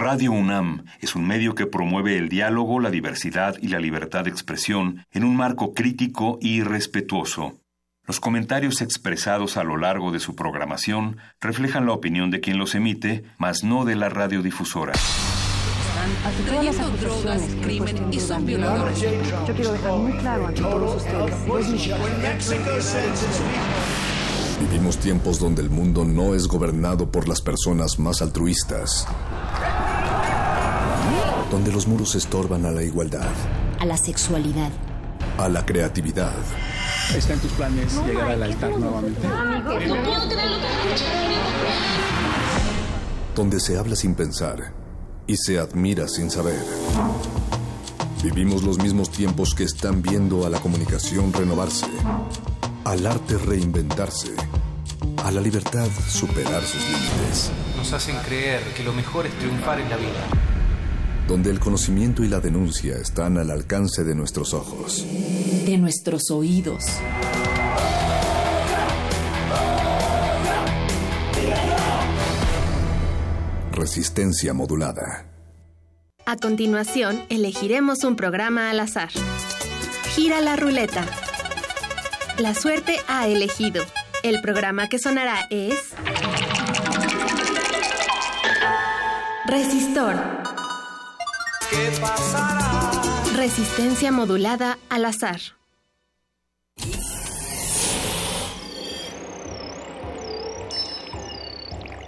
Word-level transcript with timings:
Radio 0.00 0.30
UNAM 0.30 0.84
es 1.00 1.16
un 1.16 1.26
medio 1.26 1.56
que 1.56 1.66
promueve 1.66 2.18
el 2.18 2.28
diálogo, 2.28 2.78
la 2.78 2.92
diversidad 2.92 3.56
y 3.60 3.66
la 3.66 3.80
libertad 3.80 4.22
de 4.22 4.30
expresión 4.30 5.04
en 5.10 5.24
un 5.24 5.34
marco 5.34 5.74
crítico 5.74 6.38
y 6.40 6.62
respetuoso. 6.62 7.58
Los 8.06 8.20
comentarios 8.20 8.80
expresados 8.80 9.56
a 9.56 9.64
lo 9.64 9.76
largo 9.76 10.12
de 10.12 10.20
su 10.20 10.36
programación 10.36 11.16
reflejan 11.40 11.84
la 11.84 11.94
opinión 11.94 12.30
de 12.30 12.38
quien 12.38 12.58
los 12.58 12.76
emite, 12.76 13.24
mas 13.38 13.64
no 13.64 13.84
de 13.84 13.96
la 13.96 14.08
radiodifusora. 14.08 14.92
drogas, 17.00 17.42
crimen 17.60 18.12
y 18.12 18.20
son 18.20 18.46
violadores. 18.46 19.00
Yo 19.00 19.52
quiero 19.52 19.72
dejar 19.72 19.98
muy 19.98 20.12
claro 20.12 20.46
ante 20.46 20.62
todos 20.62 21.02
ustedes. 21.02 21.34
Vivimos 24.60 24.98
tiempos 24.98 25.40
donde 25.40 25.62
el 25.62 25.70
mundo 25.70 26.04
no 26.04 26.36
es 26.36 26.46
gobernado 26.46 27.10
por 27.10 27.28
las 27.28 27.40
personas 27.40 27.98
más 27.98 28.22
altruistas 28.22 29.08
donde 31.50 31.72
los 31.72 31.86
muros 31.86 32.14
estorban 32.14 32.66
a 32.66 32.70
la 32.70 32.82
igualdad, 32.82 33.28
a 33.80 33.86
la 33.86 33.96
sexualidad, 33.96 34.70
a 35.38 35.48
la 35.48 35.64
creatividad. 35.64 36.32
¿Está 37.16 37.34
en 37.34 37.40
tus 37.40 37.52
planes 37.52 37.94
llegar 38.06 38.30
al 38.30 38.42
altar 38.42 38.70
nuevamente? 38.78 39.26
Donde 43.34 43.60
se 43.60 43.78
habla 43.78 43.96
sin 43.96 44.14
pensar 44.14 44.74
y 45.26 45.36
se 45.36 45.58
admira 45.58 46.06
sin 46.08 46.30
saber. 46.30 46.62
Vivimos 48.22 48.62
los 48.62 48.78
mismos 48.78 49.10
tiempos 49.10 49.54
que 49.54 49.64
están 49.64 50.02
viendo 50.02 50.44
a 50.44 50.50
la 50.50 50.60
comunicación 50.60 51.32
renovarse, 51.32 51.86
al 52.84 53.06
arte 53.06 53.38
reinventarse, 53.38 54.34
a 55.24 55.30
la 55.30 55.40
libertad 55.40 55.88
superar 56.08 56.62
sus 56.62 56.82
límites. 56.82 57.50
Nos 57.76 57.92
hacen 57.92 58.16
creer 58.26 58.62
que 58.74 58.82
lo 58.82 58.92
mejor 58.92 59.26
es 59.26 59.32
triunfar 59.38 59.80
en 59.80 59.88
la 59.88 59.96
vida 59.96 60.48
donde 61.28 61.50
el 61.50 61.60
conocimiento 61.60 62.24
y 62.24 62.28
la 62.28 62.40
denuncia 62.40 62.96
están 62.96 63.36
al 63.36 63.50
alcance 63.50 64.02
de 64.02 64.14
nuestros 64.14 64.54
ojos, 64.54 65.04
de 65.66 65.76
nuestros 65.76 66.30
oídos. 66.30 66.84
Resistencia 73.72 74.54
modulada. 74.54 75.26
A 76.24 76.36
continuación, 76.36 77.22
elegiremos 77.28 78.04
un 78.04 78.16
programa 78.16 78.70
al 78.70 78.80
azar. 78.80 79.10
Gira 80.14 80.40
la 80.40 80.56
ruleta. 80.56 81.04
La 82.38 82.54
suerte 82.54 82.96
ha 83.06 83.28
elegido. 83.28 83.84
El 84.22 84.40
programa 84.40 84.88
que 84.88 84.98
sonará 84.98 85.46
es... 85.50 85.78
Resistor. 89.46 90.47
¿Qué 91.70 91.92
pasará? 92.00 93.24
Resistencia 93.36 94.10
modulada 94.10 94.78
al 94.88 95.04
azar. 95.04 95.40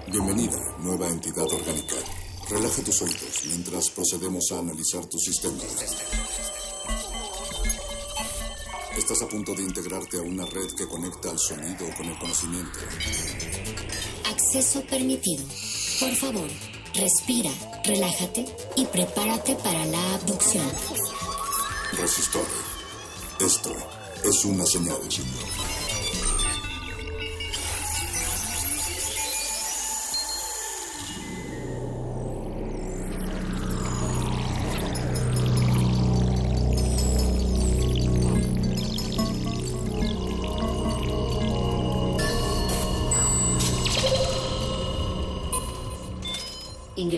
Bienvenida, 0.08 0.58
nueva 0.80 1.08
entidad 1.08 1.44
orgánica. 1.44 1.94
Relaja 2.48 2.82
tus 2.82 3.02
oídos 3.02 3.42
mientras 3.46 3.90
procedemos 3.90 4.50
a 4.52 4.58
analizar 4.58 5.04
tu 5.06 5.18
sistema. 5.18 5.62
Estás 8.96 9.22
a 9.22 9.28
punto 9.28 9.54
de 9.54 9.62
integrarte 9.62 10.18
a 10.18 10.22
una 10.22 10.44
red 10.46 10.70
que 10.76 10.88
conecta 10.88 11.30
al 11.30 11.38
sonido 11.38 11.86
con 11.96 12.06
el 12.06 12.18
conocimiento. 12.18 12.78
Acceso 14.28 14.82
permitido. 14.86 15.44
Por 16.00 16.14
favor, 16.16 16.48
Respira, 17.00 17.50
relájate 17.82 18.44
y 18.76 18.84
prepárate 18.84 19.54
para 19.56 19.86
la 19.86 20.14
abducción. 20.16 20.70
Resistor. 21.92 22.44
Esto 23.40 23.70
es 24.22 24.44
una 24.44 24.66
señal. 24.66 24.98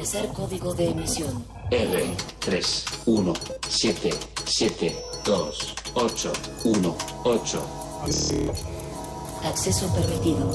Ingresar 0.03 0.33
código 0.33 0.75
de 0.75 0.89
emisión. 0.89 1.45
R 1.71 2.05
3 2.41 2.85
1 3.07 3.33
7 3.69 4.11
7 4.45 4.97
2 5.25 5.75
8 5.95 6.33
1 6.65 6.97
8. 7.23 7.67
Acceso 9.45 9.95
permitido. 9.95 10.51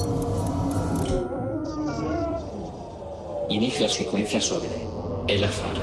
Inicia 3.48 3.88
secuencia 3.88 4.38
sobre 4.38 4.68
el 5.28 5.42
azar. 5.42 5.76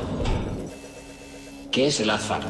¿Qué 1.71 1.87
es 1.87 1.99
el 2.01 2.11
azar? 2.11 2.43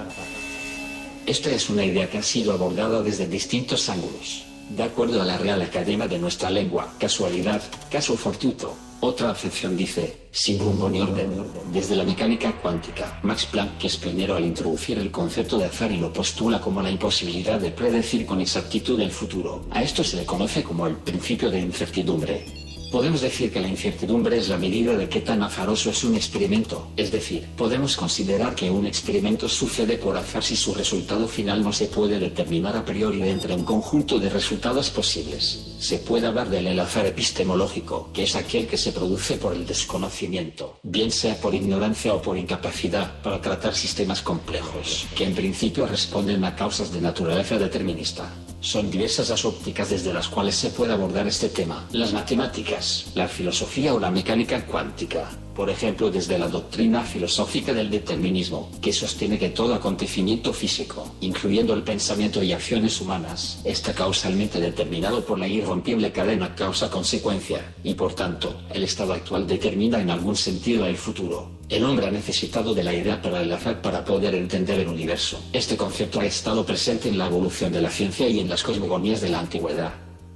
Esta 1.26 1.50
es 1.50 1.70
una 1.70 1.86
idea 1.86 2.10
que 2.10 2.18
ha 2.18 2.24
sido 2.24 2.52
abordada 2.52 3.02
desde 3.02 3.26
distintos 3.26 3.88
ángulos. 3.88 4.44
De 4.70 4.84
acuerdo 4.84 5.22
a 5.22 5.26
la 5.26 5.38
Real 5.38 5.62
Academia 5.62 6.10
de 6.10 6.20
nuestra 6.20 6.50
lengua, 6.50 6.94
casualidad, 7.00 7.62
caso 7.90 8.18
fortuito, 8.18 8.76
otra 9.02 9.32
acepción 9.32 9.78
dice, 9.78 10.28
sin 10.32 10.60
rumbo 10.60 10.90
ni 10.90 11.02
orden, 11.02 11.32
desde 11.72 11.96
la 11.96 12.04
mecánica 12.04 12.52
cuántica. 12.62 13.20
Max 13.24 13.46
Planck, 13.46 13.84
es 13.84 13.98
pionero 13.98 14.36
al 14.36 14.46
introducir 14.46 14.98
el 14.98 15.12
concepto 15.12 15.58
de 15.58 15.66
azar 15.66 15.92
y 15.92 15.98
lo 15.98 16.12
postula 16.12 16.60
como 16.60 16.82
la 16.82 16.90
imposibilidad 16.90 17.60
de 17.60 17.72
predecir 17.72 18.26
con 18.26 18.42
exactitud 18.42 19.00
el 19.00 19.12
futuro. 19.12 19.66
A 19.72 19.84
esto 19.84 20.04
se 20.04 20.18
le 20.18 20.26
conoce 20.26 20.64
como 20.64 20.88
el 20.88 20.96
principio 20.96 21.50
de 21.52 21.60
incertidumbre. 21.60 22.65
Podemos 22.96 23.20
decir 23.20 23.52
que 23.52 23.60
la 23.60 23.68
incertidumbre 23.68 24.38
es 24.38 24.48
la 24.48 24.58
medida 24.58 24.96
de 24.96 25.10
qué 25.10 25.20
tan 25.20 25.44
azaroso 25.44 25.90
es 25.90 26.06
un 26.06 26.16
experimento, 26.16 26.88
es 26.96 27.12
decir, 27.12 27.46
podemos 27.58 27.98
considerar 27.98 28.56
que 28.56 28.72
un 28.72 28.86
experimento 28.86 29.50
sucede 29.50 29.98
por 29.98 30.16
azar 30.16 30.42
si 30.42 30.56
su 30.56 30.74
resultado 30.74 31.28
final 31.28 31.62
no 31.62 31.74
se 31.74 31.88
puede 31.88 32.20
determinar 32.20 32.78
a 32.78 32.86
priori 32.86 33.22
entre 33.24 33.54
un 33.54 33.66
conjunto 33.66 34.18
de 34.18 34.30
resultados 34.30 34.92
posibles. 34.92 35.76
Se 35.78 35.98
puede 35.98 36.28
hablar 36.28 36.50
del 36.50 36.80
azar 36.80 37.06
epistemológico, 37.06 38.12
que 38.14 38.24
es 38.24 38.36
aquel 38.38 38.66
que 38.66 38.78
se 38.78 38.94
produce 38.94 39.36
por 39.36 39.54
el 39.54 39.66
desconocimiento, 39.66 40.80
bien 40.82 41.12
sea 41.12 41.36
por 41.36 41.54
ignorancia 41.54 42.14
o 42.14 42.22
por 42.22 42.38
incapacidad 42.38 43.22
para 43.22 43.42
tratar 43.42 43.76
sistemas 43.76 44.22
complejos, 44.22 45.06
que 45.18 45.26
en 45.26 45.36
principio 45.36 45.86
responden 45.86 46.46
a 46.46 46.56
causas 46.56 46.94
de 46.94 47.02
naturaleza 47.02 47.58
determinista. 47.58 48.32
Son 48.66 48.90
diversas 48.90 49.30
las 49.30 49.46
ópticas 49.46 49.92
desde 49.92 50.12
las 50.12 50.28
cuales 50.28 50.56
se 50.56 50.72
puede 50.72 50.92
abordar 50.92 51.28
este 51.28 51.50
tema. 51.50 51.86
Las 51.92 52.14
matemáticas, 52.14 53.06
la 53.14 53.28
filosofía 53.28 53.94
o 53.94 54.00
la 54.00 54.10
mecánica 54.10 54.66
cuántica. 54.66 55.30
Por 55.56 55.70
ejemplo, 55.70 56.12
desde 56.12 56.38
la 56.38 56.50
doctrina 56.50 57.02
filosófica 57.04 57.74
del 57.74 57.90
determinismo, 57.90 58.70
que 58.82 58.92
sostiene 58.92 59.40
que 59.40 59.50
todo 59.50 59.74
acontecimiento 59.74 60.52
físico, 60.52 61.16
incluyendo 61.22 61.74
el 61.74 61.82
pensamiento 61.82 62.44
y 62.44 62.52
acciones 62.52 63.00
humanas, 63.00 63.62
está 63.64 63.94
causalmente 63.94 64.60
determinado 64.60 65.24
por 65.24 65.40
la 65.40 65.48
irrompible 65.48 66.12
cadena 66.12 66.54
causa-consecuencia, 66.56 67.74
y 67.86 67.94
por 67.94 68.14
tanto, 68.14 68.64
el 68.74 68.84
estado 68.84 69.14
actual 69.14 69.48
determina 69.48 70.02
en 70.02 70.10
algún 70.10 70.36
sentido 70.36 70.86
el 70.88 70.98
futuro. 70.98 71.52
El 71.70 71.86
hombre 71.86 72.08
ha 72.08 72.12
necesitado 72.12 72.74
de 72.74 72.84
la 72.84 72.94
idea 72.94 73.22
para 73.22 73.42
el 73.42 73.52
azar 73.52 73.82
para 73.82 74.04
poder 74.04 74.36
entender 74.36 74.82
el 74.82 74.90
universo. 74.90 75.40
Este 75.54 75.78
concepto 75.78 76.20
ha 76.20 76.26
estado 76.26 76.66
presente 76.66 77.08
en 77.08 77.18
la 77.18 77.28
evolución 77.28 77.72
de 77.72 77.82
la 77.82 77.90
ciencia 77.90 78.28
y 78.28 78.42
en 78.42 78.50
las 78.50 78.62
cosmogonías 78.62 79.22
de 79.22 79.30
la 79.30 79.40
antigüedad. 79.40 79.94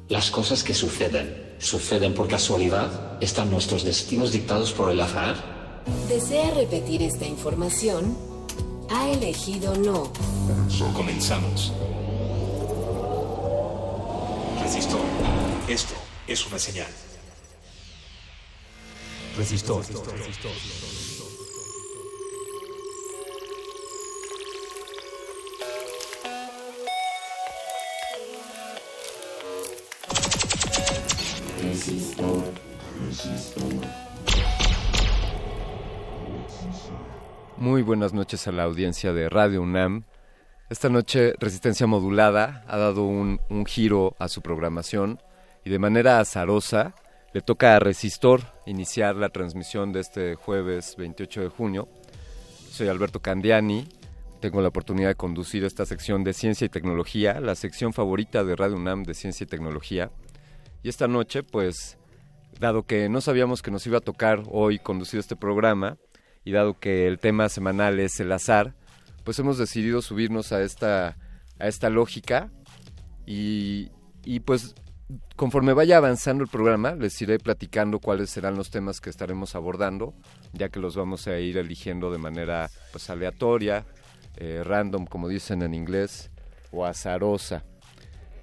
Las 0.07 0.31
cosas 0.31 0.63
que 0.63 0.73
suceden, 0.73 1.48
suceden 1.59 2.13
por 2.13 2.27
casualidad. 2.27 3.21
¿Están 3.21 3.51
nuestros 3.51 3.83
destinos 3.83 4.31
dictados 4.31 4.71
por 4.71 4.89
el 4.89 4.99
azar? 4.99 5.83
¿Desea 6.07 6.51
repetir 6.51 7.03
esta 7.03 7.25
información? 7.25 8.17
Ha 8.89 9.09
elegido 9.09 9.75
no. 9.75 10.11
Comenzamos. 10.95 11.71
Resistor. 14.63 15.01
Esto 15.67 15.93
es 16.27 16.45
una 16.47 16.57
señal. 16.57 16.87
Resistor. 19.37 19.83
Muy 37.57 37.83
buenas 37.83 38.13
noches 38.13 38.47
a 38.47 38.51
la 38.51 38.63
audiencia 38.63 39.13
de 39.13 39.29
Radio 39.29 39.61
UNAM. 39.61 40.05
Esta 40.69 40.89
noche 40.89 41.33
Resistencia 41.39 41.85
Modulada 41.85 42.63
ha 42.67 42.77
dado 42.77 43.03
un, 43.03 43.39
un 43.49 43.65
giro 43.65 44.15
a 44.17 44.29
su 44.29 44.41
programación 44.41 45.21
y 45.63 45.69
de 45.69 45.77
manera 45.77 46.19
azarosa 46.19 46.95
Le 47.33 47.41
toca 47.41 47.75
a 47.75 47.79
Resistor 47.79 48.41
iniciar 48.65 49.15
la 49.15 49.29
transmisión 49.29 49.91
de 49.91 49.99
este 49.99 50.35
jueves 50.35 50.95
28 50.97 51.41
de 51.41 51.49
junio. 51.49 51.87
Soy 52.71 52.87
Alberto 52.87 53.19
Candiani. 53.19 53.87
Tengo 54.39 54.61
la 54.61 54.69
oportunidad 54.69 55.09
de 55.09 55.15
conducir 55.15 55.63
esta 55.65 55.85
sección 55.85 56.23
de 56.23 56.33
Ciencia 56.33 56.65
y 56.65 56.69
Tecnología, 56.69 57.39
la 57.39 57.53
sección 57.53 57.93
favorita 57.93 58.43
de 58.43 58.55
Radio 58.55 58.77
UNAM 58.77 59.03
de 59.03 59.13
Ciencia 59.13 59.43
y 59.43 59.47
Tecnología. 59.47 60.09
Y 60.83 60.89
esta 60.89 61.07
noche, 61.07 61.43
pues, 61.43 61.97
dado 62.59 62.83
que 62.83 63.09
no 63.09 63.21
sabíamos 63.21 63.61
que 63.61 63.71
nos 63.71 63.85
iba 63.87 63.97
a 63.97 64.01
tocar 64.01 64.43
hoy 64.49 64.79
conducir 64.79 65.19
este 65.19 65.35
programa, 65.35 65.97
y 66.43 66.51
dado 66.51 66.79
que 66.79 67.07
el 67.07 67.19
tema 67.19 67.49
semanal 67.49 67.99
es 67.99 68.19
el 68.19 68.31
azar, 68.31 68.73
pues 69.23 69.37
hemos 69.39 69.57
decidido 69.57 70.01
subirnos 70.01 70.51
a 70.51 70.63
esta, 70.63 71.17
a 71.59 71.67
esta 71.67 71.89
lógica 71.89 72.49
y, 73.25 73.91
y 74.23 74.39
pues 74.39 74.73
conforme 75.35 75.73
vaya 75.73 75.97
avanzando 75.97 76.43
el 76.43 76.49
programa, 76.49 76.95
les 76.95 77.21
iré 77.21 77.39
platicando 77.39 77.99
cuáles 77.99 78.29
serán 78.29 78.55
los 78.55 78.69
temas 78.69 78.99
que 79.01 79.09
estaremos 79.09 79.55
abordando, 79.55 80.13
ya 80.53 80.69
que 80.69 80.79
los 80.79 80.95
vamos 80.95 81.27
a 81.27 81.37
ir 81.39 81.57
eligiendo 81.57 82.11
de 82.11 82.17
manera 82.17 82.69
pues 82.91 83.09
aleatoria, 83.09 83.85
eh, 84.37 84.63
random, 84.63 85.05
como 85.05 85.27
dicen 85.27 85.61
en 85.61 85.73
inglés, 85.73 86.31
o 86.71 86.85
azarosa. 86.85 87.63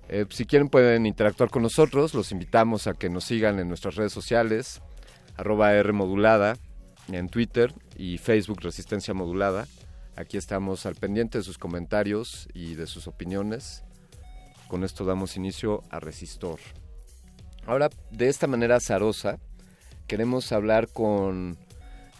Eh, 0.08 0.26
si 0.30 0.46
quieren 0.46 0.68
pueden 0.68 1.06
interactuar 1.06 1.50
con 1.50 1.62
nosotros, 1.62 2.14
los 2.14 2.30
invitamos 2.30 2.86
a 2.86 2.94
que 2.94 3.08
nos 3.08 3.24
sigan 3.24 3.58
en 3.58 3.68
nuestras 3.68 3.96
redes 3.96 4.12
sociales, 4.12 4.80
arroba 5.36 5.72
R 5.74 5.92
modulada, 5.92 6.56
en 7.08 7.28
Twitter 7.28 7.72
y 7.96 8.18
Facebook 8.18 8.60
Resistencia 8.60 9.14
Modulada. 9.14 9.66
Aquí 10.16 10.36
estamos 10.36 10.86
al 10.86 10.94
pendiente 10.94 11.38
de 11.38 11.44
sus 11.44 11.58
comentarios 11.58 12.48
y 12.54 12.74
de 12.74 12.86
sus 12.86 13.06
opiniones. 13.06 13.84
Con 14.68 14.82
esto 14.82 15.04
damos 15.04 15.36
inicio 15.36 15.82
a 15.90 16.00
Resistor. 16.00 16.58
Ahora, 17.66 17.90
de 18.10 18.28
esta 18.28 18.46
manera 18.46 18.76
azarosa, 18.76 19.38
queremos 20.06 20.52
hablar 20.52 20.88
con... 20.88 21.58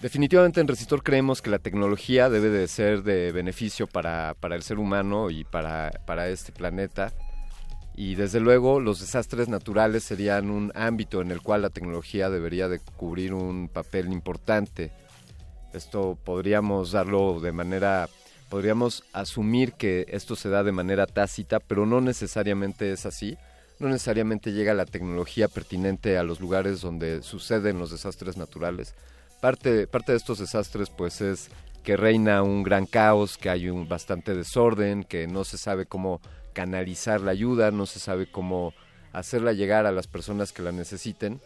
Definitivamente 0.02 0.60
en 0.60 0.68
Resistor 0.68 1.02
creemos 1.02 1.40
que 1.40 1.50
la 1.50 1.58
tecnología 1.58 2.28
debe 2.28 2.50
de 2.50 2.68
ser 2.68 3.02
de 3.02 3.32
beneficio 3.32 3.86
para, 3.86 4.34
para 4.38 4.54
el 4.54 4.62
ser 4.62 4.78
humano 4.78 5.30
y 5.30 5.44
para, 5.44 5.90
para 6.06 6.28
este 6.28 6.52
planeta. 6.52 7.12
Y 7.96 8.14
desde 8.14 8.40
luego 8.40 8.78
los 8.78 9.00
desastres 9.00 9.48
naturales 9.48 10.04
serían 10.04 10.50
un 10.50 10.70
ámbito 10.74 11.22
en 11.22 11.30
el 11.30 11.40
cual 11.40 11.62
la 11.62 11.70
tecnología 11.70 12.28
debería 12.28 12.68
de 12.68 12.78
cubrir 12.78 13.32
un 13.32 13.68
papel 13.68 14.12
importante. 14.12 14.92
Esto 15.72 16.18
podríamos 16.22 16.92
darlo 16.92 17.40
de 17.40 17.52
manera 17.52 18.08
podríamos 18.48 19.02
asumir 19.12 19.72
que 19.72 20.06
esto 20.08 20.36
se 20.36 20.48
da 20.48 20.62
de 20.62 20.72
manera 20.72 21.06
tácita, 21.06 21.58
pero 21.58 21.86
no 21.86 22.00
necesariamente 22.00 22.92
es 22.92 23.06
así. 23.06 23.36
No 23.78 23.88
necesariamente 23.88 24.52
llega 24.52 24.72
la 24.74 24.86
tecnología 24.86 25.48
pertinente 25.48 26.16
a 26.16 26.22
los 26.22 26.40
lugares 26.40 26.80
donde 26.80 27.22
suceden 27.22 27.78
los 27.78 27.90
desastres 27.90 28.36
naturales. 28.36 28.94
Parte, 29.40 29.86
parte 29.86 30.12
de 30.12 30.18
estos 30.18 30.38
desastres 30.38 30.90
pues 30.90 31.20
es 31.20 31.50
que 31.82 31.96
reina 31.96 32.42
un 32.42 32.62
gran 32.62 32.86
caos, 32.86 33.36
que 33.36 33.50
hay 33.50 33.68
un 33.68 33.88
bastante 33.88 34.34
desorden, 34.34 35.04
que 35.04 35.26
no 35.26 35.44
se 35.44 35.58
sabe 35.58 35.86
cómo 35.86 36.20
canalizar 36.56 37.20
la 37.20 37.32
ayuda, 37.32 37.70
no 37.70 37.84
se 37.84 38.00
sabe 38.00 38.30
cómo 38.30 38.72
hacerla 39.12 39.52
llegar 39.52 39.84
a 39.84 39.92
las 39.92 40.06
personas 40.06 40.54
que 40.54 40.62
la 40.62 40.72
necesiten. 40.72 41.38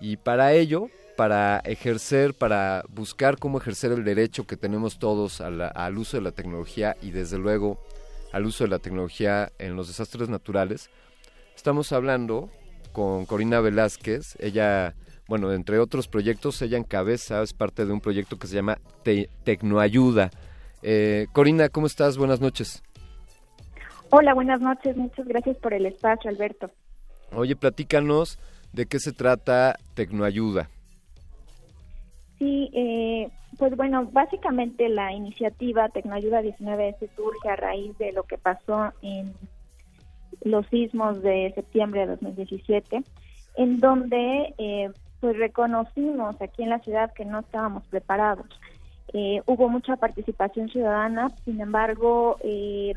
Y 0.00 0.16
para 0.16 0.52
ello, 0.52 0.90
para 1.16 1.58
ejercer, 1.64 2.32
para 2.32 2.84
buscar 2.88 3.36
cómo 3.36 3.58
ejercer 3.58 3.90
el 3.90 4.04
derecho 4.04 4.46
que 4.46 4.56
tenemos 4.56 5.00
todos 5.00 5.40
al 5.40 5.98
uso 5.98 6.18
de 6.18 6.22
la 6.22 6.30
tecnología 6.30 6.96
y 7.02 7.10
desde 7.10 7.36
luego 7.36 7.84
al 8.30 8.46
uso 8.46 8.62
de 8.62 8.70
la 8.70 8.78
tecnología 8.78 9.50
en 9.58 9.74
los 9.74 9.88
desastres 9.88 10.28
naturales. 10.28 10.88
Estamos 11.56 11.90
hablando 11.90 12.48
con 12.92 13.26
Corina 13.26 13.58
Velázquez, 13.58 14.36
ella, 14.38 14.94
bueno, 15.26 15.52
entre 15.52 15.80
otros 15.80 16.06
proyectos, 16.06 16.62
ella 16.62 16.78
encabeza, 16.78 17.42
es 17.42 17.54
parte 17.54 17.86
de 17.86 17.92
un 17.92 18.00
proyecto 18.00 18.38
que 18.38 18.46
se 18.46 18.54
llama 18.54 18.78
Tecnoayuda. 19.02 20.30
Eh, 20.82 21.26
Corina, 21.32 21.68
¿cómo 21.70 21.88
estás? 21.88 22.16
Buenas 22.16 22.40
noches. 22.40 22.84
Hola, 24.14 24.34
buenas 24.34 24.60
noches, 24.60 24.94
muchas 24.94 25.26
gracias 25.26 25.56
por 25.56 25.72
el 25.72 25.86
espacio, 25.86 26.28
Alberto. 26.28 26.70
Oye, 27.34 27.56
platícanos 27.56 28.38
de 28.74 28.84
qué 28.84 28.98
se 28.98 29.12
trata 29.12 29.78
Tecnoayuda. 29.94 30.68
Sí, 32.38 32.68
eh, 32.74 33.30
pues 33.56 33.74
bueno, 33.74 34.06
básicamente 34.12 34.90
la 34.90 35.14
iniciativa 35.14 35.88
Tecnoayuda 35.88 36.42
19 36.42 36.96
se 37.00 37.08
surge 37.16 37.48
a 37.48 37.56
raíz 37.56 37.96
de 37.96 38.12
lo 38.12 38.24
que 38.24 38.36
pasó 38.36 38.92
en 39.00 39.32
los 40.42 40.66
sismos 40.66 41.22
de 41.22 41.50
septiembre 41.54 42.02
de 42.02 42.08
2017, 42.08 43.02
en 43.56 43.80
donde 43.80 44.54
eh, 44.58 44.90
pues 45.20 45.38
reconocimos 45.38 46.38
aquí 46.42 46.64
en 46.64 46.68
la 46.68 46.80
ciudad 46.80 47.14
que 47.14 47.24
no 47.24 47.38
estábamos 47.38 47.86
preparados. 47.86 48.44
Eh, 49.14 49.40
hubo 49.46 49.70
mucha 49.70 49.96
participación 49.96 50.68
ciudadana, 50.68 51.30
sin 51.46 51.62
embargo, 51.62 52.36
eh, 52.44 52.92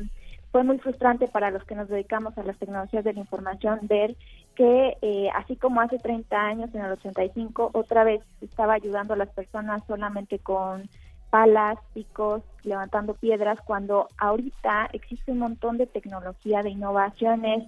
fue 0.56 0.64
muy 0.64 0.78
frustrante 0.78 1.28
para 1.28 1.50
los 1.50 1.62
que 1.64 1.74
nos 1.74 1.86
dedicamos 1.86 2.38
a 2.38 2.42
las 2.42 2.56
tecnologías 2.56 3.04
de 3.04 3.12
la 3.12 3.20
información 3.20 3.78
ver 3.82 4.16
que 4.54 4.96
eh, 5.02 5.28
así 5.34 5.54
como 5.56 5.82
hace 5.82 5.98
30 5.98 6.34
años, 6.34 6.74
en 6.74 6.82
el 6.82 6.92
85, 6.92 7.72
otra 7.74 8.04
vez 8.04 8.22
estaba 8.40 8.72
ayudando 8.72 9.12
a 9.12 9.18
las 9.18 9.28
personas 9.28 9.82
solamente 9.86 10.38
con 10.38 10.88
palas, 11.28 11.76
picos, 11.92 12.42
levantando 12.64 13.12
piedras, 13.12 13.58
cuando 13.66 14.08
ahorita 14.16 14.88
existe 14.94 15.30
un 15.30 15.40
montón 15.40 15.76
de 15.76 15.86
tecnología, 15.86 16.62
de 16.62 16.70
innovaciones 16.70 17.64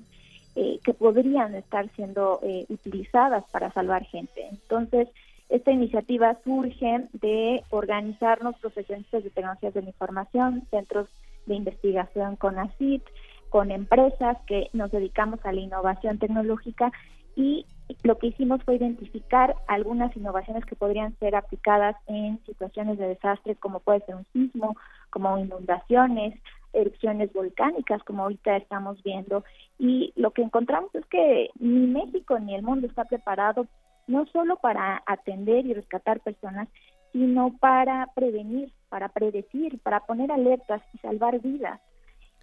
eh, 0.57 0.81
que 0.83 0.95
podrían 0.95 1.55
estar 1.57 1.91
siendo 1.95 2.41
eh, 2.43 2.65
utilizadas 2.71 3.45
para 3.51 3.71
salvar 3.71 4.07
gente. 4.07 4.49
Entonces, 4.51 5.09
esta 5.51 5.73
iniciativa 5.73 6.39
surge 6.43 7.07
de 7.13 7.63
organizarnos 7.69 8.57
profesionistas 8.57 9.25
de 9.25 9.29
tecnologías 9.29 9.75
de 9.75 9.83
la 9.83 9.89
información, 9.89 10.63
centros 10.71 11.11
de 11.49 11.57
investigación 11.57 12.37
con 12.37 12.59
ACID, 12.59 13.03
con 13.51 13.71
empresas 13.71 14.37
que 14.47 14.69
nos 14.73 14.91
dedicamos 14.91 15.41
a 15.45 15.53
la 15.53 15.61
innovación 15.61 16.19
tecnológica 16.19 16.93
y 17.35 17.67
lo 18.03 18.19
que 18.19 18.29
hicimos 18.29 18.63
fue 18.65 18.77
identificar 18.77 19.55
algunas 19.67 20.15
innovaciones 20.17 20.65
que 20.67 20.77
podrían 20.77 21.17
ser 21.19 21.35
aplicadas 21.35 21.97
en 22.07 22.45
situaciones 22.45 22.99
de 22.99 23.09
desastre 23.09 23.57
como 23.57 23.81
puede 23.81 24.01
ser 24.01 24.17
un 24.17 24.27
sismo, 24.33 24.77
como 25.11 25.39
inundaciones, 25.39 26.39
erupciones 26.73 27.33
volcánicas 27.33 28.03
como 28.03 28.25
ahorita 28.25 28.57
estamos 28.57 29.03
viendo. 29.03 29.45
Y 29.79 30.13
lo 30.17 30.33
que 30.33 30.43
encontramos 30.43 30.95
es 30.95 31.07
que 31.07 31.51
ni 31.59 31.87
México 31.87 32.39
ni 32.39 32.55
el 32.55 32.63
mundo 32.63 32.87
está 32.87 33.05
preparado 33.05 33.67
no 34.07 34.27
solo 34.27 34.57
para 34.57 35.03
atender 35.07 35.67
y 35.67 35.75
rescatar 35.75 36.21
personas, 36.21 36.69
sino 37.13 37.57
para 37.59 38.09
prevenir, 38.15 38.73
para 38.89 39.09
predecir, 39.09 39.79
para 39.81 40.01
poner 40.01 40.33
alertas 40.33 40.83
y 40.95 40.99
salvar 40.99 41.41
vidas 41.41 41.81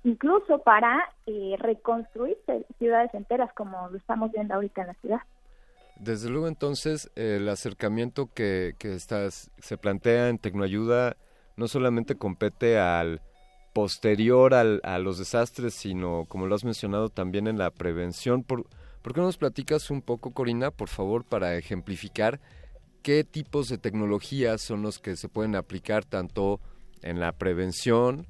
incluso 0.06 0.60
para 0.60 1.04
eh, 1.25 1.56
reconstruir 1.58 2.38
ciudades 2.78 3.14
enteras 3.14 3.52
como 3.54 3.90
lo 3.90 3.98
estamos 3.98 4.32
viendo 4.32 4.54
ahorita 4.54 4.82
en 4.82 4.88
la 4.88 4.94
ciudad. 4.96 5.20
Desde 5.98 6.30
luego 6.30 6.48
entonces 6.48 7.12
el 7.16 7.50
acercamiento 7.50 8.30
que, 8.34 8.75
que 8.78 9.00
se 9.00 9.78
plantea 9.78 10.30
en 10.30 10.38
Tecnoayuda 10.38 11.18
no 11.58 11.68
solamente 11.68 12.16
compete 12.16 12.78
al 12.78 13.22
posterior 13.74 14.54
al, 14.54 14.80
a 14.84 15.00
los 15.00 15.18
desastres, 15.18 15.74
sino 15.74 16.25
como 16.30 16.46
lo 16.46 16.56
has 16.56 16.64
mencionado 16.64 17.10
también 17.10 17.48
en 17.48 17.58
la 17.58 17.72
prevención. 17.72 18.44
¿Por, 18.44 18.68
¿Por 19.02 19.14
qué 19.14 19.22
no 19.22 19.28
nos 19.28 19.38
platicas 19.38 19.90
un 19.90 20.02
poco, 20.02 20.32
Corina, 20.32 20.70
por 20.70 20.90
favor, 20.90 21.24
para 21.25 21.56
ejemplificar 21.56 22.40
qué 23.06 23.24
tipos 23.24 23.70
de 23.70 23.78
tecnologías 23.78 24.64
son 24.64 24.82
los 24.82 24.98
que 24.98 25.16
se 25.16 25.30
pueden 25.30 25.56
aplicar 25.56 26.06
tanto 26.06 26.60
en 27.04 27.20
la 27.20 27.34
prevención 27.34 28.26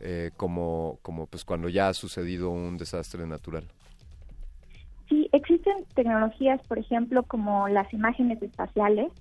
eh, 0.00 0.30
como, 0.38 0.98
pues 1.30 1.44
cuando 1.44 1.68
ya 1.68 1.88
ha 1.88 1.92
sucedido 1.92 2.48
un 2.48 2.78
desastre 2.78 3.26
natural? 3.26 3.64
Sí, 5.10 5.28
existen 5.32 5.84
tecnologías, 5.94 6.58
por 6.66 6.78
ejemplo, 6.78 7.22
como 7.24 7.68
las 7.68 7.92
imágenes 7.92 8.40
espaciales, 8.42 9.12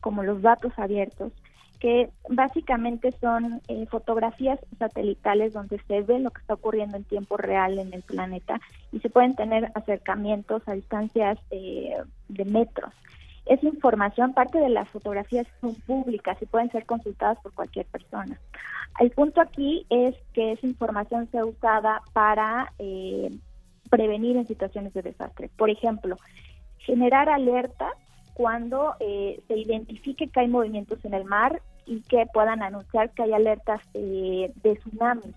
como 0.00 0.22
los 0.22 0.40
datos 0.40 0.72
abiertos, 0.78 1.34
que 1.78 2.08
básicamente 2.30 3.12
son 3.20 3.60
eh, 3.68 3.84
fotografías 3.90 4.58
satelitales 4.78 5.52
donde 5.52 5.78
se 5.86 6.00
ve 6.00 6.18
lo 6.18 6.30
que 6.30 6.40
está 6.40 6.54
ocurriendo 6.54 6.96
en 6.96 7.04
tiempo 7.04 7.36
real 7.36 7.78
en 7.78 7.92
el 7.92 8.00
planeta 8.00 8.58
y 8.90 9.00
se 9.00 9.10
pueden 9.10 9.34
tener 9.34 9.70
acercamientos 9.74 10.62
a 10.66 10.72
distancias 10.72 11.38
eh, 11.50 11.94
de 12.28 12.44
metros. 12.46 12.94
Esa 13.46 13.66
información, 13.66 14.34
parte 14.34 14.58
de 14.58 14.68
las 14.68 14.88
fotografías 14.88 15.46
son 15.60 15.74
públicas 15.74 16.36
y 16.40 16.46
pueden 16.46 16.70
ser 16.70 16.86
consultadas 16.86 17.38
por 17.40 17.52
cualquier 17.52 17.86
persona. 17.86 18.38
El 18.98 19.10
punto 19.10 19.40
aquí 19.40 19.86
es 19.88 20.14
que 20.34 20.52
esa 20.52 20.66
información 20.66 21.28
sea 21.30 21.44
usada 21.44 22.02
para 22.12 22.72
eh, 22.78 23.30
prevenir 23.88 24.36
en 24.36 24.46
situaciones 24.46 24.92
de 24.94 25.02
desastre. 25.02 25.50
Por 25.56 25.70
ejemplo, 25.70 26.16
generar 26.78 27.28
alerta 27.28 27.90
cuando 28.34 28.94
eh, 29.00 29.42
se 29.48 29.56
identifique 29.56 30.28
que 30.28 30.40
hay 30.40 30.48
movimientos 30.48 31.04
en 31.04 31.14
el 31.14 31.24
mar 31.24 31.60
y 31.86 32.02
que 32.02 32.26
puedan 32.32 32.62
anunciar 32.62 33.10
que 33.10 33.22
hay 33.22 33.32
alertas 33.32 33.80
eh, 33.94 34.52
de 34.62 34.76
tsunami. 34.76 35.34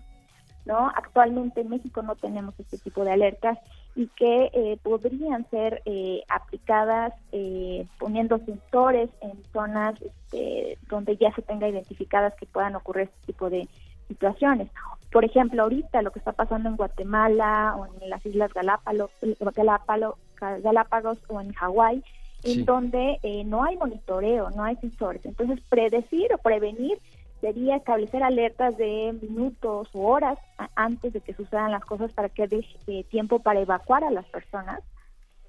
¿no? 0.64 0.88
Actualmente 0.88 1.60
en 1.60 1.68
México 1.68 2.02
no 2.02 2.16
tenemos 2.16 2.58
este 2.58 2.78
tipo 2.78 3.04
de 3.04 3.12
alertas 3.12 3.58
y 3.96 4.08
que 4.08 4.50
eh, 4.52 4.78
podrían 4.82 5.48
ser 5.50 5.82
eh, 5.84 6.22
aplicadas 6.28 7.12
eh, 7.32 7.86
poniendo 7.98 8.38
sensores 8.38 9.08
en 9.20 9.32
zonas 9.52 9.94
este, 10.02 10.78
donde 10.88 11.16
ya 11.16 11.32
se 11.34 11.42
tenga 11.42 11.68
identificadas 11.68 12.34
que 12.34 12.46
puedan 12.46 12.74
ocurrir 12.74 13.04
este 13.04 13.26
tipo 13.26 13.50
de 13.50 13.68
situaciones. 14.08 14.68
Por 15.12 15.24
ejemplo, 15.24 15.62
ahorita 15.62 16.02
lo 16.02 16.10
que 16.10 16.18
está 16.18 16.32
pasando 16.32 16.68
en 16.68 16.76
Guatemala 16.76 17.76
o 17.78 17.86
en 17.86 18.10
las 18.10 18.24
Islas 18.26 18.52
Galápagos, 18.52 19.12
Galápagos, 19.54 20.16
Galápagos 20.40 21.18
o 21.28 21.40
en 21.40 21.52
Hawái, 21.52 22.02
en 22.42 22.64
donde 22.64 23.18
no 23.46 23.64
hay 23.64 23.76
monitoreo, 23.76 24.50
no 24.50 24.64
hay 24.64 24.76
sensores. 24.76 25.24
Entonces, 25.24 25.60
predecir 25.70 26.34
o 26.34 26.38
prevenir 26.38 26.98
sería 27.44 27.76
establecer 27.76 28.22
alertas 28.22 28.74
de 28.78 29.14
minutos 29.20 29.90
u 29.92 30.06
horas 30.06 30.38
antes 30.76 31.12
de 31.12 31.20
que 31.20 31.34
sucedan 31.34 31.72
las 31.72 31.84
cosas 31.84 32.10
para 32.14 32.30
que 32.30 32.48
dé 32.48 32.64
eh, 32.86 33.04
tiempo 33.10 33.38
para 33.40 33.60
evacuar 33.60 34.02
a 34.02 34.10
las 34.10 34.24
personas 34.30 34.80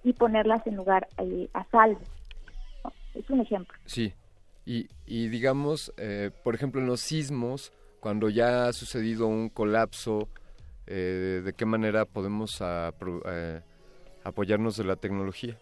y 0.04 0.12
ponerlas 0.12 0.68
en 0.68 0.76
lugar 0.76 1.08
eh, 1.20 1.48
a 1.54 1.64
salvo. 1.72 2.02
Es 3.14 3.30
un 3.30 3.40
ejemplo. 3.40 3.78
Sí, 3.86 4.14
y, 4.66 4.90
y 5.06 5.30
digamos, 5.30 5.94
eh, 5.96 6.32
por 6.44 6.54
ejemplo, 6.54 6.82
en 6.82 6.88
los 6.88 7.00
sismos, 7.00 7.72
cuando 8.02 8.28
ya 8.28 8.68
ha 8.68 8.74
sucedido 8.74 9.28
un 9.28 9.48
colapso, 9.48 10.28
¿de 10.86 11.54
qué 11.56 11.66
manera 11.66 12.04
podemos 12.04 12.62
apoyarnos 14.26 14.76
de 14.76 14.84
la 14.84 14.98
tecnología? 14.98 15.58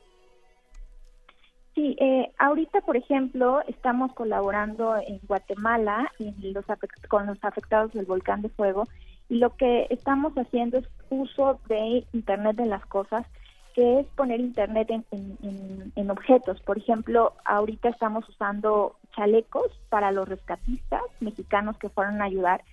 Sí, 1.75 1.95
eh, 1.99 2.31
ahorita, 2.37 2.81
por 2.81 2.97
ejemplo, 2.97 3.61
estamos 3.67 4.13
colaborando 4.13 4.95
en 4.97 5.19
Guatemala 5.27 6.11
los 6.19 6.65
con 7.09 7.25
los 7.25 7.43
afectados 7.43 7.91
del 7.93 8.05
volcán 8.05 8.43
de 8.43 8.49
fuego 8.49 8.83
y 9.27 9.37
lo 9.39 9.55
que 9.55 9.87
estamos 9.89 10.33
haciendo 10.33 10.77
es 10.77 10.87
uso 11.09 11.59
de 11.67 12.05
Internet 12.13 12.57
de 12.57 12.67
las 12.67 12.85
cosas, 12.85 13.25
que 13.73 14.01
es 14.01 14.07
poner 14.15 14.39
Internet 14.39 14.89
en, 14.91 16.11
objetos. 16.11 16.61
Por 16.61 16.77
ejemplo, 16.77 17.33
ahorita 17.45 17.89
estamos 17.89 18.27
usando 18.29 18.97
chalecos 19.15 19.71
para 19.89 20.11
los 20.11 20.29
rescatistas 20.29 21.01
mexicanos 21.21 21.77
que 21.77 21.89
fueron 21.89 22.21
a 22.21 22.25
ayudar 22.25 22.63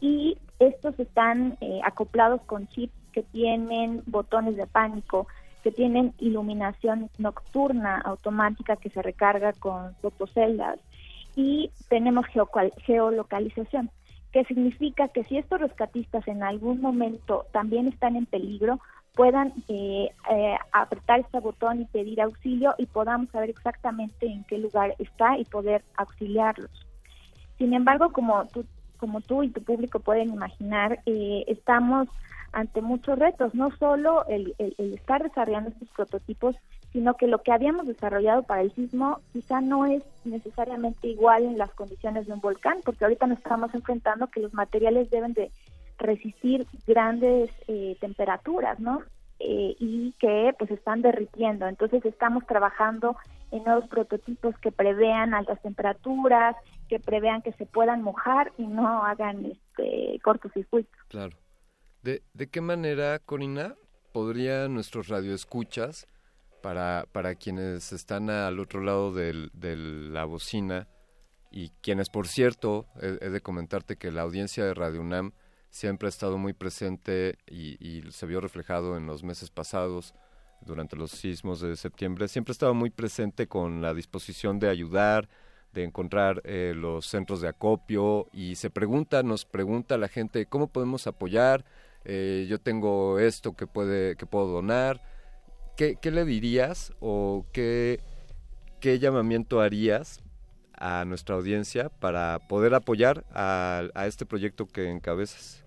y 0.00 0.38
estos 0.60 0.98
están 1.00 1.56
eh, 1.60 1.80
acoplados 1.82 2.40
con 2.42 2.68
chips 2.68 2.94
que 3.12 3.22
tienen 3.22 4.02
botones 4.06 4.56
de 4.56 4.66
pánico, 4.66 5.26
que 5.64 5.72
tienen 5.72 6.12
iluminación 6.18 7.10
nocturna 7.16 7.98
automática 8.04 8.76
que 8.76 8.90
se 8.90 9.00
recarga 9.00 9.54
con 9.54 9.94
fotoceldas 10.02 10.78
y 11.34 11.70
tenemos 11.88 12.26
geolocalización, 12.84 13.90
que 14.30 14.44
significa 14.44 15.08
que 15.08 15.24
si 15.24 15.38
estos 15.38 15.62
rescatistas 15.62 16.28
en 16.28 16.42
algún 16.42 16.82
momento 16.82 17.46
también 17.50 17.88
están 17.88 18.14
en 18.14 18.26
peligro, 18.26 18.78
puedan 19.14 19.54
eh, 19.68 20.10
eh, 20.30 20.56
apretar 20.70 21.20
este 21.20 21.40
botón 21.40 21.80
y 21.80 21.84
pedir 21.86 22.20
auxilio 22.20 22.74
y 22.76 22.84
podamos 22.84 23.30
saber 23.30 23.48
exactamente 23.48 24.26
en 24.26 24.44
qué 24.44 24.58
lugar 24.58 24.94
está 24.98 25.38
y 25.38 25.46
poder 25.46 25.82
auxiliarlos. 25.96 26.70
Sin 27.56 27.72
embargo, 27.72 28.12
como 28.12 28.44
tú, 28.48 28.66
como 29.04 29.20
tú 29.20 29.42
y 29.42 29.50
tu 29.50 29.62
público 29.62 30.00
pueden 30.00 30.30
imaginar, 30.30 31.00
eh, 31.04 31.44
estamos 31.46 32.08
ante 32.52 32.80
muchos 32.80 33.18
retos, 33.18 33.54
no 33.54 33.70
solo 33.76 34.24
el, 34.28 34.54
estar 34.78 35.22
desarrollando 35.22 35.68
estos 35.68 35.88
prototipos, 35.90 36.56
sino 36.90 37.12
que 37.12 37.26
lo 37.26 37.42
que 37.42 37.52
habíamos 37.52 37.86
desarrollado 37.86 38.44
para 38.44 38.62
el 38.62 38.72
sismo 38.72 39.20
quizá 39.34 39.60
no 39.60 39.84
es 39.84 40.02
necesariamente 40.24 41.08
igual 41.08 41.44
en 41.44 41.58
las 41.58 41.70
condiciones 41.72 42.26
de 42.26 42.32
un 42.32 42.40
volcán, 42.40 42.78
porque 42.82 43.04
ahorita 43.04 43.26
nos 43.26 43.36
estamos 43.36 43.74
enfrentando 43.74 44.28
que 44.28 44.40
los 44.40 44.54
materiales 44.54 45.10
deben 45.10 45.34
de 45.34 45.50
resistir 45.98 46.66
grandes 46.86 47.50
eh, 47.68 47.98
temperaturas, 48.00 48.80
¿no? 48.80 49.02
Eh, 49.40 49.76
y 49.78 50.12
que 50.18 50.54
pues 50.58 50.70
están 50.70 51.02
derritiendo. 51.02 51.66
Entonces 51.66 52.04
estamos 52.04 52.46
trabajando 52.46 53.16
en 53.50 53.64
nuevos 53.64 53.88
prototipos 53.88 54.56
que 54.58 54.72
prevean 54.72 55.34
altas 55.34 55.60
temperaturas, 55.62 56.56
que 56.88 57.00
prevean 57.00 57.42
que 57.42 57.52
se 57.52 57.66
puedan 57.66 58.02
mojar 58.02 58.52
y 58.58 58.66
no 58.66 59.04
hagan 59.04 59.46
este 59.46 60.20
cortocircuito. 60.22 60.90
Claro. 61.08 61.36
¿De, 62.02 62.22
de 62.32 62.46
qué 62.48 62.60
manera, 62.60 63.18
Corina, 63.18 63.74
podría 64.12 64.68
nuestros 64.68 65.08
radioescuchas, 65.08 66.06
para, 66.62 67.04
para 67.12 67.34
quienes 67.34 67.92
están 67.92 68.30
al 68.30 68.58
otro 68.58 68.80
lado 68.80 69.12
de 69.12 69.50
la 69.76 70.24
bocina, 70.24 70.88
y 71.50 71.70
quienes, 71.82 72.10
por 72.10 72.26
cierto, 72.26 72.86
he, 73.00 73.28
de 73.28 73.40
comentarte 73.40 73.96
que 73.96 74.10
la 74.10 74.22
audiencia 74.22 74.64
de 74.64 74.74
Radio 74.74 75.00
UNAM 75.00 75.32
siempre 75.74 76.06
ha 76.06 76.08
estado 76.08 76.38
muy 76.38 76.52
presente 76.52 77.36
y, 77.50 78.04
se 78.10 78.26
vio 78.26 78.40
reflejado 78.40 78.96
en 78.96 79.06
los 79.06 79.24
meses 79.24 79.50
pasados, 79.50 80.14
durante 80.60 80.96
los 80.96 81.10
sismos 81.10 81.60
de 81.60 81.76
septiembre, 81.76 82.28
siempre 82.28 82.52
ha 82.52 82.54
estado 82.54 82.74
muy 82.74 82.88
presente 82.88 83.48
con 83.48 83.82
la 83.82 83.92
disposición 83.92 84.58
de 84.60 84.70
ayudar, 84.70 85.28
de 85.74 85.82
encontrar 85.82 86.40
eh, 86.44 86.72
los 86.74 87.06
centros 87.06 87.40
de 87.40 87.48
acopio 87.48 88.28
y 88.32 88.54
se 88.54 88.70
pregunta, 88.70 89.22
nos 89.24 89.44
pregunta 89.44 89.98
la 89.98 90.08
gente 90.08 90.46
cómo 90.46 90.68
podemos 90.68 91.06
apoyar, 91.08 91.66
eh, 92.04 92.46
yo 92.48 92.60
tengo 92.60 93.18
esto 93.18 93.56
que, 93.56 93.66
puede, 93.66 94.16
que 94.16 94.26
puedo 94.26 94.46
donar. 94.46 95.02
¿Qué, 95.76 95.98
le 96.04 96.24
dirías 96.24 96.92
o 97.00 97.44
qué, 97.52 98.00
qué 98.80 99.00
llamamiento 99.00 99.60
harías 99.60 100.22
a 100.78 101.04
nuestra 101.04 101.34
audiencia 101.34 101.88
para 101.88 102.38
poder 102.48 102.74
apoyar 102.74 103.24
a, 103.32 103.88
este 104.06 104.24
proyecto 104.24 104.66
que 104.66 104.88
encabezas? 104.88 105.63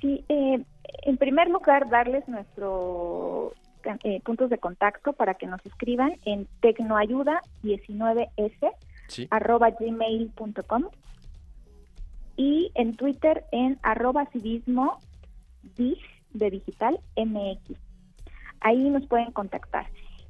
Sí, 0.00 0.24
eh, 0.28 0.64
en 1.02 1.16
primer 1.16 1.48
lugar, 1.48 1.88
darles 1.88 2.26
nuestros 2.28 3.52
eh, 4.04 4.20
puntos 4.22 4.50
de 4.50 4.58
contacto 4.58 5.12
para 5.12 5.34
que 5.34 5.46
nos 5.46 5.64
escriban 5.64 6.14
en 6.24 6.48
tecnoayuda19s 6.60 8.72
arroba 9.30 9.70
gmail.com 9.70 10.84
y 12.36 12.70
en 12.74 12.96
Twitter 12.96 13.44
en 13.52 13.78
arroba 13.82 14.26
civismo 14.26 14.98
DIG 15.76 15.98
de 16.32 16.50
Digital 16.50 17.00
MX. 17.16 17.78
Ahí 18.60 18.90
nos 18.90 19.06
pueden 19.06 19.32
contactar. 19.32 19.86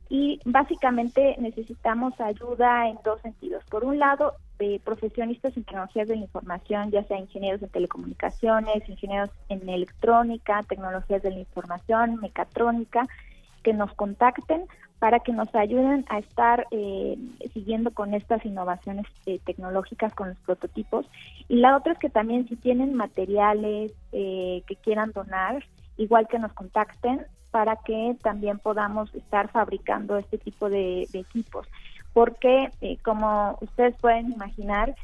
Y 0.08 0.40
básicamente 0.44 1.36
necesitamos 1.38 2.20
ayuda 2.20 2.88
en 2.88 2.98
dos 3.04 3.20
sentidos. 3.20 3.64
Por 3.70 3.84
un 3.84 3.98
lado, 3.98 4.34
de 4.60 4.80
profesionistas 4.84 5.56
en 5.56 5.64
tecnologías 5.64 6.06
de 6.06 6.16
la 6.16 6.22
información, 6.22 6.90
ya 6.90 7.02
sea 7.04 7.18
ingenieros 7.18 7.62
en 7.62 7.70
telecomunicaciones, 7.70 8.88
ingenieros 8.88 9.30
en 9.48 9.68
electrónica, 9.68 10.62
tecnologías 10.68 11.22
de 11.22 11.30
la 11.30 11.40
información, 11.40 12.20
mecatrónica, 12.20 13.08
que 13.62 13.72
nos 13.72 13.92
contacten 13.94 14.66
para 15.00 15.20
que 15.20 15.32
nos 15.32 15.52
ayuden 15.54 16.04
a 16.10 16.18
estar 16.18 16.66
eh, 16.70 17.16
siguiendo 17.54 17.90
con 17.90 18.12
estas 18.12 18.44
innovaciones 18.44 19.06
eh, 19.24 19.40
tecnológicas, 19.44 20.14
con 20.14 20.28
los 20.28 20.38
prototipos. 20.40 21.06
Y 21.48 21.56
la 21.56 21.76
otra 21.76 21.94
es 21.94 21.98
que 21.98 22.10
también 22.10 22.46
si 22.46 22.56
tienen 22.56 22.94
materiales 22.94 23.92
eh, 24.12 24.62
que 24.66 24.76
quieran 24.76 25.12
donar, 25.12 25.64
igual 25.96 26.28
que 26.28 26.38
nos 26.38 26.52
contacten 26.52 27.26
para 27.50 27.76
que 27.76 28.16
también 28.22 28.58
podamos 28.58 29.12
estar 29.14 29.50
fabricando 29.50 30.16
este 30.18 30.38
tipo 30.38 30.68
de, 30.68 31.08
equipos. 31.12 31.66
Porque, 32.12 32.70
como 33.04 33.58
ustedes 33.60 33.94
pueden 34.00 34.32
imaginar, 34.32 34.94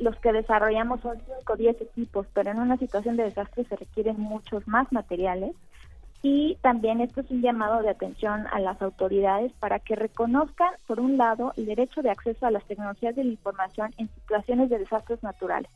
los 0.00 0.16
que 0.16 0.32
desarrollamos 0.32 1.00
son 1.00 1.18
5 1.40 1.52
o 1.52 1.56
10 1.56 1.80
equipos, 1.80 2.26
pero 2.34 2.50
en 2.50 2.58
una 2.58 2.76
situación 2.76 3.16
de 3.16 3.24
desastre 3.24 3.64
se 3.64 3.76
requieren 3.76 4.20
muchos 4.20 4.66
más 4.68 4.92
materiales 4.92 5.54
y 6.22 6.56
también 6.60 7.00
esto 7.00 7.20
es 7.20 7.30
un 7.30 7.40
llamado 7.40 7.82
de 7.82 7.90
atención 7.90 8.46
a 8.52 8.58
las 8.58 8.80
autoridades 8.82 9.52
para 9.60 9.78
que 9.78 9.94
reconozcan, 9.94 10.74
por 10.86 10.98
un 10.98 11.16
lado, 11.16 11.52
el 11.56 11.66
derecho 11.66 12.02
de 12.02 12.10
acceso 12.10 12.46
a 12.46 12.50
las 12.50 12.64
tecnologías 12.64 13.14
de 13.14 13.24
la 13.24 13.30
información 13.30 13.94
en 13.96 14.08
situaciones 14.08 14.68
de 14.68 14.78
desastres 14.78 15.22
naturales. 15.22 15.70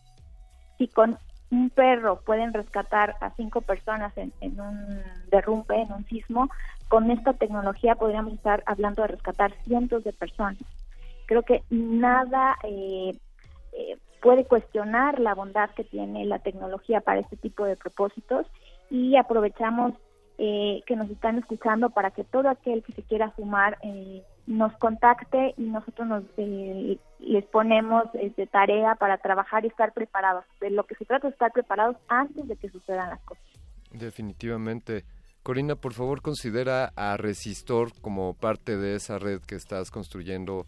Si 0.77 0.89
con 0.89 1.19
un 1.51 1.71
perro 1.71 2.21
pueden 2.21 2.53
rescatar 2.53 3.17
a 3.21 3.31
cinco 3.31 3.61
personas 3.61 4.13
en, 4.17 4.33
un 4.61 5.03
derrumbe, 5.31 5.83
en 5.83 5.93
un 5.93 6.05
sismo, 6.07 6.49
con 6.89 7.11
esta 7.11 7.33
tecnología 7.33 7.95
podríamos 7.97 8.35
estar 8.35 8.63
hablando 8.67 9.03
de 9.03 9.09
rescatar 9.09 9.53
cientos 9.65 10.05
de 10.05 10.13
personas. 10.13 10.59
Creo 11.27 11.43
que 11.43 11.63
nada 11.71 12.57
eh, 12.65 13.17
eh, 13.73 13.99
puede 14.21 14.45
cuestionar 14.45 15.19
la 15.19 15.35
bondad 15.35 15.71
que 15.71 15.85
tiene 15.85 16.25
la 16.25 16.39
tecnología 16.39 17.01
para 17.01 17.21
este 17.21 17.37
tipo 17.37 17.65
de 17.65 17.77
propósitos 17.77 18.47
y 18.91 19.17
aprovechamos 19.17 19.95
eh, 20.39 20.83
que 20.87 20.97
nos 20.97 21.11
están 21.11 21.39
escuchando 21.39 21.91
para 21.91 22.11
que 22.11 22.25
todo 22.25 22.49
aquel 22.49 22.83
que 22.83 22.93
se 22.93 23.03
quiera 23.03 23.33
sumar 23.37 23.79
eh, 23.83 24.23
nos 24.47 24.73
contacte 24.79 25.55
y 25.57 25.63
nosotros 25.63 26.09
nos 26.09 26.25
eh, 26.37 26.99
les 27.19 27.45
ponemos 27.47 28.05
de 28.13 28.47
tarea 28.47 28.95
para 28.97 29.19
trabajar 29.19 29.65
y 29.65 29.69
estar 29.69 29.93
preparados. 29.93 30.45
De 30.61 30.71
lo 30.71 30.85
que 30.85 30.95
se 30.97 31.05
trata 31.05 31.29
es 31.29 31.35
estar 31.35 31.53
preparados 31.53 31.97
antes 32.09 32.47
de 32.49 32.57
que 32.57 32.69
sucedan 32.69 33.11
las 33.11 33.21
cosas. 33.21 33.45
Definitivamente. 33.93 35.05
Corina, 35.43 35.75
por 35.75 35.95
favor, 35.95 36.21
considera 36.21 36.93
a 36.97 37.17
Resistor 37.17 37.93
como 38.01 38.35
parte 38.35 38.77
de 38.77 38.95
esa 38.95 39.19
red 39.19 39.41
que 39.41 39.55
estás 39.55 39.91
construyendo 39.91 40.67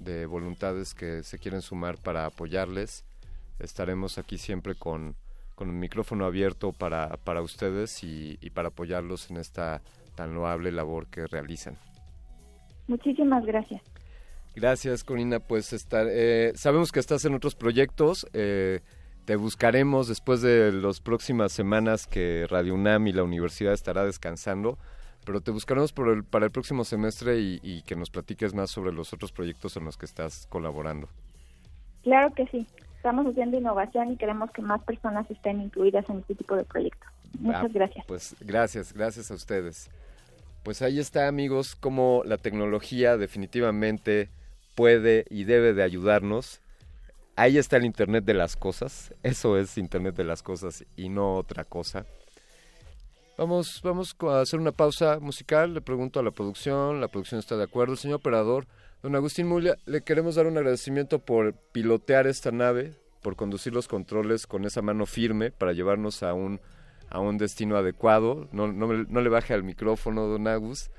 de 0.00 0.26
voluntades 0.26 0.94
que 0.94 1.22
se 1.22 1.38
quieren 1.38 1.60
sumar 1.60 1.98
para 1.98 2.26
apoyarles. 2.26 3.04
Estaremos 3.58 4.18
aquí 4.18 4.38
siempre 4.38 4.74
con, 4.74 5.16
con 5.54 5.68
el 5.68 5.74
micrófono 5.74 6.24
abierto 6.24 6.72
para, 6.72 7.16
para 7.18 7.42
ustedes 7.42 8.02
y, 8.02 8.38
y 8.40 8.50
para 8.50 8.68
apoyarlos 8.68 9.30
en 9.30 9.36
esta 9.36 9.82
tan 10.14 10.34
loable 10.34 10.72
labor 10.72 11.06
que 11.08 11.26
realizan. 11.26 11.76
Muchísimas 12.86 13.44
gracias. 13.44 13.82
Gracias, 14.54 15.02
Corina. 15.04 15.40
Pues 15.40 15.72
estar, 15.72 16.06
eh, 16.08 16.52
sabemos 16.54 16.92
que 16.92 17.00
estás 17.00 17.24
en 17.24 17.34
otros 17.34 17.54
proyectos. 17.54 18.26
Eh, 18.32 18.80
te 19.24 19.36
buscaremos 19.36 20.06
después 20.06 20.42
de 20.42 20.70
las 20.70 21.00
próximas 21.00 21.52
semanas 21.52 22.06
que 22.06 22.46
Radio 22.48 22.74
UNAM 22.74 23.06
y 23.08 23.12
la 23.12 23.22
universidad 23.24 23.72
estará 23.72 24.04
descansando, 24.04 24.78
pero 25.24 25.40
te 25.40 25.50
buscaremos 25.50 25.92
por 25.92 26.10
el, 26.10 26.24
para 26.24 26.44
el 26.44 26.52
próximo 26.52 26.84
semestre 26.84 27.40
y, 27.40 27.58
y 27.62 27.82
que 27.82 27.96
nos 27.96 28.10
platiques 28.10 28.54
más 28.54 28.70
sobre 28.70 28.92
los 28.92 29.12
otros 29.12 29.32
proyectos 29.32 29.76
en 29.76 29.86
los 29.86 29.96
que 29.96 30.04
estás 30.06 30.46
colaborando. 30.50 31.08
Claro 32.02 32.32
que 32.34 32.46
sí. 32.48 32.66
Estamos 32.96 33.26
haciendo 33.26 33.58
innovación 33.58 34.12
y 34.12 34.16
queremos 34.16 34.50
que 34.50 34.62
más 34.62 34.82
personas 34.82 35.30
estén 35.30 35.60
incluidas 35.60 36.08
en 36.08 36.18
este 36.18 36.34
tipo 36.34 36.54
de 36.54 36.64
proyectos. 36.64 37.10
Muchas 37.38 37.64
Ah, 37.64 37.68
gracias. 37.72 38.04
Pues 38.06 38.36
gracias, 38.40 38.92
gracias 38.92 39.30
a 39.30 39.34
ustedes. 39.34 39.90
Pues 40.64 40.80
ahí 40.80 40.98
está, 40.98 41.28
amigos, 41.28 41.76
cómo 41.78 42.22
la 42.24 42.38
tecnología 42.38 43.18
definitivamente 43.18 44.30
puede 44.74 45.26
y 45.28 45.44
debe 45.44 45.74
de 45.74 45.82
ayudarnos. 45.82 46.60
Ahí 47.36 47.58
está 47.58 47.76
el 47.76 47.84
Internet 47.84 48.24
de 48.24 48.32
las 48.32 48.56
cosas. 48.56 49.12
Eso 49.22 49.58
es 49.58 49.76
Internet 49.76 50.16
de 50.16 50.24
las 50.24 50.42
cosas 50.42 50.86
y 50.96 51.10
no 51.10 51.34
otra 51.34 51.64
cosa. 51.64 52.06
Vamos, 53.36 53.82
vamos 53.84 54.16
a 54.22 54.40
hacer 54.40 54.58
una 54.58 54.72
pausa 54.72 55.18
musical. 55.20 55.74
Le 55.74 55.82
pregunto 55.82 56.18
a 56.18 56.22
la 56.22 56.30
producción. 56.30 56.98
La 56.98 57.08
producción 57.08 57.40
está 57.40 57.58
de 57.58 57.64
acuerdo. 57.64 57.94
Señor 57.94 58.16
operador, 58.16 58.66
don 59.02 59.14
Agustín 59.16 59.46
Mulia, 59.46 59.76
le 59.84 60.00
queremos 60.00 60.36
dar 60.36 60.46
un 60.46 60.56
agradecimiento 60.56 61.18
por 61.18 61.52
pilotear 61.72 62.26
esta 62.26 62.52
nave, 62.52 62.94
por 63.20 63.36
conducir 63.36 63.74
los 63.74 63.86
controles 63.86 64.46
con 64.46 64.64
esa 64.64 64.80
mano 64.80 65.04
firme 65.04 65.50
para 65.50 65.74
llevarnos 65.74 66.22
a 66.22 66.32
un, 66.32 66.58
a 67.14 67.20
un 67.20 67.38
destino 67.38 67.76
adecuado. 67.76 68.48
No, 68.50 68.66
no, 68.66 68.92
no 68.92 69.20
le 69.20 69.28
baje 69.28 69.54
al 69.54 69.62
micrófono, 69.62 70.26
don 70.26 70.48
Agus. 70.48 70.90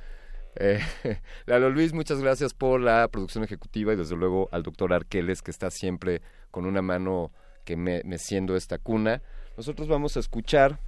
Eh, 0.55 0.79
Lalo 1.45 1.69
Luis, 1.69 1.91
muchas 1.93 2.22
gracias 2.22 2.53
por 2.53 2.79
la 2.79 3.07
producción 3.10 3.43
ejecutiva 3.43 3.91
y 3.91 3.98
desde 3.98 4.15
luego 4.15 4.48
al 4.53 4.63
doctor 4.63 4.93
Arqueles 4.93 5.41
que 5.41 5.51
está 5.51 5.69
siempre 5.69 6.22
con 6.51 6.65
una 6.65 6.81
mano 6.81 7.34
que 7.65 7.75
me, 7.75 8.01
meciendo 8.05 8.55
esta 8.55 8.77
cuna. 8.77 9.22
Nosotros 9.57 9.89
vamos 9.89 10.15
a 10.15 10.22
escuchar 10.22 10.79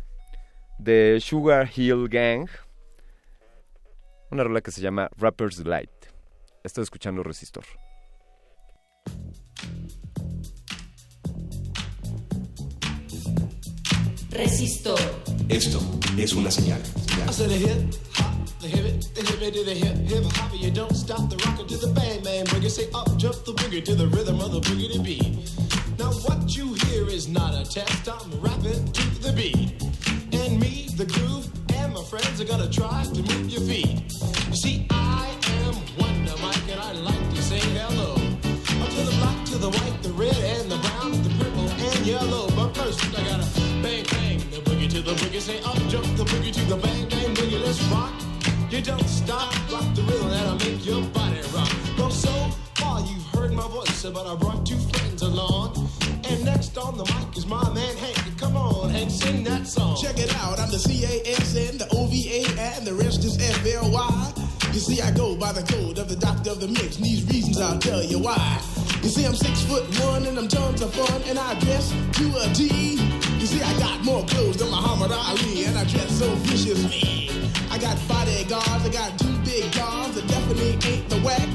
de 0.78 1.20
Sugar 1.20 1.70
Hill 1.76 2.08
Gang 2.08 2.48
una 4.32 4.44
rola 4.44 4.62
que 4.62 4.72
se 4.72 4.82
llama 4.82 5.10
Rapper's 5.18 5.58
Delight. 5.58 5.92
Estoy 6.64 6.84
escuchando 6.84 7.24
Resistor. 7.24 7.66
Of 24.42 24.52
the 24.52 24.60
boogie 24.62 24.94
to 24.94 25.00
beat. 25.02 25.50
Now 25.98 26.12
what 26.26 26.56
you 26.56 26.74
hear 26.86 27.08
is 27.08 27.28
not 27.28 27.56
a 27.56 27.68
test. 27.68 28.08
I'm 28.08 28.40
rapping 28.40 28.92
to 28.92 29.22
the 29.24 29.34
beat, 29.34 29.82
and 30.32 30.60
me, 30.60 30.90
the 30.96 31.06
groove, 31.06 31.48
and 31.74 31.94
my 31.96 32.04
friends 32.04 32.40
are 32.40 32.46
gonna 32.46 32.70
try 32.70 33.06
to 33.06 33.22
move 33.24 33.50
your 33.50 33.62
feet. 33.62 34.17
To 44.98 45.04
the 45.04 45.16
boogie. 45.22 45.42
Say 45.42 45.60
up 45.62 45.78
jump 45.90 46.06
the 46.18 46.24
boogie 46.24 46.54
to 46.54 46.66
the 46.66 46.78
bang 46.78 47.08
bang 47.10 47.36
boogie. 47.36 47.64
Let's 47.64 47.82
rock. 47.94 48.14
You 48.72 48.82
don't 48.82 49.08
stop, 49.08 49.54
rock 49.72 49.86
the 49.96 50.02
rhythm 50.04 50.30
that'll 50.30 50.56
make 50.56 50.86
your 50.86 51.04
body 51.14 51.42
rock. 51.54 51.72
Well, 51.98 52.10
so 52.10 52.34
far 52.76 53.02
you've 53.02 53.26
heard 53.28 53.54
my 53.54 53.68
voice, 53.68 54.04
but 54.04 54.26
I 54.26 54.36
brought 54.36 54.66
two 54.66 54.80
friends 54.92 55.22
along. 55.22 55.90
And 56.30 56.44
next 56.44 56.78
on 56.78 56.98
the 56.98 57.06
mic 57.06 57.38
is 57.38 57.46
my 57.46 57.64
man 57.74 57.96
Hank. 57.98 58.40
Come 58.40 58.58
on, 58.58 58.90
Hank, 58.90 59.12
sing 59.12 59.44
that 59.44 59.68
song. 59.68 59.98
Check 60.02 60.18
it 60.18 60.36
out, 60.38 60.60
I'm 60.60 60.70
the 60.72 60.78
CASN, 60.78 61.78
the 61.78 61.88
OVA, 61.96 62.60
and 62.60 62.86
the 62.86 62.94
rest 62.94 63.24
is 63.24 63.38
FLY. 63.38 64.34
You 64.74 64.80
see, 64.80 65.02
I 65.02 65.12
go 65.12 65.36
by 65.36 65.54
the 65.54 65.64
code 65.74 65.98
of 65.98 66.10
the 66.10 66.16
doctor 66.16 66.52
of 66.52 66.60
the 66.60 66.68
mix, 66.68 66.98
and 66.98 67.06
these 67.06 67.24
reasons 67.26 67.62
I'll 67.62 67.80
tell 67.80 68.04
you 68.04 68.20
why. 68.20 68.62
You 69.04 69.10
see, 69.10 69.26
I'm 69.26 69.36
six 69.36 69.62
foot 69.64 69.86
one, 70.02 70.26
and 70.26 70.38
I'm 70.38 70.48
tons 70.48 70.82
of 70.82 70.94
fun, 70.94 71.22
and 71.28 71.38
I 71.38 71.58
dress 71.60 71.92
to 72.18 72.26
a 72.42 72.54
T. 72.54 73.17
See, 73.48 73.62
I 73.62 73.80
got 73.80 74.04
more 74.04 74.26
clothes 74.26 74.58
than 74.58 74.70
Muhammad 74.70 75.14
Ali, 75.14 75.64
and 75.64 75.78
I 75.78 75.86
dress 75.86 76.20
so 76.20 76.28
viciously. 76.52 77.32
I 77.72 77.78
got 77.78 77.96
bodyguards, 78.06 78.84
I 78.84 78.90
got 78.90 79.18
two 79.18 79.32
big 79.48 79.72
guns 79.72 80.16
that 80.16 80.28
definitely 80.28 80.76
ain't 80.84 81.08
the 81.08 81.16
whack. 81.24 81.48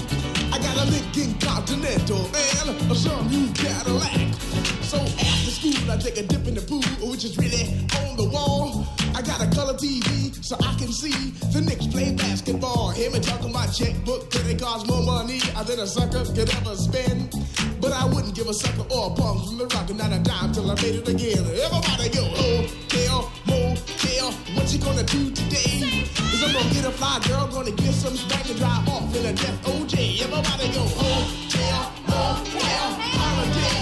I 0.54 0.58
got 0.58 0.74
a 0.80 0.88
Lincoln 0.88 1.38
Continental 1.38 2.24
and 2.32 2.90
a 2.90 2.94
some 2.94 3.28
new 3.28 3.52
Cadillac. 3.52 4.32
So 4.80 4.96
after 4.96 5.50
school, 5.52 5.90
I 5.90 5.98
take 5.98 6.16
a 6.16 6.22
dip 6.22 6.48
in 6.48 6.54
the 6.54 6.62
pool, 6.62 6.80
which 7.10 7.24
is 7.24 7.36
really 7.36 7.68
on 8.00 8.16
the 8.16 8.24
wall. 8.24 8.86
I 9.14 9.20
got 9.20 9.42
a 9.42 9.54
color 9.54 9.74
TV 9.74 10.32
so 10.42 10.56
I 10.64 10.74
can 10.80 10.90
see 10.90 11.12
the 11.52 11.60
Knicks 11.60 11.88
play 11.88 12.14
basketball. 12.14 12.88
Hear 12.88 13.10
me 13.10 13.20
talking 13.20 13.52
my 13.52 13.66
checkbook, 13.66 14.30
could 14.30 14.46
it 14.46 14.58
cost 14.58 14.86
more 14.86 15.02
money 15.02 15.40
than 15.66 15.80
a 15.80 15.86
sucker 15.86 16.24
could 16.24 16.48
ever 16.56 16.74
spend? 16.74 17.41
But 17.82 17.92
I 17.94 18.04
wouldn't 18.04 18.36
give 18.36 18.48
a 18.48 18.54
sucker 18.54 18.86
or 18.94 19.08
a 19.08 19.10
bum 19.10 19.42
from 19.42 19.58
the 19.58 19.66
rock 19.66 19.90
and 19.90 19.98
not 19.98 20.12
a 20.12 20.20
dime 20.20 20.52
till 20.52 20.70
I 20.70 20.74
made 20.76 20.94
it 20.94 21.08
again. 21.08 21.38
Everybody 21.38 22.08
go, 22.10 22.22
oh, 22.30 22.62
hotel, 22.62 23.32
motel, 23.44 24.30
what 24.54 24.72
you 24.72 24.78
gonna 24.78 25.02
do 25.02 25.30
today? 25.32 26.06
Is 26.32 26.44
I'm 26.44 26.52
gonna 26.52 26.72
get 26.72 26.84
a 26.84 26.92
fly 26.92 27.18
girl, 27.26 27.48
gonna 27.48 27.72
get 27.72 27.92
some 27.92 28.14
spank 28.14 28.48
and 28.50 28.58
drive 28.58 28.88
off 28.88 29.16
in 29.16 29.26
a 29.26 29.32
death 29.32 29.66
OJ. 29.66 30.22
Everybody 30.22 30.68
go, 30.72 30.84
oh, 30.86 31.26
hotel, 31.50 31.92
motel, 32.06 32.86
holiday 33.18 33.81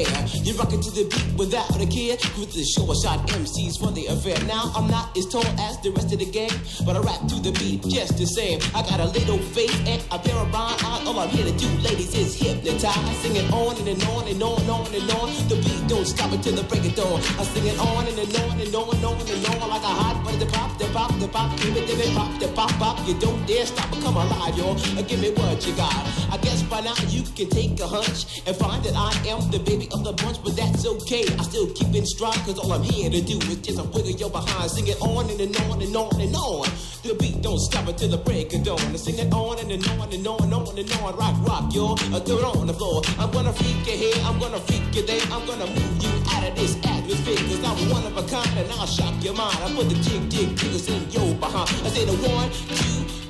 air. 0.01 0.25
You're 0.43 0.55
rocking 0.55 0.81
to 0.81 0.91
the 0.91 1.05
beat 1.05 1.29
without 1.37 1.69
a 1.75 1.85
care. 1.85 2.17
With 2.37 2.53
the 2.53 2.63
show, 2.65 2.89
I 2.89 2.95
shot 2.97 3.19
MCs 3.29 3.79
for 3.79 3.91
the 3.91 4.07
affair. 4.07 4.37
Now 4.45 4.71
I'm 4.75 4.89
not 4.89 5.15
as 5.17 5.27
tall 5.27 5.45
as 5.59 5.79
the 5.81 5.91
rest 5.91 6.13
of 6.13 6.19
the 6.19 6.25
gang, 6.25 6.51
but 6.85 6.95
I 6.95 6.99
rap 6.99 7.21
to 7.29 7.35
the 7.41 7.51
beat 7.59 7.83
just 7.87 8.17
the 8.17 8.25
same. 8.25 8.59
I 8.73 8.81
got 8.81 8.99
a 8.99 9.05
little 9.05 9.37
face 9.55 9.75
and 9.85 10.01
a 10.11 10.17
pair 10.19 10.35
of 10.35 10.51
rhyme 10.53 10.77
eyes. 10.85 11.05
All 11.07 11.19
I'm 11.19 11.29
here 11.29 11.45
to 11.45 11.55
do, 11.57 11.69
ladies, 11.85 12.13
is 12.15 12.35
hypnotize. 12.35 13.17
Singing 13.21 13.47
on 13.53 13.77
and, 13.77 13.87
and 13.87 14.03
on 14.09 14.27
and 14.27 14.41
on 14.41 14.57
and 14.61 14.69
on 14.69 14.87
and 14.93 15.11
on. 15.11 15.29
The 15.47 15.57
beat 15.61 15.83
don't 15.87 16.05
stop 16.05 16.31
until 16.31 16.55
the 16.55 16.63
break 16.63 16.85
of 16.85 16.95
dawn. 16.95 17.19
I 17.37 17.43
sing 17.53 17.67
it 17.67 17.77
on 17.79 18.07
and, 18.07 18.17
and 18.17 18.35
on 18.35 18.59
and 18.59 18.73
on 18.75 18.95
and 18.95 19.05
on 19.05 19.15
and 19.21 19.45
on 19.61 19.69
like 19.69 19.85
a 19.85 19.93
hot 19.93 20.23
butter. 20.25 20.49
Pop, 20.51 20.77
the 20.77 20.85
pop, 20.87 21.11
the 21.19 21.27
pop, 21.27 21.57
give 21.59 21.77
it, 21.77 21.87
give 21.87 21.99
it, 21.99 22.13
pop, 22.15 22.39
the 22.39 22.47
pop, 22.49 22.71
pop. 22.81 23.07
You 23.07 23.13
don't 23.19 23.45
dare 23.45 23.65
stop 23.65 23.91
or 23.93 24.01
come 24.01 24.17
alive, 24.17 24.57
y'all. 24.57 24.75
Uh, 24.97 25.03
Give 25.11 25.19
me 25.19 25.31
what 25.31 25.67
you 25.67 25.73
got. 25.75 25.93
I 26.31 26.37
guess 26.37 26.63
by 26.63 26.79
now 26.79 26.95
you 27.09 27.23
can 27.35 27.49
take 27.49 27.79
a 27.81 27.87
hunch 27.87 28.41
and 28.47 28.55
find 28.55 28.81
that 28.85 28.95
I 28.95 29.11
am 29.27 29.51
the 29.51 29.59
baby 29.59 29.87
of 29.93 30.03
the 30.03 30.13
bunch, 30.13 30.43
but 30.43 30.55
that's 30.55 30.85
okay. 30.85 31.23
I 31.37 31.43
still 31.43 31.67
keep 31.73 31.93
in 31.95 32.05
cause 32.05 32.59
all 32.59 32.71
I'm 32.71 32.83
here 32.83 33.09
to 33.09 33.21
do 33.21 33.37
is 33.49 33.57
just 33.57 33.79
a 33.79 33.83
wiggle 33.83 34.11
your 34.11 34.29
behind. 34.29 34.71
Sing 34.71 34.87
it 34.87 34.99
on 35.01 35.29
and, 35.29 35.39
and 35.39 35.55
on 35.67 35.81
and 35.81 35.95
on 35.95 36.21
and 36.21 36.35
on. 36.35 36.67
The 37.03 37.15
beat 37.15 37.41
don't 37.41 37.59
stop 37.59 37.87
until 37.87 38.09
the 38.09 38.17
break 38.17 38.53
of 38.53 38.63
dawn. 38.63 38.79
I 38.79 38.95
sing 38.95 39.17
it 39.19 39.33
on 39.33 39.59
and, 39.59 39.71
and 39.71 39.85
on 39.87 40.13
and 40.13 40.27
on 40.27 40.43
and 40.43 40.53
on 40.53 40.77
and 40.77 40.91
on. 41.01 41.15
Rock, 41.15 41.35
rock, 41.47 41.73
y'all. 41.73 41.97
Uh, 42.13 42.19
throw 42.19 42.37
it 42.37 42.45
on 42.45 42.67
the 42.67 42.73
floor. 42.73 43.01
I'm 43.17 43.31
gonna 43.31 43.53
freak 43.53 43.85
you 43.87 43.97
here, 43.97 44.19
I'm 44.23 44.39
gonna 44.39 44.59
freak 44.59 44.95
you 44.95 45.05
there. 45.05 45.21
I'm 45.31 45.45
gonna 45.45 45.67
move 45.67 46.03
you 46.03 46.13
out 46.31 46.47
of 46.47 46.55
this 46.55 46.75
atmosphere, 46.85 47.41
cause 47.49 47.63
I'm 47.63 47.89
one 47.89 48.05
of 48.05 48.17
a 48.17 48.23
kind 48.29 48.57
and 48.57 48.71
I'll 48.73 48.85
shock 48.87 49.15
your 49.23 49.33
mind. 49.33 49.57
I 49.63 49.73
put 49.73 49.89
the 49.89 49.95
jig, 49.95 50.29
jig, 50.29 50.55
jiggles 50.57 50.87
in 50.89 51.09
your 51.11 51.35
behind. 51.35 51.69
I 51.85 51.89
say 51.89 52.05
the 52.05 52.15
one, 52.27 52.49
two, 52.51 53.20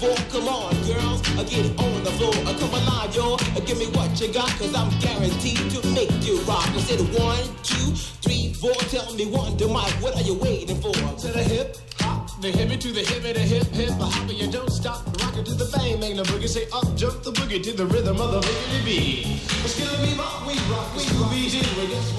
three, 0.00 0.08
four. 0.08 0.16
Come 0.30 0.48
on, 0.48 0.74
girls, 0.86 1.20
uh, 1.36 1.44
get 1.44 1.66
on 1.78 2.04
the 2.04 2.10
floor. 2.12 2.34
Uh, 2.46 2.56
come 2.58 2.70
alive, 2.70 3.14
y'all. 3.14 3.34
Uh, 3.34 3.60
give 3.60 3.78
me 3.78 3.86
what 3.92 4.20
you 4.20 4.32
got, 4.32 4.48
cause 4.58 4.74
I'm 4.74 4.90
guaranteed 5.00 5.70
to 5.72 5.86
make 5.88 6.10
you 6.24 6.40
rock. 6.42 6.68
I 6.68 6.80
said 6.80 7.00
one, 7.18 7.44
two, 7.62 7.92
three, 8.22 8.52
four. 8.54 8.74
Tell 8.90 9.12
me 9.14 9.26
one, 9.26 9.56
to 9.58 9.68
Mike, 9.68 9.92
what 10.02 10.16
are 10.16 10.22
you 10.22 10.34
waiting 10.34 10.80
for? 10.80 10.92
To 10.92 11.28
the 11.28 11.42
hip, 11.42 11.76
hop, 12.00 12.40
the 12.40 12.50
hippie 12.50 12.80
to 12.80 12.92
the 12.92 13.02
hippie, 13.02 13.34
the 13.34 13.40
hip, 13.40 13.66
hip, 13.68 13.90
a 13.90 14.04
hopper. 14.04 14.32
You 14.32 14.50
don't 14.50 14.70
stop, 14.70 15.06
rock 15.22 15.36
it 15.36 15.46
to 15.46 15.54
the 15.54 15.68
bang, 15.76 16.00
bang 16.00 16.16
the 16.16 16.22
boogie. 16.24 16.48
Say 16.48 16.66
up, 16.72 16.96
jump 16.96 17.22
the 17.22 17.32
boogie 17.32 17.62
to 17.62 17.72
the 17.72 17.86
rhythm 17.86 18.20
of 18.20 18.32
the 18.32 18.40
boogie 18.40 18.84
beat. 18.84 19.26
Let's 19.62 19.78
get 19.78 20.00
me 20.02 20.14
rock, 20.16 20.46
we 20.46 20.54
rock, 20.72 20.94
we 20.96 21.02
Scooby 21.02 21.50
Doo. 21.52 21.80
We 21.80 21.86
just. 21.88 22.10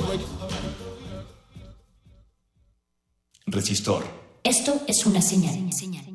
Resistor. 3.48 4.04
Esto 4.44 4.82
es 4.88 5.06
una 5.06 5.22
señal. 5.22 6.11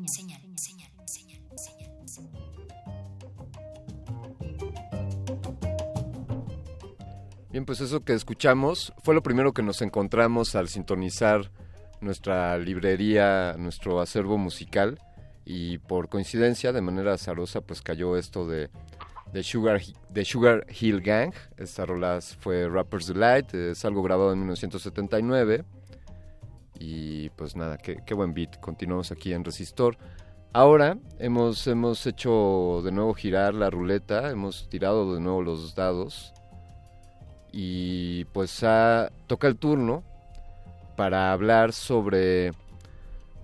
Bien, 7.57 7.65
pues 7.65 7.81
eso 7.81 8.01
que 8.01 8.13
escuchamos 8.13 8.93
fue 9.01 9.15
lo 9.15 9.23
primero 9.23 9.51
que 9.51 9.63
nos 9.63 9.81
encontramos 9.81 10.53
al 10.53 10.69
sintonizar 10.69 11.49
nuestra 12.01 12.55
librería, 12.59 13.55
nuestro 13.57 13.99
acervo 13.99 14.37
musical 14.37 14.99
y 15.43 15.79
por 15.79 16.07
coincidencia, 16.07 16.71
de 16.71 16.81
manera 16.81 17.15
azarosa, 17.15 17.61
pues 17.61 17.81
cayó 17.81 18.15
esto 18.15 18.47
de, 18.47 18.69
de, 19.33 19.41
Sugar, 19.41 19.81
de 20.11 20.23
Sugar 20.23 20.67
Hill 20.79 21.01
Gang. 21.01 21.33
Esta 21.57 21.87
rola 21.87 22.19
fue 22.21 22.69
Rapper's 22.69 23.07
Delight, 23.07 23.51
es 23.55 23.83
algo 23.85 24.03
grabado 24.03 24.33
en 24.33 24.37
1979 24.37 25.65
y 26.79 27.31
pues 27.31 27.55
nada, 27.55 27.79
qué, 27.79 28.03
qué 28.05 28.13
buen 28.13 28.35
beat. 28.35 28.59
Continuamos 28.59 29.11
aquí 29.11 29.33
en 29.33 29.43
Resistor. 29.43 29.97
Ahora 30.53 30.99
hemos, 31.17 31.65
hemos 31.65 32.05
hecho 32.05 32.83
de 32.83 32.91
nuevo 32.91 33.15
girar 33.15 33.55
la 33.55 33.71
ruleta, 33.71 34.29
hemos 34.29 34.69
tirado 34.69 35.15
de 35.15 35.21
nuevo 35.21 35.41
los 35.41 35.73
dados 35.73 36.35
y 37.51 38.25
pues 38.25 38.63
toca 39.27 39.47
el 39.47 39.55
turno 39.55 40.03
para 40.95 41.31
hablar 41.31 41.73
sobre 41.73 42.51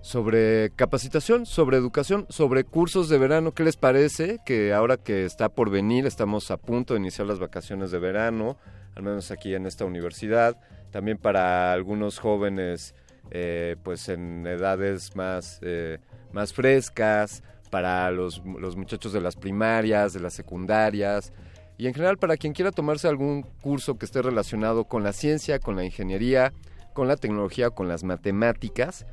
sobre 0.02 0.70
capacitación, 0.76 1.46
sobre 1.46 1.78
educación, 1.78 2.26
sobre 2.28 2.64
cursos 2.64 3.08
de 3.08 3.16
verano. 3.16 3.52
¿Qué 3.52 3.64
les 3.64 3.76
parece? 3.76 4.38
Que 4.44 4.74
ahora 4.74 4.98
que 4.98 5.24
está 5.24 5.48
por 5.48 5.70
venir, 5.70 6.04
estamos 6.04 6.50
a 6.50 6.58
punto 6.58 6.92
de 6.92 7.00
iniciar 7.00 7.26
las 7.26 7.38
vacaciones 7.38 7.90
de 7.90 7.98
verano, 7.98 8.58
al 8.96 9.02
menos 9.02 9.30
aquí 9.30 9.54
en 9.54 9.64
esta 9.64 9.86
universidad. 9.86 10.58
También 10.90 11.16
para 11.16 11.72
algunos 11.72 12.18
jóvenes, 12.18 12.94
eh, 13.30 13.76
pues 13.82 14.10
en 14.10 14.46
edades 14.46 15.16
más, 15.16 15.58
eh, 15.62 15.98
más 16.32 16.52
frescas, 16.52 17.42
para 17.70 18.10
los, 18.10 18.42
los 18.44 18.76
muchachos 18.76 19.14
de 19.14 19.22
las 19.22 19.36
primarias, 19.36 20.12
de 20.12 20.20
las 20.20 20.34
secundarias 20.34 21.32
y 21.76 21.86
en 21.86 21.94
general 21.94 22.18
para 22.18 22.36
quien 22.36 22.52
quiera 22.52 22.70
tomarse 22.70 23.08
algún 23.08 23.42
curso 23.42 23.98
que 23.98 24.06
esté 24.06 24.22
relacionado 24.22 24.84
con 24.84 25.02
la 25.02 25.12
ciencia, 25.12 25.58
con 25.58 25.76
la 25.76 25.84
ingeniería, 25.84 26.52
con 26.92 27.08
la 27.08 27.16
tecnología, 27.16 27.70
con 27.70 27.88
las 27.88 28.04
matemáticas, 28.04 29.06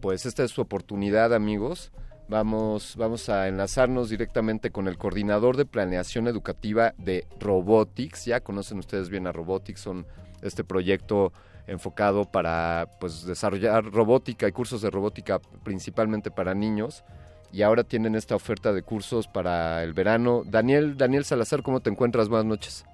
pues 0.00 0.26
esta 0.26 0.44
es 0.44 0.50
su 0.50 0.60
oportunidad, 0.60 1.34
amigos. 1.34 1.92
Vamos, 2.28 2.96
vamos 2.96 3.28
a 3.28 3.46
enlazarnos 3.46 4.10
directamente 4.10 4.70
con 4.70 4.88
el 4.88 4.98
coordinador 4.98 5.56
de 5.56 5.64
planeación 5.64 6.26
educativa 6.26 6.92
de 6.98 7.26
Robotics. 7.38 8.24
Ya 8.24 8.40
conocen 8.40 8.78
ustedes 8.78 9.10
bien 9.10 9.26
a 9.26 9.32
Robotics, 9.32 9.80
son 9.80 10.06
este 10.42 10.64
proyecto 10.64 11.32
enfocado 11.66 12.24
para 12.24 12.88
pues, 13.00 13.24
desarrollar 13.24 13.84
robótica 13.84 14.48
y 14.48 14.52
cursos 14.52 14.82
de 14.82 14.90
robótica 14.90 15.40
principalmente 15.62 16.30
para 16.30 16.54
niños. 16.54 17.04
Y 17.52 17.62
ahora 17.62 17.84
tienen 17.84 18.14
esta 18.14 18.34
oferta 18.34 18.72
de 18.72 18.82
cursos 18.82 19.28
para 19.28 19.82
el 19.82 19.92
verano. 19.92 20.42
Daniel, 20.44 20.96
Daniel 20.96 21.24
Salazar, 21.24 21.62
¿cómo 21.62 21.80
te 21.80 21.90
encuentras? 21.90 22.28
Buenas 22.28 22.46
noches. 22.46 22.84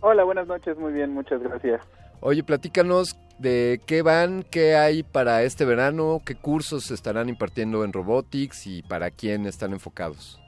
Hola, 0.00 0.24
buenas 0.24 0.46
noches, 0.46 0.76
muy 0.76 0.92
bien, 0.92 1.12
muchas 1.12 1.42
gracias. 1.42 1.80
Oye, 2.20 2.42
platícanos 2.42 3.18
de 3.38 3.80
qué 3.86 4.02
van, 4.02 4.44
qué 4.50 4.76
hay 4.76 5.02
para 5.02 5.42
este 5.42 5.64
verano, 5.64 6.20
qué 6.24 6.34
cursos 6.34 6.84
se 6.84 6.94
estarán 6.94 7.28
impartiendo 7.28 7.84
en 7.84 7.92
Robotics 7.92 8.66
y 8.66 8.82
para 8.82 9.10
quién 9.10 9.46
están 9.46 9.72
enfocados. 9.72 10.40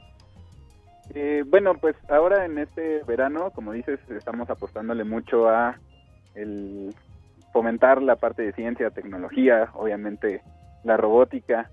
Eh, 1.13 1.43
bueno, 1.47 1.75
pues 1.75 1.95
ahora 2.09 2.45
en 2.45 2.57
este 2.57 3.01
verano, 3.07 3.51
como 3.51 3.71
dices, 3.71 3.99
estamos 4.09 4.49
apostándole 4.49 5.03
mucho 5.03 5.49
a 5.49 5.79
el 6.35 6.93
fomentar 7.53 8.01
la 8.01 8.17
parte 8.17 8.43
de 8.43 8.53
ciencia, 8.53 8.91
tecnología, 8.91 9.69
obviamente 9.73 10.41
la 10.83 10.97
robótica. 10.97 11.69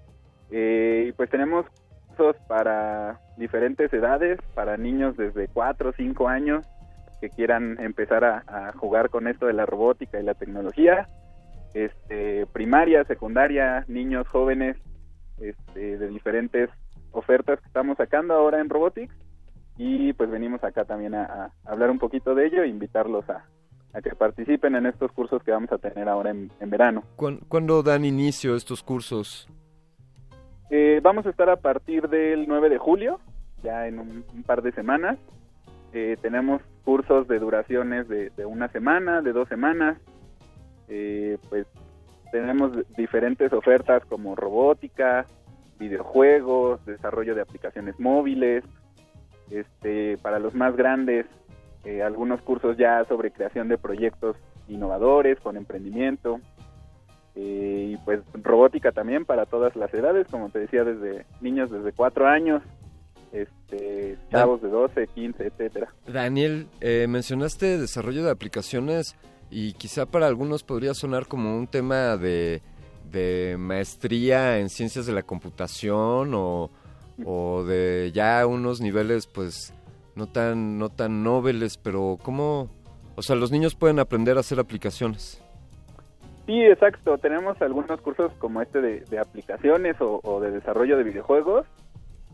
Eh, 0.50 1.06
y 1.08 1.12
pues 1.12 1.30
tenemos 1.30 1.66
cursos 2.08 2.36
para 2.46 3.20
diferentes 3.36 3.92
edades, 3.92 4.38
para 4.54 4.76
niños 4.76 5.16
desde 5.16 5.48
4 5.48 5.90
o 5.90 5.92
5 5.92 6.28
años 6.28 6.66
que 7.20 7.30
quieran 7.30 7.78
empezar 7.80 8.24
a, 8.24 8.72
jugar 8.76 9.08
con 9.08 9.28
esto 9.28 9.46
de 9.46 9.54
la 9.54 9.64
robótica 9.64 10.20
y 10.20 10.22
la 10.22 10.34
tecnología, 10.34 11.08
este, 11.72 12.46
primaria, 12.46 13.04
secundaria, 13.04 13.84
niños, 13.88 14.28
jóvenes, 14.28 14.76
este, 15.38 15.98
de 15.98 16.08
diferentes 16.08 16.70
ofertas 17.12 17.60
que 17.60 17.66
estamos 17.66 17.96
sacando 17.96 18.34
ahora 18.34 18.60
en 18.60 18.68
Robotics 18.68 19.14
y 19.76 20.12
pues 20.12 20.30
venimos 20.30 20.62
acá 20.62 20.84
también 20.84 21.14
a, 21.14 21.52
hablar 21.64 21.90
un 21.90 21.98
poquito 21.98 22.34
de 22.34 22.46
ello 22.46 22.62
e 22.62 22.68
invitarlos 22.68 23.28
a, 23.28 23.44
a, 23.92 24.02
que 24.02 24.10
participen 24.10 24.76
en 24.76 24.86
estos 24.86 25.10
cursos 25.12 25.42
que 25.42 25.50
vamos 25.50 25.72
a 25.72 25.78
tener 25.78 26.08
ahora 26.08 26.30
en, 26.30 26.50
en 26.60 26.70
verano. 26.70 27.04
¿Cuándo 27.16 27.82
dan 27.82 28.04
inicio 28.04 28.54
estos 28.54 28.82
cursos? 28.82 29.48
Eh, 30.70 31.00
vamos 31.02 31.26
a 31.26 31.30
estar 31.30 31.48
a 31.50 31.56
partir 31.56 32.08
del 32.08 32.46
9 32.48 32.68
de 32.68 32.78
julio, 32.78 33.20
ya 33.62 33.86
en 33.86 33.98
un, 33.98 34.24
par 34.46 34.62
de 34.62 34.72
semanas. 34.72 35.18
Eh, 35.92 36.16
tenemos 36.20 36.62
cursos 36.84 37.28
de 37.28 37.38
duraciones 37.38 38.08
de, 38.08 38.30
de, 38.30 38.46
una 38.46 38.68
semana, 38.68 39.22
de 39.22 39.32
dos 39.32 39.48
semanas. 39.48 39.98
Eh, 40.88 41.38
pues 41.48 41.66
tenemos 42.32 42.72
diferentes 42.96 43.52
ofertas 43.52 44.04
como 44.06 44.34
robótica, 44.34 45.26
videojuegos, 45.78 46.84
desarrollo 46.84 47.34
de 47.34 47.42
aplicaciones 47.42 47.98
móviles. 48.00 48.64
Este, 49.50 50.16
para 50.18 50.38
los 50.38 50.54
más 50.54 50.74
grandes, 50.74 51.26
eh, 51.84 52.02
algunos 52.02 52.40
cursos 52.40 52.76
ya 52.76 53.04
sobre 53.04 53.30
creación 53.30 53.68
de 53.68 53.78
proyectos 53.78 54.36
innovadores 54.68 55.38
con 55.40 55.56
emprendimiento. 55.56 56.40
Eh, 57.36 57.90
y 57.92 57.96
pues 58.04 58.20
robótica 58.32 58.92
también 58.92 59.24
para 59.24 59.46
todas 59.46 59.74
las 59.74 59.92
edades, 59.92 60.26
como 60.30 60.50
te 60.50 60.60
decía, 60.60 60.84
desde 60.84 61.26
niños 61.40 61.70
desde 61.70 61.92
cuatro 61.92 62.26
años 62.26 62.62
este, 63.34 64.16
chavos 64.30 64.62
de 64.62 64.68
12, 64.68 65.08
15, 65.08 65.46
etcétera. 65.46 65.92
Daniel, 66.06 66.68
eh, 66.80 67.06
mencionaste 67.08 67.78
desarrollo 67.78 68.24
de 68.24 68.30
aplicaciones 68.30 69.16
y 69.50 69.72
quizá 69.72 70.06
para 70.06 70.26
algunos 70.26 70.62
podría 70.62 70.94
sonar 70.94 71.26
como 71.26 71.56
un 71.56 71.66
tema 71.66 72.16
de, 72.16 72.62
de 73.10 73.56
maestría 73.58 74.58
en 74.60 74.68
ciencias 74.68 75.06
de 75.06 75.12
la 75.12 75.22
computación 75.22 76.32
o, 76.34 76.70
o, 77.24 77.64
de 77.64 78.12
ya 78.14 78.46
unos 78.46 78.80
niveles 78.80 79.26
pues 79.26 79.74
no 80.14 80.28
tan 80.28 80.78
no 80.78 80.88
tan 80.88 81.24
nobles, 81.24 81.76
pero 81.76 82.18
cómo, 82.22 82.70
o 83.16 83.22
sea, 83.22 83.34
los 83.34 83.50
niños 83.50 83.74
pueden 83.74 83.98
aprender 83.98 84.36
a 84.36 84.40
hacer 84.40 84.60
aplicaciones. 84.60 85.43
Sí, 86.46 86.62
exacto. 86.62 87.16
Tenemos 87.18 87.60
algunos 87.62 88.00
cursos 88.00 88.32
como 88.38 88.60
este 88.60 88.80
de, 88.80 89.18
aplicaciones 89.18 89.96
o, 90.00 90.40
de 90.40 90.50
desarrollo 90.50 90.96
de 90.96 91.04
videojuegos 91.04 91.66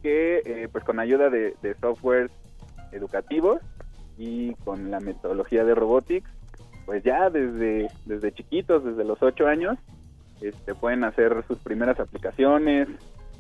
que 0.03 0.39
eh, 0.45 0.69
pues 0.73 0.83
con 0.83 0.99
ayuda 0.99 1.29
de, 1.31 1.55
softwares 1.81 2.31
educativos 2.91 3.61
y 4.19 4.55
con 4.65 4.91
la 4.91 4.99
metodología 4.99 5.65
de 5.65 5.75
robotics, 5.75 6.31
pues 6.87 7.05
ya 7.05 7.31
desde, 7.31 7.89
desde 8.07 8.33
chiquitos, 8.33 8.85
desde 8.85 9.05
los 9.05 9.23
8 9.23 9.47
años, 9.47 9.79
este, 10.41 10.75
pueden 10.75 11.05
hacer 11.05 11.45
sus 11.47 11.59
primeras 11.59 12.01
aplicaciones, 12.01 12.89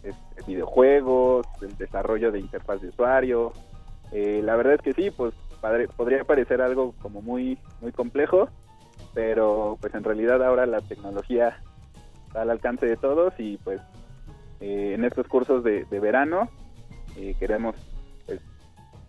este, 0.02 0.44
videojuegos, 0.46 1.46
el 1.62 1.76
desarrollo 1.76 2.30
de 2.30 2.40
interfaz 2.40 2.80
de 2.80 2.88
usuario. 2.88 3.52
Eh, 4.12 4.40
la 4.44 4.56
verdad 4.56 4.74
es 4.74 4.82
que 4.82 4.92
sí, 4.92 5.10
pues 5.10 5.34
podría 5.96 6.24
parecer 6.24 6.62
algo 6.62 6.94
como 7.02 7.20
muy, 7.20 7.58
muy 7.80 7.92
complejo, 7.92 8.48
pero 9.14 9.78
pues 9.80 9.94
en 9.94 10.04
realidad 10.04 10.42
ahora 10.42 10.66
la 10.66 10.80
tecnología 10.80 11.60
está 12.26 12.42
al 12.42 12.50
alcance 12.50 12.86
de 12.86 12.96
todos 12.96 13.32
y 13.38 13.56
pues 13.58 13.80
eh, 14.60 14.92
en 14.94 15.04
estos 15.04 15.26
cursos 15.26 15.64
de, 15.64 15.84
de 15.84 16.00
verano 16.00 16.48
eh, 17.16 17.34
queremos 17.38 17.74
pues, 18.26 18.40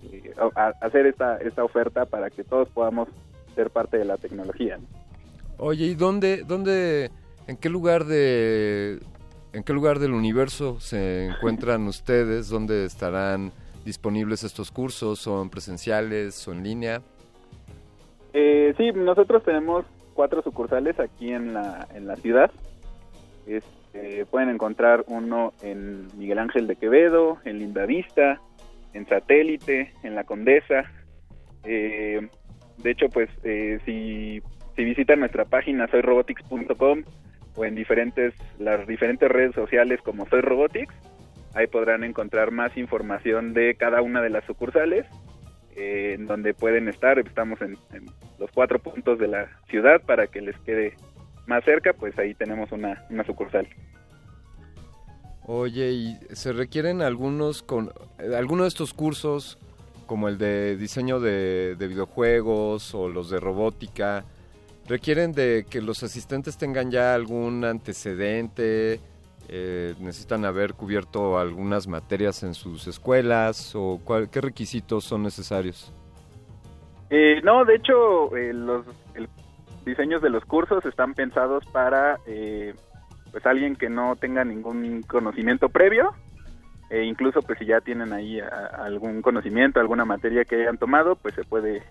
eh, 0.03 0.33
hacer 0.81 1.05
esta, 1.05 1.37
esta 1.37 1.63
oferta 1.63 2.05
para 2.05 2.29
que 2.29 2.43
todos 2.43 2.69
podamos 2.69 3.09
ser 3.55 3.69
parte 3.69 3.97
de 3.97 4.05
la 4.05 4.17
tecnología. 4.17 4.77
¿no? 4.77 4.87
Oye, 5.57 5.85
¿y 5.85 5.95
dónde, 5.95 6.43
dónde, 6.47 7.11
en 7.47 7.57
qué 7.57 7.69
lugar 7.69 8.05
de, 8.05 8.99
en 9.53 9.63
qué 9.63 9.73
lugar 9.73 9.99
del 9.99 10.13
universo 10.13 10.79
se 10.79 11.27
encuentran 11.27 11.87
ustedes? 11.87 12.49
¿Dónde 12.49 12.85
estarán 12.85 13.51
disponibles 13.85 14.43
estos 14.43 14.71
cursos? 14.71 15.19
¿Son 15.19 15.49
presenciales 15.49 16.47
o 16.47 16.53
en 16.53 16.63
línea? 16.63 17.01
Eh, 18.33 18.73
sí, 18.77 18.91
nosotros 18.93 19.43
tenemos 19.43 19.85
cuatro 20.13 20.41
sucursales 20.41 20.99
aquí 20.99 21.31
en 21.31 21.53
la, 21.53 21.87
en 21.93 22.07
la 22.07 22.15
ciudad. 22.15 22.51
Es 23.47 23.63
eh, 23.93 24.25
pueden 24.29 24.49
encontrar 24.49 25.03
uno 25.07 25.53
en 25.61 26.07
Miguel 26.17 26.39
Ángel 26.39 26.65
de 26.67 26.77
Quevedo, 26.77 27.39
en 27.43 27.59
Lindavista, 27.59 28.39
en 28.93 29.05
Satélite, 29.05 29.93
en 30.03 30.15
La 30.15 30.23
Condesa. 30.23 30.89
Eh, 31.63 32.27
de 32.77 32.91
hecho, 32.91 33.09
pues 33.09 33.29
eh, 33.43 33.79
si, 33.85 34.41
si 34.75 34.83
visitan 34.83 35.19
nuestra 35.19 35.45
página 35.45 35.87
soyrobotics.com 35.87 37.03
o 37.55 37.65
en 37.65 37.75
diferentes 37.75 38.33
las 38.59 38.87
diferentes 38.87 39.29
redes 39.29 39.53
sociales 39.53 39.99
como 40.03 40.25
Soy 40.27 40.39
Robotics, 40.39 40.93
ahí 41.53 41.67
podrán 41.67 42.05
encontrar 42.05 42.51
más 42.51 42.77
información 42.77 43.53
de 43.53 43.75
cada 43.75 44.01
una 44.01 44.21
de 44.21 44.29
las 44.29 44.45
sucursales, 44.45 45.05
eh, 45.75 46.15
en 46.17 46.27
donde 46.27 46.53
pueden 46.53 46.87
estar. 46.87 47.19
Estamos 47.19 47.61
en, 47.61 47.77
los 48.39 48.51
cuatro 48.51 48.79
puntos 48.79 49.19
de 49.19 49.27
la 49.27 49.49
ciudad 49.69 50.01
para 50.01 50.27
que 50.27 50.41
les 50.41 50.57
quede 50.59 50.95
más 51.47 51.63
cerca, 51.63 51.93
pues 51.93 52.17
ahí 52.17 52.33
tenemos 52.33 52.71
una, 52.71 53.05
una 53.09 53.23
sucursal. 53.23 53.67
Oye, 55.45 55.91
¿y 55.91 56.19
se 56.31 56.53
requieren 56.53 57.01
algunos 57.01 57.63
con 57.63 57.91
eh, 58.19 58.35
alguno 58.35 58.63
de 58.63 58.69
estos 58.69 58.93
cursos 58.93 59.57
como 60.05 60.27
el 60.27 60.37
de 60.37 60.77
diseño 60.77 61.19
de, 61.19 61.75
de 61.77 61.87
videojuegos 61.87 62.93
o 62.95 63.09
los 63.09 63.29
de 63.29 63.39
robótica? 63.39 64.25
¿Requieren 64.87 65.31
de 65.31 65.65
que 65.69 65.81
los 65.81 66.03
asistentes 66.03 66.57
tengan 66.57 66.91
ya 66.91 67.13
algún 67.13 67.63
antecedente? 67.63 68.99
Eh, 69.53 69.95
¿Necesitan 69.99 70.45
haber 70.45 70.73
cubierto 70.75 71.37
algunas 71.37 71.85
materias 71.85 72.41
en 72.43 72.53
sus 72.53 72.87
escuelas? 72.87 73.73
¿O 73.75 73.99
cuál- 74.03 74.29
qué 74.29 74.39
requisitos 74.39 75.03
son 75.03 75.23
necesarios? 75.23 75.93
Eh, 77.09 77.41
no, 77.43 77.65
de 77.65 77.75
hecho, 77.75 78.33
eh, 78.37 78.53
los 78.53 78.85
el- 79.13 79.27
diseños 79.85 80.21
de 80.21 80.29
los 80.29 80.45
cursos 80.45 80.85
están 80.85 81.13
pensados 81.13 81.65
para 81.73 82.17
eh, 82.27 82.73
pues 83.31 83.45
alguien 83.45 83.75
que 83.75 83.89
no 83.89 84.15
tenga 84.15 84.45
ningún 84.45 85.01
conocimiento 85.03 85.67
previo, 85.67 86.11
e 86.89 87.03
incluso 87.03 87.41
pues 87.41 87.59
si 87.59 87.65
ya 87.65 87.81
tienen 87.81 88.13
ahí 88.13 88.39
algún 88.39 89.21
conocimiento, 89.21 89.79
alguna 89.81 90.05
materia 90.05 90.45
que 90.45 90.61
hayan 90.61 90.77
tomado, 90.77 91.15
pues 91.17 91.33
se 91.35 91.43
puede 91.43 91.83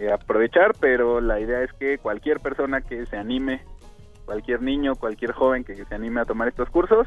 eh, 0.00 0.12
aprovechar, 0.12 0.72
pero 0.80 1.20
la 1.20 1.38
idea 1.40 1.62
es 1.62 1.72
que 1.74 1.98
cualquier 1.98 2.40
persona 2.40 2.80
que 2.80 3.06
se 3.06 3.16
anime, 3.16 3.62
cualquier 4.26 4.60
niño, 4.60 4.96
cualquier 4.96 5.32
joven 5.32 5.64
que 5.64 5.76
se 5.76 5.94
anime 5.94 6.20
a 6.20 6.24
tomar 6.26 6.48
estos 6.48 6.68
cursos, 6.68 7.06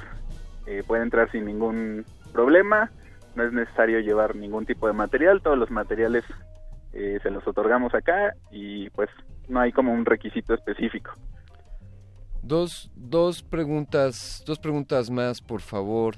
eh, 0.65 0.83
puede 0.87 1.03
entrar 1.03 1.29
sin 1.31 1.45
ningún 1.45 2.05
problema, 2.31 2.89
no 3.35 3.43
es 3.43 3.53
necesario 3.53 3.99
llevar 3.99 4.35
ningún 4.35 4.65
tipo 4.65 4.87
de 4.87 4.93
material, 4.93 5.41
todos 5.41 5.57
los 5.57 5.69
materiales 5.69 6.23
eh, 6.93 7.19
se 7.21 7.29
los 7.29 7.47
otorgamos 7.47 7.93
acá 7.93 8.33
y 8.51 8.89
pues 8.91 9.09
no 9.47 9.59
hay 9.59 9.71
como 9.71 9.93
un 9.93 10.05
requisito 10.05 10.53
específico. 10.53 11.11
Dos, 12.41 12.89
dos 12.95 13.43
preguntas, 13.43 14.43
dos 14.47 14.57
preguntas 14.57 15.11
más, 15.11 15.41
por 15.41 15.61
favor. 15.61 16.15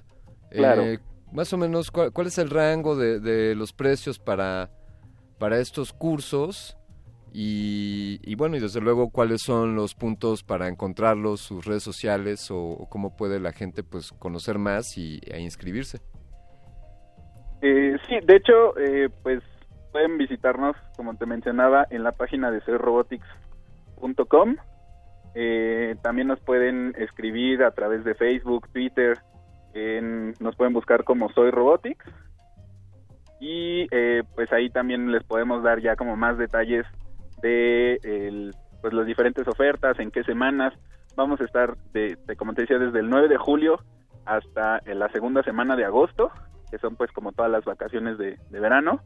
Claro. 0.51 0.83
Eh, 0.83 0.99
más 1.31 1.51
o 1.51 1.57
menos, 1.57 1.91
¿cuál, 1.91 2.11
cuál 2.11 2.27
es 2.27 2.37
el 2.37 2.49
rango 2.49 2.95
de, 2.95 3.19
de 3.19 3.55
los 3.55 3.73
precios 3.73 4.19
para, 4.19 4.69
para 5.39 5.59
estos 5.59 5.91
cursos? 5.93 6.77
Y, 7.33 8.35
bueno, 8.35 8.57
y 8.57 8.59
desde 8.59 8.81
luego, 8.81 9.09
¿cuáles 9.09 9.41
son 9.41 9.75
los 9.75 9.95
puntos 9.95 10.43
para 10.43 10.67
encontrarlos, 10.67 11.39
sus 11.39 11.65
redes 11.65 11.81
sociales 11.83 12.51
o, 12.51 12.57
o 12.59 12.89
cómo 12.89 13.15
puede 13.15 13.39
la 13.39 13.53
gente 13.53 13.83
pues 13.83 14.11
conocer 14.11 14.57
más 14.57 14.97
y, 14.97 15.21
e 15.25 15.39
inscribirse? 15.39 15.99
Eh, 17.61 17.95
sí, 18.07 18.15
de 18.23 18.35
hecho, 18.35 18.77
eh, 18.77 19.09
pues 19.23 19.41
pueden 19.91 20.17
visitarnos, 20.17 20.75
como 20.97 21.15
te 21.15 21.25
mencionaba, 21.25 21.87
en 21.89 22.03
la 22.03 22.11
página 22.11 22.51
de 22.51 22.59
soyrobotics.com. 22.61 24.55
Eh, 25.33 25.95
también 26.01 26.27
nos 26.27 26.39
pueden 26.41 26.93
escribir 26.97 27.63
a 27.63 27.71
través 27.71 28.03
de 28.03 28.13
Facebook, 28.15 28.67
Twitter, 28.73 29.17
en- 29.73 30.33
nos 30.41 30.55
pueden 30.57 30.73
buscar 30.73 31.05
como 31.05 31.31
Soy 31.31 31.49
Robotics. 31.51 32.05
Y 33.39 33.87
eh, 33.91 34.23
pues 34.35 34.51
ahí 34.51 34.69
también 34.69 35.11
les 35.11 35.23
podemos 35.23 35.63
dar 35.63 35.79
ya 35.81 35.95
como 35.95 36.15
más 36.17 36.37
detalles 36.37 36.85
de 37.41 37.95
el- 38.03 38.53
pues 38.81 38.93
las 38.93 39.05
diferentes 39.05 39.47
ofertas, 39.47 39.99
en 39.99 40.09
qué 40.11 40.23
semanas. 40.23 40.73
Vamos 41.15 41.39
a 41.41 41.43
estar, 41.43 41.75
de, 41.93 42.17
como 42.37 42.53
te 42.53 42.61
decía, 42.61 42.79
desde 42.79 42.99
el 42.99 43.09
9 43.09 43.27
de 43.27 43.37
julio 43.37 43.79
hasta 44.25 44.79
en 44.85 44.97
la 44.99 45.09
segunda 45.09 45.43
semana 45.43 45.75
de 45.75 45.85
agosto, 45.85 46.31
que 46.71 46.77
son 46.79 46.95
pues 46.95 47.11
como 47.11 47.31
todas 47.31 47.51
las 47.51 47.63
vacaciones 47.65 48.17
de, 48.17 48.37
verano. 48.49 49.01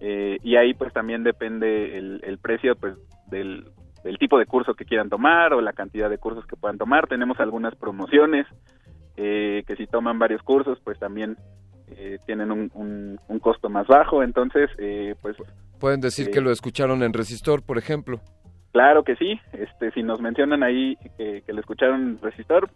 Eh, 0.00 0.38
y 0.42 0.56
ahí 0.56 0.74
pues 0.74 0.92
también 0.92 1.22
depende 1.22 1.96
el, 1.96 2.38
precio 2.38 2.74
pues 2.76 2.94
del, 3.28 3.68
del 4.02 4.18
tipo 4.18 4.38
de 4.38 4.46
curso 4.46 4.74
que 4.74 4.84
quieran 4.84 5.08
tomar 5.10 5.52
o 5.52 5.60
la 5.60 5.72
cantidad 5.72 6.10
de 6.10 6.18
cursos 6.18 6.44
que 6.46 6.56
puedan 6.56 6.78
tomar. 6.78 7.06
Tenemos 7.06 7.38
algunas 7.40 7.74
promociones 7.76 8.46
eh, 9.16 9.62
que 9.66 9.76
si 9.76 9.86
toman 9.86 10.18
varios 10.18 10.42
cursos 10.42 10.78
pues 10.82 10.98
también 10.98 11.36
eh, 11.88 12.18
tienen 12.26 12.50
un, 12.50 12.70
un- 12.74 13.20
un 13.28 13.38
costo 13.38 13.68
más 13.68 13.86
bajo. 13.86 14.22
Entonces 14.22 14.70
eh, 14.78 15.14
pues 15.22 15.36
Pueden 15.78 16.00
decir 16.00 16.28
Eh, 16.28 16.30
que 16.30 16.40
lo 16.40 16.50
escucharon 16.50 17.02
en 17.02 17.12
Resistor, 17.12 17.62
por 17.62 17.78
ejemplo. 17.78 18.20
claro 18.72 19.04
que 19.04 19.16
sí. 19.16 19.38
Este 19.52 19.90
si 19.92 20.02
nos 20.02 20.20
mencionan 20.20 20.62
ahí 20.62 20.96
que, 21.16 21.42
que 21.46 21.52
lo 21.52 21.60
escucharon 21.60 22.00
en 22.02 22.20
Resistor, 22.20 22.70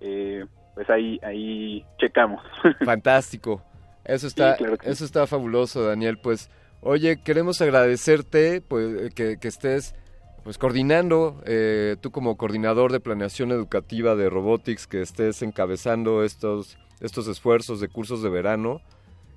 eh, 0.00 0.44
pues 0.74 0.88
ahí 0.90 1.18
ahí 1.22 1.84
checamos. 1.98 2.42
Fantástico. 2.84 3.62
Eso 4.04 4.26
está, 4.26 4.52
Sí, 4.52 4.58
claro 4.58 4.76
que 4.78 4.86
sí. 4.86 4.92
eso 4.92 5.04
está 5.04 5.26
fabuloso, 5.26 5.82
Daniel. 5.86 6.18
Pues, 6.18 6.50
oye, 6.82 7.22
queremos 7.22 7.60
agradecerte 7.62 8.60
pues, 8.60 9.14
que, 9.14 9.38
que 9.38 9.48
estés 9.48 9.94
pues 10.42 10.58
coordinando, 10.58 11.40
eh, 11.46 11.96
tú 12.02 12.10
como 12.10 12.36
coordinador 12.36 12.92
de 12.92 13.00
planeación 13.00 13.50
educativa 13.50 14.14
de 14.14 14.28
Robotics, 14.28 14.86
que 14.86 15.00
estés 15.00 15.40
encabezando 15.40 16.22
estos, 16.22 16.76
estos 17.00 17.28
esfuerzos 17.28 17.80
de 17.80 17.88
cursos 17.88 18.22
de 18.22 18.28
verano. 18.28 18.82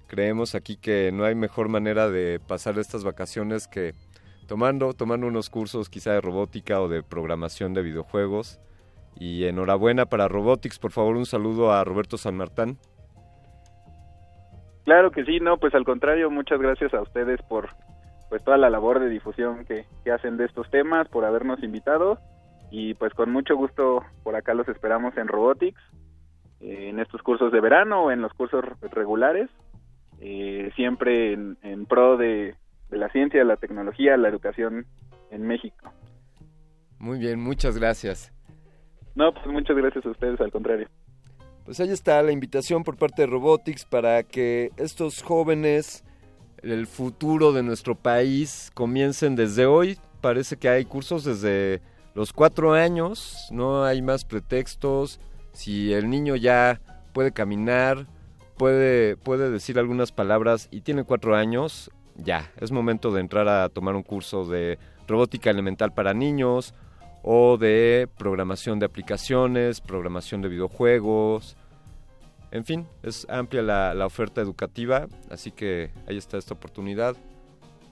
Creemos 0.07 0.55
aquí 0.55 0.77
que 0.77 1.11
no 1.13 1.25
hay 1.25 1.35
mejor 1.35 1.69
manera 1.69 2.09
de 2.09 2.39
pasar 2.39 2.79
estas 2.79 3.03
vacaciones 3.03 3.67
que 3.67 3.93
tomando, 4.47 4.93
tomando 4.93 5.27
unos 5.27 5.49
cursos 5.49 5.89
quizá 5.89 6.13
de 6.13 6.21
robótica 6.21 6.81
o 6.81 6.87
de 6.87 7.03
programación 7.03 7.73
de 7.73 7.83
videojuegos. 7.83 8.59
Y 9.19 9.45
enhorabuena 9.45 10.05
para 10.05 10.27
Robotics, 10.27 10.79
por 10.79 10.91
favor 10.91 11.15
un 11.17 11.25
saludo 11.25 11.71
a 11.71 11.83
Roberto 11.83 12.17
San 12.17 12.37
Martán. 12.37 12.77
Claro 14.85 15.11
que 15.11 15.25
sí, 15.25 15.39
no, 15.39 15.57
pues 15.57 15.75
al 15.75 15.83
contrario, 15.83 16.29
muchas 16.29 16.59
gracias 16.59 16.93
a 16.93 17.01
ustedes 17.01 17.41
por 17.41 17.69
pues 18.29 18.43
toda 18.43 18.57
la 18.57 18.69
labor 18.69 18.99
de 18.99 19.09
difusión 19.09 19.65
que, 19.65 19.85
que 20.03 20.11
hacen 20.11 20.37
de 20.37 20.45
estos 20.45 20.69
temas, 20.69 21.07
por 21.09 21.25
habernos 21.25 21.61
invitado 21.63 22.19
y 22.69 22.93
pues 22.95 23.13
con 23.13 23.31
mucho 23.31 23.55
gusto 23.55 24.03
por 24.23 24.35
acá 24.35 24.53
los 24.53 24.67
esperamos 24.67 25.15
en 25.17 25.27
Robotics, 25.27 25.81
eh, 26.59 26.89
en 26.89 26.99
estos 26.99 27.21
cursos 27.21 27.51
de 27.51 27.61
verano 27.61 28.03
o 28.03 28.11
en 28.11 28.21
los 28.21 28.33
cursos 28.33 28.63
regulares, 28.91 29.49
eh, 30.19 30.71
siempre 30.75 31.33
en, 31.33 31.57
en 31.61 31.85
pro 31.85 32.17
de, 32.17 32.55
de 32.89 32.97
la 32.97 33.09
ciencia, 33.09 33.43
la 33.43 33.57
tecnología, 33.57 34.17
la 34.17 34.29
educación 34.29 34.85
en 35.31 35.47
México. 35.47 35.91
Muy 36.99 37.19
bien, 37.19 37.39
muchas 37.39 37.77
gracias. 37.77 38.33
No, 39.15 39.33
pues 39.33 39.47
muchas 39.47 39.75
gracias 39.75 40.05
a 40.05 40.09
ustedes, 40.09 40.39
al 40.41 40.51
contrario. 40.51 40.87
Pues 41.65 41.79
ahí 41.79 41.89
está 41.89 42.21
la 42.23 42.31
invitación 42.31 42.83
por 42.83 42.97
parte 42.97 43.23
de 43.23 43.27
Robotics 43.27 43.83
para 43.83 44.23
que 44.23 44.71
estos 44.77 45.21
jóvenes, 45.21 46.03
el 46.61 46.87
futuro 46.87 47.51
de 47.51 47.61
nuestro 47.61 47.95
país, 47.95 48.71
comiencen 48.73 49.35
desde 49.35 49.65
hoy. 49.65 49.97
Parece 50.21 50.55
que 50.55 50.69
hay 50.69 50.85
cursos 50.85 51.23
desde 51.25 51.81
los 52.15 52.31
cuatro 52.31 52.73
años, 52.73 53.47
no 53.51 53.83
hay 53.83 54.01
más 54.01 54.23
pretextos. 54.23 55.19
Si 55.51 55.93
el 55.93 56.09
niño 56.09 56.35
ya 56.35 56.79
puede 57.13 57.31
caminar, 57.31 58.07
puede, 58.57 59.17
puede 59.17 59.49
decir 59.49 59.79
algunas 59.79 60.11
palabras 60.11 60.67
y 60.71 60.81
tiene 60.81 61.03
cuatro 61.03 61.35
años, 61.35 61.91
ya, 62.15 62.51
es 62.59 62.71
momento 62.71 63.11
de 63.11 63.21
entrar 63.21 63.47
a 63.47 63.69
tomar 63.69 63.95
un 63.95 64.03
curso 64.03 64.45
de 64.45 64.79
robótica 65.07 65.49
elemental 65.49 65.93
para 65.93 66.13
niños 66.13 66.73
o 67.23 67.57
de 67.57 68.07
programación 68.17 68.79
de 68.79 68.85
aplicaciones, 68.85 69.81
programación 69.81 70.41
de 70.41 70.49
videojuegos. 70.49 71.55
En 72.51 72.65
fin, 72.65 72.87
es 73.03 73.27
amplia 73.29 73.61
la, 73.61 73.93
la 73.93 74.05
oferta 74.05 74.41
educativa, 74.41 75.07
así 75.29 75.51
que 75.51 75.91
ahí 76.07 76.17
está 76.17 76.37
esta 76.37 76.53
oportunidad. 76.53 77.15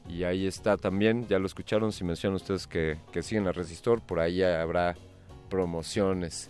Y 0.07 0.23
ahí 0.23 0.45
está 0.45 0.77
también, 0.77 1.27
ya 1.27 1.39
lo 1.39 1.47
escucharon, 1.47 1.91
si 1.91 2.03
mencionan 2.03 2.35
ustedes 2.35 2.67
que, 2.67 2.97
que 3.11 3.23
siguen 3.23 3.47
a 3.47 3.51
Resistor, 3.51 4.01
por 4.01 4.19
ahí 4.19 4.43
habrá 4.43 4.95
promociones. 5.49 6.49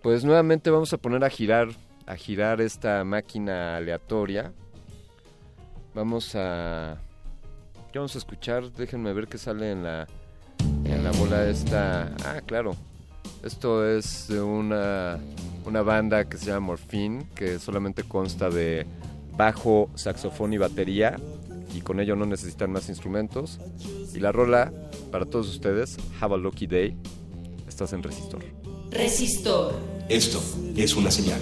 Pues 0.00 0.24
nuevamente 0.24 0.70
vamos 0.70 0.92
a 0.92 0.98
poner 0.98 1.24
a 1.24 1.30
girar, 1.30 1.68
a 2.08 2.16
girar 2.16 2.60
esta 2.62 3.04
máquina 3.04 3.76
aleatoria. 3.76 4.52
Vamos 5.94 6.34
a... 6.34 6.96
¿Qué 7.92 7.98
vamos 7.98 8.14
a 8.14 8.18
escuchar? 8.18 8.72
Déjenme 8.72 9.12
ver 9.12 9.28
qué 9.28 9.36
sale 9.36 9.72
en 9.72 9.82
la, 9.82 10.06
en 10.84 11.04
la 11.04 11.12
bola 11.12 11.46
esta... 11.46 12.14
Ah, 12.24 12.40
claro. 12.44 12.74
Esto 13.42 13.86
es 13.86 14.26
de 14.28 14.40
una, 14.40 15.18
una 15.66 15.82
banda 15.82 16.24
que 16.24 16.38
se 16.38 16.46
llama 16.46 16.68
Morphine, 16.68 17.26
que 17.34 17.58
solamente 17.58 18.02
consta 18.04 18.48
de 18.48 18.86
bajo, 19.36 19.90
saxofón 19.94 20.54
y 20.54 20.58
batería, 20.58 21.16
y 21.74 21.82
con 21.82 22.00
ello 22.00 22.16
no 22.16 22.24
necesitan 22.24 22.72
más 22.72 22.88
instrumentos. 22.88 23.60
Y 24.14 24.18
la 24.20 24.32
rola, 24.32 24.72
para 25.12 25.26
todos 25.26 25.48
ustedes, 25.48 25.98
Have 26.20 26.34
a 26.34 26.38
Lucky 26.38 26.66
Day, 26.66 26.96
estás 27.68 27.92
en 27.92 28.02
Resistor. 28.02 28.42
Resistor. 28.90 29.74
Esto 30.08 30.42
es 30.74 30.96
una 30.96 31.10
señal. 31.10 31.40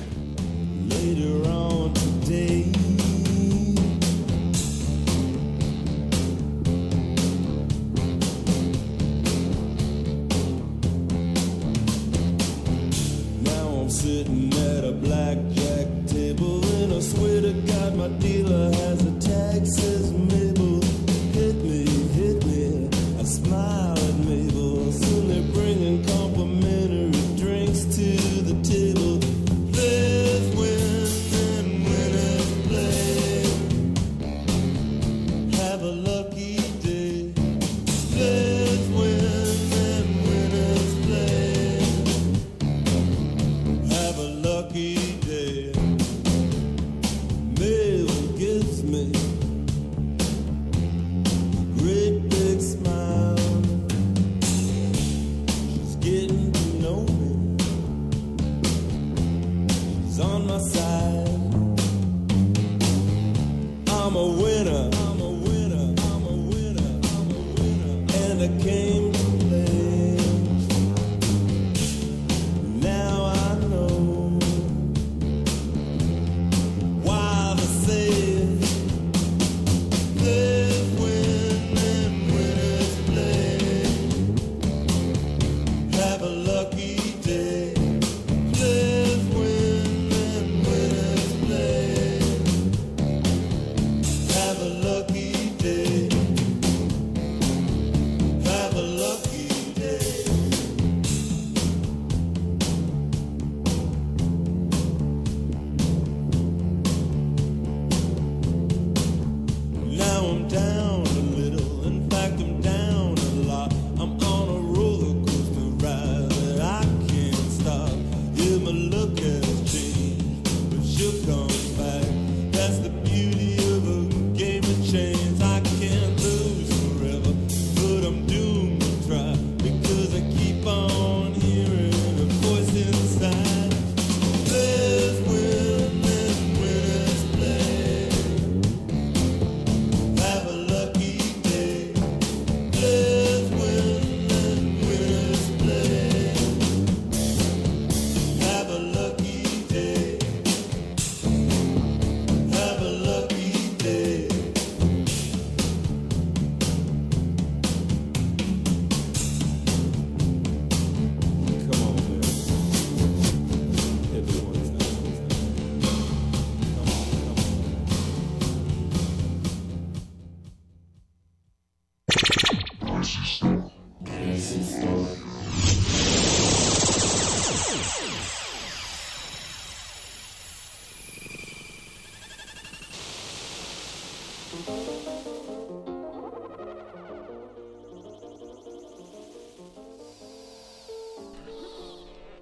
Sitting 14.07 14.53
at 14.53 14.85
a 14.85 14.93
blackjack 14.93 15.66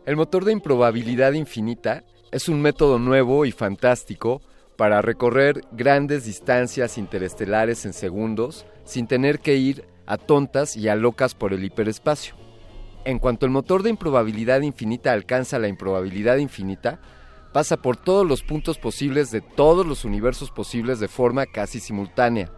El 0.07 0.17
motor 0.17 0.45
de 0.45 0.53
improbabilidad 0.53 1.33
infinita 1.33 2.05
es 2.31 2.51
un 2.51 2.61
método 2.61 2.99
nuevo 2.99 3.47
y 3.47 3.53
fantástico 3.53 4.43
para 4.77 5.01
recorrer 5.01 5.63
grandes 5.73 6.27
distancias 6.27 6.99
interestelares 6.99 7.87
en 7.87 7.95
segundos 7.95 8.67
sin 8.85 9.07
tener 9.07 9.39
que 9.41 9.57
ir 9.57 9.87
a 10.05 10.19
tontas 10.19 10.77
y 10.77 10.91
a 10.91 10.95
locas 10.95 11.35
por 11.35 11.55
el 11.55 11.65
hiperespacio. 11.65 12.35
En 13.07 13.19
cuanto 13.19 13.47
el 13.47 13.53
motor 13.53 13.83
de 13.83 13.89
improbabilidad 13.89 14.61
infinita 14.61 15.11
alcanza 15.13 15.59
la 15.59 15.69
improbabilidad 15.69 16.37
infinita, 16.37 17.01
pasa 17.55 17.79
por 17.79 17.97
todos 17.97 18.27
los 18.27 18.43
puntos 18.43 18.77
posibles 18.77 19.31
de 19.31 19.41
todos 19.41 19.87
los 19.87 20.05
universos 20.05 20.51
posibles 20.51 21.01
de 21.01 21.09
forma 21.09 21.47
casi 21.47 21.81
simultánea. 21.81 22.51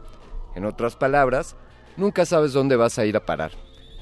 En 0.56 0.64
otras 0.64 0.96
palabras, 0.96 1.54
nunca 1.96 2.26
sabes 2.26 2.52
dónde 2.52 2.74
vas 2.74 2.98
a 2.98 3.06
ir 3.06 3.16
a 3.16 3.24
parar, 3.24 3.52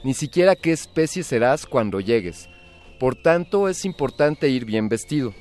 ni 0.03 0.15
siquiera 0.15 0.57
qué 0.57 0.73
especie 0.73 1.23
serás 1.23 1.67
cuando 1.67 2.01
llegues. 2.01 2.49
Por 2.99 3.17
tanto, 3.17 3.69
es 3.69 3.85
importante 3.85 4.49
ir 4.49 4.65
bien 4.65 4.89
vestido. 4.89 5.35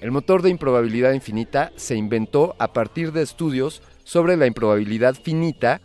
El 0.00 0.10
motor 0.10 0.42
de 0.42 0.50
improbabilidad 0.50 1.12
infinita 1.12 1.72
se 1.76 1.96
inventó 1.96 2.54
a 2.58 2.72
partir 2.72 3.12
de 3.12 3.22
estudios 3.22 3.82
sobre 4.04 4.36
la 4.36 4.46
improbabilidad 4.46 5.14
finita 5.14 5.80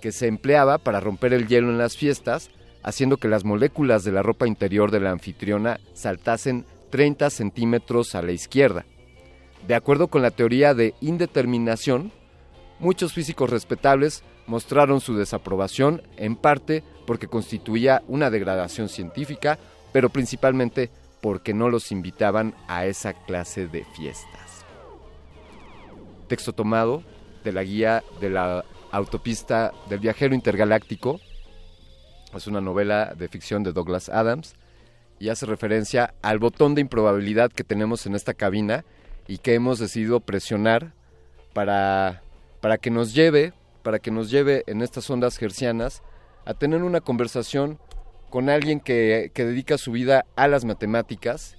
que 0.00 0.10
se 0.10 0.26
empleaba 0.26 0.78
para 0.78 1.00
romper 1.00 1.32
el 1.32 1.46
hielo 1.48 1.68
en 1.68 1.78
las 1.78 1.96
fiestas, 1.96 2.50
haciendo 2.82 3.18
que 3.18 3.28
las 3.28 3.44
moléculas 3.44 4.04
de 4.04 4.12
la 4.12 4.22
ropa 4.22 4.46
interior 4.46 4.90
de 4.90 5.00
la 5.00 5.10
anfitriona 5.10 5.80
saltasen 5.92 6.64
30 6.90 7.30
centímetros 7.30 8.14
a 8.14 8.22
la 8.22 8.32
izquierda. 8.32 8.86
De 9.66 9.74
acuerdo 9.74 10.08
con 10.08 10.22
la 10.22 10.30
teoría 10.30 10.72
de 10.72 10.94
indeterminación, 11.00 12.12
muchos 12.78 13.12
físicos 13.12 13.50
respetables 13.50 14.22
mostraron 14.46 15.00
su 15.00 15.16
desaprobación 15.16 16.02
en 16.16 16.36
parte 16.36 16.82
porque 17.06 17.26
constituía 17.26 18.02
una 18.08 18.30
degradación 18.30 18.88
científica, 18.88 19.58
pero 19.98 20.10
principalmente 20.10 20.90
porque 21.20 21.52
no 21.52 21.70
los 21.70 21.90
invitaban 21.90 22.54
a 22.68 22.86
esa 22.86 23.14
clase 23.14 23.66
de 23.66 23.84
fiestas. 23.84 24.64
Texto 26.28 26.52
tomado 26.52 27.02
de 27.42 27.50
la 27.50 27.64
guía 27.64 28.04
de 28.20 28.30
la 28.30 28.64
autopista 28.92 29.72
del 29.88 29.98
viajero 29.98 30.36
intergaláctico. 30.36 31.18
Es 32.32 32.46
una 32.46 32.60
novela 32.60 33.12
de 33.18 33.26
ficción 33.26 33.64
de 33.64 33.72
Douglas 33.72 34.08
Adams 34.08 34.54
y 35.18 35.30
hace 35.30 35.46
referencia 35.46 36.14
al 36.22 36.38
botón 36.38 36.76
de 36.76 36.80
improbabilidad 36.80 37.50
que 37.50 37.64
tenemos 37.64 38.06
en 38.06 38.14
esta 38.14 38.34
cabina 38.34 38.84
y 39.26 39.38
que 39.38 39.54
hemos 39.54 39.80
decidido 39.80 40.20
presionar 40.20 40.92
para, 41.54 42.22
para 42.60 42.78
que 42.78 42.92
nos 42.92 43.14
lleve, 43.14 43.52
para 43.82 43.98
que 43.98 44.12
nos 44.12 44.30
lleve 44.30 44.62
en 44.68 44.80
estas 44.80 45.10
ondas 45.10 45.38
gercianas 45.38 46.04
a 46.44 46.54
tener 46.54 46.84
una 46.84 47.00
conversación 47.00 47.80
con 48.30 48.48
alguien 48.48 48.80
que, 48.80 49.30
que 49.34 49.44
dedica 49.44 49.78
su 49.78 49.92
vida 49.92 50.26
a 50.36 50.48
las 50.48 50.64
matemáticas, 50.64 51.56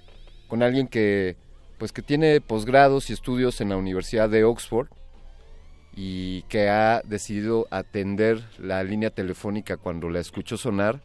con 0.47 0.63
alguien 0.63 0.88
que 0.88 1.38
pues 1.80 1.93
que 1.93 2.01
tiene 2.01 2.41
posgrados 2.41 3.09
y 3.09 3.13
estudios 3.13 3.61
en 3.61 3.70
la 3.70 3.78
Universidad 3.78 4.30
de 4.30 4.43
Oxford 4.43 4.89
y 5.95 6.43
que 6.43 6.70
ha 6.70 7.01
decidido 7.05 7.67
atender 7.72 8.41
la 8.59 8.84
línea 8.84 9.09
telefónica 9.09 9.78
cuando 9.78 10.09
la 10.09 10.20
escuchó 10.20 10.57
sonar 10.57 11.01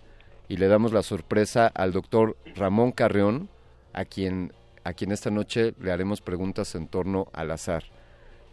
y 0.48 0.56
le 0.56 0.66
damos 0.66 0.92
la 0.92 1.02
sorpresa 1.02 1.68
al 1.68 1.92
doctor 1.92 2.36
Ramón 2.56 2.92
Carreón, 2.92 3.48
a 3.92 4.04
quien, 4.04 4.52
a 4.82 4.92
quien 4.92 5.12
esta 5.12 5.30
noche 5.30 5.74
le 5.80 5.92
haremos 5.92 6.20
preguntas 6.20 6.74
en 6.74 6.88
torno 6.88 7.28
al 7.32 7.52
azar. 7.52 7.84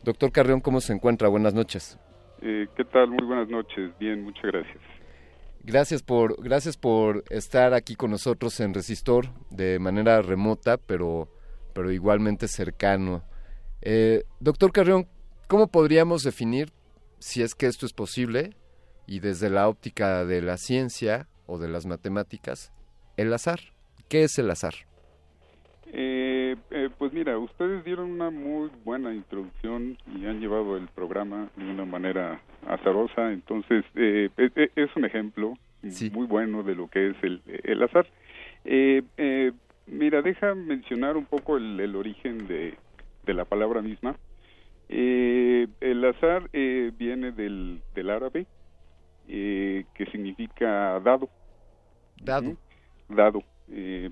Doctor 0.03 0.31
Carrión, 0.31 0.61
¿cómo 0.61 0.79
se 0.79 0.93
encuentra? 0.93 1.27
Buenas 1.27 1.53
noches. 1.53 1.99
Eh, 2.41 2.67
¿Qué 2.75 2.85
tal? 2.85 3.09
Muy 3.09 3.25
buenas 3.25 3.49
noches. 3.49 3.91
Bien, 3.99 4.23
muchas 4.23 4.43
gracias. 4.43 5.00
Gracias 5.63 6.01
por, 6.01 6.41
gracias 6.41 6.75
por 6.75 7.23
estar 7.29 7.75
aquí 7.75 7.95
con 7.95 8.09
nosotros 8.09 8.59
en 8.59 8.73
Resistor 8.73 9.29
de 9.51 9.77
manera 9.77 10.21
remota, 10.23 10.77
pero, 10.77 11.29
pero 11.73 11.91
igualmente 11.91 12.47
cercano. 12.47 13.23
Eh, 13.81 14.23
doctor 14.39 14.71
Carrión, 14.71 15.07
¿cómo 15.47 15.67
podríamos 15.67 16.23
definir, 16.23 16.73
si 17.19 17.43
es 17.43 17.53
que 17.53 17.67
esto 17.67 17.85
es 17.85 17.93
posible, 17.93 18.55
y 19.05 19.19
desde 19.19 19.51
la 19.51 19.67
óptica 19.67 20.25
de 20.25 20.41
la 20.41 20.57
ciencia 20.57 21.27
o 21.45 21.59
de 21.59 21.69
las 21.69 21.85
matemáticas, 21.85 22.71
el 23.15 23.31
azar? 23.31 23.59
¿Qué 24.09 24.23
es 24.23 24.39
el 24.39 24.49
azar? 24.49 24.73
Eh, 25.93 26.55
eh, 26.69 26.89
pues 26.97 27.11
mira, 27.11 27.37
ustedes 27.37 27.83
dieron 27.83 28.11
una 28.11 28.29
muy 28.29 28.69
buena 28.85 29.13
introducción 29.13 29.97
y 30.15 30.25
han 30.25 30.39
llevado 30.39 30.77
el 30.77 30.87
programa 30.87 31.49
de 31.57 31.69
una 31.69 31.83
manera 31.83 32.41
azarosa, 32.65 33.33
entonces 33.33 33.83
eh, 33.95 34.29
es, 34.37 34.95
un 34.95 35.03
ejemplo 35.03 35.53
muy 36.13 36.27
bueno 36.27 36.63
de 36.63 36.75
lo 36.75 36.87
que 36.87 37.09
es 37.09 37.17
el, 37.23 37.41
el 37.45 37.83
azar. 37.83 38.07
mira, 39.87 40.21
deja 40.21 40.55
mencionar 40.55 41.17
un 41.17 41.25
poco 41.25 41.57
el, 41.57 41.95
origen 41.95 42.47
de, 42.47 42.75
de, 43.25 43.33
la 43.33 43.43
palabra 43.43 43.81
misma. 43.81 44.15
el 44.87 46.05
azar 46.05 46.49
viene 46.51 47.33
del, 47.33 47.81
del 47.93 48.09
árabe, 48.11 48.45
que 49.27 50.07
significa 50.09 51.01
dado. 51.01 51.27
Dado. 52.23 52.55
Dado. 53.09 53.43
Eh, 53.69 54.09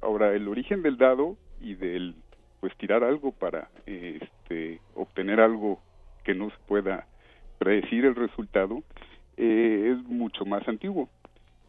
ahora, 0.00 0.34
el 0.34 0.48
origen 0.48 0.82
del 0.82 0.96
dado 0.96 1.36
y 1.60 1.74
del 1.74 2.14
pues 2.60 2.76
tirar 2.78 3.04
algo 3.04 3.32
para 3.32 3.68
este, 3.86 4.80
obtener 4.94 5.40
algo 5.40 5.80
que 6.24 6.34
no 6.34 6.50
se 6.50 6.56
pueda 6.66 7.06
predecir 7.58 8.04
el 8.04 8.14
resultado 8.14 8.82
eh, 9.36 9.92
es 9.92 10.08
mucho 10.08 10.44
más 10.44 10.66
antiguo. 10.66 11.08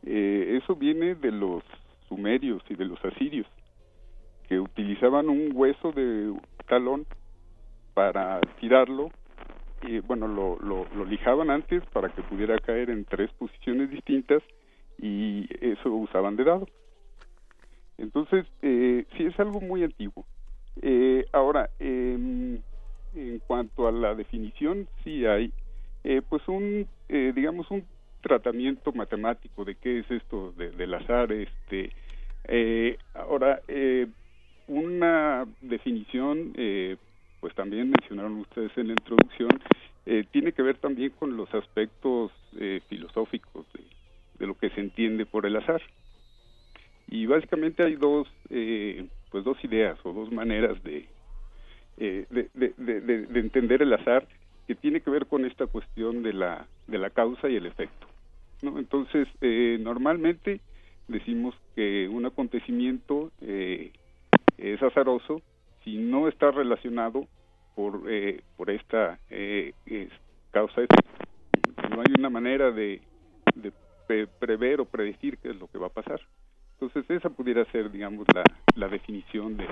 Eh, 0.05 0.59
eso 0.61 0.75
viene 0.75 1.15
de 1.15 1.31
los 1.31 1.63
sumerios 2.07 2.63
y 2.69 2.75
de 2.75 2.85
los 2.85 3.03
asirios, 3.03 3.45
que 4.47 4.59
utilizaban 4.59 5.29
un 5.29 5.51
hueso 5.53 5.91
de 5.91 6.33
talón 6.67 7.05
para 7.93 8.39
tirarlo 8.59 9.11
y 9.83 9.99
bueno, 9.99 10.27
lo, 10.27 10.57
lo, 10.59 10.87
lo 10.95 11.05
lijaban 11.05 11.49
antes 11.49 11.85
para 11.87 12.09
que 12.09 12.23
pudiera 12.23 12.57
caer 12.59 12.89
en 12.89 13.05
tres 13.05 13.29
posiciones 13.33 13.89
distintas 13.89 14.41
y 14.97 15.47
eso 15.61 15.91
usaban 15.91 16.35
de 16.35 16.43
dado. 16.45 16.67
Entonces, 17.97 18.45
eh, 18.61 19.05
sí 19.17 19.25
es 19.25 19.39
algo 19.39 19.61
muy 19.61 19.83
antiguo. 19.83 20.25
Eh, 20.81 21.25
ahora, 21.33 21.69
en 21.79 22.61
cuanto 23.47 23.87
a 23.87 23.91
la 23.91 24.13
definición, 24.15 24.87
sí 25.03 25.25
hay, 25.25 25.51
eh, 26.03 26.21
pues 26.27 26.47
un, 26.47 26.87
eh, 27.09 27.33
digamos, 27.35 27.69
un 27.71 27.83
tratamiento 28.21 28.91
matemático 28.91 29.65
de 29.65 29.75
qué 29.75 29.99
es 29.99 30.11
esto 30.11 30.53
de, 30.57 30.71
del 30.71 30.93
azar. 30.93 31.31
Este, 31.31 31.91
eh, 32.47 32.97
ahora, 33.13 33.61
eh, 33.67 34.07
una 34.67 35.45
definición, 35.61 36.53
eh, 36.55 36.97
pues 37.39 37.55
también 37.55 37.89
mencionaron 37.89 38.37
ustedes 38.39 38.71
en 38.77 38.87
la 38.87 38.93
introducción, 38.93 39.49
eh, 40.05 40.25
tiene 40.31 40.51
que 40.51 40.61
ver 40.61 40.77
también 40.77 41.11
con 41.11 41.35
los 41.35 41.53
aspectos 41.53 42.31
eh, 42.59 42.81
filosóficos 42.87 43.65
de, 43.73 44.45
lo 44.45 44.55
que 44.55 44.69
se 44.69 44.81
entiende 44.81 45.25
por 45.25 45.45
el 45.45 45.55
azar 45.55 45.81
y 47.09 47.25
básicamente 47.25 47.83
hay 47.83 47.95
dos 47.95 48.27
eh, 48.49 49.07
pues 49.31 49.43
dos 49.43 49.61
ideas 49.63 49.97
o 50.03 50.13
dos 50.13 50.31
maneras 50.31 50.81
de, 50.83 51.05
eh, 51.97 52.25
de, 52.29 52.49
de, 52.53 53.01
de, 53.01 53.39
entender 53.39 53.81
el 53.81 53.93
azar 53.93 54.27
que 54.67 54.75
tiene 54.75 55.01
que 55.01 55.09
ver 55.09 55.25
con 55.25 55.45
esta 55.45 55.67
cuestión 55.67 56.23
de 56.23 56.33
la 56.33 56.67
de 56.87 56.97
la 56.97 57.09
causa 57.09 57.49
y 57.49 57.55
el 57.55 57.65
efecto 57.65 58.07
no 58.61 58.77
entonces 58.77 59.27
eh, 59.41 59.77
normalmente 59.79 60.61
decimos 61.07 61.55
que 61.75 62.09
un 62.09 62.25
acontecimiento 62.25 63.31
eh, 63.41 63.91
es 64.57 64.81
azaroso 64.81 65.41
si 65.83 65.97
no 65.97 66.27
está 66.27 66.51
relacionado 66.51 67.27
por 67.75 68.03
eh, 68.09 68.41
por 68.57 68.69
esta 68.69 69.19
eh, 69.29 69.73
causa 70.51 70.81
no 71.89 72.01
hay 72.01 72.13
una 72.17 72.29
manera 72.29 72.71
de, 72.71 73.01
de 73.55 74.27
prever 74.39 74.81
o 74.81 74.85
predecir 74.85 75.37
qué 75.37 75.49
es 75.49 75.55
lo 75.55 75.67
que 75.67 75.77
va 75.77 75.87
a 75.87 75.91
pasar 75.91 76.19
entonces 76.79 77.09
esa 77.09 77.29
pudiera 77.29 77.65
ser, 77.71 77.91
digamos, 77.91 78.27
la, 78.33 78.43
la 78.75 78.87
definición 78.87 79.57
de, 79.57 79.67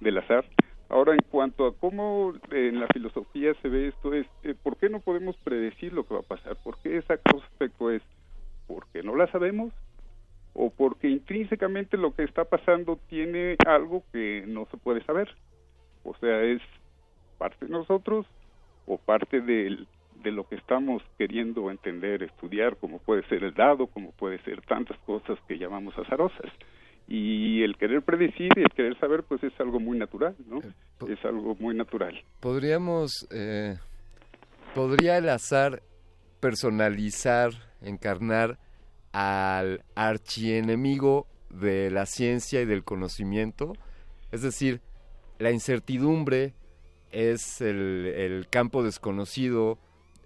del 0.00 0.18
azar. 0.18 0.44
Ahora, 0.88 1.14
en 1.14 1.22
cuanto 1.30 1.66
a 1.66 1.74
cómo 1.74 2.34
en 2.50 2.78
la 2.78 2.86
filosofía 2.88 3.54
se 3.62 3.68
ve 3.68 3.88
esto, 3.88 4.12
es 4.12 4.26
eh, 4.42 4.54
¿por 4.54 4.76
qué 4.76 4.90
no 4.90 5.00
podemos 5.00 5.36
predecir 5.38 5.92
lo 5.92 6.06
que 6.06 6.14
va 6.14 6.20
a 6.20 6.24
pasar? 6.24 6.56
¿Por 6.56 6.78
qué 6.78 6.98
esa 6.98 7.14
aspecto 7.14 7.90
es? 7.90 8.02
¿Porque 8.66 9.02
no 9.02 9.16
la 9.16 9.30
sabemos? 9.32 9.72
¿O 10.52 10.70
porque 10.70 11.08
intrínsecamente 11.08 11.96
lo 11.96 12.14
que 12.14 12.22
está 12.22 12.44
pasando 12.44 12.98
tiene 13.08 13.56
algo 13.66 14.04
que 14.12 14.44
no 14.46 14.66
se 14.70 14.76
puede 14.76 15.02
saber? 15.04 15.28
O 16.04 16.14
sea, 16.16 16.42
es 16.42 16.60
parte 17.38 17.64
de 17.64 17.72
nosotros 17.72 18.26
o 18.86 18.98
parte 18.98 19.40
del, 19.40 19.88
de 20.22 20.30
lo 20.32 20.48
que 20.48 20.56
estamos 20.56 21.02
queriendo 21.18 21.70
entender, 21.70 22.22
estudiar, 22.22 22.76
como 22.76 22.98
puede 22.98 23.26
ser 23.28 23.44
el 23.44 23.54
dado, 23.54 23.86
como 23.86 24.12
puede 24.12 24.38
ser 24.42 24.60
tantas 24.62 24.98
cosas 25.00 25.38
que 25.46 25.58
llamamos 25.58 25.96
azarosas. 25.98 26.52
Y 27.08 27.62
el 27.62 27.76
querer 27.76 28.02
predecir 28.02 28.50
y 28.56 28.60
el 28.60 28.70
querer 28.70 28.98
saber, 28.98 29.22
pues 29.22 29.42
es 29.44 29.52
algo 29.60 29.78
muy 29.78 29.96
natural, 29.96 30.34
¿no? 30.48 30.58
Eh, 30.58 31.12
es 31.12 31.24
algo 31.24 31.54
muy 31.54 31.74
natural. 31.74 32.20
Podríamos, 32.40 33.28
eh, 33.30 33.76
¿podría 34.74 35.18
el 35.18 35.28
azar 35.28 35.82
personalizar, 36.40 37.50
encarnar 37.80 38.58
al 39.12 39.84
archienemigo 39.94 41.26
de 41.50 41.90
la 41.90 42.06
ciencia 42.06 42.60
y 42.60 42.66
del 42.66 42.82
conocimiento? 42.82 43.74
Es 44.32 44.42
decir, 44.42 44.80
la 45.38 45.52
incertidumbre 45.52 46.54
es 47.12 47.60
el, 47.60 48.06
el 48.06 48.48
campo 48.48 48.82
desconocido, 48.82 49.78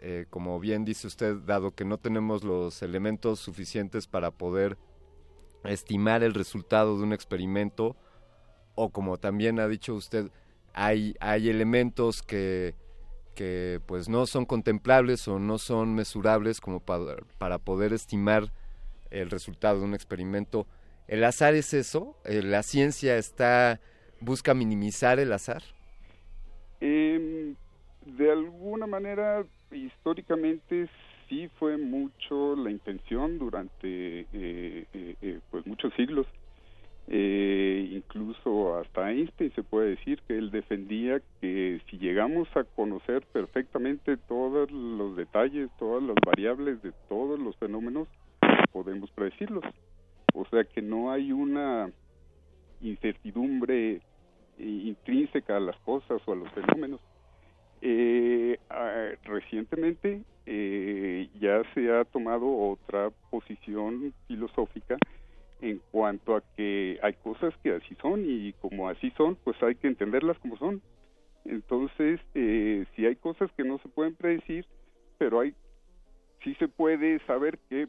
eh, 0.02 0.24
como 0.30 0.58
bien 0.58 0.86
dice 0.86 1.06
usted, 1.06 1.36
dado 1.44 1.74
que 1.74 1.84
no 1.84 1.98
tenemos 1.98 2.42
los 2.42 2.80
elementos 2.82 3.38
suficientes 3.38 4.06
para 4.06 4.30
poder 4.30 4.78
estimar 5.64 6.22
el 6.22 6.32
resultado 6.32 6.96
de 6.96 7.04
un 7.04 7.12
experimento, 7.12 7.96
o 8.74 8.88
como 8.88 9.18
también 9.18 9.60
ha 9.60 9.68
dicho 9.68 9.94
usted, 9.94 10.30
hay, 10.72 11.14
hay 11.20 11.50
elementos 11.50 12.22
que, 12.22 12.74
que 13.34 13.82
pues 13.84 14.08
no 14.08 14.26
son 14.26 14.46
contemplables 14.46 15.28
o 15.28 15.38
no 15.38 15.58
son 15.58 15.94
mesurables 15.94 16.62
como 16.62 16.80
para, 16.80 17.16
para 17.36 17.58
poder 17.58 17.92
estimar 17.92 18.54
el 19.10 19.28
resultado 19.28 19.80
de 19.80 19.84
un 19.84 19.94
experimento. 19.94 20.66
¿El 21.08 21.24
azar 21.24 21.54
es 21.54 21.74
eso? 21.74 22.16
¿La 22.24 22.62
ciencia 22.62 23.18
está 23.18 23.80
busca 24.20 24.54
minimizar 24.54 25.18
el 25.18 25.32
azar? 25.32 25.62
De 28.16 28.30
alguna 28.30 28.86
manera 28.86 29.44
históricamente 29.70 30.88
sí 31.28 31.48
fue 31.58 31.76
mucho 31.76 32.56
la 32.56 32.70
intención 32.70 33.38
durante 33.38 34.20
eh, 34.20 34.26
eh, 34.92 35.16
eh, 35.22 35.40
pues 35.50 35.66
muchos 35.66 35.92
siglos. 35.94 36.26
Incluso 37.12 38.78
hasta 38.78 39.10
Einstein 39.10 39.52
se 39.54 39.62
puede 39.62 39.90
decir 39.90 40.20
que 40.26 40.38
él 40.38 40.50
defendía 40.50 41.20
que 41.40 41.80
si 41.90 41.98
llegamos 41.98 42.48
a 42.56 42.64
conocer 42.64 43.26
perfectamente 43.32 44.16
todos 44.16 44.70
los 44.70 45.16
detalles 45.16 45.70
todas 45.78 46.02
las 46.02 46.16
variables 46.24 46.80
de 46.82 46.92
todos 47.08 47.38
los 47.38 47.56
fenómenos 47.56 48.08
podemos 48.72 49.10
predecirlos. 49.10 49.64
O 50.34 50.44
sea 50.46 50.64
que 50.64 50.82
no 50.82 51.10
hay 51.10 51.32
una 51.32 51.90
incertidumbre 52.80 54.00
intrínseca 54.58 55.56
a 55.56 55.60
las 55.60 55.76
cosas 55.80 56.22
o 56.26 56.32
a 56.32 56.36
los 56.36 56.50
fenómenos 56.52 57.00
eh, 57.80 58.58
recientemente 59.24 60.22
eh, 60.46 61.28
ya 61.40 61.62
se 61.74 61.90
ha 61.92 62.04
tomado 62.04 62.46
otra 62.46 63.10
posición 63.30 64.12
filosófica 64.26 64.96
en 65.60 65.80
cuanto 65.90 66.36
a 66.36 66.42
que 66.56 66.98
hay 67.02 67.14
cosas 67.14 67.54
que 67.62 67.72
así 67.72 67.94
son 68.00 68.24
y 68.26 68.52
como 68.54 68.88
así 68.88 69.12
son, 69.16 69.36
pues 69.44 69.62
hay 69.62 69.74
que 69.74 69.88
entenderlas 69.88 70.38
como 70.38 70.56
son. 70.56 70.82
Entonces, 71.44 72.20
eh, 72.34 72.84
si 72.94 73.06
hay 73.06 73.16
cosas 73.16 73.50
que 73.56 73.64
no 73.64 73.78
se 73.78 73.88
pueden 73.88 74.14
predecir, 74.14 74.66
pero 75.18 75.40
hay 75.40 75.54
sí 76.42 76.54
se 76.54 76.68
puede 76.68 77.18
saber 77.26 77.58
que 77.68 77.88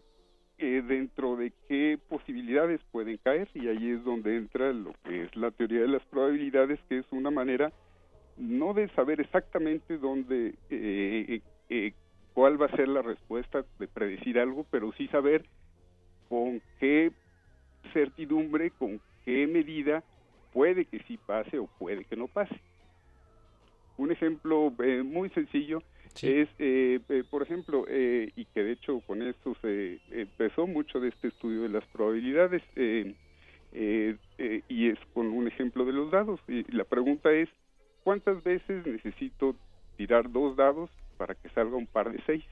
eh, 0.57 0.83
dentro 0.87 1.35
de 1.35 1.53
qué 1.67 1.97
posibilidades 2.09 2.81
pueden 2.91 3.17
caer 3.17 3.49
y 3.53 3.67
ahí 3.67 3.91
es 3.91 4.03
donde 4.03 4.35
entra 4.37 4.71
lo 4.73 4.93
que 5.03 5.23
es 5.23 5.35
la 5.35 5.51
teoría 5.51 5.81
de 5.81 5.87
las 5.87 6.03
probabilidades, 6.05 6.79
que 6.87 6.99
es 6.99 7.05
una 7.11 7.31
manera 7.31 7.71
no 8.37 8.73
de 8.73 8.89
saber 8.89 9.21
exactamente 9.21 9.97
dónde, 9.97 10.55
eh, 10.69 11.41
eh, 11.69 11.93
cuál 12.33 12.61
va 12.61 12.67
a 12.67 12.75
ser 12.75 12.87
la 12.87 13.01
respuesta 13.01 13.65
de 13.79 13.87
predecir 13.87 14.39
algo, 14.39 14.65
pero 14.69 14.91
sí 14.93 15.07
saber 15.07 15.45
con 16.29 16.61
qué 16.79 17.11
certidumbre, 17.93 18.71
con 18.71 19.01
qué 19.25 19.47
medida 19.47 20.03
puede 20.53 20.85
que 20.85 20.99
sí 21.07 21.17
pase 21.17 21.59
o 21.59 21.67
puede 21.67 22.05
que 22.05 22.15
no 22.15 22.27
pase. 22.27 22.55
Un 23.97 24.11
ejemplo 24.11 24.73
eh, 24.83 25.03
muy 25.03 25.29
sencillo 25.29 25.83
es, 26.21 26.49
eh, 26.59 26.99
eh, 27.07 27.23
por 27.29 27.43
ejemplo, 27.43 27.85
y 27.87 28.45
que 28.45 28.63
de 28.63 28.71
hecho 28.73 28.99
con 29.01 29.21
esto 29.21 29.55
se 29.61 29.99
empezó 30.11 30.67
mucho 30.67 30.99
de 30.99 31.09
este 31.09 31.29
estudio 31.29 31.61
de 31.61 31.69
las 31.69 31.85
probabilidades, 31.87 32.61
y 32.75 34.89
es 34.89 34.99
con 35.13 35.27
un 35.27 35.47
ejemplo 35.47 35.85
de 35.85 35.93
los 35.93 36.11
dados. 36.11 36.41
Y 36.47 36.63
la 36.75 36.83
pregunta 36.83 37.31
es, 37.31 37.47
¿cuántas 38.03 38.43
veces 38.43 38.85
necesito 38.85 39.55
tirar 39.97 40.31
dos 40.31 40.55
dados 40.55 40.89
para 41.17 41.35
que 41.35 41.49
salga 41.49 41.75
un 41.75 41.87
par 41.87 42.11
de 42.11 42.21
seis? 42.25 42.45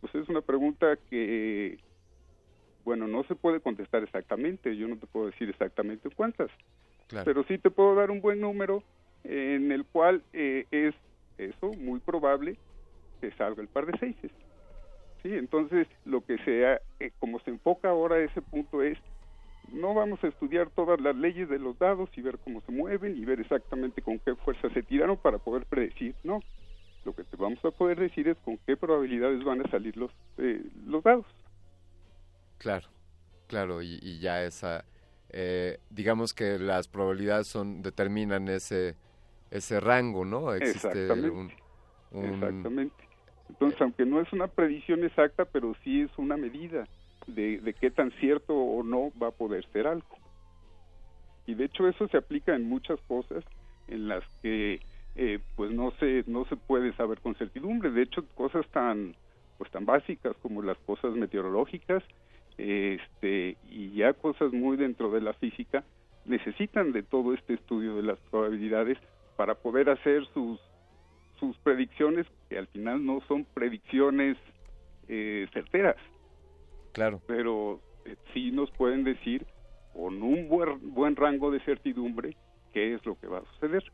Pues 0.00 0.14
es 0.14 0.28
una 0.28 0.40
pregunta 0.40 0.98
que, 1.08 1.78
bueno, 2.84 3.06
no 3.06 3.24
se 3.24 3.34
puede 3.34 3.60
contestar 3.60 4.02
exactamente, 4.02 4.76
yo 4.76 4.88
no 4.88 4.96
te 4.96 5.06
puedo 5.06 5.26
decir 5.26 5.48
exactamente 5.48 6.08
cuántas, 6.10 6.50
pero 7.24 7.44
sí 7.44 7.58
te 7.58 7.70
puedo 7.70 7.94
dar 7.94 8.10
un 8.10 8.20
buen 8.20 8.40
número 8.40 8.82
en 9.24 9.70
el 9.72 9.84
cual 9.84 10.22
eh, 10.32 10.66
es 10.70 10.94
eso 11.36 11.72
muy 11.74 12.00
probable 12.00 12.56
que 13.20 13.30
salga 13.32 13.62
el 13.62 13.68
par 13.68 13.86
de 13.86 13.98
seises. 13.98 14.30
Sí, 15.22 15.34
entonces 15.34 15.86
lo 16.06 16.24
que 16.24 16.38
sea, 16.38 16.80
eh, 16.98 17.10
como 17.18 17.40
se 17.40 17.50
enfoca 17.50 17.90
ahora 17.90 18.18
ese 18.18 18.40
punto 18.40 18.82
es, 18.82 18.98
no 19.72 19.94
vamos 19.94 20.22
a 20.24 20.28
estudiar 20.28 20.70
todas 20.70 21.00
las 21.00 21.16
leyes 21.16 21.48
de 21.48 21.58
los 21.58 21.78
dados 21.78 22.10
y 22.16 22.22
ver 22.22 22.38
cómo 22.38 22.60
se 22.62 22.72
mueven 22.72 23.16
y 23.16 23.24
ver 23.24 23.40
exactamente 23.40 24.02
con 24.02 24.18
qué 24.20 24.34
fuerza 24.36 24.70
se 24.70 24.82
tiraron 24.82 25.16
para 25.16 25.38
poder 25.38 25.66
predecir, 25.66 26.14
no, 26.24 26.40
lo 27.04 27.14
que 27.14 27.24
te 27.24 27.36
vamos 27.36 27.64
a 27.64 27.70
poder 27.70 27.98
decir 27.98 28.28
es 28.28 28.36
con 28.38 28.58
qué 28.66 28.76
probabilidades 28.76 29.42
van 29.44 29.64
a 29.64 29.70
salir 29.70 29.96
los, 29.96 30.10
eh, 30.38 30.62
los 30.86 31.02
dados. 31.02 31.26
Claro, 32.58 32.88
claro, 33.46 33.82
y, 33.82 34.18
ya 34.18 34.44
esa, 34.44 34.84
eh, 35.30 35.78
digamos 35.88 36.34
que 36.34 36.58
las 36.58 36.88
probabilidades 36.88 37.46
son 37.46 37.82
determinan 37.82 38.48
ese 38.48 38.96
ese 39.50 39.80
rango, 39.80 40.24
¿no? 40.24 40.54
Exactamente. 40.54 41.54
Exactamente. 42.12 43.04
Entonces, 43.48 43.80
aunque 43.80 44.06
no 44.06 44.20
es 44.20 44.32
una 44.32 44.46
predicción 44.46 45.04
exacta, 45.04 45.44
pero 45.44 45.74
sí 45.82 46.02
es 46.02 46.10
una 46.18 46.36
medida 46.36 46.86
de, 47.26 47.58
de 47.58 47.74
qué 47.74 47.90
tan 47.90 48.10
cierto 48.12 48.54
o 48.54 48.82
no 48.82 49.10
va 49.20 49.28
a 49.28 49.32
poder 49.32 49.64
ser 49.72 49.86
algo. 49.86 50.16
Y 51.46 51.54
de 51.54 51.64
hecho 51.64 51.88
eso 51.88 52.08
se 52.08 52.16
aplica 52.16 52.54
en 52.54 52.68
muchas 52.68 53.00
cosas 53.02 53.44
en 53.88 54.08
las 54.08 54.24
que 54.42 54.80
eh, 55.16 55.40
pues 55.56 55.72
no 55.72 55.90
se 55.98 56.24
no 56.26 56.44
se 56.44 56.56
puede 56.56 56.92
saber 56.94 57.18
con 57.18 57.34
certidumbre 57.34 57.90
de 57.90 58.02
hecho 58.02 58.24
cosas 58.34 58.66
tan 58.68 59.16
pues 59.58 59.70
tan 59.72 59.84
básicas 59.84 60.36
como 60.40 60.62
las 60.62 60.78
cosas 60.78 61.12
meteorológicas 61.14 62.04
este 62.56 63.56
y 63.68 63.90
ya 63.92 64.12
cosas 64.12 64.52
muy 64.52 64.76
dentro 64.76 65.10
de 65.10 65.20
la 65.20 65.32
física 65.34 65.82
necesitan 66.24 66.92
de 66.92 67.02
todo 67.02 67.34
este 67.34 67.54
estudio 67.54 67.96
de 67.96 68.02
las 68.02 68.20
probabilidades 68.30 68.98
para 69.36 69.56
poder 69.56 69.90
hacer 69.90 70.24
sus 70.32 70.60
sus 71.40 71.56
predicciones 71.58 72.26
que 72.48 72.58
al 72.58 72.68
final 72.68 73.04
no 73.04 73.20
son 73.26 73.44
predicciones 73.52 74.36
eh, 75.08 75.48
certeras 75.52 75.96
claro 76.92 77.20
pero 77.26 77.80
eh, 78.04 78.16
sí 78.32 78.50
nos 78.50 78.70
pueden 78.72 79.04
decir 79.04 79.46
con 79.92 80.22
un 80.22 80.48
buen 80.48 80.94
buen 80.94 81.16
rango 81.16 81.50
de 81.50 81.60
certidumbre 81.60 82.36
qué 82.72 82.94
es 82.94 83.04
lo 83.04 83.18
que 83.18 83.26
va 83.26 83.38
a 83.38 83.44
suceder 83.54 83.84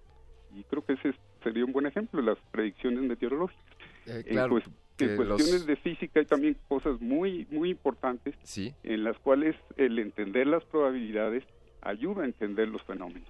y 0.55 0.64
creo 0.64 0.84
que 0.84 0.94
ese 0.94 1.14
sería 1.42 1.64
un 1.64 1.72
buen 1.72 1.86
ejemplo, 1.86 2.20
las 2.22 2.38
predicciones 2.51 3.01
meteorológicas. 3.03 3.64
Eh, 4.07 4.24
claro, 4.28 4.59
en, 4.59 5.16
cuestiones 5.16 5.66
de 5.66 5.76
física 5.76 6.20
hay 6.20 6.26
también 6.26 6.57
cosas 6.68 7.01
muy, 7.01 7.47
muy 7.51 7.70
importantes 7.70 8.34
en 8.82 9.05
las 9.05 9.18
cuales 9.18 9.55
el 9.76 9.99
entender 9.99 10.47
las 10.47 10.64
probabilidades 10.64 11.44
ayuda 11.82 12.22
a 12.22 12.26
entender 12.26 12.68
los 12.68 12.82
fenómenos. 12.84 13.28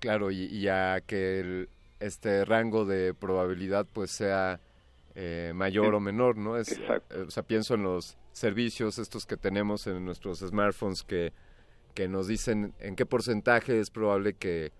Claro, 0.00 0.30
y, 0.30 0.68
a 0.68 1.00
que 1.06 1.68
este 1.98 2.44
rango 2.44 2.84
de 2.84 3.14
probabilidad 3.14 3.86
pues 3.92 4.10
sea 4.10 4.60
eh, 5.20 5.52
mayor 5.52 5.94
o 5.94 6.00
menor, 6.00 6.36
¿no? 6.36 6.56
Es, 6.56 6.78
eh, 6.78 7.24
o 7.26 7.30
sea, 7.30 7.42
pienso 7.42 7.74
en 7.74 7.82
los 7.82 8.16
servicios 8.30 8.98
estos 8.98 9.26
que 9.26 9.36
tenemos 9.36 9.86
en 9.88 10.04
nuestros 10.04 10.38
smartphones 10.38 11.02
que, 11.02 11.32
que 11.94 12.06
nos 12.06 12.28
dicen 12.28 12.72
en 12.78 12.94
qué 12.94 13.04
porcentaje 13.04 13.80
es 13.80 13.90
probable 13.90 14.34
que 14.34 14.70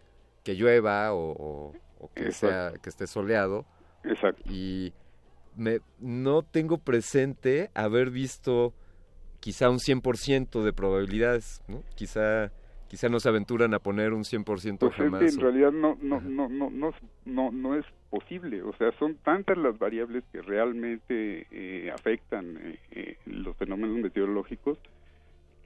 que 0.48 0.54
llueva 0.54 1.12
o, 1.12 1.74
que 2.14 2.32
sea 2.32 2.72
que 2.82 2.88
esté 2.88 3.06
soleado. 3.06 3.66
Exacto. 4.02 4.42
Y 4.50 4.94
me, 5.56 5.80
no 5.98 6.42
tengo 6.42 6.78
presente 6.78 7.70
haber 7.74 8.10
visto 8.10 8.72
quizá 9.40 9.68
un 9.68 9.78
100% 9.78 10.62
de 10.62 10.72
probabilidades, 10.72 11.60
¿no? 11.68 11.82
Quizá 11.96 12.50
quizá 12.88 13.08
no 13.08 13.20
se 13.20 13.28
aventuran 13.28 13.74
a 13.74 13.78
poner 13.78 14.12
un 14.12 14.24
100% 14.24 14.78
pues 14.78 14.94
jamás. 14.94 15.22
Es 15.22 15.36
que 15.36 15.40
en 15.40 15.40
realidad 15.40 15.72
no 15.72 15.96
no, 16.00 16.20
no 16.20 16.48
no 16.48 16.70
no 16.70 16.92
no 17.24 17.50
no 17.52 17.74
es 17.74 17.84
posible, 18.10 18.62
o 18.62 18.72
sea, 18.74 18.90
son 18.98 19.16
tantas 19.16 19.58
las 19.58 19.78
variables 19.78 20.24
que 20.32 20.40
realmente 20.40 21.46
eh, 21.50 21.90
afectan 21.90 22.56
eh, 22.56 22.78
eh, 22.92 23.16
los 23.26 23.56
fenómenos 23.56 23.98
meteorológicos 23.98 24.78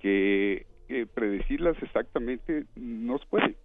que 0.00 0.66
predecirlas 1.14 1.80
exactamente 1.82 2.66
no 2.74 3.16
se 3.18 3.26
puede. 3.26 3.56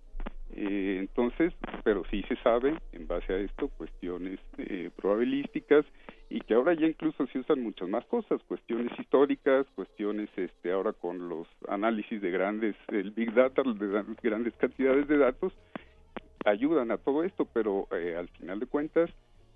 Eh, 0.56 0.98
entonces, 1.00 1.54
pero 1.84 2.04
sí 2.10 2.24
se 2.28 2.36
sabe, 2.38 2.76
en 2.94 3.08
base 3.08 3.34
a 3.34 3.38
esto, 3.38 3.68
cuestiones 3.70 4.40
eh, 4.58 4.90
probabilísticas 4.96 5.86
y 6.30 6.42
que 6.42 6.54
ahora 6.54 6.74
ya 6.74 6.88
incluso 6.88 7.26
se 7.28 7.40
usan 7.40 7.62
muchas 7.62 7.88
más 7.88 8.06
cosas, 8.06 8.42
cuestiones 8.48 8.92
históricas, 9.00 9.66
cuestiones 9.76 10.30
este 10.36 10.72
ahora 10.72 10.94
con 10.94 11.30
los 11.30 11.48
análisis 11.70 12.22
de 12.22 12.32
grandes, 12.32 12.76
el 12.90 13.12
Big 13.12 13.34
Data, 13.34 13.64
de 13.64 14.16
grandes 14.22 14.54
cantidades 14.56 15.08
de 15.08 15.18
datos, 15.18 15.54
ayudan 16.46 16.92
a 16.92 16.98
todo 16.98 17.24
esto, 17.24 17.48
pero 17.54 17.88
eh, 17.92 18.16
al 18.18 18.28
final 18.30 18.60
de 18.60 18.66
cuentas 18.66 19.10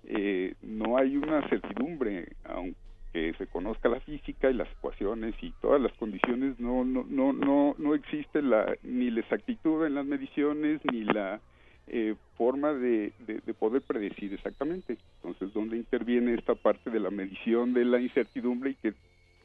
eh, 0.04 0.54
no 0.62 0.96
hay 0.96 1.16
una 1.16 1.46
certidumbre, 1.48 2.32
aunque 2.44 2.76
que 3.12 3.34
se 3.34 3.46
conozca 3.46 3.88
la 3.88 4.00
física 4.00 4.50
y 4.50 4.54
las 4.54 4.70
ecuaciones 4.72 5.34
y 5.42 5.52
todas 5.60 5.80
las 5.80 5.92
condiciones 5.94 6.58
no 6.58 6.84
no 6.84 7.04
no 7.08 7.32
no 7.32 7.74
no 7.76 7.94
existe 7.94 8.40
la 8.40 8.74
ni 8.82 9.10
la 9.10 9.20
exactitud 9.20 9.84
en 9.84 9.94
las 9.94 10.06
mediciones 10.06 10.80
ni 10.90 11.04
la 11.04 11.40
eh, 11.88 12.14
forma 12.36 12.72
de, 12.72 13.12
de, 13.26 13.54
poder 13.54 13.82
predecir 13.82 14.32
exactamente. 14.32 14.98
Entonces 15.16 15.52
dónde 15.52 15.76
interviene 15.76 16.34
esta 16.34 16.54
parte 16.54 16.90
de 16.90 17.00
la 17.00 17.10
medición 17.10 17.74
de 17.74 17.84
la 17.84 18.00
incertidumbre 18.00 18.70
y 18.70 18.74
que 18.76 18.94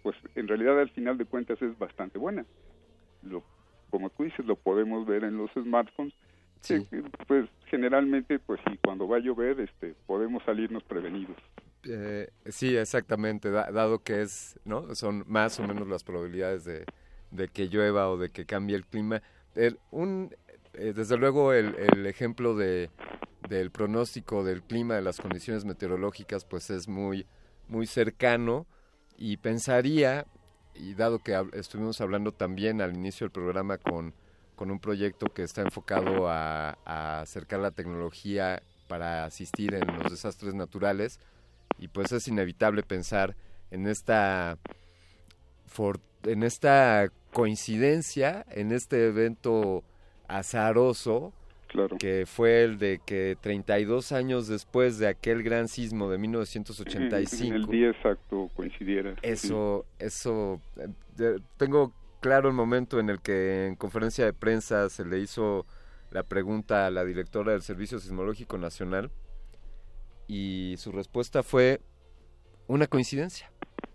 pues 0.04 0.16
en 0.36 0.48
realidad 0.48 0.80
al 0.80 0.90
final 0.90 1.18
de 1.18 1.26
cuentas 1.26 1.62
es 1.62 1.78
bastante 1.78 2.18
buena 2.18 2.46
lo 3.24 3.44
como 3.90 4.10
tú 4.10 4.24
dices 4.24 4.46
lo 4.46 4.56
podemos 4.56 5.06
ver 5.06 5.24
en 5.24 5.38
los 5.38 5.52
smartphones. 5.52 6.14
Pues 7.28 7.48
generalmente 7.68 8.40
pues 8.40 8.60
sí 8.68 8.78
cuando 8.84 9.08
va 9.08 9.18
a 9.18 9.20
llover 9.20 9.60
este 9.62 9.96
podemos 10.06 10.44
salirnos 10.44 10.84
prevenidos. 10.84 11.38
Eh, 11.84 12.30
sí, 12.48 12.76
exactamente, 12.76 13.50
dado 13.50 14.00
que 14.00 14.22
es, 14.22 14.60
¿no? 14.66 14.94
Son 14.96 15.24
más 15.28 15.60
o 15.60 15.68
menos 15.68 15.88
las 15.88 16.04
probabilidades 16.04 16.66
de, 16.66 17.48
que 17.50 17.70
llueva 17.70 18.10
o 18.10 18.18
de 18.18 18.30
que 18.30 18.46
cambie 18.46 18.76
el 18.76 18.86
clima. 18.86 19.22
un, 19.92 20.36
eh, 20.78 20.94
desde 20.96 21.18
luego 21.18 21.54
el, 21.54 21.76
el 21.76 22.06
ejemplo 22.06 22.56
de, 22.56 22.90
del 23.50 23.72
pronóstico 23.72 24.44
del 24.44 24.62
clima, 24.64 24.96
de 24.96 25.02
las 25.02 25.20
condiciones 25.20 25.66
meteorológicas, 25.66 26.46
pues 26.46 26.70
es 26.70 26.88
muy, 26.88 27.26
muy 27.68 27.88
cercano. 27.88 28.66
Y 29.18 29.38
pensaría, 29.38 30.26
y 30.76 30.94
dado 30.94 31.20
que 31.20 31.36
estuvimos 31.54 32.00
hablando 32.02 32.32
también 32.32 32.82
al 32.82 32.96
inicio 32.96 33.26
del 33.26 33.32
programa 33.32 33.80
con, 33.80 34.14
con 34.56 34.70
un 34.70 34.80
proyecto 34.80 35.28
que 35.34 35.44
está 35.44 35.62
enfocado 35.64 36.30
a, 36.30 36.78
a 36.86 37.22
acercar 37.22 37.60
la 37.60 37.72
tecnología 37.72 38.62
para 38.88 39.26
asistir 39.26 39.74
en 39.74 39.86
los 39.98 40.12
desastres 40.12 40.54
naturales, 40.54 41.20
y 41.80 41.88
pues 41.90 42.12
es 42.12 42.28
inevitable 42.28 42.84
pensar 42.84 43.36
en 43.72 43.88
esta 43.88 44.58
en 46.24 46.44
esta 46.44 47.12
coincidencia, 47.34 48.46
en 48.50 48.72
este 48.72 49.08
evento 49.08 49.84
azaroso 50.28 51.34
que 52.00 52.26
fue 52.26 52.64
el 52.64 52.78
de 52.80 53.00
que 53.06 53.38
32 53.42 54.12
años 54.12 54.48
después 54.48 55.00
de 55.00 55.08
aquel 55.08 55.44
gran 55.44 55.68
sismo 55.68 56.10
de 56.10 56.18
1985 56.18 57.46
en 57.46 57.54
el 57.54 57.66
día 57.68 57.90
exacto 57.90 58.50
coincidiera. 58.56 59.16
Eso 59.22 59.86
eso 60.00 60.62
eh, 60.78 61.38
tengo 61.58 61.94
claro 62.22 62.48
el 62.48 62.56
momento 62.56 63.00
en 63.00 63.10
el 63.10 63.22
que 63.22 63.68
en 63.68 63.76
conferencia 63.76 64.26
de 64.26 64.34
prensa 64.34 64.90
se 64.90 65.06
le 65.06 65.20
hizo 65.20 65.66
la 66.12 66.24
pregunta 66.24 66.88
a 66.88 66.92
la 66.92 67.04
directora 67.04 67.52
del 67.52 67.62
Servicio 67.62 68.00
Sismológico 68.00 68.58
Nacional 68.58 69.12
y 70.28 70.76
su 70.78 70.92
respuesta 70.92 71.44
fue 71.44 71.82
una 72.68 72.88
coincidencia. 72.88 73.50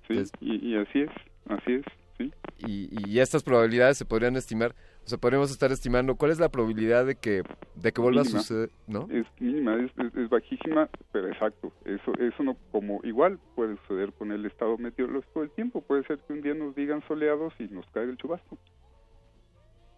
Sí, 0.08 0.22
y, 0.40 0.76
así 0.76 1.00
es, 1.00 1.10
así 1.48 1.74
es, 1.74 1.84
sí. 2.18 2.32
Y, 2.66 3.18
estas 3.18 3.42
probabilidades 3.42 3.98
se 3.98 4.04
podrían 4.04 4.36
estimar, 4.36 4.74
o 5.05 5.09
sea, 5.09 5.18
podríamos 5.18 5.50
estar 5.50 5.72
estimando 5.72 6.14
cuál 6.14 6.30
es 6.30 6.38
la 6.38 6.48
probabilidad 6.48 7.05
de 7.05 7.16
que 7.16 7.42
de 7.74 7.92
que 7.92 8.00
vuelva 8.00 8.22
a 8.22 8.24
suceder, 8.24 8.70
¿no? 8.86 9.09
Es 9.11 9.26
mínima, 9.40 9.76
es, 9.76 9.90
es, 10.16 10.28
bajísima, 10.28 10.88
pero 11.11 11.28
exacto. 11.28 11.72
Eso 11.84 12.12
eso 12.20 12.42
no 12.42 12.57
como 12.70 13.00
igual 13.03 13.38
puede 13.57 13.76
suceder 13.78 14.12
con 14.12 14.30
el 14.30 14.46
estado 14.46 14.78
meteorológico 14.78 15.40
del 15.40 15.50
tiempo. 15.50 15.80
Puede 15.80 16.05
ser 16.05 16.18
que 16.18 16.32
un 16.32 16.42
día 16.42 16.55
nos 16.55 16.74
digan 16.76 17.03
soleados 17.09 17.53
y 17.59 17.64
nos 17.64 17.84
caiga 17.86 18.11
el 18.12 18.16
chubasco. 18.16 18.59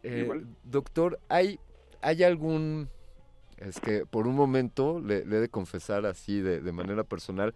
Eh, 0.03 0.29
doctor, 0.65 1.19
¿hay, 1.29 1.59
¿hay 2.03 2.23
algún... 2.23 2.89
Es 3.59 3.81
que 3.81 4.05
por 4.05 4.27
un 4.27 4.35
momento, 4.35 5.01
le, 5.01 5.25
le 5.25 5.37
he 5.37 5.41
de 5.41 5.49
confesar 5.49 6.05
así 6.07 6.41
de, 6.41 6.61
de 6.61 6.73
manera 6.73 7.05
personal, 7.05 7.55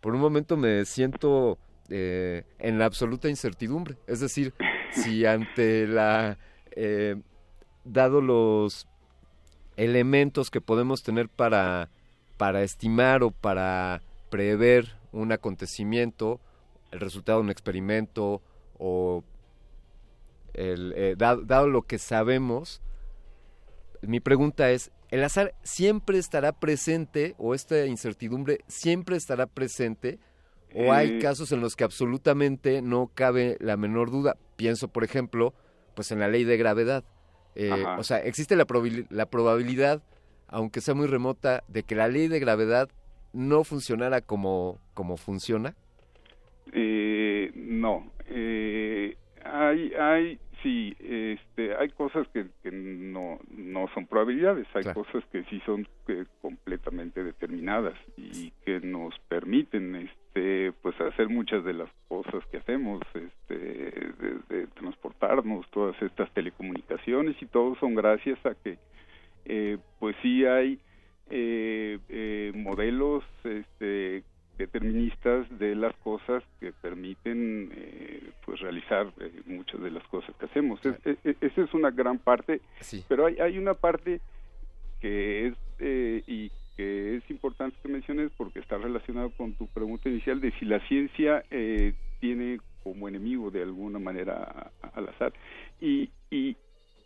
por 0.00 0.14
un 0.14 0.20
momento 0.20 0.56
me 0.56 0.84
siento 0.86 1.58
eh, 1.90 2.44
en 2.58 2.78
la 2.78 2.86
absoluta 2.86 3.28
incertidumbre. 3.28 3.96
Es 4.06 4.20
decir, 4.20 4.54
si 4.92 5.24
ante 5.26 5.86
la... 5.86 6.38
Eh, 6.82 7.16
dado 7.84 8.22
los 8.22 8.86
elementos 9.76 10.50
que 10.50 10.62
podemos 10.62 11.02
tener 11.02 11.28
para, 11.28 11.90
para 12.38 12.62
estimar 12.62 13.22
o 13.22 13.32
para 13.32 14.00
prever 14.30 14.96
un 15.12 15.30
acontecimiento, 15.30 16.40
el 16.90 17.00
resultado 17.00 17.40
de 17.40 17.44
un 17.44 17.50
experimento 17.50 18.40
o 18.78 19.24
el, 20.54 20.94
eh, 20.96 21.16
dado, 21.18 21.42
dado 21.42 21.68
lo 21.68 21.82
que 21.82 21.98
sabemos, 21.98 22.80
mi 24.00 24.20
pregunta 24.20 24.70
es, 24.70 24.90
¿el 25.10 25.22
azar 25.22 25.54
siempre 25.62 26.16
estará 26.16 26.52
presente 26.52 27.34
o 27.36 27.54
esta 27.54 27.84
incertidumbre 27.84 28.60
siempre 28.68 29.18
estará 29.18 29.44
presente? 29.44 30.18
¿O 30.74 30.92
hay 30.92 31.18
Eh, 31.18 31.18
casos 31.18 31.52
en 31.52 31.60
los 31.60 31.76
que 31.76 31.84
absolutamente 31.84 32.80
no 32.80 33.10
cabe 33.12 33.58
la 33.60 33.76
menor 33.76 34.10
duda? 34.10 34.38
Pienso, 34.56 34.88
por 34.88 35.04
ejemplo, 35.04 35.52
pues 35.94 36.10
en 36.12 36.20
la 36.20 36.28
ley 36.28 36.44
de 36.44 36.56
gravedad. 36.56 37.04
Eh, 37.54 37.70
o 37.98 38.02
sea, 38.02 38.18
existe 38.18 38.56
la, 38.56 38.66
la 39.10 39.26
probabilidad, 39.26 40.02
aunque 40.48 40.80
sea 40.80 40.94
muy 40.94 41.06
remota, 41.06 41.64
de 41.68 41.82
que 41.82 41.94
la 41.94 42.08
ley 42.08 42.28
de 42.28 42.38
gravedad 42.38 42.88
no 43.32 43.64
funcionara 43.64 44.20
como, 44.20 44.78
como 44.94 45.16
funciona. 45.16 45.74
Eh, 46.72 47.50
no, 47.54 48.10
eh, 48.26 49.16
hay, 49.44 49.92
hay, 49.94 50.38
sí, 50.62 50.94
este, 51.00 51.74
hay 51.76 51.88
cosas 51.90 52.26
que, 52.28 52.46
que 52.62 52.70
no, 52.70 53.38
no 53.50 53.88
son 53.94 54.06
probabilidades, 54.06 54.66
hay 54.74 54.82
Claro. 54.82 55.04
cosas 55.04 55.24
que 55.30 55.44
sí 55.44 55.60
son 55.66 55.86
eh, 56.08 56.24
completamente 56.40 57.22
determinadas 57.24 57.94
y 58.16 58.52
que 58.64 58.80
nos 58.80 59.18
permiten, 59.28 59.94
este, 59.96 60.72
pues 60.82 61.00
hacer 61.00 61.28
muchas 61.28 61.64
de 61.64 61.74
las 61.74 61.90
cosas 62.08 62.44
que 62.50 62.58
hacemos, 62.58 63.00
este, 63.14 63.54
de, 63.58 64.38
de 64.48 64.66
transportarnos, 64.68 65.68
todas 65.70 66.00
estas 66.02 66.32
telecomunicaciones 66.32 67.40
y 67.42 67.46
todo 67.46 67.74
son 67.76 67.94
gracias 67.94 68.38
a 68.46 68.54
que, 68.54 68.78
eh, 69.44 69.78
pues 69.98 70.14
sí 70.22 70.44
hay 70.44 70.78
eh, 71.30 71.98
eh, 72.08 72.52
modelos, 72.56 73.24
este, 73.44 74.24
deterministas 74.60 75.46
de 75.58 75.74
las 75.74 75.94
cosas 75.96 76.42
que 76.60 76.72
permiten 76.72 77.70
eh, 77.74 78.30
pues 78.44 78.60
realizar 78.60 79.12
eh, 79.20 79.30
muchas 79.46 79.80
de 79.80 79.90
las 79.90 80.06
cosas 80.08 80.34
que 80.36 80.46
hacemos. 80.46 80.84
Es- 80.84 80.98
e- 81.06 81.16
e- 81.24 81.36
esa 81.40 81.62
es 81.62 81.74
una 81.74 81.90
gran 81.90 82.18
parte, 82.18 82.60
Sí. 82.80 83.04
pero 83.08 83.26
hay, 83.26 83.36
hay 83.40 83.58
una 83.58 83.74
parte 83.74 84.20
que 85.00 85.46
es 85.48 85.54
eh, 85.78 86.22
y 86.26 86.50
que 86.76 87.16
es 87.16 87.30
importante 87.30 87.76
que 87.82 87.88
menciones 87.88 88.30
porque 88.36 88.58
está 88.60 88.76
relacionado 88.78 89.30
con 89.30 89.54
tu 89.54 89.66
pregunta 89.68 90.08
inicial 90.08 90.40
de 90.40 90.50
si 90.58 90.64
la 90.66 90.78
ciencia 90.88 91.42
eh, 91.50 91.94
tiene 92.20 92.58
como 92.82 93.08
enemigo 93.08 93.50
de 93.50 93.62
alguna 93.62 93.98
manera 93.98 94.70
al 94.94 95.08
azar 95.08 95.32
y, 95.80 96.10
y, 96.30 96.56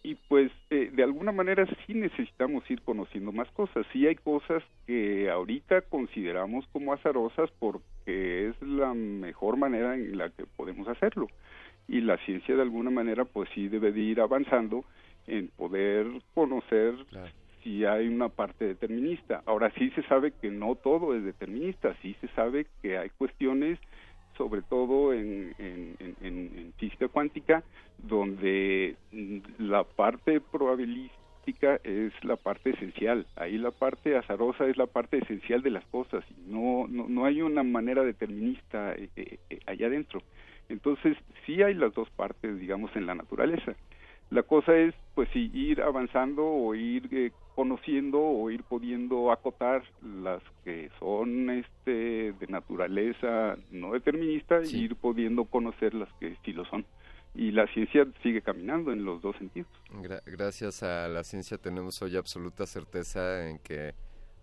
y 0.05 0.16
pues 0.28 0.52
eh, 0.68 0.90
de 0.92 1.02
alguna 1.02 1.32
manera 1.32 1.66
sí 1.86 1.94
necesitamos 1.94 2.70
ir 2.70 2.82
conociendo 2.82 3.32
más 3.32 3.50
cosas. 3.52 3.86
Sí 3.90 4.07
hay 4.07 4.16
cosas 4.16 4.62
que 4.86 5.30
ahorita 5.30 5.80
consideramos 5.80 6.66
como 6.72 6.92
azarosas 6.92 7.50
porque 7.59 8.48
es 8.48 8.62
la 8.62 8.92
mejor 8.92 9.57
manera 9.57 9.94
en 9.94 10.18
la 10.18 10.28
que 10.28 10.44
podemos 10.44 10.86
hacerlo. 10.88 11.28
Y 11.88 12.02
la 12.02 12.18
ciencia 12.18 12.55
de 12.55 12.61
alguna 12.61 12.90
manera 12.90 13.24
pues 13.24 13.48
sí 13.55 13.68
debe 13.68 13.92
de 13.92 14.00
ir 14.00 14.20
avanzando 14.20 14.84
en 15.26 15.48
poder 15.48 16.07
conocer 16.34 16.94
si 17.62 17.86
hay 17.86 18.07
una 18.07 18.28
parte 18.28 18.66
determinista. 18.66 19.42
Ahora 19.46 19.72
sí 19.78 19.88
se 19.92 20.02
sabe 20.02 20.32
que 20.32 20.50
no 20.50 20.74
todo 20.74 21.16
es 21.16 21.24
determinista, 21.24 21.96
sí 22.02 22.14
se 22.20 22.28
sabe 22.28 22.66
que 22.82 22.98
hay 22.98 23.09
cuestiones 23.09 23.78
sobre 24.37 24.62
todo 24.62 25.12
en, 25.12 25.55
física 26.78 27.09
cuántica, 27.09 27.62
donde 27.99 28.97
mm, 29.12 29.39
la 29.59 29.85
parte 29.85 30.41
probabilística 30.41 31.80
es 31.85 32.12
la 32.24 32.37
parte 32.37 32.70
esencial. 32.70 33.26
Ahí 33.37 33.59
la 33.59 33.70
parte 33.70 34.16
azarosa 34.16 34.66
es 34.66 34.76
la 34.76 34.87
parte 34.87 35.18
esencial 35.18 35.62
de 35.62 35.70
las 35.70 35.85
cosas. 35.87 36.24
No, 36.47 36.87
no, 36.89 37.09
no 37.09 37.24
hay 37.24 37.43
una 37.43 37.62
manera 37.62 38.03
determinista 38.03 38.95
eh, 38.95 39.09
eh, 39.16 39.39
eh, 39.51 39.59
allá 39.66 39.87
adentro. 39.87 40.22
Entonces, 40.68 41.16
sí 41.45 41.62
hay 41.62 41.74
las 41.74 41.95
dos 41.95 42.09
partes, 42.11 42.59
digamos, 42.59 42.95
en 42.97 43.07
la 43.07 43.14
naturaleza. 43.14 43.74
La 44.30 44.43
cosa 44.43 44.76
es, 44.76 44.95
pues, 45.14 45.28
sí, 45.32 45.51
ir 45.53 45.82
avanzando 45.82 46.45
o 46.45 46.74
ir 46.74 47.09
eh, 47.12 47.30
conociendo 47.55 48.20
o 48.20 48.50
ir 48.50 48.62
pudiendo 48.64 49.30
acotar 49.32 49.82
las 50.02 50.42
que 50.64 50.90
son 50.98 51.50
este 51.50 52.32
de 52.32 52.46
naturaleza 52.48 53.57
no 53.70 53.92
determinista 53.92 54.61
y 54.64 54.76
ir 54.84 54.96
pudiendo 54.96 55.44
conocer 55.44 55.94
las 55.94 56.12
que 56.14 56.36
sí 56.44 56.52
lo 56.52 56.64
son. 56.66 56.84
Y 57.36 57.50
la 57.50 57.66
ciencia 57.68 58.07
sigue 58.22 58.42
caminando 58.42 58.92
en 58.92 59.05
los 59.05 59.20
dos 59.22 59.36
sentidos. 59.36 59.68
Gra- 59.90 60.22
gracias 60.24 60.82
a 60.84 61.09
la 61.09 61.24
ciencia 61.24 61.59
tenemos 61.59 62.00
hoy 62.02 62.16
absoluta 62.16 62.64
certeza 62.66 63.48
en 63.48 63.59
que 63.59 63.94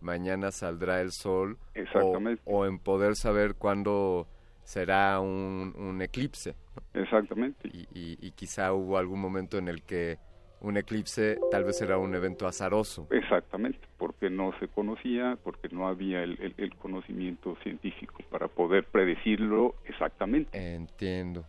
mañana 0.01 0.51
saldrá 0.51 0.99
el 1.01 1.12
sol 1.12 1.57
o- 1.62 1.80
Exactamente. 1.80 2.41
O, 2.45 2.66
en 2.66 2.80
poder 2.80 3.16
saber 3.16 3.55
cuándo 3.55 4.28
será 4.64 5.20
un, 5.22 5.74
un 5.78 6.01
eclipse. 6.01 6.55
Exactamente. 6.93 7.70
Y, 7.74 7.82
y- 7.97 8.18
y 8.22 8.32
quizá 8.32 8.74
hubo 8.74 8.97
algún 8.97 9.20
momento 9.22 9.57
en 9.57 9.68
el 9.70 9.84
que 9.84 10.18
un 10.62 10.78
eclipse 10.78 11.39
tal 11.49 11.64
vez 11.64 11.82
era 11.82 11.97
un 11.97 12.14
evento 12.16 12.47
azaroso. 12.47 13.07
Exactamente, 13.12 13.80
porque 13.97 14.30
no 14.30 14.53
se 14.59 14.68
conocía, 14.68 15.38
porque 15.43 15.70
no 15.70 15.88
había 15.88 16.24
el, 16.24 16.39
el- 16.41 16.53
el 16.57 16.76
conocimiento 16.76 17.55
científico 17.64 18.20
para 18.30 18.47
poder 18.47 18.86
predecirlo 18.86 19.76
exactamente. 19.86 20.76
Entiendo. 20.76 21.45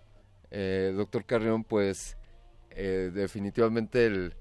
Eh, 0.50 0.92
doctor 0.96 1.24
Carrión, 1.24 1.64
pues 1.64 2.16
eh, 2.70 3.10
definitivamente 3.14 4.06
el, 4.06 4.34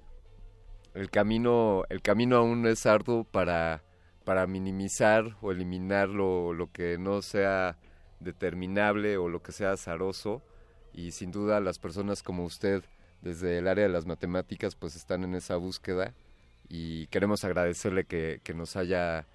el 0.94 1.10
camino 1.10 1.84
el 1.90 2.02
camino 2.02 2.38
aún 2.38 2.66
es 2.68 2.86
arduo 2.86 3.24
para, 3.26 3.82
para 4.26 4.48
minimizar 4.48 5.36
o 5.42 5.52
eliminar 5.52 6.10
lo, 6.10 6.54
lo 6.54 6.72
que 6.72 6.98
no 6.98 7.22
sea 7.22 7.78
determinable 8.20 9.18
o 9.18 9.30
lo 9.30 9.42
que 9.42 9.52
sea 9.52 9.72
azaroso 9.72 10.42
y 10.94 11.12
sin 11.12 11.32
duda 11.32 11.60
las 11.60 11.80
personas 11.80 12.24
como 12.24 12.44
usted 12.46 12.84
desde 13.22 13.58
el 13.60 13.68
área 13.68 13.86
de 13.86 13.92
las 13.92 14.06
matemáticas 14.06 14.76
pues 14.76 14.96
están 14.96 15.24
en 15.24 15.36
esa 15.36 15.56
búsqueda 15.58 16.14
y 16.70 17.08
queremos 17.08 17.44
agradecerle 17.44 18.06
que, 18.06 18.40
que 18.44 18.54
nos 18.54 18.76
haya 18.76 19.26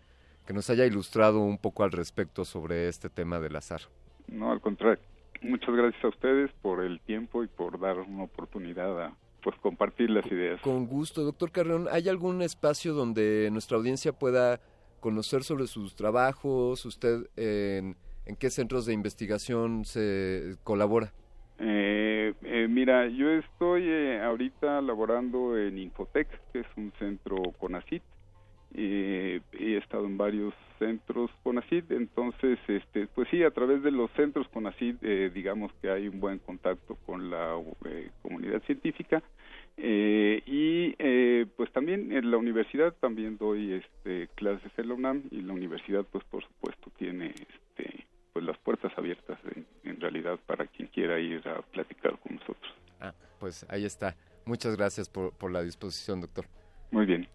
que 0.47 0.53
nos 0.53 0.70
haya 0.70 0.87
ilustrado 0.87 1.41
un 1.41 1.59
poco 1.59 1.82
al 1.82 1.91
respecto 1.91 2.45
sobre 2.45 2.89
este 2.89 3.11
tema 3.11 3.41
del 3.41 3.57
azar. 3.57 3.80
No, 4.28 4.53
al 4.53 4.61
contrario. 4.61 5.03
Muchas 5.43 5.74
gracias 5.74 6.05
a 6.05 6.09
ustedes 6.09 6.51
por 6.62 6.82
el 6.82 7.01
tiempo 7.01 7.43
y 7.43 7.49
por 7.49 7.80
dar 7.80 7.99
una 7.99 8.24
oportunidad 8.24 9.03
a 9.03 9.16
pues 9.43 9.57
compartir 9.61 10.09
las 10.11 10.24
ideas. 10.26 10.61
Con 10.61 10.87
gusto, 10.87 11.22
doctor 11.22 11.51
Carreón. 11.51 11.89
¿Hay 11.91 12.09
algún 12.09 12.43
espacio 12.43 12.95
donde 12.95 13.49
nuestra 13.53 13.76
audiencia 13.76 14.12
pueda 14.12 14.61
conocer 15.01 15.43
sobre 15.43 15.66
sus 15.66 15.95
trabajos? 15.95 16.84
¿Usted 16.84 17.28
en, 17.37 17.97
en 18.24 18.37
qué 18.37 18.51
centros 18.51 18.87
de 18.87 18.93
investigación 18.93 19.84
se 19.84 20.57
colabora? 20.64 21.12
Eh, 21.59 22.34
eh, 22.42 22.66
mira, 22.68 23.07
yo 23.09 23.30
estoy 23.30 23.84
eh, 23.86 24.20
ahorita 24.22 24.80
laborando 24.82 25.57
en 25.59 25.78
Infotec, 25.78 26.28
que 26.52 26.61
es 26.61 26.66
un 26.76 26.92
centro 26.98 27.36
CONACIT. 27.59 28.02
Eh, 28.74 29.40
he 29.52 29.76
estado 29.76 30.04
en 30.07 30.18
varios 30.18 30.52
centros 30.78 31.30
CONACIT, 31.42 31.90
entonces, 31.92 32.59
este, 32.68 33.07
pues 33.07 33.28
sí, 33.30 33.42
a 33.42 33.50
través 33.50 33.82
de 33.82 33.90
los 33.90 34.11
centros 34.12 34.48
CONACIT, 34.48 34.98
eh, 35.02 35.30
digamos 35.32 35.72
que 35.80 35.90
hay 35.90 36.09
un 36.09 36.20
buen 36.20 36.38
contacto 36.40 36.96
con 37.07 37.30
la 37.30 37.57
comunidad 38.22 38.62
científica. 38.62 39.22
Y 39.78 40.94
pues 41.57 41.70
también 41.72 42.11
en 42.11 42.30
la 42.30 42.38
universidad 42.38 42.94
también 42.94 43.36
doy 43.36 43.74
este, 43.74 44.28
clases 44.34 44.72
en 44.78 44.88
la 44.88 44.94
UNAM 44.94 45.24
y 45.30 45.42
la 45.42 45.52
universidad 45.52 46.04
pues 46.11 46.24
por 46.24 46.42
supuesto 46.42 46.90
tiene 46.96 47.26
este, 47.26 48.07
pues 48.32 48.44
las 48.44 48.57
puertas 48.59 48.96
abiertas 48.96 49.38
en, 49.54 49.66
en 49.87 50.01
realidad 50.01 50.39
para 50.47 50.66
quien 50.66 50.89
quiera 50.89 51.18
ir 51.18 51.47
a 51.49 51.62
platicar 51.62 52.18
con 52.18 52.37
nosotros. 52.37 52.72
Ah, 53.01 53.12
pues 53.39 53.66
ahí 53.68 53.84
está. 53.84 54.16
Muchas 54.45 54.76
gracias 54.76 55.09
por, 55.09 55.32
por 55.32 55.51
la 55.51 55.62
disposición, 55.62 56.20
doctor. 56.20 56.47
Muy 56.91 57.07
bien. 57.07 57.28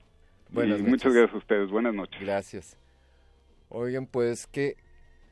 Buenas 0.49 0.79
y 0.79 0.83
noches. 0.83 0.89
muchas 0.89 1.13
gracias 1.13 1.35
a 1.35 1.37
ustedes. 1.37 1.69
Buenas 1.69 1.93
noches. 1.93 2.19
Gracias. 2.21 2.77
Oigan, 3.69 4.05
pues 4.05 4.47
qué, 4.47 4.75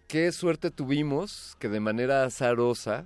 qué 0.07 0.31
suerte 0.31 0.71
tuvimos 0.71 1.55
que 1.59 1.69
de 1.69 1.79
manera 1.79 2.23
azarosa 2.23 3.05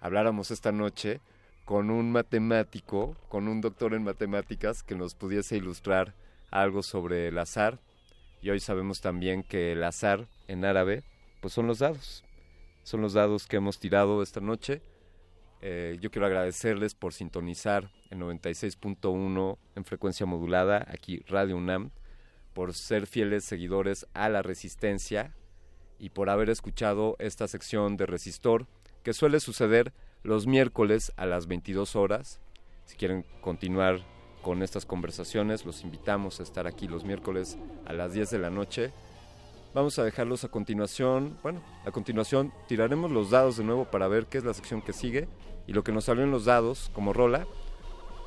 habláramos 0.00 0.50
esta 0.50 0.72
noche 0.72 1.20
con 1.64 1.90
un 1.90 2.12
matemático, 2.12 3.16
con 3.28 3.48
un 3.48 3.60
doctor 3.60 3.94
en 3.94 4.04
matemáticas 4.04 4.82
que 4.82 4.94
nos 4.94 5.14
pudiese 5.14 5.56
ilustrar 5.56 6.14
algo 6.50 6.82
sobre 6.82 7.28
el 7.28 7.38
azar. 7.38 7.78
Y 8.42 8.50
hoy 8.50 8.60
sabemos 8.60 9.00
también 9.00 9.42
que 9.42 9.72
el 9.72 9.82
azar 9.84 10.26
en 10.48 10.64
árabe, 10.64 11.02
pues 11.40 11.54
son 11.54 11.66
los 11.66 11.78
dados. 11.78 12.23
Son 12.84 13.00
los 13.00 13.14
dados 13.14 13.46
que 13.46 13.56
hemos 13.56 13.80
tirado 13.80 14.22
esta 14.22 14.40
noche. 14.40 14.82
Eh, 15.62 15.96
yo 16.00 16.10
quiero 16.10 16.26
agradecerles 16.26 16.94
por 16.94 17.14
sintonizar 17.14 17.90
el 18.10 18.18
96.1 18.18 19.58
en 19.74 19.84
frecuencia 19.84 20.26
modulada, 20.26 20.86
aquí 20.90 21.20
Radio 21.26 21.56
UNAM, 21.56 21.90
por 22.52 22.74
ser 22.74 23.06
fieles 23.06 23.44
seguidores 23.44 24.06
a 24.12 24.28
la 24.28 24.42
resistencia 24.42 25.34
y 25.98 26.10
por 26.10 26.28
haber 26.28 26.50
escuchado 26.50 27.16
esta 27.18 27.48
sección 27.48 27.96
de 27.96 28.04
Resistor, 28.04 28.66
que 29.02 29.14
suele 29.14 29.40
suceder 29.40 29.94
los 30.22 30.46
miércoles 30.46 31.12
a 31.16 31.24
las 31.24 31.46
22 31.46 31.96
horas. 31.96 32.40
Si 32.84 32.96
quieren 32.96 33.24
continuar 33.40 34.00
con 34.42 34.62
estas 34.62 34.84
conversaciones, 34.84 35.64
los 35.64 35.82
invitamos 35.82 36.38
a 36.38 36.42
estar 36.42 36.66
aquí 36.66 36.86
los 36.86 37.04
miércoles 37.04 37.56
a 37.86 37.94
las 37.94 38.12
10 38.12 38.30
de 38.30 38.38
la 38.38 38.50
noche. 38.50 38.92
Vamos 39.74 39.98
a 39.98 40.04
dejarlos 40.04 40.44
a 40.44 40.48
continuación. 40.48 41.36
Bueno, 41.42 41.60
a 41.84 41.90
continuación 41.90 42.52
tiraremos 42.68 43.10
los 43.10 43.30
dados 43.30 43.56
de 43.56 43.64
nuevo 43.64 43.86
para 43.86 44.06
ver 44.06 44.26
qué 44.26 44.38
es 44.38 44.44
la 44.44 44.54
sección 44.54 44.80
que 44.80 44.92
sigue. 44.92 45.26
Y 45.66 45.72
lo 45.72 45.82
que 45.82 45.90
nos 45.90 46.04
salió 46.04 46.22
en 46.22 46.30
los 46.30 46.44
dados 46.44 46.92
como 46.94 47.12
rola 47.12 47.44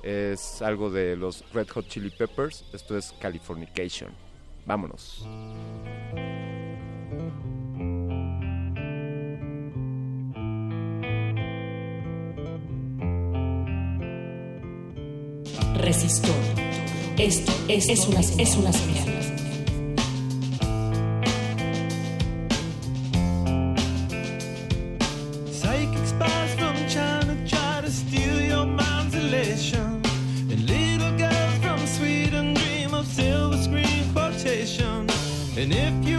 es 0.03 0.61
algo 0.61 0.89
de 0.89 1.15
los 1.15 1.49
Red 1.53 1.69
Hot 1.69 1.87
Chili 1.87 2.09
Peppers. 2.09 2.65
Esto 2.73 2.97
es 2.97 3.13
Californication. 3.21 4.11
Vámonos. 4.65 5.25
Resistor. 15.75 16.35
Esto 17.17 17.53
es, 17.69 17.87
es, 17.87 18.05
una, 18.05 18.19
es 18.19 18.57
una 18.57 18.73
señal. 18.73 19.16
And 35.57 35.73
if 35.73 36.07
you 36.07 36.16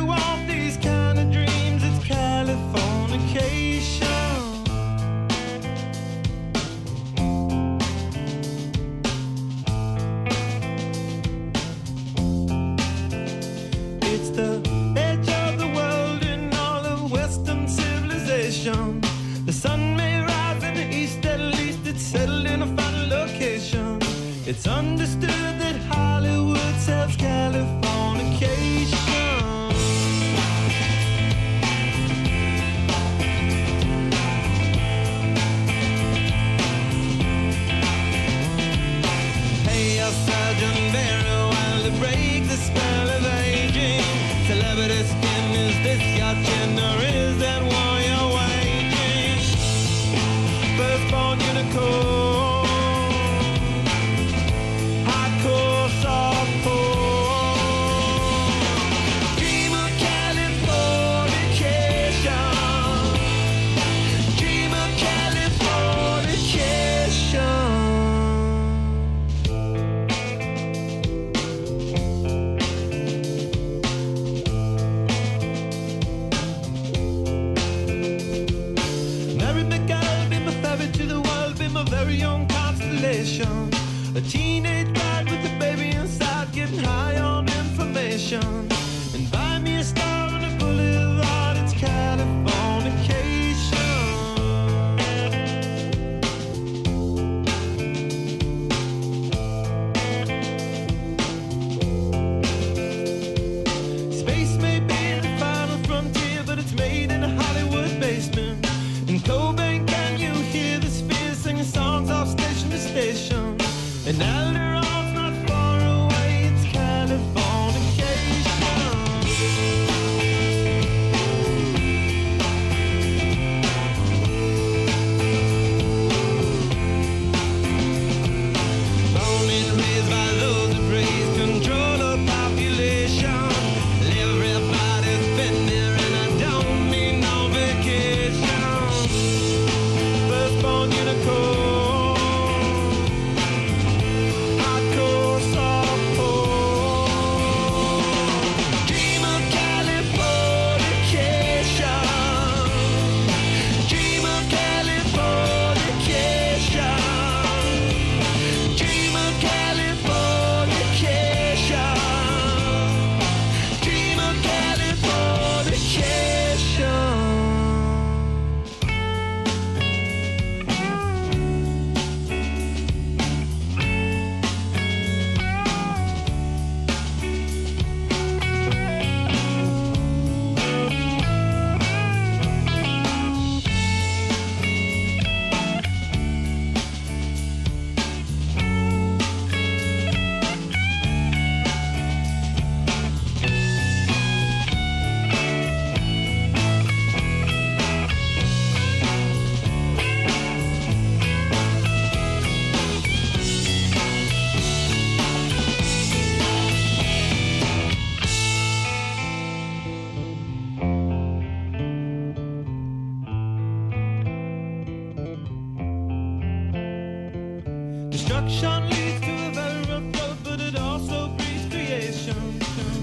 Destruction 218.18 218.90
leads 218.90 219.20
to 219.20 219.30
a 219.30 219.50
very 219.52 219.82
rough 219.90 220.08
road, 220.18 220.36
but 220.42 220.60
it 220.60 220.76
also 220.76 221.28
breeds 221.36 221.66
creation. 221.70 222.36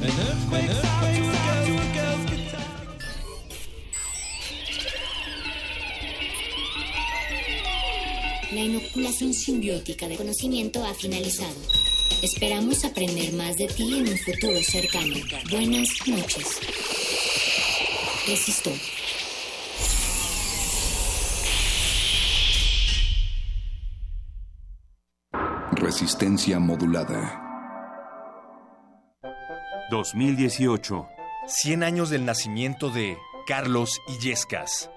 An 0.03 0.11
earthquake 0.28 0.68
to 0.68 0.76
a 0.76 1.39
girl, 1.45 1.66
to 1.66 1.74
a 1.74 1.88
girl's 1.95 2.26
guitar. 2.30 2.68
La 8.51 8.61
inoculación 8.61 9.34
simbiótica 9.34 10.09
de 10.09 10.18
conocimiento 10.18 10.84
ha 10.84 10.93
finalizado. 10.93 11.55
Esperamos 12.22 12.84
aprender 12.84 13.32
más 13.34 13.55
de 13.55 13.68
ti 13.68 13.97
en 13.97 14.09
un 14.09 14.18
futuro 14.18 14.61
cercano. 14.61 15.16
Buenas 15.49 15.88
noches. 16.07 16.59
Resisto. 18.28 18.72
Resistencia 25.96 26.60
modulada. 26.60 27.41
2018. 29.89 31.08
100 31.48 31.84
años 31.84 32.10
del 32.10 32.26
nacimiento 32.26 32.89
de 32.89 33.16
Carlos 33.48 34.02
Illescas. 34.10 34.91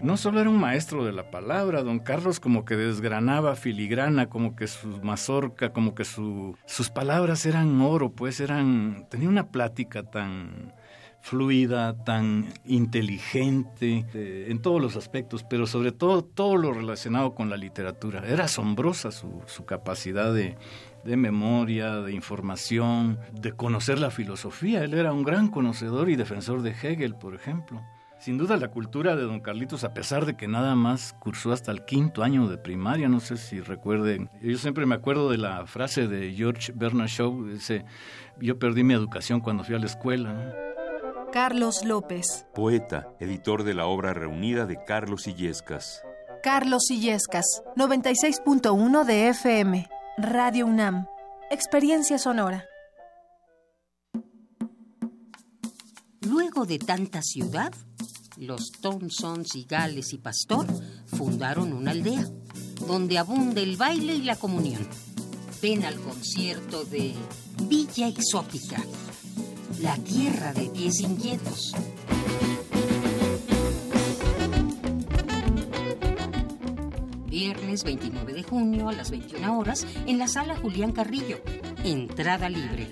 No 0.00 0.16
solo 0.16 0.40
era 0.40 0.48
un 0.48 0.60
maestro 0.60 1.04
de 1.04 1.10
la 1.10 1.28
palabra, 1.32 1.82
don 1.82 1.98
Carlos 1.98 2.38
como 2.38 2.64
que 2.64 2.76
desgranaba 2.76 3.56
filigrana, 3.56 4.28
como 4.28 4.54
que 4.54 4.68
su 4.68 4.86
mazorca, 5.02 5.72
como 5.72 5.96
que 5.96 6.04
su, 6.04 6.56
sus 6.66 6.90
palabras 6.90 7.44
eran 7.44 7.80
oro, 7.80 8.12
pues 8.12 8.38
eran, 8.38 9.08
tenía 9.10 9.28
una 9.28 9.48
plática 9.50 10.04
tan 10.04 10.72
fluida, 11.24 12.04
tan 12.04 12.52
inteligente 12.66 14.04
eh, 14.12 14.48
en 14.50 14.60
todos 14.60 14.78
los 14.78 14.94
aspectos, 14.94 15.42
pero 15.42 15.66
sobre 15.66 15.90
todo 15.90 16.22
todo 16.22 16.58
lo 16.58 16.74
relacionado 16.74 17.34
con 17.34 17.48
la 17.48 17.56
literatura. 17.56 18.22
Era 18.28 18.44
asombrosa 18.44 19.10
su, 19.10 19.64
capacidad 19.64 20.34
de, 20.34 20.58
de 21.02 21.16
memoria, 21.16 22.02
de 22.02 22.12
información, 22.12 23.18
de 23.32 23.52
conocer 23.52 23.98
la 23.98 24.10
filosofía. 24.10 24.84
Él 24.84 24.92
era 24.92 25.14
un 25.14 25.22
gran 25.22 25.48
conocedor 25.48 26.10
y 26.10 26.16
defensor 26.16 26.60
de 26.60 26.72
Hegel, 26.72 27.14
por 27.14 27.34
ejemplo. 27.34 27.80
Sin 28.18 28.36
duda 28.36 28.58
la 28.58 28.68
cultura 28.68 29.16
de 29.16 29.22
don 29.22 29.40
Carlitos, 29.40 29.82
a 29.82 29.94
pesar 29.94 30.26
de 30.26 30.36
que 30.36 30.46
nada 30.46 30.74
más 30.74 31.14
cursó 31.14 31.52
hasta 31.52 31.72
el 31.72 31.86
quinto 31.86 32.22
año 32.22 32.48
de 32.48 32.58
primaria, 32.58 33.08
no 33.08 33.20
sé 33.20 33.38
si 33.38 33.60
recuerden, 33.60 34.28
yo 34.42 34.58
siempre 34.58 34.84
me 34.84 34.94
acuerdo 34.94 35.30
de 35.30 35.38
la 35.38 35.64
frase 35.64 36.06
de 36.06 36.34
George 36.34 36.70
Bernard 36.74 37.08
Shaw, 37.08 37.46
dice, 37.46 37.86
yo 38.38 38.58
perdí 38.58 38.84
mi 38.84 38.92
educación 38.92 39.40
cuando 39.40 39.64
fui 39.64 39.74
a 39.74 39.78
la 39.78 39.86
escuela. 39.86 40.73
Carlos 41.34 41.84
López. 41.84 42.46
Poeta, 42.54 43.08
editor 43.18 43.64
de 43.64 43.74
la 43.74 43.86
obra 43.86 44.14
reunida 44.14 44.66
de 44.66 44.78
Carlos 44.84 45.26
Illescas. 45.26 46.00
Carlos 46.44 46.88
Illescas, 46.92 47.44
96.1 47.74 49.04
de 49.04 49.30
FM. 49.30 49.88
Radio 50.16 50.66
UNAM. 50.66 51.08
Experiencia 51.50 52.18
sonora. 52.18 52.66
Luego 56.20 56.66
de 56.66 56.78
tanta 56.78 57.20
ciudad, 57.20 57.72
los 58.36 58.70
Thompsons 58.70 59.56
y 59.56 59.64
Gales 59.64 60.12
y 60.12 60.18
Pastor 60.18 60.68
fundaron 61.06 61.72
una 61.72 61.90
aldea 61.90 62.28
donde 62.86 63.18
abunde 63.18 63.64
el 63.64 63.76
baile 63.76 64.14
y 64.14 64.22
la 64.22 64.36
comunión. 64.36 64.86
Ven 65.60 65.84
al 65.84 65.96
concierto 65.96 66.84
de 66.84 67.12
Villa 67.64 68.06
Exótica, 68.06 68.80
la 69.80 69.96
tierra 69.96 70.52
de 70.52 70.68
pies 70.70 71.00
inquietos. 71.00 71.74
Viernes 77.26 77.84
29 77.84 78.32
de 78.32 78.42
junio 78.42 78.88
a 78.88 78.92
las 78.92 79.10
21 79.10 79.58
horas 79.58 79.86
en 80.06 80.18
la 80.18 80.28
sala 80.28 80.56
Julián 80.56 80.92
Carrillo. 80.92 81.40
Entrada 81.84 82.48
libre. 82.48 82.88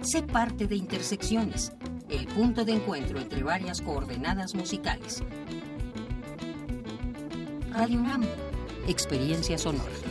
Sé 0.00 0.22
parte 0.22 0.66
de 0.66 0.76
Intersecciones, 0.76 1.72
el 2.08 2.26
punto 2.26 2.64
de 2.64 2.72
encuentro 2.72 3.20
entre 3.20 3.42
varias 3.42 3.80
coordenadas 3.80 4.54
musicales. 4.54 5.22
Radio 7.70 8.00
UNAM, 8.00 8.24
experiencia 8.86 9.58
sonora. 9.58 10.03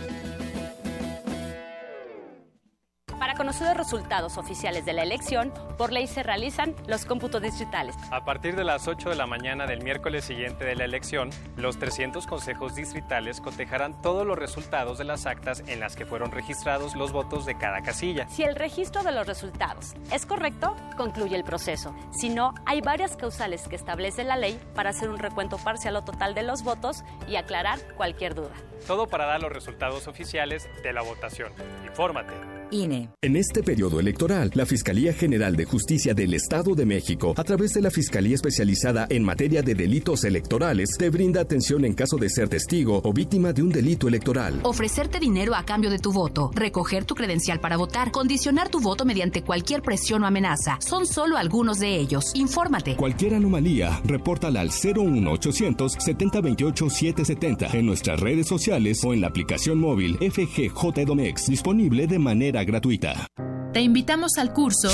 Para 3.24 3.36
conocer 3.36 3.68
los 3.68 3.78
resultados 3.78 4.38
oficiales 4.38 4.84
de 4.84 4.92
la 4.92 5.02
elección, 5.02 5.54
por 5.78 5.94
ley 5.94 6.08
se 6.08 6.24
realizan 6.24 6.76
los 6.88 7.06
cómputos 7.06 7.42
distritales. 7.42 7.96
A 8.12 8.26
partir 8.26 8.58
de 8.58 8.66
las 8.66 8.90
8 8.90 9.12
de 9.12 9.16
la 9.16 9.26
mañana 9.26 9.66
del 9.66 9.82
miércoles 9.82 10.26
siguiente 10.26 10.66
de 10.66 10.76
la 10.76 10.84
elección, 10.84 11.30
los 11.56 11.80
300 11.80 12.28
consejos 12.28 12.76
distritales 12.76 13.40
cotejarán 13.40 14.02
todos 14.02 14.28
los 14.28 14.38
resultados 14.38 14.98
de 14.98 15.06
las 15.06 15.26
actas 15.26 15.64
en 15.68 15.80
las 15.80 15.96
que 15.96 16.06
fueron 16.06 16.32
registrados 16.32 16.98
los 16.98 17.14
votos 17.14 17.46
de 17.46 17.58
cada 17.58 17.82
casilla. 17.82 18.28
Si 18.28 18.44
el 18.44 18.58
registro 18.58 19.04
de 19.04 19.14
los 19.14 19.26
resultados 19.26 19.94
es 20.12 20.26
correcto, 20.26 20.76
concluye 20.98 21.38
el 21.38 21.46
proceso. 21.46 21.96
Si 22.12 22.28
no, 22.28 22.54
hay 22.66 22.82
varias 22.82 23.16
causales 23.16 23.70
que 23.70 23.78
establece 23.78 24.26
la 24.26 24.36
ley 24.36 24.60
para 24.76 24.90
hacer 24.90 25.10
un 25.10 25.18
recuento 25.18 25.58
parcial 25.60 25.96
o 25.96 26.04
total 26.04 26.36
de 26.36 26.44
los 26.44 26.64
votos 26.64 27.06
y 27.26 27.38
aclarar 27.38 27.80
cualquier 27.96 28.36
duda. 28.36 28.52
Todo 28.86 29.08
para 29.08 29.28
dar 29.28 29.42
los 29.42 29.54
resultados 29.54 30.10
oficiales 30.10 30.68
de 30.84 30.92
la 30.92 31.04
votación. 31.04 31.54
Infórmate. 31.86 32.63
INE. 32.74 33.10
En 33.22 33.36
este 33.36 33.64
periodo 33.64 34.00
electoral, 34.00 34.52
la 34.56 34.66
Fiscalía 34.66 35.14
General 35.14 35.56
de 35.56 35.66
Justicia 35.66 36.14
del 36.14 36.34
Estado 36.34 36.76
de 36.76 36.86
México, 36.86 37.34
a 37.38 37.44
través 37.44 37.74
de 37.74 37.82
la 37.82 37.92
Fiscalía 37.92 38.36
Especializada 38.36 39.08
en 39.10 39.24
Materia 39.24 39.62
de 39.62 39.76
Delitos 39.76 40.24
Electorales, 40.24 40.90
te 40.98 41.10
brinda 41.10 41.42
atención 41.42 41.86
en 41.86 41.94
caso 41.94 42.18
de 42.18 42.30
ser 42.30 42.50
testigo 42.50 43.00
o 43.04 43.14
víctima 43.14 43.54
de 43.54 43.62
un 43.62 43.70
delito 43.70 44.08
electoral. 44.08 44.60
Ofrecerte 44.64 45.20
dinero 45.20 45.54
a 45.56 45.64
cambio 45.64 45.90
de 45.90 46.00
tu 46.00 46.12
voto, 46.12 46.52
recoger 46.56 47.06
tu 47.06 47.14
credencial 47.14 47.60
para 47.60 47.78
votar, 47.78 48.12
condicionar 48.12 48.70
tu 48.70 48.80
voto 48.80 49.06
mediante 49.06 49.44
cualquier 49.44 49.82
presión 49.82 50.24
o 50.24 50.28
amenaza, 50.28 50.78
son 50.82 51.06
solo 51.06 51.38
algunos 51.38 51.80
de 51.80 51.96
ellos. 51.96 52.32
Infórmate. 52.34 52.96
Cualquier 52.96 53.36
anomalía, 53.36 54.02
repórtala 54.04 54.62
al 54.62 54.70
01800 54.70 55.94
7028 56.00 56.90
770 56.90 57.78
en 57.78 57.86
nuestras 57.86 58.20
redes 58.20 58.48
sociales 58.48 59.04
o 59.04 59.14
en 59.14 59.22
la 59.22 59.28
aplicación 59.28 59.80
móvil 59.80 60.18
FGJ 60.18 61.06
Domex, 61.06 61.48
disponible 61.48 62.08
de 62.08 62.20
manera 62.20 62.63
gratuita. 62.66 63.28
Te 63.74 63.82
invitamos 63.82 64.38
al 64.38 64.54
curso 64.54 64.90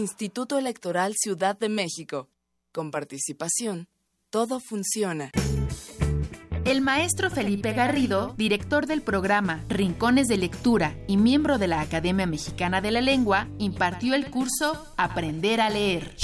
Instituto 0.02 0.58
Electoral 0.58 1.14
Ciudad 1.16 1.56
de 1.56 1.68
México. 1.68 2.28
Con 2.72 2.90
participación, 2.90 3.86
todo 4.30 4.58
funciona. 4.58 5.30
El 6.64 6.80
maestro 6.80 7.30
Felipe 7.30 7.72
Garrido, 7.72 8.34
director 8.36 8.86
del 8.86 9.02
programa 9.02 9.64
Rincones 9.68 10.26
de 10.26 10.38
Lectura 10.38 10.96
y 11.06 11.16
miembro 11.16 11.56
de 11.58 11.68
la 11.68 11.80
Academia 11.80 12.26
Mexicana 12.26 12.80
de 12.80 12.90
la 12.90 13.00
Lengua, 13.00 13.48
impartió 13.58 14.14
el 14.14 14.28
curso 14.28 14.92
Aprender 14.96 15.60
a 15.60 15.70
leer. 15.70 16.16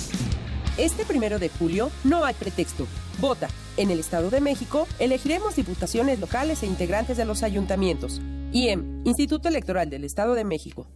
Este 0.78 1.06
primero 1.06 1.40
de 1.40 1.50
julio 1.50 1.90
no 2.04 2.24
hay 2.24 2.36
pretexto. 2.36 2.88
Vota. 3.20 3.50
En 3.78 3.90
el 3.90 4.00
Estado 4.00 4.30
de 4.30 4.42
México 4.42 4.88
elegiremos 5.00 5.56
diputaciones 5.56 6.20
locales 6.20 6.62
e 6.62 6.68
integrantes 6.68 7.18
de 7.18 7.26
los 7.26 7.42
ayuntamientos. 7.42 8.22
IEM, 8.52 9.02
Instituto 9.06 9.48
Electoral 9.48 9.90
del 9.90 10.04
Estado 10.04 10.36
de 10.36 10.44
México. 10.44 10.88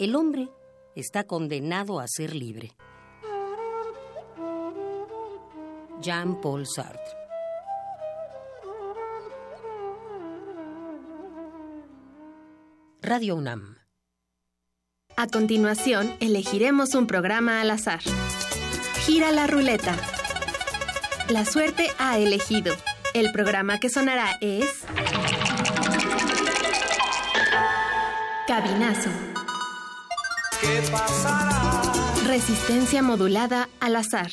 El 0.00 0.16
hombre 0.16 0.48
está 0.96 1.24
condenado 1.24 2.00
a 2.00 2.08
ser 2.08 2.34
libre. 2.34 2.72
Jean-Paul 6.00 6.66
Sartre. 6.66 7.00
Radio 13.02 13.36
UNAM. 13.36 13.78
A 15.16 15.26
continuación, 15.28 16.14
elegiremos 16.20 16.94
un 16.94 17.06
programa 17.06 17.60
al 17.60 17.70
azar. 17.70 18.00
Gira 19.04 19.30
la 19.30 19.46
ruleta. 19.46 19.96
La 21.28 21.44
suerte 21.44 21.88
ha 21.98 22.18
elegido. 22.18 22.74
El 23.14 23.32
programa 23.32 23.80
que 23.80 23.88
sonará 23.88 24.36
es... 24.40 24.84
Cabinazo. 28.46 29.10
¿Qué 30.60 30.82
pasará? 30.92 31.92
Resistencia 32.26 33.02
modulada 33.02 33.68
al 33.80 33.96
azar. 33.96 34.30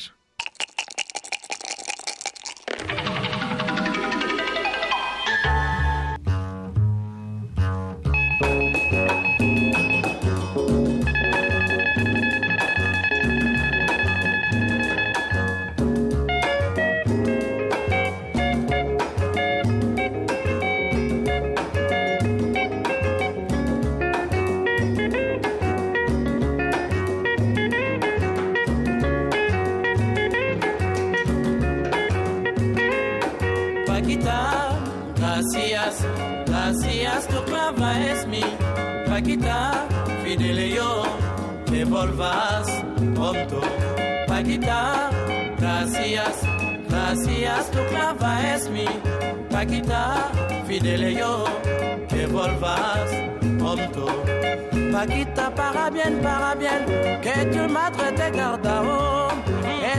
Bien, 56.04 56.20
para 56.22 56.54
bien, 56.54 56.84
que 57.22 57.44
tu 57.46 57.68
madre 57.68 58.12
te 58.12 58.30
guarda. 58.30 58.82
Oh, 58.82 59.28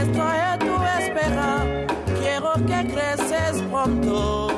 estoy 0.00 0.38
a 0.38 0.58
tu 0.58 0.74
espera 1.00 1.64
quiero 2.20 2.52
que 2.66 2.92
creces 2.92 3.62
pronto. 3.70 4.48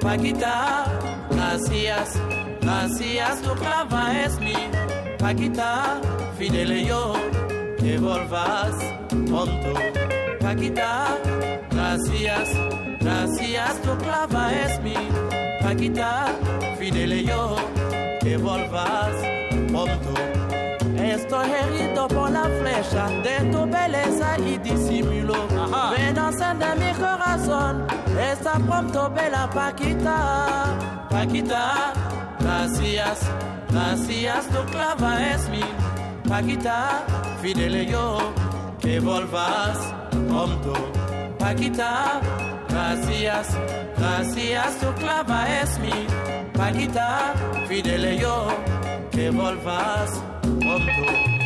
Paquita, 0.00 0.84
gracias, 1.30 2.20
gracias, 2.60 3.42
tu 3.42 3.54
clava 3.54 4.20
es 4.24 4.38
mi. 4.40 4.54
Paquita, 5.18 6.00
fidele 6.38 6.84
yo, 6.84 7.14
que 7.78 7.98
volvas 7.98 8.74
pronto. 9.08 9.74
Paquita, 10.40 11.18
gracias, 11.70 12.50
gracias, 13.00 13.82
tu 13.82 13.96
clava 13.98 14.52
es 14.52 14.80
mi. 14.82 14.96
Paquita, 15.62 16.26
fidele 16.78 17.24
yo, 17.24 17.56
que 18.20 18.36
volvas 18.36 19.10
pronto. 19.10 19.33
Por 22.08 22.30
la 22.30 22.42
flecha 22.42 23.08
de 23.22 23.50
tu 23.50 23.64
belleza 23.64 24.38
y 24.38 24.58
disimulo. 24.58 25.48
Ven 25.96 26.18
a 26.18 26.28
encender 26.28 26.76
mi 26.78 26.92
corazón. 26.92 27.86
Está 28.20 28.54
pronto, 28.58 29.10
bella 29.10 29.48
Paquita. 29.48 30.76
Paquita, 31.08 31.92
gracias, 32.40 33.20
gracias, 33.70 34.46
tu 34.48 34.64
clava 34.70 35.26
es 35.30 35.48
mi. 35.48 35.64
Paquita, 36.28 37.04
fidele 37.40 37.86
yo, 37.86 38.18
que 38.80 39.00
volvas 39.00 39.78
pronto. 40.28 40.74
Paquita, 41.38 42.20
gracias, 42.68 43.48
gracias, 43.96 44.78
tu 44.78 44.92
clava 44.94 45.46
es 45.60 45.78
mi. 45.78 46.06
Paquita, 46.52 47.32
fidele 47.66 48.18
yo, 48.18 48.48
que 49.10 49.30
volvas 49.30 50.10
pronto. 50.60 51.43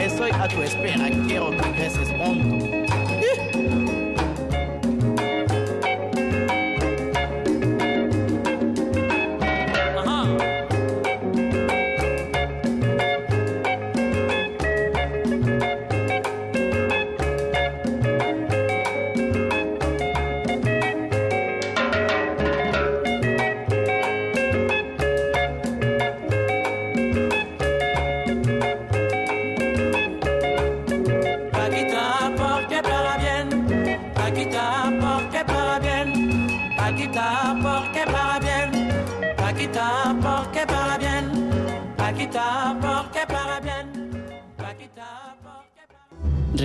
Estoy 0.00 0.30
a 0.32 0.46
tu 0.46 0.62
espera, 0.62 1.10
quiero 1.26 1.50
que 1.50 1.70
creces 1.72 2.08
pronto. 2.10 2.85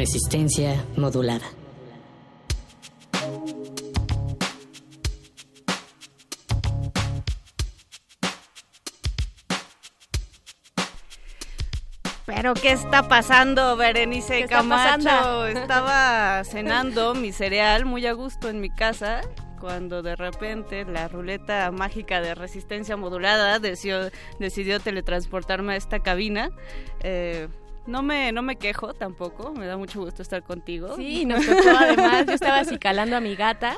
Resistencia 0.02 0.84
modulada. 0.97 1.45
Pero 12.26 12.56
¿qué 12.56 12.72
está 12.72 13.08
pasando, 13.08 13.78
Berenice 13.78 14.38
¿Qué 14.38 14.43
está 14.45 14.56
Camacho? 14.56 15.04
pasando? 15.04 15.45
Estaba 15.60 16.43
cenando 16.45 17.14
mi 17.14 17.32
cereal 17.32 17.86
muy 17.86 18.08
a 18.08 18.14
gusto 18.14 18.49
en 18.49 18.60
mi 18.60 18.72
casa 18.72 19.22
cuando 19.60 20.02
de 20.02 20.16
repente 20.16 20.84
la 20.84 21.10
ruleta 21.10 21.70
mágica 21.70 22.22
de 22.22 22.34
resistencia 22.34 22.97
modulada 22.97 23.60
decidió, 23.60 24.10
decidió 24.39 24.80
teletransportarme 24.80 25.74
a 25.74 25.76
esta 25.76 25.99
cabina. 25.99 26.49
Eh, 27.04 27.47
no 27.88 28.03
me, 28.03 28.32
no 28.32 28.41
me 28.41 28.55
quejo 28.57 28.93
tampoco, 28.93 29.53
me 29.53 29.65
da 29.65 29.77
mucho 29.77 29.99
gusto 30.01 30.21
estar 30.21 30.43
contigo. 30.43 30.95
Sí, 30.95 31.25
nos 31.25 31.45
tocó 31.45 31.69
además, 31.79 32.25
yo 32.27 32.34
estaba 32.34 32.59
acicalando 32.59 33.15
a 33.17 33.19
mi 33.19 33.36
gata. 33.36 33.75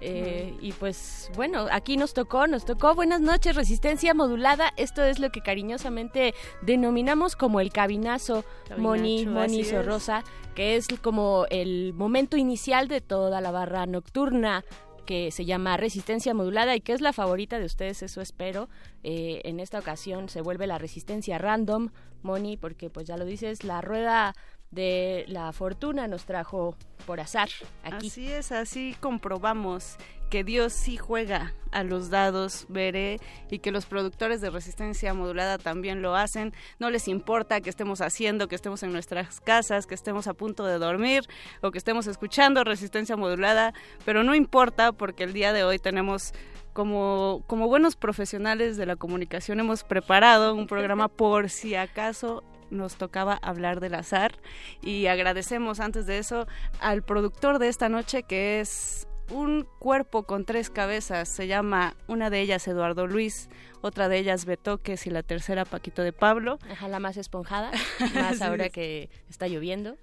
eh, 0.00 0.54
y 0.60 0.72
pues 0.72 1.30
bueno, 1.34 1.66
aquí 1.70 1.96
nos 1.96 2.12
tocó, 2.12 2.46
nos 2.46 2.64
tocó 2.66 2.94
buenas 2.94 3.20
noches, 3.20 3.56
resistencia 3.56 4.12
modulada. 4.12 4.72
Esto 4.76 5.02
es 5.02 5.18
lo 5.18 5.30
que 5.30 5.40
cariñosamente 5.40 6.34
denominamos 6.62 7.36
como 7.36 7.60
el 7.60 7.72
cabinazo, 7.72 8.44
Moni, 8.76 9.24
Cabinacho, 9.24 9.30
Moni 9.30 9.44
así 9.44 9.60
es. 9.60 9.68
Sorrosa, 9.68 10.24
que 10.54 10.76
es 10.76 10.88
como 11.00 11.46
el 11.50 11.94
momento 11.94 12.36
inicial 12.36 12.86
de 12.88 13.00
toda 13.00 13.40
la 13.40 13.50
barra 13.50 13.86
nocturna 13.86 14.64
que 15.04 15.30
se 15.30 15.44
llama 15.44 15.76
Resistencia 15.76 16.34
Modulada 16.34 16.74
y 16.74 16.80
que 16.80 16.92
es 16.92 17.00
la 17.00 17.12
favorita 17.12 17.58
de 17.58 17.66
ustedes, 17.66 18.02
eso 18.02 18.20
espero. 18.20 18.68
Eh, 19.02 19.40
en 19.44 19.60
esta 19.60 19.78
ocasión 19.78 20.28
se 20.28 20.40
vuelve 20.40 20.66
la 20.66 20.78
Resistencia 20.78 21.38
Random, 21.38 21.90
Moni, 22.22 22.56
porque 22.56 22.90
pues 22.90 23.06
ya 23.06 23.16
lo 23.16 23.24
dices, 23.24 23.64
la 23.64 23.80
rueda 23.80 24.34
de 24.70 25.24
la 25.28 25.52
fortuna 25.52 26.08
nos 26.08 26.24
trajo 26.24 26.76
por 27.06 27.20
azar 27.20 27.48
aquí. 27.84 28.08
Así 28.08 28.32
es, 28.32 28.50
así 28.50 28.96
comprobamos 29.00 29.96
que 30.30 30.44
Dios 30.44 30.72
sí 30.72 30.96
juega 30.96 31.54
a 31.72 31.82
los 31.82 32.08
dados, 32.08 32.66
veré, 32.68 33.18
y 33.50 33.58
que 33.58 33.72
los 33.72 33.86
productores 33.86 34.40
de 34.40 34.50
resistencia 34.50 35.12
modulada 35.12 35.58
también 35.58 36.02
lo 36.02 36.14
hacen. 36.14 36.52
No 36.78 36.90
les 36.90 37.08
importa 37.08 37.60
que 37.60 37.70
estemos 37.70 38.00
haciendo, 38.00 38.48
que 38.48 38.54
estemos 38.54 38.82
en 38.82 38.92
nuestras 38.92 39.40
casas, 39.40 39.86
que 39.86 39.94
estemos 39.94 40.26
a 40.28 40.34
punto 40.34 40.64
de 40.64 40.78
dormir 40.78 41.24
o 41.62 41.70
que 41.70 41.78
estemos 41.78 42.06
escuchando 42.06 42.64
resistencia 42.64 43.16
modulada, 43.16 43.74
pero 44.04 44.22
no 44.22 44.34
importa 44.34 44.92
porque 44.92 45.24
el 45.24 45.32
día 45.32 45.52
de 45.52 45.64
hoy 45.64 45.78
tenemos 45.78 46.32
como, 46.72 47.42
como 47.46 47.68
buenos 47.68 47.96
profesionales 47.96 48.76
de 48.76 48.84
la 48.84 48.96
comunicación 48.96 49.60
hemos 49.60 49.84
preparado 49.84 50.54
un 50.54 50.66
programa 50.66 51.08
por 51.16 51.48
si 51.48 51.76
acaso 51.76 52.42
nos 52.70 52.96
tocaba 52.96 53.34
hablar 53.34 53.78
del 53.80 53.94
azar 53.94 54.34
y 54.82 55.06
agradecemos 55.06 55.78
antes 55.78 56.06
de 56.06 56.18
eso 56.18 56.46
al 56.80 57.02
productor 57.02 57.58
de 57.58 57.68
esta 57.68 57.88
noche 57.88 58.24
que 58.24 58.60
es 58.60 59.06
un 59.30 59.66
cuerpo 59.78 60.24
con 60.24 60.44
tres 60.44 60.70
cabezas, 60.70 61.28
se 61.28 61.46
llama 61.46 61.94
una 62.06 62.30
de 62.30 62.40
ellas 62.40 62.66
Eduardo 62.68 63.06
Luis, 63.06 63.48
otra 63.80 64.08
de 64.08 64.18
ellas 64.18 64.44
Betoques 64.44 65.06
y 65.06 65.10
la 65.10 65.22
tercera 65.22 65.64
Paquito 65.64 66.02
de 66.02 66.12
Pablo. 66.12 66.58
Ajá, 66.70 66.88
la 66.88 67.00
más 67.00 67.16
esponjada, 67.16 67.70
más 68.14 68.42
ahora 68.42 68.68
que 68.68 69.10
está 69.28 69.48
lloviendo. 69.48 69.96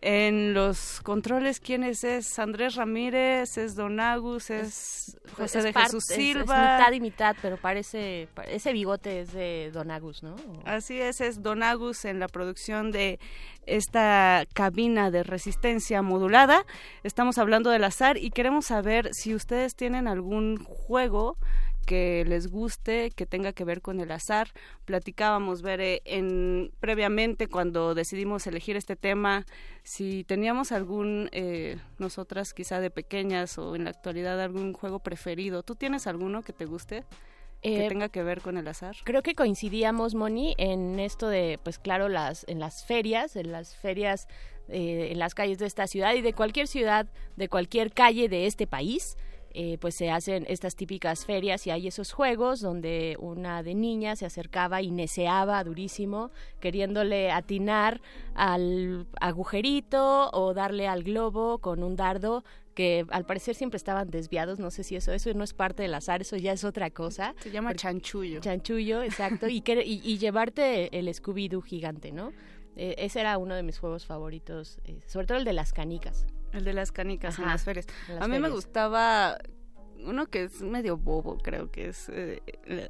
En 0.00 0.54
los 0.54 1.00
controles, 1.02 1.58
¿quiénes 1.58 2.04
es? 2.04 2.38
Andrés 2.38 2.76
Ramírez, 2.76 3.58
es 3.58 3.74
Don 3.74 3.98
Agus, 3.98 4.48
es 4.48 5.18
José 5.36 5.58
Es 5.58 5.64
de 5.64 5.72
Jesús 5.72 6.08
es- 6.10 6.16
Silva. 6.16 6.76
Es, 6.76 6.78
mitad 6.80 6.92
y 6.92 7.00
mitad, 7.00 7.36
pero 7.42 7.56
parece, 7.56 8.28
pa- 8.32 8.44
ese 8.44 8.72
bigote 8.72 9.22
es 9.22 9.32
de 9.32 9.70
Don 9.72 9.90
Agus, 9.90 10.22
¿no? 10.22 10.36
Así 10.64 11.00
es, 11.00 11.20
es 11.20 11.42
Don 11.42 11.64
Agus 11.64 12.04
en 12.04 12.20
la 12.20 12.28
producción 12.28 12.92
de 12.92 13.18
esta 13.66 14.44
cabina 14.54 15.10
de 15.10 15.24
resistencia 15.24 16.00
modulada. 16.00 16.64
Estamos 17.02 17.36
hablando 17.38 17.70
del 17.70 17.82
azar 17.82 18.18
y 18.18 18.30
queremos 18.30 18.66
saber 18.66 19.10
si 19.14 19.34
ustedes 19.34 19.74
tienen 19.74 20.06
algún 20.06 20.58
juego 20.64 21.36
que 21.88 22.22
les 22.26 22.48
guste, 22.48 23.10
que 23.16 23.24
tenga 23.24 23.54
que 23.54 23.64
ver 23.64 23.80
con 23.80 23.98
el 23.98 24.10
azar. 24.10 24.48
Platicábamos, 24.84 25.62
ver 25.62 26.02
en 26.04 26.70
previamente 26.80 27.48
cuando 27.48 27.94
decidimos 27.94 28.46
elegir 28.46 28.76
este 28.76 28.94
tema, 28.94 29.46
si 29.84 30.22
teníamos 30.24 30.70
algún, 30.70 31.30
eh, 31.32 31.78
nosotras 31.96 32.52
quizá 32.52 32.78
de 32.80 32.90
pequeñas 32.90 33.56
o 33.56 33.74
en 33.74 33.84
la 33.84 33.90
actualidad, 33.90 34.38
algún 34.38 34.74
juego 34.74 34.98
preferido. 34.98 35.62
¿Tú 35.62 35.76
tienes 35.76 36.06
alguno 36.06 36.42
que 36.42 36.52
te 36.52 36.66
guste? 36.66 37.04
que 37.62 37.86
Eh, 37.86 37.88
tenga 37.88 38.10
que 38.10 38.22
ver 38.22 38.42
con 38.42 38.58
el 38.58 38.68
azar. 38.68 38.94
Creo 39.04 39.22
que 39.22 39.34
coincidíamos, 39.34 40.14
Moni, 40.14 40.54
en 40.58 41.00
esto 41.00 41.28
de, 41.28 41.58
pues 41.64 41.78
claro, 41.78 42.08
las, 42.08 42.44
en 42.48 42.60
las 42.60 42.84
ferias, 42.84 43.34
en 43.34 43.50
las 43.50 43.74
ferias 43.74 44.28
eh, 44.68 45.08
en 45.10 45.18
las 45.18 45.34
calles 45.34 45.58
de 45.58 45.64
esta 45.66 45.86
ciudad 45.86 46.12
y 46.14 46.20
de 46.20 46.34
cualquier 46.34 46.68
ciudad, 46.68 47.06
de 47.36 47.48
cualquier 47.48 47.90
calle 47.90 48.28
de 48.28 48.46
este 48.46 48.66
país. 48.66 49.16
Eh, 49.60 49.76
pues 49.80 49.96
se 49.96 50.08
hacen 50.08 50.46
estas 50.48 50.76
típicas 50.76 51.26
ferias 51.26 51.66
y 51.66 51.70
hay 51.70 51.88
esos 51.88 52.12
juegos 52.12 52.60
donde 52.60 53.16
una 53.18 53.64
de 53.64 53.74
niña 53.74 54.14
se 54.14 54.24
acercaba 54.24 54.82
y 54.82 54.92
neceaba 54.92 55.64
durísimo, 55.64 56.30
queriéndole 56.60 57.32
atinar 57.32 58.00
al 58.36 59.08
agujerito 59.20 60.30
o 60.30 60.54
darle 60.54 60.86
al 60.86 61.02
globo 61.02 61.58
con 61.58 61.82
un 61.82 61.96
dardo 61.96 62.44
que 62.74 63.04
al 63.10 63.26
parecer 63.26 63.56
siempre 63.56 63.78
estaban 63.78 64.08
desviados, 64.10 64.60
no 64.60 64.70
sé 64.70 64.84
si 64.84 64.94
eso, 64.94 65.10
eso 65.10 65.34
no 65.34 65.42
es 65.42 65.54
parte 65.54 65.82
del 65.82 65.94
azar, 65.94 66.20
eso 66.20 66.36
ya 66.36 66.52
es 66.52 66.62
otra 66.62 66.90
cosa. 66.90 67.34
Se 67.40 67.50
llama 67.50 67.74
chanchullo. 67.74 68.38
Chanchullo, 68.38 69.02
exacto, 69.02 69.48
y, 69.48 69.62
que, 69.62 69.84
y, 69.84 70.00
y 70.04 70.18
llevarte 70.18 70.96
el 70.96 71.08
Scooby-Doo 71.08 71.62
gigante, 71.62 72.12
¿no? 72.12 72.30
Eh, 72.76 72.94
ese 72.98 73.18
era 73.18 73.38
uno 73.38 73.56
de 73.56 73.64
mis 73.64 73.80
juegos 73.80 74.06
favoritos, 74.06 74.78
eh, 74.84 75.00
sobre 75.06 75.26
todo 75.26 75.38
el 75.38 75.44
de 75.44 75.52
las 75.52 75.72
canicas. 75.72 76.28
El 76.52 76.64
de 76.64 76.72
las 76.72 76.92
canicas 76.92 77.38
en 77.38 77.46
las 77.46 77.64
ferias. 77.64 77.86
en 78.08 78.16
las 78.16 78.24
a 78.24 78.28
mí 78.28 78.38
me 78.38 78.48
gustaba 78.48 79.38
uno 80.04 80.26
que 80.26 80.44
es 80.44 80.62
medio 80.62 80.96
bobo, 80.96 81.38
creo 81.38 81.70
que 81.70 81.88
es 81.88 82.08
eh, 82.08 82.42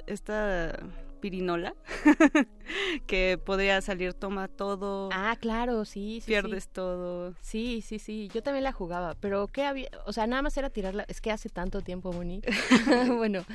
esta 0.07 0.79
pirinola, 1.19 1.75
que 3.07 3.39
podría 3.43 3.81
salir 3.81 4.13
toma 4.13 4.47
todo. 4.47 5.09
Ah, 5.11 5.35
claro, 5.39 5.85
sí, 5.85 6.21
sí. 6.21 6.27
Pierdes 6.27 6.69
todo. 6.69 7.33
Sí, 7.41 7.81
sí, 7.85 7.99
sí. 7.99 8.29
Yo 8.33 8.41
también 8.43 8.63
la 8.63 8.71
jugaba, 8.71 9.15
pero 9.19 9.47
¿qué 9.47 9.63
había? 9.63 9.89
O 10.05 10.13
sea, 10.13 10.27
nada 10.27 10.41
más 10.41 10.57
era 10.57 10.69
tirarla. 10.69 11.05
Es 11.07 11.21
que 11.21 11.31
hace 11.31 11.49
tanto 11.49 11.81
tiempo, 11.81 12.11
Moni. 12.13 12.41
bueno, 13.17 13.45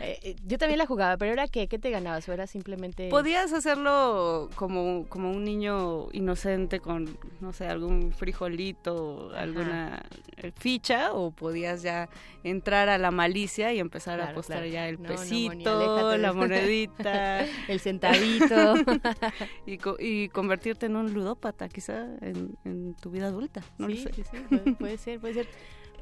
eh, 0.00 0.18
eh, 0.22 0.36
yo 0.46 0.58
también 0.58 0.78
la 0.78 0.86
jugaba, 0.86 1.16
pero 1.16 1.32
era 1.32 1.48
que, 1.48 1.68
¿qué 1.68 1.78
te 1.78 1.90
ganabas? 1.90 2.28
¿O 2.28 2.32
era 2.32 2.46
simplemente...? 2.46 3.08
Podías 3.08 3.52
hacerlo 3.52 4.50
como, 4.54 5.06
como 5.08 5.30
un 5.30 5.44
niño 5.44 6.08
inocente 6.12 6.80
con, 6.80 7.16
no 7.40 7.52
sé, 7.52 7.66
algún 7.66 8.12
frijolito, 8.12 9.30
alguna 9.34 10.02
eh, 10.36 10.52
ficha, 10.56 11.12
o 11.12 11.30
podías 11.30 11.82
ya 11.82 12.08
entrar 12.44 12.88
a 12.88 12.98
la 12.98 13.10
malicia 13.10 13.72
y 13.72 13.78
empezar 13.78 14.20
a 14.20 14.30
apostar 14.30 14.66
ya 14.66 14.88
el 14.88 14.98
pesito, 14.98 16.16
la 16.16 16.32
monedita, 16.32 17.11
el 17.68 17.80
centavito 17.80 18.74
y, 19.66 19.78
y, 19.98 20.28
convertirte 20.28 20.86
en 20.86 20.96
un 20.96 21.12
ludópata 21.12 21.68
quizá 21.68 22.06
en, 22.20 22.94
tu 23.00 23.10
vida 23.10 23.26
adulta. 23.26 23.62
No 23.78 23.88
sí, 23.88 24.04
sí, 24.14 24.22
sí, 24.22 24.72
puede 24.78 24.98
ser, 24.98 25.20
puede 25.20 25.34
ser. 25.34 25.48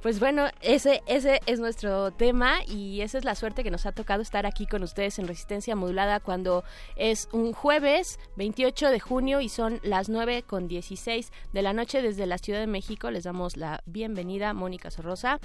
Pues 0.02 0.18
bueno, 0.18 0.46
ese, 0.62 1.02
ese 1.06 1.40
es 1.44 1.60
nuestro 1.60 2.10
tema 2.10 2.64
y 2.66 3.02
esa 3.02 3.18
es 3.18 3.24
la 3.26 3.34
suerte 3.34 3.62
que 3.62 3.70
nos 3.70 3.84
ha 3.84 3.92
tocado 3.92 4.22
estar 4.22 4.46
aquí 4.46 4.66
con 4.66 4.82
ustedes 4.82 5.18
en 5.18 5.28
Resistencia 5.28 5.76
Modulada 5.76 6.20
cuando 6.20 6.64
es 6.96 7.28
un 7.32 7.52
jueves 7.52 8.18
28 8.36 8.88
de 8.88 8.98
junio 8.98 9.42
y 9.42 9.50
son 9.50 9.78
las 9.82 10.08
9 10.08 10.42
con 10.44 10.68
16 10.68 11.30
de 11.52 11.62
la 11.62 11.74
noche 11.74 12.00
desde 12.00 12.24
la 12.24 12.38
Ciudad 12.38 12.60
de 12.60 12.66
México. 12.66 13.10
Les 13.10 13.24
damos 13.24 13.58
la 13.58 13.82
bienvenida, 13.84 14.54
Mónica 14.54 14.90
Sorrosa 14.90 15.38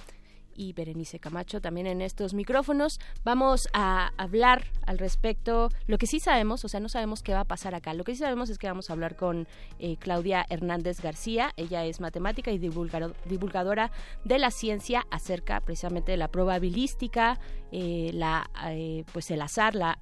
y 0.56 0.74
Berenice 0.74 1.20
Camacho 1.20 1.62
también 1.62 1.88
en 1.88 2.02
estos 2.02 2.34
micrófonos. 2.34 3.00
Vamos 3.24 3.68
a 3.74 4.12
hablar 4.18 4.66
al 4.86 4.98
respecto. 4.98 5.70
Lo 5.88 5.98
que 5.98 6.08
sí 6.08 6.20
sabemos, 6.20 6.66
o 6.66 6.68
sea, 6.68 6.80
no 6.80 6.90
sabemos 6.90 7.24
qué 7.24 7.34
va 7.34 7.42
a 7.42 7.46
pasar 7.46 7.76
acá. 7.76 7.94
Lo 7.94 8.04
que 8.04 8.14
sí 8.14 8.20
sabemos 8.20 8.50
es 8.50 8.58
que 8.58 8.68
vamos 8.68 8.90
a 8.90 8.94
hablar 8.94 9.16
con 9.16 9.48
eh, 9.80 9.98
Claudia 9.98 10.46
Hernández 10.50 11.02
García. 11.02 11.52
Ella 11.58 11.86
es 11.86 12.00
matemática 12.00 12.52
y 12.52 12.58
divulgadora 12.58 13.92
de 14.24 14.40
la 14.40 14.52
ciencia 14.52 15.06
acerca 15.12 15.62
precisamente 15.62 16.12
de 16.12 16.18
la 16.18 16.30
probabilística, 16.30 17.40
eh, 17.72 18.12
la, 18.14 18.50
eh, 18.70 19.04
pues 19.12 19.32
el 19.32 19.42
azar, 19.42 19.76
la 19.76 20.00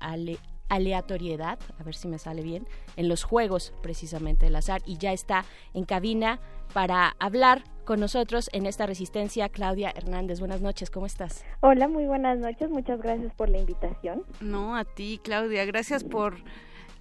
aleatoriedad, 0.69 1.59
a 1.79 1.83
ver 1.83 1.95
si 1.95 2.07
me 2.07 2.17
sale 2.17 2.41
bien, 2.41 2.67
en 2.95 3.07
los 3.07 3.23
juegos 3.23 3.73
precisamente 3.81 4.45
del 4.45 4.55
azar 4.55 4.81
y 4.85 4.97
ya 4.97 5.13
está 5.13 5.45
en 5.73 5.85
cabina 5.85 6.39
para 6.73 7.15
hablar 7.19 7.63
con 7.83 7.99
nosotros 7.99 8.49
en 8.53 8.65
esta 8.65 8.85
resistencia 8.85 9.49
Claudia 9.49 9.91
Hernández. 9.95 10.39
Buenas 10.39 10.61
noches, 10.61 10.89
¿cómo 10.89 11.05
estás? 11.05 11.43
Hola, 11.59 11.87
muy 11.87 12.05
buenas 12.05 12.37
noches, 12.39 12.69
muchas 12.69 13.01
gracias 13.01 13.33
por 13.33 13.49
la 13.49 13.59
invitación. 13.59 14.23
No, 14.39 14.75
a 14.75 14.85
ti 14.85 15.19
Claudia, 15.23 15.65
gracias 15.65 16.03
por 16.03 16.37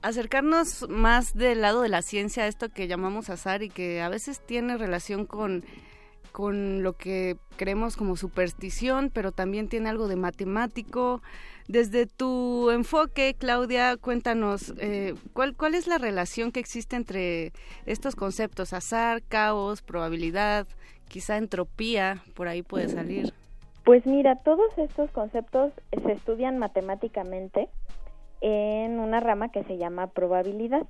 acercarnos 0.03 0.89
más 0.89 1.35
del 1.35 1.63
lado 1.63 1.83
de 1.83 1.89
la 1.89 2.03
ciencia 2.03 2.45
a 2.45 2.47
esto 2.47 2.69
que 2.69 2.89
llamamos 2.89 3.31
azar 3.31 3.63
y 3.63 3.69
que 3.69 4.03
a 4.03 4.09
veces 4.09 4.41
tiene 4.45 4.77
relación 4.77 5.27
con 5.27 5.65
con 6.33 6.83
lo 6.83 6.95
que 6.95 7.37
creemos 7.57 7.97
como 7.97 8.17
superstición, 8.17 9.11
pero 9.13 9.33
también 9.33 9.69
tiene 9.69 9.91
algo 9.91 10.09
de 10.09 10.17
matemático. 10.17 11.23
Desde 11.69 12.07
tu 12.07 12.71
enfoque, 12.71 13.35
Claudia, 13.39 13.97
cuéntanos, 13.97 14.75
eh, 14.79 15.15
¿cuál, 15.33 15.57
¿cuál 15.57 15.75
es 15.75 15.87
la 15.87 15.99
relación 15.99 16.53
que 16.53 16.61
existe 16.61 16.97
entre 16.97 17.53
estos 17.87 18.17
conceptos, 18.17 18.73
azar, 18.73 19.23
caos, 19.23 19.83
probabilidad, 19.83 20.67
quizá 21.09 21.37
entropía, 21.37 22.23
por 22.35 22.49
ahí 22.49 22.63
puede 22.63 22.89
salir? 22.89 23.33
Pues 23.85 24.07
mira, 24.07 24.37
todos 24.37 24.77
estos 24.77 25.11
conceptos 25.11 25.73
se 25.91 26.13
estudian 26.13 26.59
matemáticamente 26.59 27.69
en 28.41 28.99
una 28.99 29.21
rama 29.21 29.51
que 29.51 29.65
se 29.65 29.79
llama 29.79 30.09
probabilidad. 30.09 30.87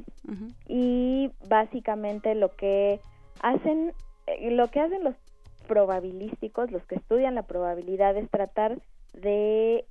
Y 0.69 1.31
básicamente 1.49 2.35
lo 2.35 2.51
que 2.51 3.01
hacen 3.41 3.93
eh, 4.27 4.51
lo 4.51 4.69
que 4.69 4.81
hacen 4.81 5.05
los 5.05 5.15
probabilísticos, 5.67 6.71
los 6.71 6.85
que 6.87 6.97
estudian 6.97 7.35
la 7.35 7.43
probabilidad 7.43 8.17
es 8.17 8.29
tratar 8.31 8.81
de 9.13 9.85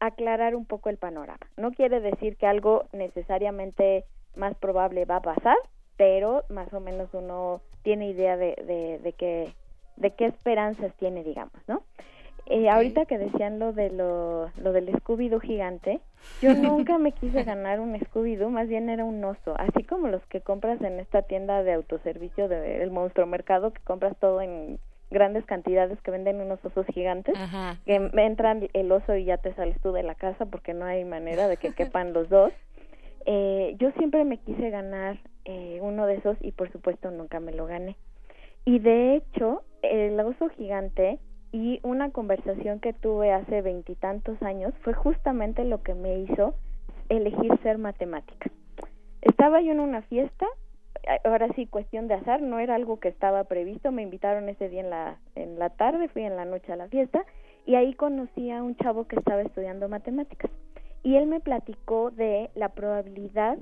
aclarar 0.00 0.54
un 0.54 0.66
poco 0.66 0.88
el 0.90 0.98
panorama. 0.98 1.46
No 1.56 1.72
quiere 1.72 2.00
decir 2.00 2.36
que 2.36 2.46
algo 2.46 2.84
necesariamente 2.92 4.04
más 4.34 4.54
probable 4.56 5.04
va 5.04 5.16
a 5.16 5.22
pasar, 5.22 5.56
pero 5.96 6.44
más 6.48 6.72
o 6.72 6.80
menos 6.80 7.08
uno 7.12 7.60
tiene 7.82 8.08
idea 8.10 8.36
de, 8.36 8.54
de, 8.66 8.98
de, 9.02 9.12
qué, 9.12 9.54
de 9.96 10.10
qué 10.10 10.26
esperanzas 10.26 10.92
tiene, 10.96 11.24
digamos, 11.24 11.60
¿no? 11.66 11.82
Eh, 12.48 12.68
ahorita 12.68 13.06
que 13.06 13.18
decían 13.18 13.58
lo 13.58 13.72
de 13.72 13.90
lo, 13.90 14.52
lo 14.62 14.72
del 14.72 14.88
Scooby-Doo 14.92 15.40
gigante, 15.40 16.00
yo 16.40 16.54
nunca 16.54 16.96
me 16.96 17.10
quise 17.10 17.42
ganar 17.42 17.80
un 17.80 17.98
Scooby-Doo, 17.98 18.50
más 18.50 18.68
bien 18.68 18.88
era 18.88 19.04
un 19.04 19.24
oso, 19.24 19.54
así 19.58 19.82
como 19.82 20.06
los 20.06 20.24
que 20.26 20.40
compras 20.40 20.80
en 20.82 21.00
esta 21.00 21.22
tienda 21.22 21.64
de 21.64 21.72
autoservicio 21.72 22.46
del 22.46 22.90
Monstruo 22.92 23.26
Mercado, 23.26 23.72
que 23.72 23.82
compras 23.82 24.16
todo 24.20 24.40
en 24.40 24.78
grandes 25.10 25.44
cantidades 25.44 26.00
que 26.02 26.10
venden 26.10 26.40
unos 26.40 26.64
osos 26.64 26.86
gigantes 26.86 27.34
que 27.84 28.10
entran 28.14 28.68
el 28.72 28.90
oso 28.92 29.14
y 29.14 29.24
ya 29.24 29.38
te 29.38 29.54
sales 29.54 29.80
tú 29.80 29.92
de 29.92 30.02
la 30.02 30.14
casa 30.14 30.46
porque 30.46 30.74
no 30.74 30.84
hay 30.84 31.04
manera 31.04 31.48
de 31.48 31.56
que 31.56 31.72
quepan 31.74 32.12
los 32.12 32.28
dos. 32.28 32.52
Eh, 33.24 33.76
yo 33.78 33.90
siempre 33.92 34.24
me 34.24 34.38
quise 34.38 34.70
ganar 34.70 35.18
eh, 35.44 35.78
uno 35.82 36.06
de 36.06 36.16
esos 36.16 36.36
y 36.40 36.52
por 36.52 36.70
supuesto 36.72 37.10
nunca 37.10 37.40
me 37.40 37.52
lo 37.52 37.66
gané. 37.66 37.96
Y 38.64 38.78
de 38.80 39.16
hecho 39.16 39.62
el 39.82 40.18
oso 40.20 40.48
gigante 40.50 41.20
y 41.52 41.80
una 41.82 42.10
conversación 42.10 42.80
que 42.80 42.92
tuve 42.92 43.32
hace 43.32 43.62
veintitantos 43.62 44.40
años 44.42 44.74
fue 44.82 44.92
justamente 44.92 45.64
lo 45.64 45.82
que 45.82 45.94
me 45.94 46.18
hizo 46.18 46.54
elegir 47.08 47.52
ser 47.62 47.78
matemática. 47.78 48.50
Estaba 49.22 49.60
yo 49.60 49.72
en 49.72 49.80
una 49.80 50.02
fiesta 50.02 50.46
ahora 51.24 51.48
sí 51.54 51.66
cuestión 51.66 52.08
de 52.08 52.14
azar, 52.14 52.40
no 52.42 52.58
era 52.58 52.74
algo 52.74 53.00
que 53.00 53.08
estaba 53.08 53.44
previsto, 53.44 53.92
me 53.92 54.02
invitaron 54.02 54.48
ese 54.48 54.68
día 54.68 54.80
en 54.80 54.90
la 54.90 55.18
en 55.34 55.58
la 55.58 55.70
tarde, 55.70 56.08
fui 56.08 56.22
en 56.22 56.36
la 56.36 56.44
noche 56.44 56.72
a 56.72 56.76
la 56.76 56.88
fiesta 56.88 57.24
y 57.64 57.74
ahí 57.74 57.94
conocí 57.94 58.50
a 58.50 58.62
un 58.62 58.76
chavo 58.76 59.06
que 59.06 59.16
estaba 59.16 59.42
estudiando 59.42 59.88
matemáticas 59.88 60.50
y 61.02 61.16
él 61.16 61.26
me 61.26 61.40
platicó 61.40 62.10
de 62.10 62.50
la 62.54 62.70
probabilidad 62.70 63.58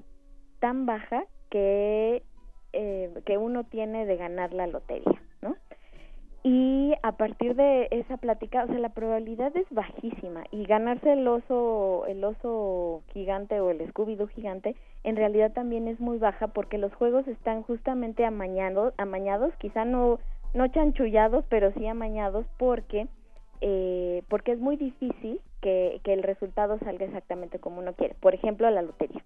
tan 0.61 0.86
baja 0.86 1.24
que 1.51 2.23
eh, 2.73 3.11
que 3.24 3.39
uno 3.39 3.65
tiene 3.65 4.06
de 4.06 4.16
ganar 4.16 4.52
la 4.52 4.66
lotería. 4.66 5.23
Y 6.46 6.92
a 7.02 7.12
partir 7.12 7.56
de 7.56 7.88
esa 7.90 8.18
plática, 8.18 8.64
o 8.64 8.66
sea, 8.66 8.78
la 8.78 8.90
probabilidad 8.90 9.56
es 9.56 9.66
bajísima 9.70 10.44
y 10.50 10.66
ganarse 10.66 11.14
el 11.14 11.26
oso, 11.26 12.04
el 12.06 12.22
oso 12.22 13.02
gigante 13.14 13.60
o 13.60 13.70
el 13.70 13.88
Scooby 13.88 14.14
Doo 14.16 14.26
gigante, 14.26 14.76
en 15.04 15.16
realidad 15.16 15.52
también 15.52 15.88
es 15.88 15.98
muy 16.00 16.18
baja 16.18 16.48
porque 16.48 16.76
los 16.76 16.94
juegos 16.94 17.26
están 17.28 17.62
justamente 17.62 18.26
amañados, 18.26 18.92
amañados, 18.98 19.54
quizá 19.56 19.86
no 19.86 20.18
no 20.52 20.68
chanchullados, 20.68 21.46
pero 21.48 21.72
sí 21.72 21.86
amañados 21.86 22.44
porque 22.58 23.08
eh, 23.62 24.22
porque 24.28 24.52
es 24.52 24.58
muy 24.58 24.76
difícil 24.76 25.40
que, 25.62 26.02
que 26.04 26.12
el 26.12 26.22
resultado 26.22 26.78
salga 26.80 27.06
exactamente 27.06 27.58
como 27.58 27.78
uno 27.78 27.94
quiere. 27.94 28.16
Por 28.20 28.34
ejemplo, 28.34 28.68
la 28.70 28.82
lotería. 28.82 29.24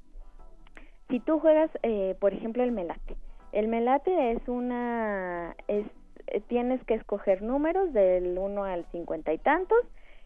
Si 1.08 1.18
tú 1.18 1.40
juegas, 1.40 1.70
eh, 1.82 2.14
por 2.20 2.32
ejemplo, 2.32 2.62
el 2.62 2.70
melate. 2.70 3.16
El 3.50 3.66
melate 3.66 4.32
es 4.32 4.46
una 4.46 5.56
es 5.66 5.84
tienes 6.48 6.82
que 6.84 6.94
escoger 6.94 7.42
números 7.42 7.92
del 7.92 8.38
1 8.38 8.64
al 8.64 8.84
50 8.92 9.32
y 9.32 9.38
tantos 9.38 9.78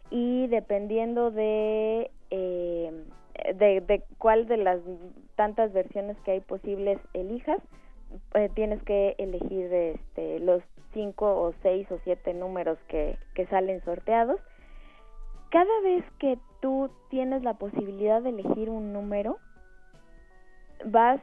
y 0.09 0.47
dependiendo 0.47 1.31
de, 1.31 2.11
eh, 2.29 3.03
de, 3.55 3.81
de, 3.81 4.03
cuál 4.17 4.47
de 4.47 4.57
las 4.57 4.79
tantas 5.35 5.73
versiones 5.73 6.17
que 6.23 6.31
hay 6.31 6.39
posibles 6.41 6.99
elijas, 7.13 7.59
eh, 8.35 8.49
tienes 8.53 8.81
que 8.83 9.15
elegir 9.17 9.73
este, 9.73 10.39
los 10.39 10.61
5 10.93 11.25
o 11.25 11.53
6 11.63 11.91
o 11.91 11.99
7 12.03 12.33
números 12.33 12.77
que, 12.87 13.17
que 13.33 13.47
salen 13.47 13.81
sorteados. 13.83 14.39
Cada 15.49 15.81
vez 15.81 16.03
que 16.19 16.37
tú 16.61 16.89
tienes 17.09 17.43
la 17.43 17.55
posibilidad 17.55 18.21
de 18.21 18.29
elegir 18.29 18.69
un 18.69 18.93
número, 18.93 19.37
vas 20.85 21.21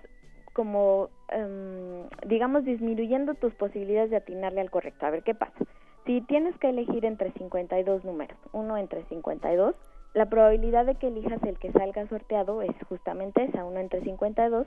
como, 0.52 1.09
em, 1.28 2.09
digamos, 2.27 2.64
disminuyendo 2.64 3.35
tus 3.35 3.55
posibilidades 3.55 4.10
de 4.10 4.16
atinarle 4.16 4.60
al 4.60 4.70
correcto. 4.70 5.06
A 5.06 5.10
ver 5.10 5.22
qué 5.22 5.35
pasa. 5.35 5.64
Si 6.06 6.20
tienes 6.22 6.56
que 6.59 6.70
elegir 6.70 7.05
entre 7.05 7.32
52 7.32 8.05
números, 8.05 8.39
uno 8.52 8.77
entre 8.77 9.05
52, 9.05 9.74
la 10.14 10.27
probabilidad 10.27 10.86
de 10.86 10.97
que 10.97 11.09
elijas 11.09 11.43
el 11.44 11.59
que 11.59 11.70
salga 11.72 12.06
sorteado 12.09 12.62
es 12.62 12.74
justamente 12.89 13.44
esa, 13.44 13.64
uno 13.64 13.78
entre 13.78 14.02
52, 14.02 14.66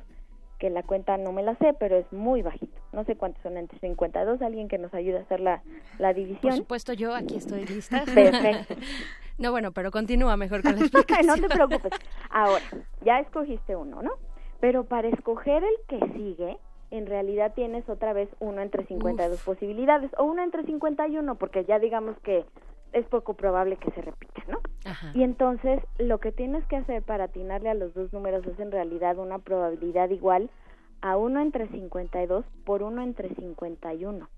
que 0.60 0.70
la 0.70 0.84
cuenta 0.84 1.18
no 1.18 1.34
me 1.34 1.44
la 1.44 1.56
sé, 1.56 1.74
pero 1.78 1.98
es 1.98 2.12
muy 2.14 2.42
bajito. 2.42 2.80
No 2.94 3.04
sé 3.04 3.18
cuántos 3.18 3.44
son 3.44 3.58
entre 3.58 3.80
52, 3.80 4.42
alguien 4.42 4.70
que 4.70 4.78
nos 4.78 4.94
ayude 4.94 5.18
a 5.18 5.22
hacer 5.22 5.42
la, 5.42 5.62
la 6.00 6.14
división. 6.14 6.52
Por 6.52 6.54
supuesto, 6.54 6.94
yo 6.94 7.14
aquí 7.14 7.36
estoy 7.36 7.66
lista. 7.66 8.06
Perfecto. 8.16 8.76
no, 9.38 9.52
bueno, 9.52 9.74
pero 9.74 9.92
continúa 9.92 10.38
mejor 10.38 10.62
con 10.62 10.76
la 10.76 10.82
explicación. 10.82 11.28
no 11.42 11.48
te 11.48 11.54
preocupes. 11.54 11.92
Ahora, 12.30 12.64
ya 13.04 13.20
escogiste 13.20 13.76
uno, 13.76 14.02
¿no? 14.02 14.12
Pero 14.64 14.86
para 14.86 15.10
escoger 15.10 15.62
el 15.62 15.76
que 15.90 16.00
sigue, 16.14 16.58
en 16.90 17.06
realidad 17.06 17.52
tienes 17.54 17.90
otra 17.90 18.14
vez 18.14 18.30
uno 18.40 18.62
entre 18.62 18.86
52 18.86 19.44
posibilidades 19.44 20.10
o 20.18 20.24
uno 20.24 20.42
entre 20.42 20.64
51, 20.64 21.36
porque 21.36 21.66
ya 21.66 21.80
digamos 21.80 22.18
que 22.20 22.46
es 22.94 23.06
poco 23.08 23.34
probable 23.34 23.76
que 23.76 23.92
se 23.92 24.02
repita, 24.02 24.42
¿no? 24.48 24.60
Y 25.14 25.24
entonces 25.24 25.82
lo 25.98 26.20
que 26.20 26.32
tienes 26.32 26.66
que 26.68 26.78
hacer 26.78 27.04
para 27.04 27.26
atinarle 27.26 27.72
a 27.72 27.74
los 27.74 27.94
dos 27.94 28.14
números 28.14 28.48
es 28.48 28.58
en 28.58 28.72
realidad 28.72 29.18
una 29.18 29.40
probabilidad 29.40 30.10
igual 30.12 30.50
a 31.02 31.18
1 31.18 31.42
entre 31.42 31.68
52 31.68 32.46
por 32.64 32.84
1 32.84 33.02
entre 33.02 33.36
51. 33.36 34.30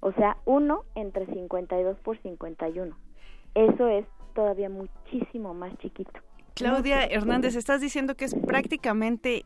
O 0.00 0.12
sea, 0.12 0.38
1 0.46 0.84
entre 0.94 1.26
52 1.26 1.98
por 1.98 2.16
51. 2.22 2.96
Eso 3.54 3.88
es 3.88 4.06
todavía 4.34 4.70
muchísimo 4.70 5.52
más 5.52 5.76
chiquito. 5.76 6.18
Claudia 6.54 7.04
Hernández, 7.04 7.56
estás 7.56 7.82
diciendo 7.82 8.14
que 8.14 8.24
es 8.24 8.34
prácticamente 8.34 9.44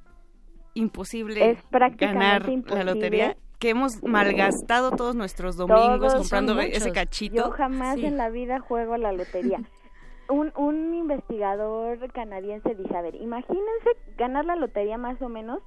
imposible 0.75 1.59
ganar 1.97 2.49
la 2.49 2.85
lotería 2.85 3.37
que 3.59 3.71
hemos 3.71 4.03
malgastado 4.03 4.93
todos 4.93 5.15
nuestros 5.15 5.57
domingos 5.57 6.15
comprando 6.15 6.59
ese 6.61 6.93
cachito. 6.93 7.37
Yo 7.37 7.51
jamás 7.51 7.99
en 7.99 8.17
la 8.17 8.31
vida 8.31 8.59
juego 8.61 8.95
a 8.95 8.99
la 8.99 9.13
lotería. 9.13 9.59
un, 10.31 10.53
un 10.57 10.95
investigador 10.95 12.11
canadiense 12.13 12.75
dice, 12.75 12.97
a 12.97 13.03
ver, 13.03 13.17
imagínense 13.17 13.91
ganar 14.17 14.45
la 14.47 14.57
lotería 14.57 14.97
más 14.97 15.21
o 15.21 15.29
menos, 15.29 15.61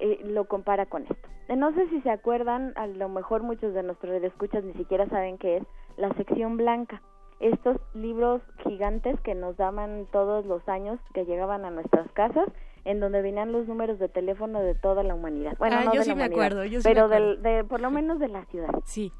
eh, 0.00 0.20
lo 0.24 0.46
compara 0.46 0.86
con 0.86 1.02
esto. 1.02 1.28
No 1.54 1.72
sé 1.74 1.88
si 1.90 2.00
se 2.00 2.10
acuerdan, 2.10 2.72
a 2.76 2.86
lo 2.86 3.08
mejor 3.08 3.42
muchos 3.42 3.74
de 3.74 3.82
nuestros 3.82 4.22
escuchas 4.22 4.64
ni 4.64 4.72
siquiera 4.74 5.06
saben 5.08 5.38
qué 5.38 5.58
es 5.58 5.64
la 5.96 6.12
sección 6.14 6.56
blanca. 6.56 7.02
Estos 7.40 7.76
libros 7.92 8.40
gigantes 8.64 9.20
que 9.20 9.34
nos 9.34 9.56
daban 9.56 10.06
todos 10.12 10.46
los 10.46 10.66
años 10.68 10.98
que 11.12 11.24
llegaban 11.24 11.64
a 11.64 11.70
nuestras 11.70 12.10
casas 12.12 12.48
en 12.84 13.00
donde 13.00 13.22
venían 13.22 13.52
los 13.52 13.66
números 13.68 13.98
de 13.98 14.08
teléfono 14.08 14.60
de 14.60 14.74
toda 14.74 15.02
la 15.02 15.14
humanidad. 15.14 15.56
Bueno, 15.58 15.76
ah, 15.80 15.84
no 15.84 15.92
yo 15.94 16.00
de 16.00 16.04
sí 16.04 16.10
la 16.10 16.16
me 16.16 16.22
humanidad, 16.22 16.44
acuerdo, 16.46 16.64
yo 16.64 16.80
sí 16.80 16.88
pero 16.88 17.08
me 17.08 17.14
acuerdo. 17.16 17.34
del- 17.34 17.42
de, 17.42 17.64
por 17.64 17.80
lo 17.80 17.90
menos 17.90 18.18
de 18.18 18.28
la 18.28 18.44
ciudad. 18.46 18.70
Sí. 18.84 19.12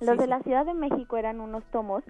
Los 0.00 0.12
sí, 0.12 0.16
de 0.18 0.24
sí. 0.24 0.30
la 0.30 0.40
Ciudad 0.40 0.64
de 0.66 0.74
México 0.74 1.16
eran 1.18 1.40
unos 1.40 1.62
tomos 1.70 2.02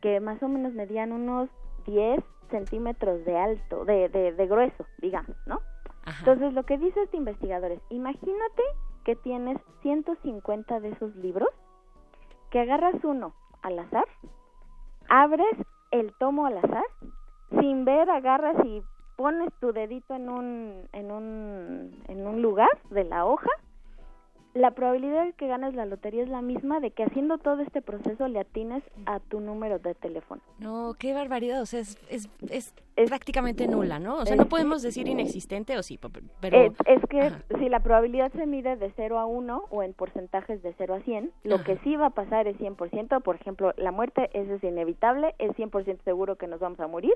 que 0.00 0.20
más 0.20 0.42
o 0.42 0.48
menos 0.48 0.72
medían 0.72 1.12
unos 1.12 1.50
10 1.86 2.20
centímetros 2.50 3.24
de 3.24 3.36
alto, 3.38 3.84
de, 3.84 4.08
de, 4.08 4.32
de 4.32 4.46
grueso, 4.46 4.86
digamos, 4.98 5.36
¿no? 5.46 5.60
Entonces, 6.18 6.52
lo 6.52 6.64
que 6.64 6.76
dice 6.78 7.02
este 7.02 7.16
investigador 7.16 7.72
es, 7.72 7.80
imagínate 7.88 8.62
que 9.04 9.16
tienes 9.16 9.58
150 9.82 10.80
de 10.80 10.90
esos 10.90 11.14
libros, 11.16 11.48
que 12.50 12.60
agarras 12.60 13.02
uno 13.04 13.34
al 13.62 13.78
azar, 13.78 14.04
abres 15.08 15.56
el 15.90 16.12
tomo 16.18 16.46
al 16.46 16.58
azar, 16.58 16.84
sin 17.60 17.84
ver, 17.84 18.10
agarras 18.10 18.56
y 18.64 18.82
pones 19.16 19.50
tu 19.60 19.72
dedito 19.72 20.14
en 20.14 20.28
un, 20.28 20.88
en 20.92 21.10
un, 21.10 21.90
en 22.08 22.26
un 22.26 22.42
lugar 22.42 22.68
de 22.90 23.04
la 23.04 23.24
hoja, 23.24 23.50
la 24.54 24.70
probabilidad 24.70 25.24
de 25.24 25.32
que 25.32 25.48
ganes 25.48 25.74
la 25.74 25.84
lotería 25.84 26.22
es 26.22 26.28
la 26.28 26.40
misma 26.40 26.78
de 26.78 26.92
que 26.92 27.02
haciendo 27.02 27.38
todo 27.38 27.60
este 27.60 27.82
proceso 27.82 28.28
le 28.28 28.38
atines 28.38 28.84
a 29.04 29.18
tu 29.18 29.40
número 29.40 29.80
de 29.80 29.96
teléfono. 29.96 30.40
No, 30.60 30.94
qué 30.96 31.12
barbaridad, 31.12 31.60
o 31.60 31.66
sea, 31.66 31.80
es, 31.80 31.98
es, 32.08 32.28
es 32.94 33.08
prácticamente 33.08 33.66
nula, 33.66 33.98
¿no? 33.98 34.14
O 34.18 34.24
sea, 34.26 34.36
no 34.36 34.46
podemos 34.46 34.80
decir 34.82 35.08
inexistente 35.08 35.76
o 35.76 35.82
sí, 35.82 35.98
pe- 35.98 36.08
pero... 36.40 36.72
Es 36.86 37.00
que 37.10 37.32
si 37.58 37.68
la 37.68 37.80
probabilidad 37.80 38.30
se 38.32 38.46
mide 38.46 38.76
de 38.76 38.92
0 38.94 39.18
a 39.18 39.26
1 39.26 39.64
o 39.70 39.82
en 39.82 39.92
porcentajes 39.92 40.62
de 40.62 40.72
0 40.78 40.94
a 40.94 41.00
100, 41.00 41.32
lo 41.42 41.56
Ajá. 41.56 41.64
que 41.64 41.78
sí 41.78 41.96
va 41.96 42.06
a 42.06 42.10
pasar 42.10 42.46
es 42.46 42.56
100%, 42.58 43.22
por 43.22 43.34
ejemplo, 43.34 43.74
la 43.76 43.90
muerte 43.90 44.30
eso 44.34 44.54
es 44.54 44.62
inevitable, 44.62 45.34
es 45.40 45.50
100% 45.56 45.98
seguro 46.04 46.36
que 46.36 46.46
nos 46.46 46.60
vamos 46.60 46.78
a 46.78 46.86
morir. 46.86 47.14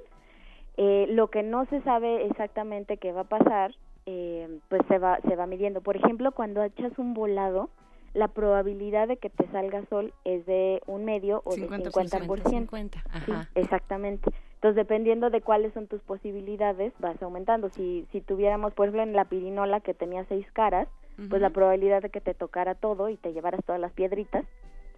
Eh, 0.81 1.07
lo 1.11 1.27
que 1.29 1.43
no 1.43 1.67
se 1.67 1.83
sabe 1.83 2.25
exactamente 2.27 2.99
qué 2.99 3.11
va 3.11 3.23
a 3.23 3.25
pasar, 3.25 3.75
eh, 4.07 4.61
pues 4.69 4.81
se 4.87 4.99
va, 4.99 5.19
se 5.29 5.35
va 5.35 5.47
midiendo. 5.47 5.81
Por 5.81 5.97
ejemplo, 5.97 6.31
cuando 6.31 6.63
echas 6.63 6.97
un 6.99 7.15
volado, 7.15 7.69
la 8.15 8.29
probabilidad 8.29 9.09
de 9.09 9.17
que 9.17 9.29
te 9.29 9.47
salga 9.49 9.85
sol 9.91 10.15
es 10.25 10.47
de 10.47 10.81
un 10.87 11.05
medio 11.05 11.43
o 11.45 11.51
50, 11.51 11.91
de 11.91 11.91
50%. 11.91 12.49
50, 12.49 12.99
Sí, 13.01 13.33
ajá. 13.33 13.49
exactamente. 13.57 14.31
Entonces, 14.55 14.77
dependiendo 14.77 15.31
de 15.31 15.41
cuáles 15.41 15.73
son 15.75 15.89
tus 15.89 16.01
posibilidades, 16.03 16.93
vas 17.01 17.21
aumentando. 17.23 17.71
Si, 17.71 18.07
si 18.13 18.21
tuviéramos, 18.21 18.73
por 18.73 18.87
ejemplo, 18.87 19.03
en 19.03 19.15
la 19.15 19.25
pirinola 19.25 19.81
que 19.81 19.95
tenía 19.95 20.25
seis 20.27 20.47
caras, 20.53 20.87
pues 21.29 21.43
la 21.43 21.51
probabilidad 21.51 22.01
de 22.01 22.11
que 22.11 22.21
te 22.21 22.33
tocara 22.35 22.77
todo 22.77 23.09
y 23.09 23.17
te 23.17 23.33
llevaras 23.33 23.65
todas 23.65 23.81
las 23.81 23.91
piedritas 23.93 24.45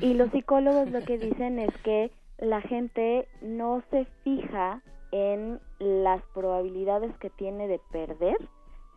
Y 0.00 0.14
los 0.14 0.30
psicólogos 0.32 0.90
lo 0.90 1.00
que 1.00 1.18
dicen 1.18 1.58
es 1.58 1.76
que 1.82 2.12
la 2.38 2.60
gente 2.60 3.26
no 3.40 3.82
se 3.90 4.06
fija 4.22 4.82
en 5.10 5.60
las 5.80 6.22
probabilidades 6.32 7.14
que 7.18 7.30
tiene 7.30 7.66
de 7.66 7.80
perder, 7.90 8.36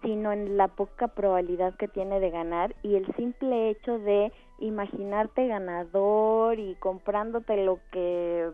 sino 0.03 0.31
en 0.31 0.55
la 0.55 0.67
poca 0.67 1.07
probabilidad 1.07 1.75
que 1.75 1.87
tiene 1.87 2.19
de 2.19 2.29
ganar 2.29 2.75
y 2.83 2.95
el 2.95 3.07
simple 3.15 3.69
hecho 3.69 3.97
de 3.97 4.31
imaginarte 4.59 5.47
ganador 5.47 6.59
y 6.59 6.75
comprándote 6.75 7.65
lo 7.65 7.79
que 7.91 8.51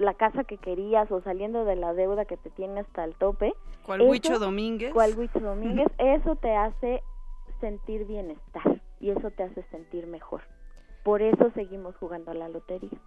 la 0.00 0.14
casa 0.14 0.44
que 0.44 0.56
querías 0.58 1.10
o 1.12 1.20
saliendo 1.22 1.64
de 1.64 1.76
la 1.76 1.92
deuda 1.94 2.24
que 2.24 2.36
te 2.36 2.50
tiene 2.50 2.80
hasta 2.80 3.04
el 3.04 3.14
tope. 3.14 3.52
¿Cuál 3.84 4.00
eso- 4.00 4.10
Huicho 4.10 4.38
Domínguez? 4.38 4.92
cual 4.92 5.14
Huicho 5.16 5.40
Domínguez, 5.40 5.86
eso 5.98 6.36
te 6.36 6.56
hace 6.56 7.02
sentir 7.60 8.06
bienestar 8.06 8.80
y 8.98 9.10
eso 9.10 9.30
te 9.30 9.42
hace 9.44 9.62
sentir 9.70 10.06
mejor. 10.06 10.42
Por 11.04 11.22
eso 11.22 11.50
seguimos 11.54 11.94
jugando 11.96 12.30
a 12.30 12.34
la 12.34 12.48
lotería. 12.48 12.98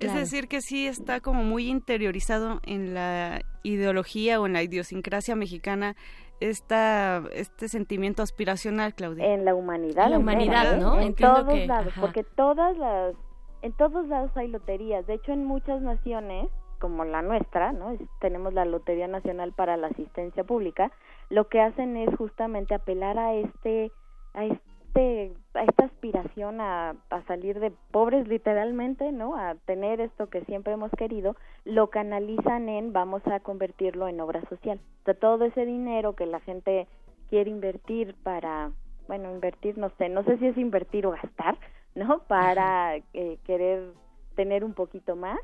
Es 0.00 0.14
decir, 0.14 0.48
que 0.48 0.60
sí 0.62 0.86
está 0.86 1.20
como 1.20 1.44
muy 1.44 1.68
interiorizado 1.68 2.60
en 2.64 2.92
la 2.92 3.40
ideología 3.62 4.40
o 4.40 4.46
en 4.46 4.52
la 4.54 4.62
idiosincrasia 4.62 5.36
mexicana 5.36 5.94
esta, 6.40 7.22
este 7.32 7.68
sentimiento 7.68 8.22
aspiracional, 8.22 8.94
Claudia. 8.94 9.32
En 9.32 9.44
la 9.44 9.54
humanidad. 9.54 10.06
En 10.06 10.10
la 10.12 10.18
humanidad, 10.18 10.64
entera, 10.72 10.76
¿eh? 10.76 10.80
¿no? 10.80 10.96
En 10.96 11.02
Entiendo 11.08 11.40
todos 11.44 11.54
que- 11.54 11.66
lados, 11.66 11.92
ajá. 11.92 12.00
porque 12.00 12.24
todas 12.24 12.76
las, 12.78 13.14
en 13.62 13.72
todos 13.72 14.06
lados 14.08 14.30
hay 14.36 14.48
loterías. 14.48 15.06
De 15.06 15.14
hecho, 15.14 15.32
en 15.32 15.44
muchas 15.44 15.80
naciones, 15.80 16.48
como 16.78 17.04
la 17.04 17.22
nuestra, 17.22 17.72
¿no? 17.72 17.96
Tenemos 18.20 18.52
la 18.52 18.64
Lotería 18.64 19.06
Nacional 19.06 19.52
para 19.52 19.76
la 19.76 19.86
Asistencia 19.86 20.42
Pública. 20.42 20.90
Lo 21.30 21.48
que 21.48 21.60
hacen 21.60 21.96
es 21.96 22.12
justamente 22.16 22.74
apelar 22.74 23.20
a 23.20 23.34
este, 23.34 23.92
a 24.34 24.44
este, 24.46 25.32
a 25.54 25.62
esta 25.62 25.84
aspiración 25.84 26.60
a, 26.60 26.96
a 27.10 27.22
salir 27.28 27.60
de 27.60 27.72
pobres 27.92 28.26
literalmente, 28.26 29.12
¿no? 29.12 29.36
A 29.36 29.54
tener 29.64 30.00
esto 30.00 30.28
que 30.28 30.44
siempre 30.46 30.72
hemos 30.72 30.90
querido, 30.98 31.36
lo 31.64 31.88
canalizan 31.88 32.68
en 32.68 32.92
vamos 32.92 33.24
a 33.28 33.38
convertirlo 33.38 34.08
en 34.08 34.20
obra 34.20 34.42
social. 34.48 34.80
O 35.02 35.04
sea, 35.04 35.14
todo 35.14 35.44
ese 35.44 35.64
dinero 35.64 36.16
que 36.16 36.26
la 36.26 36.40
gente 36.40 36.88
quiere 37.30 37.48
invertir 37.48 38.16
para, 38.24 38.72
bueno, 39.06 39.30
invertir, 39.30 39.78
no 39.78 39.90
sé, 39.98 40.08
no 40.08 40.24
sé 40.24 40.36
si 40.38 40.48
es 40.48 40.58
invertir 40.58 41.06
o 41.06 41.12
gastar, 41.12 41.56
¿no? 41.94 42.20
Para 42.20 42.96
eh, 42.96 43.38
querer 43.44 43.92
tener 44.34 44.64
un 44.64 44.74
poquito 44.74 45.16
más, 45.16 45.38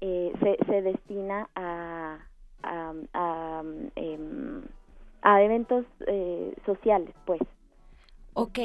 eh, 0.00 0.32
se, 0.40 0.58
se 0.66 0.82
destina 0.82 1.48
a, 1.54 2.18
a, 2.62 2.92
a, 3.14 3.62
em, 3.96 4.62
a 5.22 5.42
eventos 5.42 5.84
eh, 6.06 6.54
sociales, 6.64 7.14
pues. 7.24 7.40
Ok, 8.38 8.58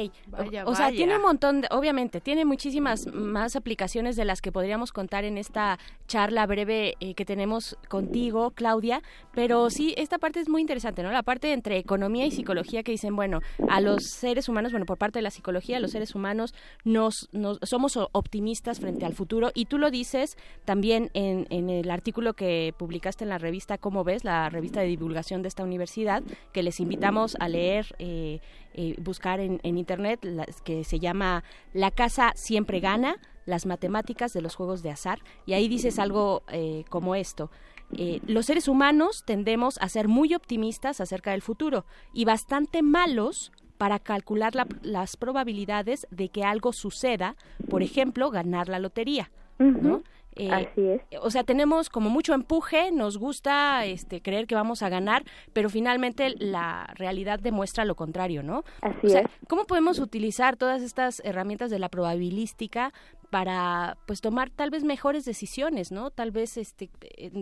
o 0.66 0.74
sea, 0.74 0.90
tiene 0.90 1.16
un 1.16 1.22
montón, 1.22 1.62
de, 1.62 1.68
obviamente, 1.70 2.20
tiene 2.20 2.44
muchísimas 2.44 3.06
más 3.06 3.56
aplicaciones 3.56 4.16
de 4.16 4.26
las 4.26 4.42
que 4.42 4.52
podríamos 4.52 4.92
contar 4.92 5.24
en 5.24 5.38
esta 5.38 5.78
charla 6.06 6.44
breve 6.44 6.94
eh, 7.00 7.14
que 7.14 7.24
tenemos 7.24 7.78
contigo, 7.88 8.50
Claudia, 8.50 9.02
pero 9.32 9.70
sí, 9.70 9.94
esta 9.96 10.18
parte 10.18 10.40
es 10.40 10.50
muy 10.50 10.60
interesante, 10.60 11.02
¿no? 11.02 11.10
La 11.10 11.22
parte 11.22 11.54
entre 11.54 11.78
economía 11.78 12.26
y 12.26 12.32
psicología 12.32 12.82
que 12.82 12.92
dicen, 12.92 13.16
bueno, 13.16 13.40
a 13.70 13.80
los 13.80 14.04
seres 14.10 14.46
humanos, 14.50 14.72
bueno, 14.72 14.84
por 14.84 14.98
parte 14.98 15.20
de 15.20 15.22
la 15.22 15.30
psicología, 15.30 15.80
los 15.80 15.92
seres 15.92 16.14
humanos 16.14 16.54
nos, 16.84 17.30
nos 17.32 17.58
somos 17.62 17.96
optimistas 18.12 18.78
frente 18.78 19.06
al 19.06 19.14
futuro 19.14 19.52
y 19.54 19.64
tú 19.64 19.78
lo 19.78 19.90
dices 19.90 20.36
también 20.66 21.10
en, 21.14 21.46
en 21.48 21.70
el 21.70 21.90
artículo 21.90 22.34
que 22.34 22.74
publicaste 22.76 23.24
en 23.24 23.30
la 23.30 23.38
revista 23.38 23.78
Cómo 23.78 24.04
ves, 24.04 24.22
la 24.22 24.50
revista 24.50 24.80
de 24.80 24.88
divulgación 24.88 25.40
de 25.40 25.48
esta 25.48 25.64
universidad, 25.64 26.22
que 26.52 26.62
les 26.62 26.78
invitamos 26.78 27.38
a 27.40 27.48
leer. 27.48 27.86
Eh, 27.98 28.40
eh, 28.74 28.94
buscar 28.98 29.40
en, 29.40 29.60
internet, 29.62 30.26
que 30.64 30.84
se 30.84 30.98
llama 30.98 31.44
La 31.72 31.90
casa 31.90 32.32
siempre 32.34 32.80
gana, 32.80 33.16
las 33.44 33.66
matemáticas 33.66 34.32
de 34.32 34.42
los 34.42 34.54
juegos 34.54 34.82
de 34.82 34.90
azar, 34.90 35.18
y 35.46 35.52
ahí 35.52 35.68
dices 35.68 35.98
algo 35.98 36.42
eh, 36.48 36.84
como 36.88 37.14
esto. 37.14 37.50
Eh, 37.94 38.20
los 38.26 38.46
seres 38.46 38.68
humanos 38.68 39.24
tendemos 39.26 39.78
a 39.80 39.88
ser 39.88 40.08
muy 40.08 40.34
optimistas 40.34 41.00
acerca 41.00 41.32
del 41.32 41.42
futuro 41.42 41.84
y 42.14 42.24
bastante 42.24 42.82
malos 42.82 43.52
para 43.76 43.98
calcular 43.98 44.52
las 44.82 45.16
probabilidades 45.16 46.06
de 46.10 46.28
que 46.28 46.44
algo 46.44 46.72
suceda, 46.72 47.36
por 47.68 47.82
ejemplo, 47.82 48.30
ganar 48.30 48.68
la 48.68 48.78
lotería. 48.78 49.30
¿no? 49.58 50.02
Eh, 50.36 50.50
Así 50.50 50.80
es. 50.80 51.02
O 51.20 51.30
sea, 51.30 51.44
tenemos 51.44 51.88
como 51.88 52.10
mucho 52.10 52.34
empuje, 52.34 52.90
nos 52.90 53.18
gusta 53.18 53.84
este, 53.84 54.22
creer 54.22 54.46
que 54.46 54.54
vamos 54.54 54.82
a 54.82 54.88
ganar, 54.88 55.24
pero 55.52 55.68
finalmente 55.68 56.34
la 56.38 56.92
realidad 56.94 57.38
demuestra 57.40 57.84
lo 57.84 57.94
contrario, 57.94 58.42
¿no? 58.42 58.64
Así 58.80 59.06
o 59.06 59.10
sea, 59.10 59.20
es. 59.20 59.30
¿cómo 59.48 59.64
podemos 59.64 59.98
utilizar 59.98 60.56
todas 60.56 60.82
estas 60.82 61.20
herramientas 61.24 61.70
de 61.70 61.78
la 61.78 61.88
probabilística 61.88 62.92
para 63.32 63.96
pues 64.06 64.20
tomar 64.20 64.50
tal 64.50 64.68
vez 64.68 64.84
mejores 64.84 65.24
decisiones, 65.24 65.90
¿no? 65.90 66.10
Tal 66.10 66.32
vez 66.32 66.58
este 66.58 66.90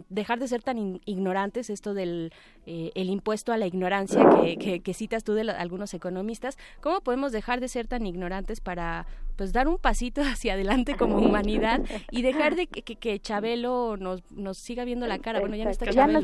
dejar 0.09 0.39
de 0.39 0.47
ser 0.47 0.62
tan 0.62 1.01
ignorantes 1.05 1.69
esto 1.69 1.95
del 1.95 2.33
eh, 2.65 2.93
el 2.95 3.11
impuesto 3.11 3.53
a 3.53 3.57
la 3.57 3.67
ignorancia 3.67 4.25
que, 4.61 4.81
que, 4.83 4.95
citas 4.95 5.25
tú 5.25 5.35
de 5.35 5.51
algunos 5.51 5.93
economistas. 5.93 6.59
¿Cómo 6.81 7.01
podemos 7.01 7.33
dejar 7.33 7.59
de 7.59 7.67
ser 7.67 7.89
tan 7.89 8.07
ignorantes 8.07 8.61
para 8.61 9.09
pues 9.41 9.55
dar 9.55 9.69
un 9.69 9.79
pasito 9.79 10.21
hacia 10.21 10.53
adelante 10.53 10.99
como 10.99 11.17
humanidad 11.17 11.81
y 12.11 12.21
dejar 12.21 12.57
de 12.57 12.67
que, 12.67 12.83
que, 12.83 13.19
Chabelo 13.21 13.97
nos, 13.97 14.31
nos 14.31 14.59
siga 14.59 14.85
viendo 14.85 15.07
la 15.07 15.19
cara? 15.19 15.41
Bueno, 15.41 15.57
ya 15.57 15.65
no 15.65 15.71
está 15.71 15.87
Chabelo, 15.87 16.21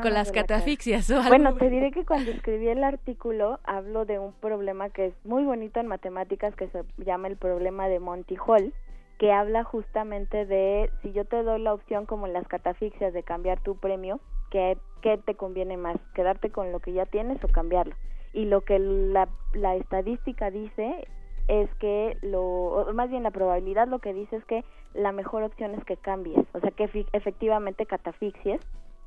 con 0.00 0.14
las 0.14 0.30
catafixias. 0.30 1.10
Bueno, 1.26 1.56
te 1.56 1.68
diré 1.68 1.90
que 1.90 2.06
cuando 2.06 2.30
escribí 2.30 2.68
el 2.68 2.84
artículo 2.84 3.58
hablo 3.64 4.04
de 4.04 4.20
un 4.20 4.32
problema 4.34 4.88
que 4.88 5.06
es 5.06 5.14
muy 5.24 5.42
bonito 5.42 5.80
en 5.80 5.88
matemáticas 5.88 6.54
que 6.54 6.68
se 6.68 6.84
llama 6.98 7.26
el 7.26 7.36
problema 7.36 7.88
de 7.88 7.98
Monty 7.98 8.36
Hall 8.36 8.72
que 9.18 9.32
habla 9.32 9.64
justamente 9.64 10.46
de 10.46 10.90
si 11.02 11.10
yo 11.10 11.24
te 11.24 11.42
doy 11.42 11.60
la 11.60 11.74
opción 11.74 12.06
como 12.06 12.28
en 12.28 12.34
las 12.34 12.46
catafixias 12.46 13.12
de 13.12 13.24
cambiar 13.24 13.60
tu 13.64 13.76
premio, 13.78 14.20
¿qué, 14.52 14.78
qué 15.02 15.18
te 15.18 15.34
conviene 15.34 15.76
más? 15.76 15.96
¿Quedarte 16.14 16.50
con 16.50 16.70
lo 16.70 16.78
que 16.78 16.92
ya 16.92 17.04
tienes 17.04 17.42
o 17.42 17.48
cambiarlo? 17.48 17.96
Y 18.32 18.44
lo 18.44 18.60
que 18.60 18.78
la, 18.78 19.28
la 19.54 19.74
estadística 19.74 20.52
dice 20.52 21.08
es 21.48 21.72
que 21.76 22.16
lo, 22.22 22.86
más 22.94 23.10
bien 23.10 23.22
la 23.22 23.30
probabilidad 23.30 23.88
lo 23.88 23.98
que 23.98 24.12
dice 24.12 24.36
es 24.36 24.44
que 24.44 24.64
la 24.94 25.12
mejor 25.12 25.42
opción 25.42 25.74
es 25.74 25.84
que 25.84 25.96
cambies, 25.96 26.44
o 26.52 26.60
sea 26.60 26.70
que 26.70 27.06
efectivamente 27.12 27.86
catafixies 27.86 28.60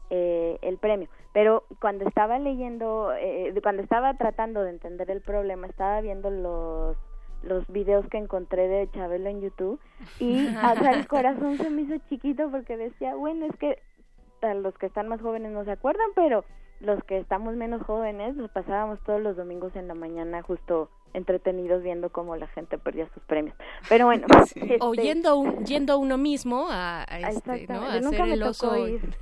eh, 0.09 0.57
el 0.61 0.77
premio. 0.77 1.07
Pero 1.33 1.63
cuando 1.79 2.05
estaba 2.05 2.37
leyendo, 2.39 3.13
eh, 3.13 3.53
cuando 3.63 3.81
estaba 3.83 4.13
tratando 4.15 4.63
de 4.63 4.71
entender 4.71 5.09
el 5.09 5.21
problema, 5.21 5.67
estaba 5.67 6.01
viendo 6.01 6.29
los 6.29 6.97
los 7.43 7.65
videos 7.67 8.07
que 8.09 8.17
encontré 8.17 8.67
de 8.67 8.89
Chabelo 8.91 9.27
en 9.27 9.41
YouTube 9.41 9.79
y 10.19 10.47
hasta 10.57 10.91
el 10.91 11.07
corazón 11.07 11.57
se 11.57 11.71
me 11.71 11.83
hizo 11.83 11.97
chiquito 12.07 12.51
porque 12.51 12.77
decía, 12.77 13.15
bueno, 13.15 13.47
es 13.47 13.55
que 13.57 13.79
los 14.61 14.77
que 14.77 14.87
están 14.87 15.07
más 15.07 15.21
jóvenes 15.21 15.51
no 15.51 15.63
se 15.63 15.71
acuerdan, 15.71 16.07
pero 16.15 16.43
los 16.81 17.03
que 17.03 17.17
estamos 17.17 17.55
menos 17.55 17.81
jóvenes 17.83 18.35
nos 18.35 18.49
pasábamos 18.51 18.99
todos 19.03 19.21
los 19.21 19.37
domingos 19.37 19.75
en 19.75 19.87
la 19.87 19.93
mañana 19.93 20.41
justo 20.41 20.89
entretenidos 21.13 21.83
viendo 21.83 22.09
cómo 22.09 22.35
la 22.35 22.47
gente 22.47 22.77
perdía 22.77 23.07
sus 23.13 23.23
premios. 23.23 23.55
Pero 23.89 24.05
bueno, 24.05 24.25
este 24.55 24.77
o 24.79 24.93
yendo, 24.93 25.43
yendo 25.65 25.99
uno 25.99 26.17
mismo 26.17 26.67
a, 26.69 27.03
este, 27.03 27.67
¿no? 27.67 27.81
a 27.81 27.95
hacer 27.95 28.29
el 28.29 28.43
oso. 28.43 28.73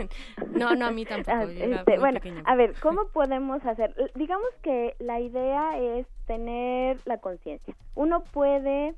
no, 0.51 0.75
no, 0.75 0.85
a 0.85 0.91
mí 0.91 1.05
tampoco. 1.05 1.37
Ah, 1.37 1.43
este, 1.43 1.99
bueno, 1.99 2.19
a 2.45 2.55
ver, 2.55 2.75
¿cómo 2.81 3.07
podemos 3.07 3.65
hacer? 3.65 3.93
Digamos 4.15 4.49
que 4.61 4.95
la 4.99 5.19
idea 5.19 5.77
es 5.79 6.07
tener 6.27 6.97
la 7.05 7.17
conciencia. 7.17 7.75
Uno 7.95 8.23
puede 8.23 8.95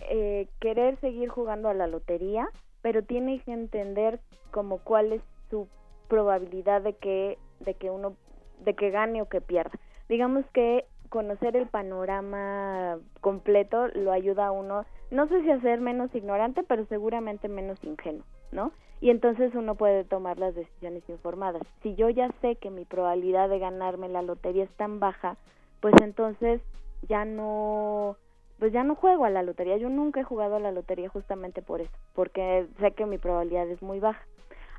eh, 0.00 0.48
querer 0.60 0.98
seguir 1.00 1.28
jugando 1.28 1.68
a 1.68 1.74
la 1.74 1.86
lotería, 1.86 2.48
pero 2.82 3.02
tiene 3.02 3.40
que 3.40 3.52
entender 3.52 4.20
como 4.50 4.78
cuál 4.78 5.12
es 5.12 5.22
su 5.50 5.68
probabilidad 6.08 6.82
de 6.82 6.94
que 6.94 7.38
de 7.60 7.74
que 7.74 7.90
uno 7.90 8.14
de 8.60 8.74
que 8.74 8.90
gane 8.90 9.22
o 9.22 9.28
que 9.28 9.40
pierda. 9.40 9.78
Digamos 10.08 10.44
que 10.52 10.86
conocer 11.08 11.56
el 11.56 11.66
panorama 11.66 12.98
completo 13.20 13.88
lo 13.88 14.12
ayuda 14.12 14.46
a 14.46 14.52
uno, 14.52 14.84
no 15.10 15.28
sé 15.28 15.42
si 15.42 15.50
a 15.50 15.60
ser 15.60 15.80
menos 15.80 16.14
ignorante, 16.14 16.62
pero 16.62 16.84
seguramente 16.86 17.48
menos 17.48 17.82
ingenuo, 17.84 18.24
¿no? 18.52 18.72
Y 19.00 19.10
entonces 19.10 19.54
uno 19.54 19.74
puede 19.74 20.04
tomar 20.04 20.38
las 20.38 20.54
decisiones 20.54 21.08
informadas. 21.08 21.62
Si 21.82 21.94
yo 21.94 22.08
ya 22.08 22.30
sé 22.40 22.56
que 22.56 22.70
mi 22.70 22.84
probabilidad 22.84 23.48
de 23.48 23.58
ganarme 23.58 24.08
la 24.08 24.22
lotería 24.22 24.64
es 24.64 24.76
tan 24.76 25.00
baja, 25.00 25.36
pues 25.80 25.94
entonces 26.02 26.60
ya 27.08 27.24
no 27.24 28.16
pues 28.58 28.72
ya 28.72 28.84
no 28.84 28.94
juego 28.94 29.26
a 29.26 29.30
la 29.30 29.42
lotería. 29.42 29.76
Yo 29.76 29.90
nunca 29.90 30.20
he 30.20 30.24
jugado 30.24 30.56
a 30.56 30.60
la 30.60 30.72
lotería 30.72 31.10
justamente 31.10 31.60
por 31.60 31.82
eso, 31.82 31.92
porque 32.14 32.66
sé 32.80 32.92
que 32.92 33.04
mi 33.04 33.18
probabilidad 33.18 33.68
es 33.68 33.82
muy 33.82 34.00
baja. 34.00 34.24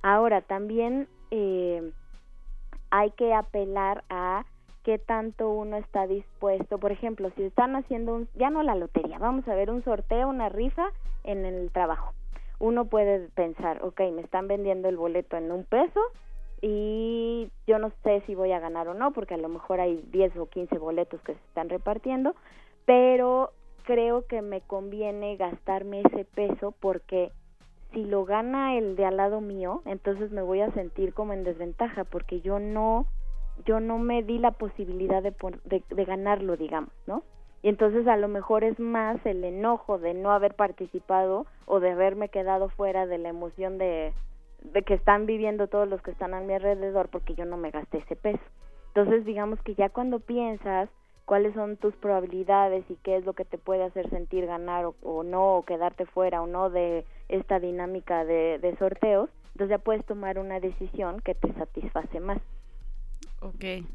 Ahora, 0.01 0.41
también 0.41 1.07
eh, 1.31 1.91
hay 2.91 3.11
que 3.11 3.33
apelar 3.33 4.03
a 4.09 4.45
qué 4.83 4.97
tanto 4.97 5.49
uno 5.49 5.77
está 5.77 6.07
dispuesto. 6.07 6.77
Por 6.77 6.91
ejemplo, 6.91 7.29
si 7.35 7.43
están 7.43 7.75
haciendo 7.75 8.13
un, 8.13 8.29
ya 8.35 8.49
no 8.49 8.63
la 8.63 8.75
lotería, 8.75 9.19
vamos 9.19 9.47
a 9.47 9.55
ver 9.55 9.69
un 9.69 9.83
sorteo, 9.83 10.29
una 10.29 10.49
rifa 10.49 10.91
en 11.23 11.45
el 11.45 11.71
trabajo. 11.71 12.13
Uno 12.59 12.85
puede 12.85 13.27
pensar, 13.29 13.83
ok, 13.83 13.99
me 14.13 14.21
están 14.21 14.47
vendiendo 14.47 14.87
el 14.87 14.97
boleto 14.97 15.37
en 15.37 15.51
un 15.51 15.65
peso 15.65 15.99
y 16.61 17.49
yo 17.67 17.77
no 17.79 17.91
sé 18.03 18.23
si 18.25 18.33
voy 18.33 18.51
a 18.51 18.59
ganar 18.59 18.87
o 18.87 18.93
no, 18.93 19.11
porque 19.11 19.35
a 19.35 19.37
lo 19.37 19.49
mejor 19.49 19.79
hay 19.79 20.01
10 20.11 20.37
o 20.37 20.47
15 20.47 20.77
boletos 20.79 21.21
que 21.21 21.33
se 21.33 21.39
están 21.49 21.69
repartiendo, 21.69 22.35
pero 22.85 23.51
creo 23.83 24.25
que 24.25 24.41
me 24.41 24.61
conviene 24.61 25.35
gastarme 25.37 26.01
ese 26.01 26.25
peso 26.25 26.73
porque 26.79 27.31
si 27.93 28.05
lo 28.05 28.25
gana 28.25 28.77
el 28.77 28.95
de 28.95 29.05
al 29.05 29.17
lado 29.17 29.41
mío, 29.41 29.81
entonces 29.85 30.31
me 30.31 30.41
voy 30.41 30.61
a 30.61 30.71
sentir 30.71 31.13
como 31.13 31.33
en 31.33 31.43
desventaja 31.43 32.03
porque 32.03 32.41
yo 32.41 32.59
no 32.59 33.07
yo 33.65 33.79
no 33.79 33.97
me 33.97 34.21
di 34.21 34.37
la 34.37 34.51
posibilidad 34.51 35.23
de, 35.23 35.33
de, 35.65 36.05
ganarlo, 36.05 36.57
digamos, 36.57 36.91
¿no? 37.07 37.23
Y 37.63 37.69
entonces 37.69 38.07
a 38.07 38.15
lo 38.15 38.27
mejor 38.27 38.63
es 38.63 38.79
más 38.79 39.17
el 39.25 39.43
enojo 39.43 39.97
de 39.97 40.13
no 40.13 40.31
haber 40.31 40.53
participado 40.53 41.47
o 41.65 41.79
de 41.79 41.89
haberme 41.89 42.29
quedado 42.29 42.69
fuera 42.69 43.07
de 43.07 43.17
la 43.17 43.29
emoción 43.29 43.79
de, 43.79 44.13
de 44.61 44.83
que 44.83 44.93
están 44.93 45.25
viviendo 45.25 45.67
todos 45.67 45.87
los 45.87 46.01
que 46.03 46.11
están 46.11 46.35
a 46.35 46.41
mi 46.41 46.53
alrededor 46.53 47.09
porque 47.09 47.33
yo 47.33 47.45
no 47.45 47.57
me 47.57 47.71
gasté 47.71 47.97
ese 47.97 48.15
peso. 48.15 48.43
Entonces 48.89 49.25
digamos 49.25 49.59
que 49.63 49.73
ya 49.73 49.89
cuando 49.89 50.19
piensas 50.19 50.89
cuáles 51.25 51.53
son 51.55 51.77
tus 51.77 51.93
probabilidades 51.95 52.85
y 52.89 52.95
qué 53.03 53.17
es 53.17 53.25
lo 53.25 53.33
que 53.33 53.43
te 53.43 53.57
puede 53.57 53.83
hacer 53.83 54.09
sentir 54.09 54.45
ganar 54.45 54.85
o, 55.01 55.23
no, 55.23 55.57
o 55.57 55.65
quedarte 55.65 56.05
fuera 56.05 56.41
o 56.41 56.47
no 56.47 56.69
de 56.69 57.05
esta 57.29 57.59
dinámica 57.59 58.25
de, 58.25 58.59
de 58.59 58.75
sorteos, 58.77 59.29
entonces 59.53 59.77
ya 59.77 59.83
puedes 59.83 60.05
tomar 60.05 60.39
una 60.39 60.59
decisión 60.59 61.19
que 61.21 61.35
te 61.35 61.51
satisface 61.53 62.19
más. 62.19 62.39
Ok. 63.39 63.85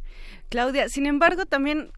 Claudia, 0.48 0.88
sin 0.88 1.06
embargo, 1.06 1.46
también 1.46 1.92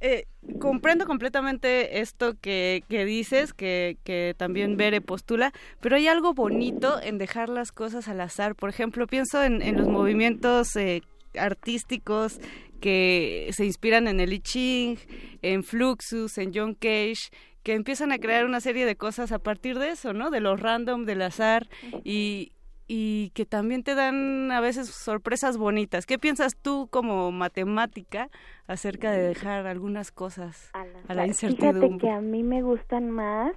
eh, 0.00 0.26
comprendo 0.58 1.06
completamente 1.06 2.00
esto 2.00 2.34
que, 2.40 2.82
que 2.88 3.04
dices, 3.04 3.52
que, 3.52 3.98
que, 4.04 4.34
también 4.36 4.78
Bere 4.78 5.02
postula, 5.02 5.52
pero 5.80 5.96
hay 5.96 6.08
algo 6.08 6.32
bonito 6.32 7.00
en 7.02 7.18
dejar 7.18 7.50
las 7.50 7.70
cosas 7.72 8.08
al 8.08 8.20
azar. 8.20 8.54
Por 8.54 8.70
ejemplo, 8.70 9.06
pienso 9.06 9.42
en, 9.42 9.60
en 9.60 9.76
los 9.76 9.88
movimientos 9.88 10.74
eh, 10.76 11.02
artísticos 11.38 12.40
que 12.80 13.50
se 13.52 13.66
inspiran 13.66 14.08
en 14.08 14.20
el 14.20 14.32
I 14.32 14.40
Ching, 14.40 14.98
en 15.42 15.62
Fluxus, 15.62 16.38
en 16.38 16.52
John 16.54 16.74
Cage, 16.74 17.30
que 17.62 17.74
empiezan 17.74 18.12
a 18.12 18.18
crear 18.18 18.44
una 18.44 18.60
serie 18.60 18.86
de 18.86 18.96
cosas 18.96 19.32
a 19.32 19.38
partir 19.38 19.78
de 19.78 19.90
eso, 19.90 20.12
¿no? 20.12 20.30
De 20.30 20.40
lo 20.40 20.56
random, 20.56 21.04
del 21.04 21.22
azar 21.22 21.68
y, 22.04 22.52
y 22.86 23.30
que 23.30 23.44
también 23.46 23.82
te 23.82 23.94
dan 23.94 24.50
a 24.50 24.60
veces 24.60 24.88
sorpresas 24.88 25.58
bonitas. 25.58 26.06
¿Qué 26.06 26.18
piensas 26.18 26.56
tú 26.56 26.88
como 26.90 27.30
matemática 27.32 28.28
acerca 28.66 29.10
de 29.10 29.22
dejar 29.22 29.66
algunas 29.66 30.10
cosas 30.10 30.70
a 30.72 31.14
la, 31.14 31.26
incertidumbre? 31.26 31.88
Fíjate 31.88 31.98
que 31.98 32.10
a 32.10 32.20
mí 32.20 32.42
me 32.42 32.62
gustan 32.62 33.10
más 33.10 33.54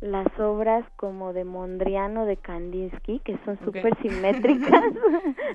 las 0.00 0.26
obras 0.38 0.84
como 0.96 1.32
de 1.32 1.44
Mondrian 1.44 2.14
de 2.26 2.36
Kandinsky, 2.36 3.20
que 3.20 3.38
son 3.44 3.58
súper 3.64 3.96
simétricas. 4.02 4.84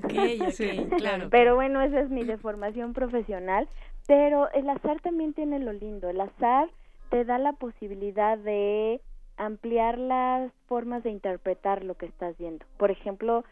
claro. 0.98 1.28
Pero 1.30 1.54
bueno, 1.54 1.80
esa 1.80 2.00
es 2.00 2.10
mi 2.10 2.24
deformación 2.24 2.92
profesional. 2.92 3.68
Pero 4.06 4.50
el 4.52 4.68
azar 4.68 5.00
también 5.00 5.32
tiene 5.32 5.60
lo 5.60 5.72
lindo. 5.72 6.10
El 6.10 6.20
azar 6.20 6.68
te 7.12 7.26
da 7.26 7.36
la 7.36 7.52
posibilidad 7.52 8.38
de 8.38 9.02
ampliar 9.36 9.98
las 9.98 10.50
formas 10.66 11.02
de 11.02 11.10
interpretar 11.10 11.84
lo 11.84 11.94
que 11.94 12.06
estás 12.06 12.36
viendo. 12.38 12.64
Por 12.78 12.90
ejemplo, 12.90 13.44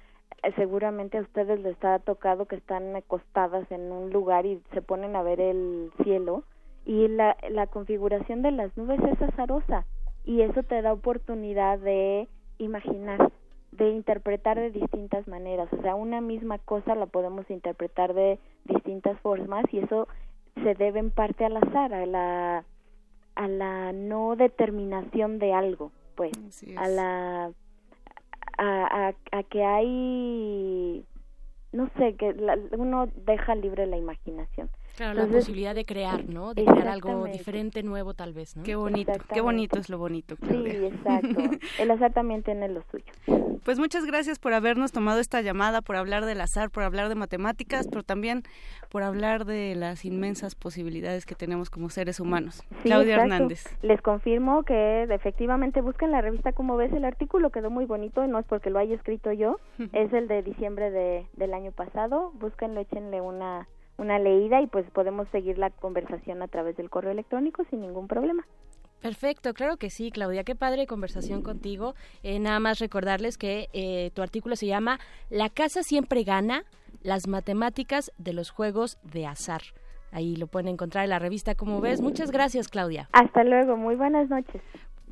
eh, 0.42 0.50
seguramente 0.56 1.18
a 1.18 1.20
ustedes 1.20 1.60
les 1.60 1.76
ha 1.84 1.98
tocado 1.98 2.46
que 2.46 2.56
están 2.56 2.96
acostadas 2.96 3.70
en 3.70 3.92
un 3.92 4.10
lugar 4.10 4.46
y 4.46 4.62
se 4.72 4.80
ponen 4.80 5.14
a 5.14 5.22
ver 5.22 5.40
el 5.42 5.92
cielo 6.02 6.42
y 6.86 7.06
la, 7.08 7.36
la 7.50 7.66
configuración 7.66 8.40
de 8.40 8.50
las 8.50 8.74
nubes 8.78 8.98
es 9.00 9.20
azarosa 9.20 9.84
y 10.24 10.40
eso 10.40 10.62
te 10.62 10.80
da 10.80 10.94
oportunidad 10.94 11.78
de 11.80 12.28
imaginar, 12.56 13.30
de 13.72 13.90
interpretar 13.90 14.58
de 14.58 14.70
distintas 14.70 15.28
maneras. 15.28 15.68
O 15.74 15.82
sea, 15.82 15.96
una 15.96 16.22
misma 16.22 16.56
cosa 16.56 16.94
la 16.94 17.04
podemos 17.04 17.50
interpretar 17.50 18.14
de 18.14 18.38
distintas 18.64 19.20
formas 19.20 19.66
y 19.70 19.80
eso 19.80 20.08
se 20.64 20.74
debe 20.74 20.98
en 20.98 21.10
parte 21.10 21.44
al 21.44 21.58
azar, 21.58 21.92
a 21.92 22.06
la 22.06 22.64
a 23.40 23.48
la 23.48 23.92
no 23.92 24.36
determinación 24.36 25.38
de 25.38 25.54
algo, 25.54 25.92
pues, 26.14 26.32
a 26.76 26.88
la 26.88 27.50
a, 28.58 29.14
a, 29.32 29.42
que 29.44 29.64
hay 29.64 31.06
no 31.72 31.88
sé, 31.96 32.16
que 32.16 32.34
uno 32.76 33.08
deja 33.24 33.54
libre 33.54 33.86
la 33.86 33.96
imaginación. 33.96 34.68
Claro, 35.00 35.14
la 35.14 35.26
posibilidad 35.26 35.74
de 35.74 35.86
crear, 35.86 36.28
¿no? 36.28 36.52
De 36.52 36.62
crear 36.62 36.88
algo 36.88 37.24
diferente, 37.24 37.82
nuevo 37.82 38.12
tal 38.12 38.34
vez, 38.34 38.54
¿no? 38.54 38.64
Qué 38.64 38.76
bonito, 38.76 39.12
qué 39.32 39.40
bonito 39.40 39.78
es 39.78 39.88
lo 39.88 39.96
bonito. 39.96 40.36
Sí, 40.46 40.66
exacto. 40.66 41.40
El 41.78 41.90
azar 41.90 42.12
también 42.12 42.42
tiene 42.42 42.68
lo 42.68 42.82
suyo. 42.90 43.06
Pues 43.64 43.78
muchas 43.78 44.04
gracias 44.04 44.38
por 44.38 44.52
habernos 44.52 44.92
tomado 44.92 45.18
esta 45.18 45.40
llamada, 45.40 45.80
por 45.80 45.96
hablar 45.96 46.26
del 46.26 46.38
azar, 46.42 46.68
por 46.68 46.82
hablar 46.82 47.08
de 47.08 47.14
matemáticas, 47.14 47.88
pero 47.88 48.02
también 48.02 48.42
por 48.90 49.02
hablar 49.02 49.46
de 49.46 49.74
las 49.74 50.04
inmensas 50.04 50.54
posibilidades 50.54 51.24
que 51.24 51.34
tenemos 51.34 51.70
como 51.70 51.88
seres 51.88 52.20
humanos. 52.20 52.62
Claudia 52.82 53.22
Hernández. 53.22 53.64
Les 53.80 54.02
confirmo 54.02 54.64
que 54.64 55.04
efectivamente 55.04 55.80
busquen 55.80 56.10
la 56.10 56.20
revista 56.20 56.52
Como 56.52 56.76
ves, 56.76 56.92
el 56.92 57.06
artículo 57.06 57.48
quedó 57.48 57.70
muy 57.70 57.86
bonito, 57.86 58.26
no 58.26 58.38
es 58.38 58.44
porque 58.44 58.68
lo 58.68 58.78
haya 58.78 58.96
escrito 58.96 59.32
yo, 59.32 59.60
es 59.92 60.12
el 60.12 60.28
de 60.28 60.42
diciembre 60.42 60.90
de, 60.90 61.26
del 61.38 61.54
año 61.54 61.72
pasado, 61.72 62.32
búsquenlo, 62.38 62.82
échenle 62.82 63.22
una 63.22 63.66
una 64.00 64.18
leída 64.18 64.60
y 64.60 64.66
pues 64.66 64.90
podemos 64.90 65.28
seguir 65.28 65.58
la 65.58 65.70
conversación 65.70 66.42
a 66.42 66.48
través 66.48 66.76
del 66.76 66.90
correo 66.90 67.12
electrónico 67.12 67.64
sin 67.70 67.82
ningún 67.82 68.08
problema. 68.08 68.44
Perfecto, 69.00 69.54
claro 69.54 69.76
que 69.78 69.88
sí, 69.88 70.10
Claudia, 70.10 70.44
qué 70.44 70.54
padre 70.54 70.86
conversación 70.86 71.42
contigo. 71.42 71.94
Eh, 72.22 72.38
nada 72.38 72.60
más 72.60 72.80
recordarles 72.80 73.38
que 73.38 73.68
eh, 73.72 74.10
tu 74.14 74.22
artículo 74.22 74.56
se 74.56 74.66
llama 74.66 74.98
La 75.30 75.48
casa 75.48 75.82
siempre 75.82 76.22
gana, 76.22 76.64
las 77.02 77.26
matemáticas 77.26 78.12
de 78.18 78.34
los 78.34 78.50
juegos 78.50 78.98
de 79.02 79.26
azar. 79.26 79.62
Ahí 80.12 80.36
lo 80.36 80.48
pueden 80.48 80.68
encontrar 80.68 81.04
en 81.04 81.10
la 81.10 81.18
revista 81.18 81.54
Como 81.54 81.80
ves. 81.80 82.00
Muchas 82.00 82.30
gracias, 82.30 82.68
Claudia. 82.68 83.08
Hasta 83.12 83.44
luego, 83.44 83.76
muy 83.76 83.94
buenas 83.94 84.28
noches. 84.28 84.60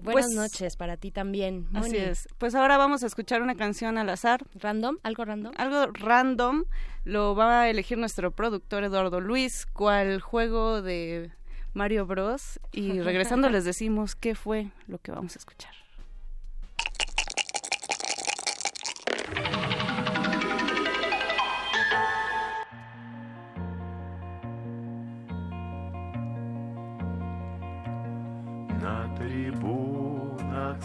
Buenas 0.03 0.27
pues, 0.27 0.35
noches 0.35 0.77
para 0.77 0.97
ti 0.97 1.11
también. 1.11 1.67
Así 1.75 1.97
es. 1.97 2.29
Pues 2.39 2.55
ahora 2.55 2.79
vamos 2.79 3.03
a 3.03 3.07
escuchar 3.07 3.43
una 3.43 3.57
canción 3.57 3.99
al 3.99 4.09
azar. 4.09 4.45
¿Random? 4.55 4.99
¿Algo 5.03 5.25
random? 5.25 5.53
Algo 5.57 5.87
random. 5.93 6.65
Lo 7.05 7.35
va 7.35 7.63
a 7.63 7.71
elegir 7.71 7.99
nuestro 7.99 8.31
productor 8.31 8.85
Eduardo 8.85 9.21
Luis, 9.21 9.67
cual 9.67 10.21
juego 10.21 10.83
de 10.83 11.31
Mario 11.75 12.07
Bros. 12.07 12.61
Y 12.73 13.01
regresando 13.01 13.49
les 13.51 13.65
decimos 13.65 14.15
qué 14.15 14.35
fue 14.35 14.71
lo 14.87 14.99
que 14.99 15.13
vamos 15.13 15.37
a 15.37 15.39
escuchar. 15.39 15.73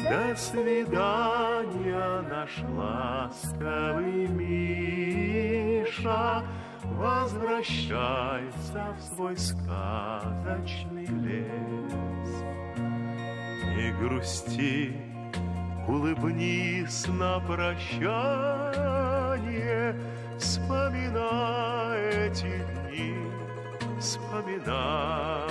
До 0.05 0.37
свидания, 0.37 2.21
наш 2.29 2.59
ласковый 2.77 4.29
Миша, 4.29 6.45
Возвращайся 6.95 8.95
в 8.97 9.03
свой 9.03 9.37
сказочный 9.37 11.07
лес. 11.07 12.33
Не 13.77 13.91
грусти, 14.01 15.06
Улыбнись 15.89 17.07
на 17.07 17.39
прощание, 17.41 17.95
вспоминай 20.37 22.01
эти 22.27 22.61
дни, 22.91 23.15
вспоминай. 24.01 25.47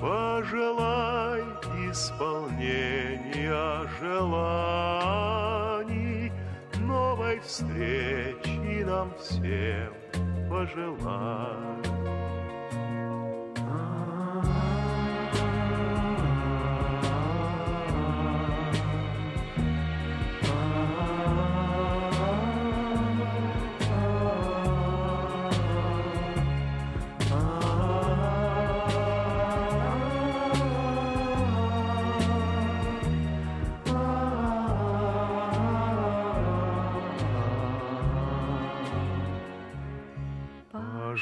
Пожелай 0.00 1.42
исполнения 1.90 3.88
желаний, 4.00 5.42
Новой 6.80 7.40
встречи 7.40 8.84
нам 8.84 9.12
всем 9.18 9.92
пожелай. 10.48 12.21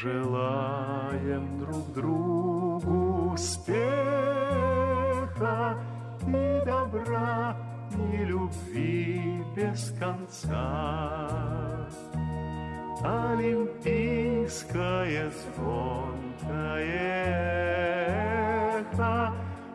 Желаем 0.02 1.58
друг 1.58 1.92
другу 1.92 3.32
успеха 3.34 3.76
и 6.26 6.62
добра, 6.64 7.54
и 8.14 8.24
любви 8.24 9.44
без 9.54 9.94
конца. 9.98 11.28
Олимпийское 13.02 15.30
звонкое 15.30 16.86
эхо 18.80 19.34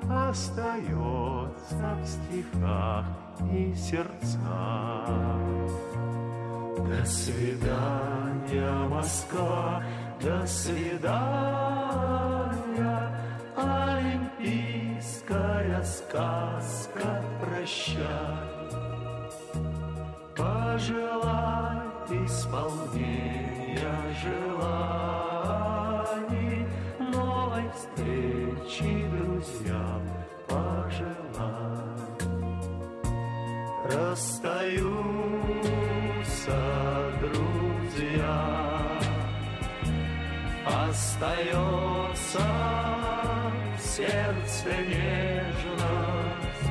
остается 0.09 1.97
в 2.01 2.05
стихах 2.07 3.05
и 3.51 3.75
сердцах. 3.75 4.39
До 6.77 7.05
свидания, 7.05 8.71
Москва, 8.89 9.83
до 10.21 10.45
свидания, 10.47 11.05
олимпийская 13.55 15.83
сказка, 15.83 17.23
прощай. 17.41 18.05
Пожелай 20.35 21.77
исполнения 22.25 24.15
желаний, 24.23 25.45
новой 26.99 27.69
встречи 27.71 29.07
друзьям 29.11 30.01
пожелай. 30.47 31.15
Расстаются 33.85 35.05
остается 40.65 42.39
в 43.77 43.81
сердце 43.81 44.69
нежность. 44.87 46.69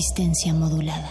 resistencia 0.00 0.54
modulada. 0.54 1.10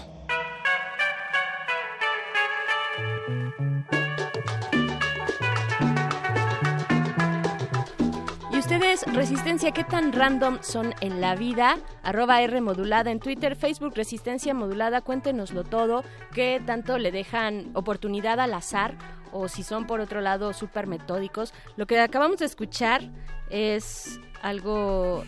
¿Y 8.51 8.57
ustedes, 8.57 9.05
Resistencia, 9.13 9.71
qué 9.73 9.83
tan 9.83 10.11
random 10.11 10.57
son 10.61 10.95
en 11.01 11.21
la 11.21 11.35
vida? 11.35 11.77
Arroba 12.01 12.41
R 12.41 12.61
modulada 12.61 13.11
en 13.11 13.19
Twitter, 13.19 13.55
Facebook, 13.55 13.93
Resistencia 13.93 14.55
modulada, 14.55 15.01
cuéntenoslo 15.01 15.63
todo. 15.63 16.03
¿Qué 16.33 16.59
tanto 16.65 16.97
le 16.97 17.11
dejan 17.11 17.69
oportunidad 17.75 18.39
al 18.39 18.55
azar? 18.55 18.97
O 19.31 19.49
si 19.49 19.61
son, 19.61 19.85
por 19.85 19.99
otro 19.99 20.19
lado, 20.21 20.51
súper 20.53 20.87
metódicos. 20.87 21.53
Lo 21.77 21.85
que 21.85 21.99
acabamos 21.99 22.39
de 22.39 22.47
escuchar 22.47 23.03
es 23.51 24.19
algo... 24.41 25.23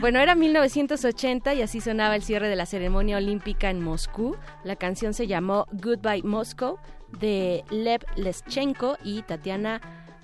bueno, 0.00 0.20
era 0.20 0.34
1980 0.34 1.54
y 1.54 1.62
así 1.62 1.80
sonaba 1.80 2.16
el 2.16 2.22
cierre 2.22 2.48
de 2.48 2.56
la 2.56 2.66
ceremonia 2.66 3.16
olímpica 3.16 3.70
en 3.70 3.82
Moscú. 3.82 4.36
La 4.64 4.76
canción 4.76 5.14
se 5.14 5.26
llamó 5.26 5.66
Goodbye 5.72 6.22
Moscow 6.22 6.78
de 7.20 7.64
Lev 7.70 8.04
Leschenko 8.16 8.96
y 9.02 9.22
Tatiana 9.22 9.80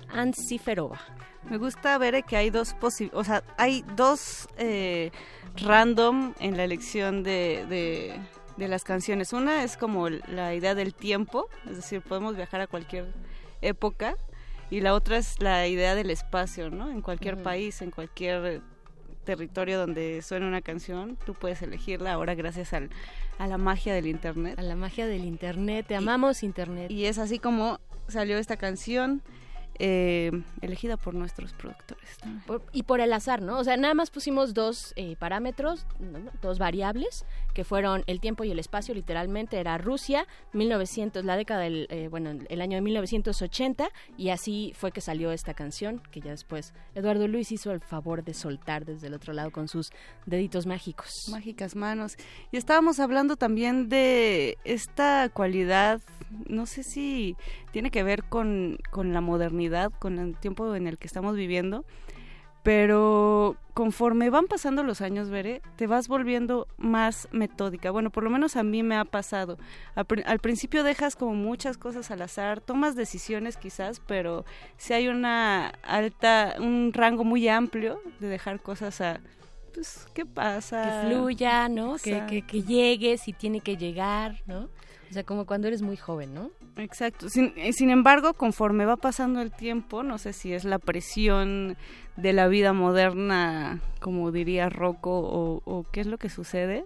Antsiferova. 0.09 0.99
Me 1.49 1.57
gusta 1.57 1.97
ver 1.97 2.23
que 2.23 2.37
hay 2.37 2.49
dos 2.49 2.75
o 3.13 3.23
sea, 3.23 3.43
hay 3.57 3.83
dos 3.95 4.47
eh, 4.57 5.11
random 5.57 6.33
en 6.39 6.57
la 6.57 6.63
elección 6.63 7.23
de, 7.23 8.17
de, 8.57 8.67
las 8.67 8.83
canciones. 8.83 9.31
Una 9.31 9.63
es 9.63 9.77
como 9.77 10.09
la 10.09 10.55
idea 10.55 10.73
del 10.73 10.95
tiempo, 10.95 11.47
es 11.69 11.75
decir, 11.75 12.01
podemos 12.01 12.35
viajar 12.35 12.61
a 12.61 12.67
cualquier 12.67 13.13
época 13.61 14.15
y 14.69 14.81
la 14.81 14.93
otra 14.93 15.17
es 15.17 15.39
la 15.41 15.67
idea 15.67 15.95
del 15.95 16.09
espacio, 16.09 16.69
¿no? 16.69 16.89
En 16.89 17.01
cualquier 17.01 17.41
país, 17.41 17.81
en 17.81 17.91
cualquier 17.91 18.61
territorio 19.23 19.79
donde 19.79 20.21
suene 20.21 20.47
una 20.47 20.61
canción, 20.61 21.17
tú 21.25 21.33
puedes 21.33 21.61
elegirla 21.61 22.13
ahora 22.13 22.35
gracias 22.35 22.73
al, 22.73 22.89
a 23.37 23.47
la 23.47 23.57
magia 23.57 23.93
del 23.93 24.07
internet. 24.07 24.57
A 24.57 24.61
la 24.61 24.75
magia 24.75 25.07
del 25.07 25.25
internet, 25.25 25.85
te 25.87 25.95
amamos 25.95 26.43
internet. 26.43 26.89
Y 26.91 27.05
es 27.05 27.17
así 27.17 27.39
como 27.39 27.79
salió 28.07 28.37
esta 28.37 28.55
canción 28.55 29.21
eh, 29.79 30.31
elegida 30.61 30.97
por 30.97 31.13
nuestros 31.13 31.53
productores. 31.53 32.17
y 32.71 32.83
por 32.83 32.99
el 32.99 33.13
azar, 33.13 33.41
¿no? 33.41 33.59
O 33.59 33.63
sea, 33.63 33.77
nada 33.77 33.93
más 33.93 34.09
pusimos 34.09 34.53
dos 34.53 34.93
eh, 34.95 35.15
parámetros, 35.17 35.85
dos 36.41 36.59
variables, 36.59 37.25
que 37.53 37.63
fueron 37.63 38.03
el 38.07 38.19
tiempo 38.19 38.43
y 38.43 38.51
el 38.51 38.59
espacio, 38.59 38.93
literalmente, 38.93 39.59
era 39.59 39.77
Rusia, 39.77 40.27
1900, 40.53 41.25
la 41.25 41.37
década 41.37 41.61
del, 41.61 41.87
eh, 41.89 42.07
bueno, 42.09 42.31
el 42.49 42.61
año 42.61 42.75
de 42.75 42.81
1980, 42.81 43.89
y 44.17 44.29
así 44.29 44.73
fue 44.75 44.91
que 44.91 45.01
salió 45.01 45.31
esta 45.31 45.53
canción, 45.53 46.01
que 46.11 46.21
ya 46.21 46.31
después 46.31 46.73
Eduardo 46.93 47.27
Luis 47.27 47.51
hizo 47.51 47.71
el 47.71 47.81
favor 47.81 48.23
de 48.23 48.33
soltar 48.33 48.85
desde 48.85 49.07
el 49.07 49.13
otro 49.13 49.33
lado 49.33 49.51
con 49.51 49.67
sus 49.67 49.91
deditos 50.25 50.65
mágicos. 50.65 51.27
Mágicas 51.29 51.75
manos. 51.75 52.17
Y 52.51 52.57
estábamos 52.57 52.99
hablando 52.99 53.35
también 53.35 53.89
de 53.89 54.57
esta 54.63 55.29
cualidad, 55.29 56.01
no 56.47 56.65
sé 56.65 56.83
si 56.83 57.35
tiene 57.71 57.91
que 57.91 58.03
ver 58.03 58.23
con, 58.23 58.77
con 58.91 59.13
la 59.13 59.21
modernidad, 59.21 59.64
con 59.99 60.19
el 60.19 60.37
tiempo 60.37 60.75
en 60.75 60.87
el 60.87 60.97
que 60.97 61.07
estamos 61.07 61.35
viviendo, 61.35 61.85
pero 62.65 63.57
conforme 63.75 64.31
van 64.31 64.47
pasando 64.47 64.81
los 64.81 65.01
años, 65.01 65.29
veré, 65.29 65.61
te 65.75 65.85
vas 65.85 66.07
volviendo 66.07 66.67
más 66.77 67.27
metódica. 67.31 67.91
Bueno, 67.91 68.09
por 68.09 68.23
lo 68.23 68.31
menos 68.31 68.55
a 68.55 68.63
mí 68.63 68.81
me 68.81 68.95
ha 68.95 69.05
pasado. 69.05 69.59
Al, 69.93 70.39
principio 70.39 70.83
dejas 70.83 71.15
como 71.15 71.35
muchas 71.35 71.77
cosas 71.77 72.09
al 72.09 72.23
azar, 72.23 72.61
tomas 72.61 72.95
decisiones 72.95 73.57
quizás, 73.57 74.01
pero 74.07 74.45
si 74.77 74.93
hay 74.93 75.09
una 75.09 75.67
alta, 75.83 76.55
un 76.57 76.91
rango 76.91 77.23
muy 77.23 77.47
amplio 77.47 78.01
de 78.19 78.29
dejar 78.29 78.59
cosas 78.59 78.99
a, 78.99 79.19
pues, 79.71 80.07
¿qué 80.15 80.25
pasa? 80.25 81.03
Que 81.03 81.07
fluya, 81.07 81.69
¿no? 81.69 81.97
Que, 81.97 82.23
que, 82.27 82.41
que 82.41 82.63
llegue 82.63 83.19
si 83.19 83.31
tiene 83.31 83.59
que 83.59 83.77
llegar, 83.77 84.41
¿no? 84.47 84.69
Sea, 85.15 85.23
como 85.23 85.45
cuando 85.45 85.69
eres 85.69 85.81
muy 85.81 85.95
joven, 85.95 86.33
¿no? 86.33 86.51
Exacto. 86.75 87.29
Sin, 87.29 87.53
eh, 87.55 87.71
sin, 87.71 87.89
embargo, 87.89 88.33
conforme 88.33 88.85
va 88.85 88.97
pasando 88.97 89.39
el 89.41 89.49
tiempo, 89.49 90.03
no 90.03 90.17
sé 90.17 90.33
si 90.33 90.51
es 90.51 90.65
la 90.65 90.77
presión 90.77 91.77
de 92.17 92.33
la 92.33 92.49
vida 92.49 92.73
moderna, 92.73 93.79
como 94.01 94.33
diría 94.33 94.67
Rocco, 94.67 95.17
o, 95.17 95.61
o 95.63 95.85
qué 95.89 96.01
es 96.01 96.07
lo 96.07 96.17
que 96.17 96.27
sucede, 96.27 96.83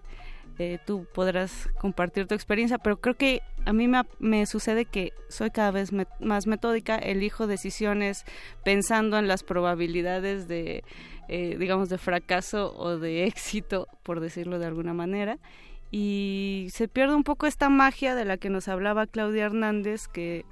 eh, 0.59 0.77
tú 0.85 1.07
podrás 1.11 1.69
compartir 1.79 2.27
tu 2.27 2.35
experiencia, 2.35 2.77
pero 2.77 2.97
creo 2.97 3.15
que 3.15 3.41
a 3.65 3.73
mí 3.73 3.87
me, 3.87 4.03
me 4.19 4.45
sucede 4.45 4.85
que 4.85 5.11
soy 5.27 5.49
cada 5.49 5.71
vez 5.71 5.91
más 6.19 6.45
metódica, 6.45 6.97
elijo 6.97 7.47
decisiones 7.47 8.25
pensando 8.63 9.17
en 9.17 9.27
las 9.27 9.41
probabilidades 9.41 10.47
de, 10.47 10.83
eh, 11.29 11.55
digamos, 11.57 11.89
de 11.89 11.97
fracaso 11.97 12.77
o 12.77 12.99
de 12.99 13.23
éxito, 13.25 13.87
por 14.03 14.19
decirlo 14.19 14.59
de 14.59 14.67
alguna 14.67 14.93
manera 14.93 15.39
y 15.91 16.67
se 16.71 16.87
pierde 16.87 17.15
un 17.15 17.23
poco 17.23 17.47
esta 17.47 17.69
magia 17.69 18.13
de 18.15 18.25
la 18.25 18.37
que 18.37 18.49
nos 18.49 18.67
hablaba 18.67 19.07
Claudia 19.07 19.45
Hernández, 19.45 20.07
que 20.07 20.45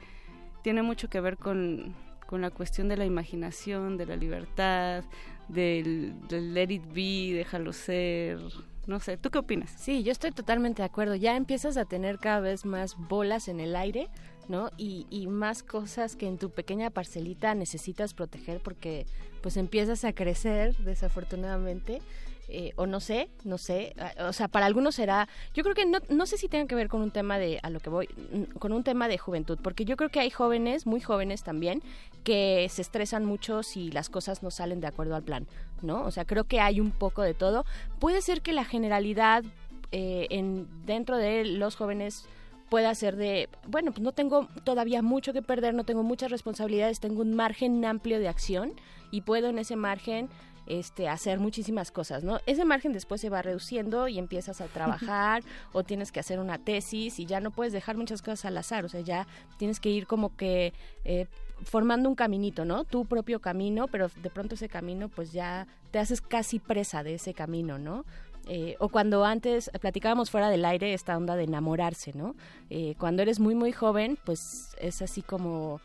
tiene 0.64 0.82
mucho 0.82 1.10
que 1.10 1.22
ver 1.22 1.38
con, 1.38 1.96
la 2.32 2.50
cuestión 2.50 2.90
de 2.90 2.98
la 2.98 3.06
imaginación, 3.06 3.98
de 3.98 4.06
la 4.06 4.16
libertad, 4.16 5.04
del, 5.48 6.16
let 6.30 6.72
it 6.72 6.86
be, 6.88 7.36
déjalo 7.36 7.72
ser. 7.72 8.40
No 8.88 9.00
sé, 9.00 9.18
¿tú 9.18 9.30
qué 9.30 9.38
opinas? 9.38 9.70
Sí, 9.78 10.02
yo 10.04 10.12
estoy 10.12 10.32
totalmente 10.32 10.82
de 10.82 10.88
acuerdo. 10.88 11.14
Ya 11.16 11.36
empiezas 11.36 11.78
a 11.78 11.86
tener 11.86 12.20
cada 12.20 12.40
vez 12.40 12.66
más 12.66 12.96
bolas 12.98 13.48
en 13.48 13.60
el 13.60 13.76
aire, 13.76 14.08
¿no? 14.48 14.72
Y, 14.78 15.06
y 15.10 15.28
más 15.28 15.62
cosas 15.62 16.16
que 16.16 16.26
en 16.26 16.38
tu 16.38 16.50
pequeña 16.50 16.90
parcelita 16.90 17.54
necesitas 17.54 18.14
proteger 18.14 18.62
porque 18.62 19.06
pues 19.42 19.58
empiezas 19.58 20.04
a 20.04 20.14
crecer, 20.14 20.76
desafortunadamente 20.78 22.02
eh, 22.50 22.72
o 22.78 22.86
no 22.86 23.00
sé, 23.00 23.30
no 23.44 23.58
sé, 23.58 23.94
o 24.20 24.32
sea, 24.32 24.48
para 24.48 24.66
algunos 24.66 24.96
será, 24.96 25.28
yo 25.54 25.64
creo 25.64 25.76
que 25.76 25.86
no, 25.86 26.00
no 26.10 26.26
sé 26.26 26.38
si 26.38 26.48
tenga 26.48 26.66
que 26.66 26.76
ver 26.76 26.88
con 26.88 27.02
un 27.02 27.12
tema 27.12 27.38
de, 27.38 27.60
a 27.62 27.70
lo 27.70 27.80
que 27.80 27.90
voy, 27.90 28.08
mm, 28.08 28.58
con 28.58 28.72
un 28.72 28.84
tema 28.84 29.08
de 29.08 29.18
juventud, 29.18 29.60
porque 29.62 29.84
yo 29.84 29.98
creo 29.98 30.10
que 30.10 30.22
hay 30.22 30.30
jóvenes, 30.30 30.86
muy 30.86 31.02
jóvenes 31.02 31.44
también, 31.44 31.84
que 32.24 32.68
se 32.70 32.82
estresan 32.82 33.26
mucho 33.26 33.64
si 33.64 33.92
las 33.92 34.10
cosas 34.10 34.44
no 34.44 34.52
salen 34.52 34.80
de 34.80 34.88
acuerdo 34.88 35.16
al 35.16 35.24
plan, 35.24 35.48
¿no? 35.82 36.04
O 36.04 36.12
sea, 36.12 36.26
creo 36.26 36.46
que 36.46 36.60
hay 36.60 36.80
un 36.80 36.92
poco 36.92 37.22
de 37.22 37.34
todo. 37.34 37.66
Puede 38.00 38.22
ser 38.22 38.42
que 38.42 38.54
la 38.54 38.64
generalidad 38.64 39.44
eh, 39.92 40.28
en, 40.30 40.68
dentro 40.86 41.18
de 41.18 41.46
los 41.46 41.76
jóvenes 41.76 42.28
pueda 42.70 42.94
ser 42.96 43.16
de, 43.16 43.50
bueno, 43.68 43.92
pues 43.92 44.02
no 44.02 44.12
tengo 44.12 44.48
todavía 44.64 45.02
mucho 45.02 45.34
que 45.34 45.42
perder, 45.42 45.74
no 45.74 45.84
tengo 45.84 46.04
muchas 46.04 46.32
responsabilidades, 46.32 47.00
tengo 47.00 47.22
un 47.22 47.34
margen 47.36 47.84
amplio 47.86 48.20
de 48.20 48.28
acción 48.28 48.74
y 49.12 49.22
puedo 49.22 49.48
en 49.50 49.60
ese 49.60 49.76
margen 49.76 50.30
este, 50.68 51.08
hacer 51.08 51.40
muchísimas 51.40 51.92
cosas, 51.92 52.24
¿no? 52.24 52.40
Ese 52.46 52.66
margen 52.66 52.94
después 52.94 53.22
se 53.22 53.30
va 53.30 53.42
reduciendo 53.42 54.08
y 54.08 54.20
empiezas 54.20 54.62
a 54.62 54.66
trabajar 54.68 55.44
o 55.74 55.84
tienes 55.84 56.12
que 56.12 56.20
hacer 56.20 56.40
una 56.40 56.58
tesis 56.58 57.20
y 57.20 57.26
ya 57.26 57.40
no 57.40 57.52
puedes 57.52 57.74
dejar 57.74 57.98
muchas 57.98 58.22
cosas 58.22 58.46
al 58.46 58.58
azar, 58.58 58.86
o 58.86 58.90
sea, 58.90 59.02
ya 59.02 59.28
tienes 59.58 59.80
que 59.80 59.90
ir 59.90 60.08
como 60.08 60.36
que 60.36 60.74
eh, 61.06 61.28
formando 61.64 62.10
un 62.10 62.16
caminito, 62.16 62.66
¿no? 62.66 62.84
Tu 62.84 63.06
propio 63.06 63.40
camino, 63.40 63.88
pero 63.88 64.10
de 64.22 64.30
pronto 64.30 64.56
ese 64.56 64.70
camino 64.70 65.10
pues 65.10 65.32
ya 65.32 65.68
te 65.92 66.00
haces 66.00 66.22
casi 66.22 66.60
presa 66.60 67.04
de 67.04 67.16
ese 67.16 67.34
camino, 67.34 67.80
¿no? 67.80 68.06
Eh, 68.50 68.76
o 68.80 68.88
cuando 68.88 69.26
antes 69.26 69.70
platicábamos 69.82 70.32
fuera 70.32 70.50
del 70.50 70.64
aire 70.64 70.94
esta 70.94 71.18
onda 71.18 71.36
de 71.36 71.44
enamorarse, 71.44 72.14
¿no? 72.14 72.36
Eh, 72.70 72.96
cuando 72.98 73.22
eres 73.22 73.40
muy, 73.40 73.56
muy 73.56 73.74
joven, 73.74 74.18
pues 74.24 74.76
es 74.80 75.02
así 75.02 75.22
como 75.22 75.82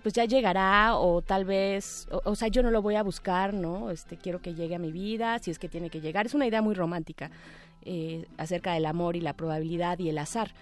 pues 0.00 0.14
ya 0.14 0.24
llegará 0.24 0.96
o 0.96 1.22
tal 1.22 1.44
vez, 1.44 2.08
o, 2.24 2.34
sea, 2.34 2.48
yo 2.48 2.62
no 2.62 2.70
lo 2.70 2.82
voy 2.82 2.96
a 2.96 3.02
buscar, 3.02 3.54
¿no? 3.54 3.90
Este, 3.90 4.16
quiero 4.16 4.40
que 4.40 4.54
llegue 4.54 4.74
a 4.74 4.78
mi 4.78 4.92
vida, 4.92 5.38
si 5.38 5.50
es 5.50 5.58
que 5.58 5.68
tiene 5.68 5.90
que 5.90 6.00
llegar. 6.00 6.26
Es 6.26 6.34
una 6.34 6.46
idea 6.46 6.62
muy 6.62 6.74
romántica 6.74 7.30
eh, 7.82 8.26
acerca 8.38 8.72
del 8.72 8.86
amor 8.86 9.16
y 9.16 9.20
la 9.20 9.34
probabilidad 9.34 9.98
y 9.98 10.08
el 10.08 10.18
azar. 10.18 10.52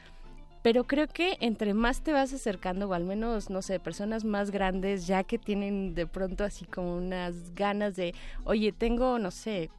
Pero 0.62 0.84
creo 0.84 1.08
que 1.08 1.36
entre 1.40 1.74
más 1.74 2.02
te 2.02 2.12
vas 2.12 2.32
acercando, 2.32 2.88
o 2.88 2.94
al 2.94 3.04
menos, 3.04 3.50
no 3.50 3.62
sé, 3.62 3.80
personas 3.80 4.24
más 4.24 4.50
grandes, 4.50 5.06
ya 5.06 5.24
que 5.24 5.38
tienen 5.38 5.94
de 5.94 6.06
pronto 6.06 6.44
así 6.44 6.64
como 6.64 6.96
unas 6.96 7.54
ganas 7.54 7.96
de, 7.96 8.14
oye, 8.44 8.72
tengo, 8.72 9.18
no 9.18 9.32
sé, 9.32 9.70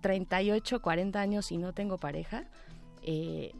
38, 0.00 0.80
40 0.80 1.20
años 1.20 1.52
y 1.52 1.58
no 1.58 1.74
tengo 1.74 1.98
pareja, 1.98 2.44
eh, 3.02 3.52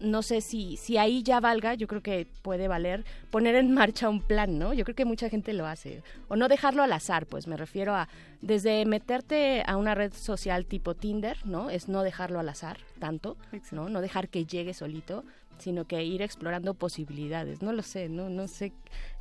no 0.00 0.22
sé 0.22 0.40
si, 0.40 0.76
si 0.76 0.96
ahí 0.96 1.22
ya 1.22 1.40
valga, 1.40 1.74
yo 1.74 1.86
creo 1.86 2.02
que 2.02 2.26
puede 2.42 2.68
valer 2.68 3.04
poner 3.30 3.54
en 3.54 3.72
marcha 3.72 4.08
un 4.08 4.20
plan, 4.20 4.58
¿no? 4.58 4.72
Yo 4.72 4.84
creo 4.84 4.96
que 4.96 5.04
mucha 5.04 5.28
gente 5.28 5.52
lo 5.52 5.66
hace. 5.66 6.02
O 6.28 6.36
no 6.36 6.48
dejarlo 6.48 6.82
al 6.82 6.92
azar, 6.92 7.26
pues 7.26 7.46
me 7.46 7.56
refiero 7.56 7.94
a 7.94 8.08
desde 8.40 8.84
meterte 8.86 9.62
a 9.66 9.76
una 9.76 9.94
red 9.94 10.12
social 10.12 10.66
tipo 10.66 10.94
Tinder, 10.94 11.36
¿no? 11.44 11.70
Es 11.70 11.88
no 11.88 12.02
dejarlo 12.02 12.40
al 12.40 12.48
azar 12.48 12.78
tanto, 12.98 13.36
¿no? 13.72 13.88
No 13.88 14.00
dejar 14.00 14.28
que 14.28 14.46
llegue 14.46 14.74
solito 14.74 15.24
sino 15.58 15.84
que 15.86 16.02
ir 16.02 16.22
explorando 16.22 16.72
posibilidades. 16.72 17.60
No 17.60 17.74
lo 17.74 17.82
sé, 17.82 18.08
no 18.08 18.30
no 18.30 18.48
sé 18.48 18.72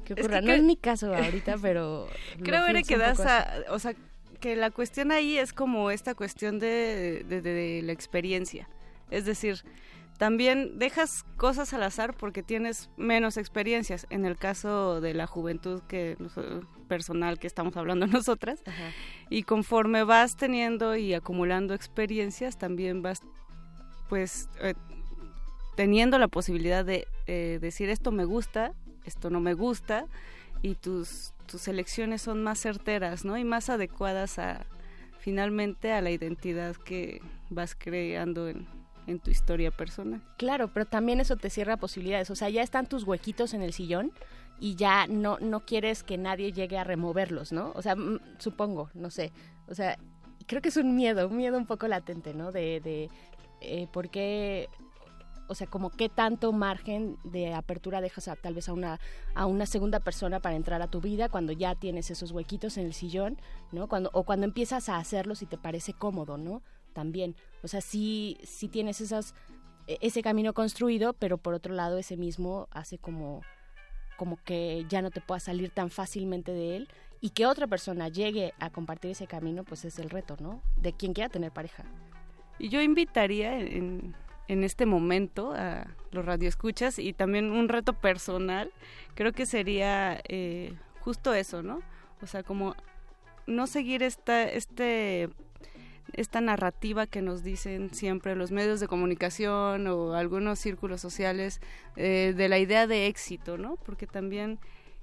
qué 0.06 0.14
ocurra. 0.14 0.40
no 0.40 0.54
es 0.54 0.64
mi 0.64 0.78
caso 0.78 1.14
ahorita, 1.14 1.58
pero 1.62 2.08
creo 2.44 2.64
que 2.88 2.98
das 2.98 3.20
a, 3.20 3.64
o 3.70 3.78
sea, 3.78 3.94
que 4.40 4.56
la 4.56 4.72
cuestión 4.72 5.12
ahí 5.12 5.38
es 5.38 5.52
como 5.52 5.92
esta 5.92 6.16
cuestión 6.16 6.58
de, 6.60 7.26
de 7.28 7.82
la 7.84 7.92
experiencia. 7.92 8.70
Es 9.12 9.26
decir, 9.26 9.64
también 10.20 10.78
dejas 10.78 11.24
cosas 11.38 11.74
al 11.74 11.82
azar 11.82 12.14
porque 12.14 12.44
tienes 12.44 12.90
menos 12.98 13.38
experiencias. 13.38 14.06
En 14.10 14.26
el 14.26 14.36
caso 14.36 15.00
de 15.00 15.14
la 15.14 15.28
juventud 15.28 15.82
que 15.88 16.18
personal 16.90 17.40
que 17.40 17.48
estamos 17.48 17.78
hablando 17.78 18.06
nosotras. 18.08 18.62
Y 19.30 19.44
conforme 19.44 20.04
vas 20.04 20.36
teniendo 20.36 20.98
y 20.98 21.14
acumulando 21.14 21.74
experiencias, 21.74 22.58
también 22.58 23.02
vas 23.02 23.22
pues 24.10 24.50
eh, 24.60 24.74
teniendo 25.78 26.18
la 26.18 26.28
posibilidad 26.28 26.84
de 26.84 27.08
eh, 27.26 27.58
decir 27.62 27.90
esto 27.90 28.12
me 28.12 28.26
gusta, 28.26 28.74
esto 29.06 29.30
no 29.30 29.40
me 29.40 29.54
gusta 29.54 30.06
y 30.62 30.76
tus 30.76 31.34
tus 31.50 31.68
elecciones 31.70 32.22
son 32.22 32.44
más 32.44 32.60
certeras, 32.60 33.24
¿no? 33.24 33.38
Y 33.38 33.46
más 33.46 33.70
adecuadas 33.70 34.38
a 34.38 34.66
finalmente 35.20 35.94
a 35.94 36.02
la 36.02 36.12
identidad 36.12 36.76
que 36.76 37.22
vas 37.50 37.74
creando 37.74 38.50
en, 38.50 38.68
en 39.10 39.20
tu 39.20 39.32
historia 39.32 39.72
personal. 39.72 40.22
Claro, 40.38 40.70
pero 40.74 40.86
también 40.86 41.20
eso 41.20 41.36
te 41.36 41.50
cierra 41.50 41.78
posibilidades, 41.78 42.30
o 42.30 42.36
sea, 42.36 42.50
ya 42.50 42.62
están 42.62 42.88
tus 42.88 43.04
huequitos 43.04 43.54
en 43.54 43.62
el 43.62 43.74
sillón 43.74 44.12
y 44.60 44.76
ya 44.76 45.08
no 45.08 45.40
no 45.40 45.62
quieres 45.62 46.04
que 46.04 46.18
nadie 46.18 46.52
llegue 46.52 46.78
a 46.78 46.84
removerlos, 46.84 47.52
¿no? 47.52 47.72
O 47.76 47.82
sea, 47.82 47.96
supongo, 48.38 48.90
no 48.94 49.10
sé, 49.10 49.32
o 49.68 49.76
sea, 49.76 49.98
creo 50.48 50.62
que 50.62 50.70
es 50.70 50.78
un 50.78 50.96
miedo, 50.96 51.28
un 51.28 51.38
miedo 51.38 51.58
un 51.58 51.66
poco 51.66 51.88
latente, 51.88 52.34
¿no? 52.34 52.52
De, 52.52 52.82
de 52.82 53.10
eh, 53.62 53.88
por 53.92 54.10
qué 54.10 54.70
o 55.50 55.56
sea, 55.56 55.66
como 55.66 55.90
qué 55.90 56.10
tanto 56.10 56.54
margen 56.54 57.18
de 57.24 57.56
apertura 57.56 58.02
dejas 58.02 58.28
a, 58.28 58.36
tal 58.36 58.54
vez 58.54 58.70
a 58.70 58.74
una, 58.74 59.00
a 59.34 59.48
una 59.48 59.66
segunda 59.66 60.00
persona 60.00 60.40
para 60.40 60.56
entrar 60.56 60.84
a 60.84 60.88
tu 60.88 61.02
vida 61.02 61.28
cuando 61.28 61.54
ya 61.54 61.74
tienes 61.74 62.12
esos 62.12 62.32
huequitos 62.32 62.78
en 62.78 62.86
el 62.86 62.94
sillón, 62.94 63.42
¿no? 63.72 63.88
Cuando, 63.88 64.12
o 64.14 64.24
cuando 64.24 64.46
empiezas 64.46 64.90
a 64.90 64.98
hacerlos 64.98 65.42
y 65.42 65.48
te 65.48 65.58
parece 65.58 65.94
cómodo, 65.94 66.38
¿no? 66.38 66.62
También, 66.94 67.36
o 67.64 67.68
sea, 67.68 67.82
sí, 67.82 68.38
sí 68.44 68.68
tienes 68.68 69.02
esas, 69.02 69.36
e, 69.88 69.98
ese 70.02 70.22
camino 70.22 70.54
construido, 70.54 71.14
pero 71.14 71.38
por 71.38 71.54
otro 71.54 71.74
lado 71.74 71.98
ese 71.98 72.18
mismo 72.18 72.68
hace 72.72 72.98
como, 72.98 73.42
como 74.18 74.38
que 74.44 74.86
ya 74.90 75.02
no 75.02 75.12
te 75.12 75.22
puedas 75.22 75.44
salir 75.44 75.70
tan 75.70 75.90
fácilmente 75.90 76.52
de 76.52 76.78
él 76.78 76.90
y 77.22 77.32
que 77.32 77.46
otra 77.46 77.68
persona 77.68 78.08
llegue 78.08 78.54
a 78.60 78.70
compartir 78.70 79.12
ese 79.12 79.28
camino, 79.28 79.64
pues 79.64 79.86
es 79.86 80.00
el 80.00 80.10
reto, 80.10 80.38
¿no? 80.40 80.62
De 80.78 80.94
quien 80.94 81.14
quiera 81.14 81.30
tener 81.30 81.52
pareja. 81.52 81.84
Y 82.58 82.70
yo 82.70 82.82
invitaría 82.82 83.60
en, 83.60 84.16
en 84.50 84.64
este 84.64 84.86
momento 84.86 85.54
a 85.54 85.86
los 86.12 86.26
radioescuchas 86.26 86.98
y 86.98 87.14
también 87.14 87.52
un 87.52 87.70
reto 87.70 87.94
personal, 87.94 88.72
creo 89.14 89.32
que 89.32 89.46
sería 89.46 90.20
eh, 90.28 90.74
justo 91.02 91.34
eso, 91.34 91.62
¿no? 91.62 91.82
O 92.22 92.26
sea, 92.26 92.42
como 92.42 92.76
no 93.46 93.68
seguir 93.68 94.02
esta, 94.02 94.44
este, 94.44 95.30
esta 96.14 96.42
narrativa 96.42 97.08
que 97.08 97.22
nos 97.22 97.44
dicen 97.44 97.94
siempre 97.94 98.36
los 98.36 98.52
medios 98.52 98.80
de 98.80 98.88
comunicación 98.88 99.88
o 99.88 100.14
algunos 100.14 100.60
círculos 100.60 101.02
sociales 101.02 101.62
eh, 101.96 102.34
de 102.36 102.50
la 102.50 102.60
idea 102.60 102.88
de 102.88 103.08
éxito, 103.08 103.58
¿no? 103.58 103.78
Porque 103.78 104.08
también 104.08 104.60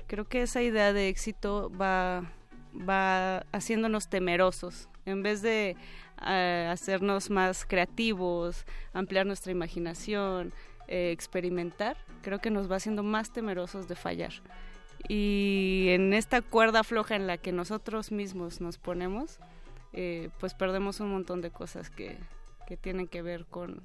creo 0.06 0.26
que 0.26 0.42
esa 0.42 0.62
idea 0.62 0.92
de 0.92 1.08
éxito 1.08 1.70
va, 1.80 2.30
va 2.76 3.38
haciéndonos 3.52 4.08
temerosos. 4.08 4.88
En 5.04 5.22
vez 5.22 5.42
de 5.42 5.76
hacernos 6.18 7.30
más 7.30 7.66
creativos, 7.66 8.64
ampliar 8.92 9.26
nuestra 9.26 9.52
imaginación, 9.52 10.52
eh, 10.88 11.10
experimentar, 11.10 11.96
creo 12.22 12.38
que 12.38 12.50
nos 12.50 12.70
va 12.70 12.76
haciendo 12.76 13.02
más 13.02 13.32
temerosos 13.32 13.88
de 13.88 13.96
fallar. 13.96 14.32
Y 15.08 15.86
en 15.90 16.12
esta 16.12 16.42
cuerda 16.42 16.84
floja 16.84 17.16
en 17.16 17.26
la 17.26 17.38
que 17.38 17.52
nosotros 17.52 18.12
mismos 18.12 18.60
nos 18.60 18.78
ponemos, 18.78 19.38
eh, 19.96 20.30
pues 20.38 20.54
perdemos 20.54 21.00
un 21.00 21.10
montón 21.10 21.40
de 21.40 21.50
cosas 21.50 21.90
que, 21.90 22.18
que 22.66 22.76
tienen 22.76 23.08
que 23.08 23.22
ver 23.22 23.46
con, 23.46 23.82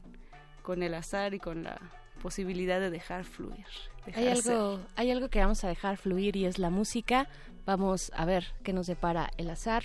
con 0.61 0.83
el 0.83 0.93
azar 0.93 1.33
y 1.33 1.39
con 1.39 1.63
la 1.63 1.79
posibilidad 2.21 2.79
de 2.79 2.89
dejar 2.89 3.23
fluir. 3.23 3.65
hay 4.13 4.27
algo, 4.27 4.79
hay 4.95 5.09
algo 5.09 5.29
que 5.29 5.39
vamos 5.39 5.63
a 5.63 5.69
dejar 5.69 5.97
fluir 5.97 6.35
y 6.35 6.45
es 6.45 6.59
la 6.59 6.69
música. 6.69 7.27
Vamos 7.65 8.11
a 8.15 8.25
ver 8.25 8.53
qué 8.63 8.73
nos 8.73 8.87
depara 8.87 9.31
el 9.37 9.49
azar 9.49 9.83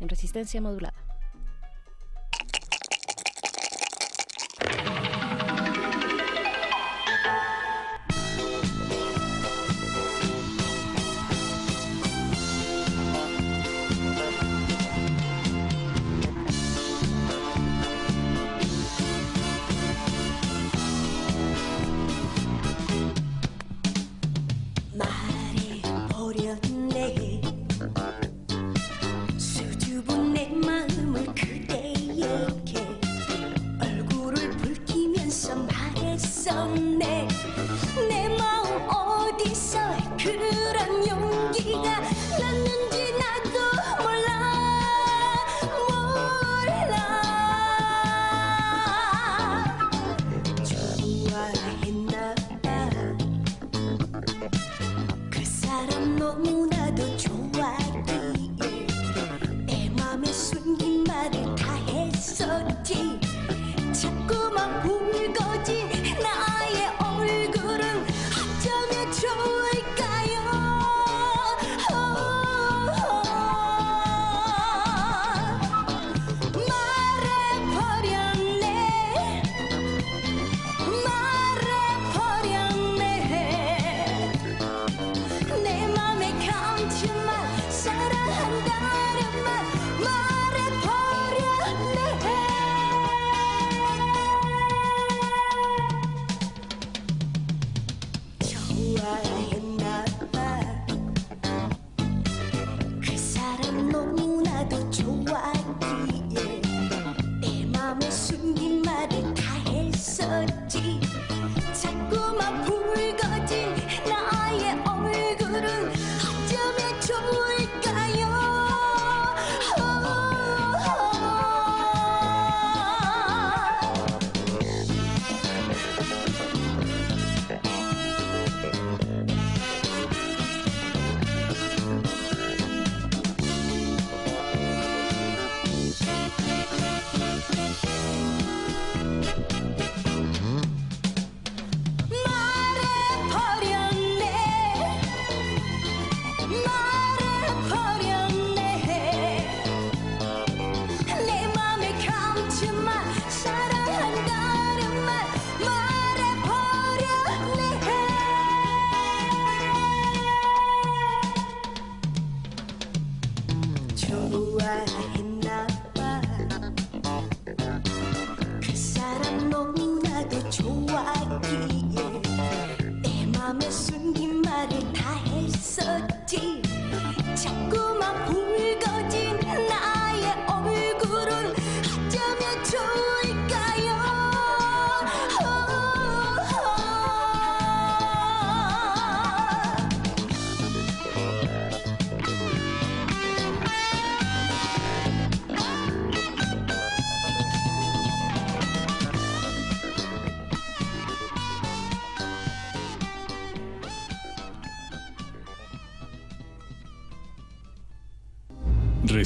en 0.00 0.08
resistencia 0.08 0.60
modulada. 0.60 1.01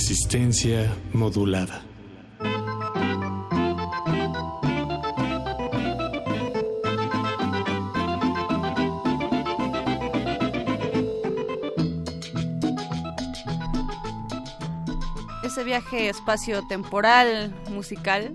Resistencia 0.09 0.97
modulada. 1.13 1.83
Ese 15.43 15.65
viaje 15.65 16.09
espacio-temporal 16.09 17.53
musical 17.71 18.33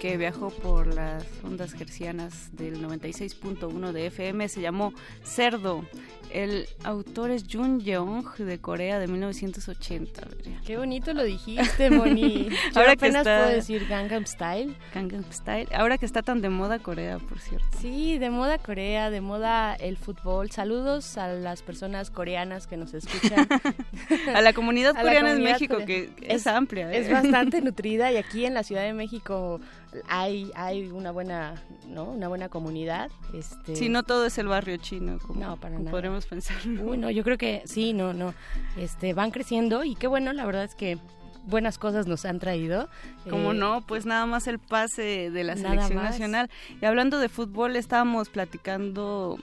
que 0.00 0.16
viajó 0.16 0.50
por 0.50 0.92
las 0.92 1.24
ondas 1.44 1.72
gercianas 1.74 2.50
del 2.56 2.84
96.1 2.84 3.92
de 3.92 4.06
FM 4.06 4.48
se 4.48 4.60
llamó 4.60 4.92
Cerdo. 5.22 5.84
El 6.32 6.68
autor 6.82 7.30
es 7.30 7.44
Jun 7.48 7.78
Yeong 7.78 8.34
de 8.38 8.58
Corea 8.58 8.98
de 8.98 9.06
1980. 9.06 10.25
Qué 10.66 10.76
bonito 10.76 11.14
lo 11.14 11.22
dijiste, 11.22 11.90
Moni. 11.90 12.48
Yo 12.74 12.80
Ahora 12.80 12.92
apenas 12.94 13.22
que 13.24 13.30
está... 13.30 13.44
puedo 13.44 13.54
decir 13.54 13.86
Gangnam 13.86 14.26
Style. 14.26 14.74
Gangnam 14.92 15.24
Style. 15.30 15.68
Ahora 15.72 15.96
que 15.96 16.04
está 16.04 16.22
tan 16.22 16.40
de 16.42 16.48
moda 16.48 16.80
Corea, 16.80 17.20
por 17.20 17.38
cierto. 17.38 17.78
Sí, 17.80 18.18
de 18.18 18.30
moda 18.30 18.58
Corea, 18.58 19.10
de 19.10 19.20
moda 19.20 19.76
el 19.76 19.96
fútbol. 19.96 20.50
Saludos 20.50 21.18
a 21.18 21.28
las 21.28 21.62
personas 21.62 22.10
coreanas 22.10 22.66
que 22.66 22.76
nos 22.76 22.94
escuchan. 22.94 23.46
a 24.34 24.40
la 24.40 24.52
comunidad 24.54 24.96
coreana 25.00 25.30
en 25.30 25.44
México, 25.44 25.74
coreana. 25.74 26.16
que 26.16 26.34
es, 26.34 26.48
amplia. 26.48 26.92
¿eh? 26.92 26.98
Es 26.98 27.12
bastante 27.12 27.60
nutrida 27.60 28.10
y 28.10 28.16
aquí 28.16 28.44
en 28.44 28.54
la 28.54 28.64
Ciudad 28.64 28.82
de 28.82 28.92
México 28.92 29.60
hay 30.08 30.50
hay 30.54 30.90
una 30.90 31.10
buena, 31.10 31.62
¿no? 31.88 32.04
Una 32.04 32.28
buena 32.28 32.48
comunidad. 32.48 33.10
Este 33.34 33.76
Sí, 33.76 33.88
no 33.88 34.02
todo 34.02 34.26
es 34.26 34.38
el 34.38 34.48
barrio 34.48 34.76
chino, 34.76 35.18
como, 35.18 35.40
No, 35.40 35.56
para 35.56 35.74
como 35.74 35.84
nada. 35.84 35.90
podríamos 35.90 36.26
pensar. 36.26 36.56
Uy, 36.66 36.98
no, 36.98 37.10
yo 37.10 37.24
creo 37.24 37.38
que 37.38 37.62
sí, 37.66 37.92
no, 37.92 38.12
no. 38.12 38.34
Este, 38.76 39.14
van 39.14 39.30
creciendo 39.30 39.84
y 39.84 39.94
qué 39.94 40.06
bueno, 40.06 40.32
la 40.32 40.44
verdad 40.44 40.64
es 40.64 40.74
que 40.74 40.98
buenas 41.46 41.78
cosas 41.78 42.06
nos 42.06 42.24
han 42.24 42.38
traído. 42.38 42.88
Como 43.28 43.52
Eh, 43.52 43.54
no, 43.56 43.86
pues 43.86 44.04
nada 44.06 44.26
más 44.26 44.46
el 44.46 44.58
pase 44.58 45.30
de 45.30 45.44
la 45.44 45.56
selección 45.56 46.02
nacional. 46.02 46.50
Y 46.80 46.84
hablando 46.84 47.18
de 47.18 47.28
fútbol, 47.28 47.76
estábamos 47.76 48.28
platicando 48.28 49.38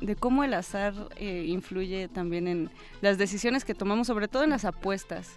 de 0.00 0.16
cómo 0.16 0.44
el 0.44 0.54
azar 0.54 0.92
eh, 1.16 1.44
influye 1.46 2.08
también 2.08 2.48
en 2.48 2.70
las 3.00 3.16
decisiones 3.18 3.64
que 3.64 3.74
tomamos, 3.74 4.06
sobre 4.08 4.28
todo 4.28 4.42
en 4.44 4.50
las 4.50 4.64
apuestas. 4.64 5.30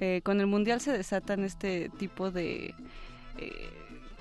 Eh, 0.00 0.20
con 0.22 0.38
el 0.40 0.46
mundial 0.46 0.80
se 0.80 0.92
desatan 0.92 1.42
este 1.44 1.90
tipo 1.98 2.30
de 2.30 2.74
eh, 3.38 3.52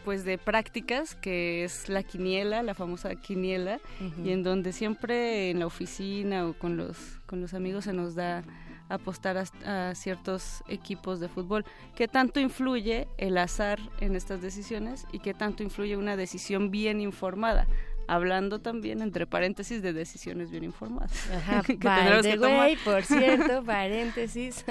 pues 0.07 0.23
de 0.23 0.37
prácticas 0.37 1.15
que 1.15 1.65
es 1.65 1.89
la 1.89 2.01
quiniela, 2.01 2.63
la 2.63 2.73
famosa 2.73 3.13
quiniela, 3.15 3.81
y 4.23 4.31
en 4.31 4.41
donde 4.41 4.71
siempre 4.71 5.49
en 5.49 5.59
la 5.59 5.65
oficina 5.65 6.47
o 6.47 6.53
con 6.53 6.77
los 6.77 7.19
con 7.25 7.41
los 7.41 7.53
amigos 7.53 7.83
se 7.83 7.91
nos 7.91 8.15
da 8.15 8.41
apostar 8.87 9.35
a, 9.37 9.89
a 9.89 9.95
ciertos 9.95 10.63
equipos 10.69 11.19
de 11.19 11.27
fútbol. 11.27 11.65
¿Qué 11.93 12.07
tanto 12.07 12.39
influye 12.39 13.09
el 13.17 13.37
azar 13.37 13.79
en 13.99 14.15
estas 14.15 14.41
decisiones 14.41 15.05
y 15.11 15.19
qué 15.19 15.33
tanto 15.33 15.61
influye 15.61 15.97
una 15.97 16.15
decisión 16.15 16.71
bien 16.71 17.01
informada? 17.01 17.67
Hablando 18.07 18.59
también, 18.59 19.01
entre 19.01 19.27
paréntesis, 19.27 19.81
de 19.81 19.91
decisiones 19.91 20.49
bien 20.49 20.63
informadas. 20.63 21.11
Ajá, 21.29 21.61
que 21.67 21.75
by 21.75 21.99
tendremos 21.99 22.23
the 22.23 22.31
que 22.31 22.39
way, 22.39 22.75
por 22.77 23.03
cierto, 23.03 23.63
paréntesis. 23.65 24.63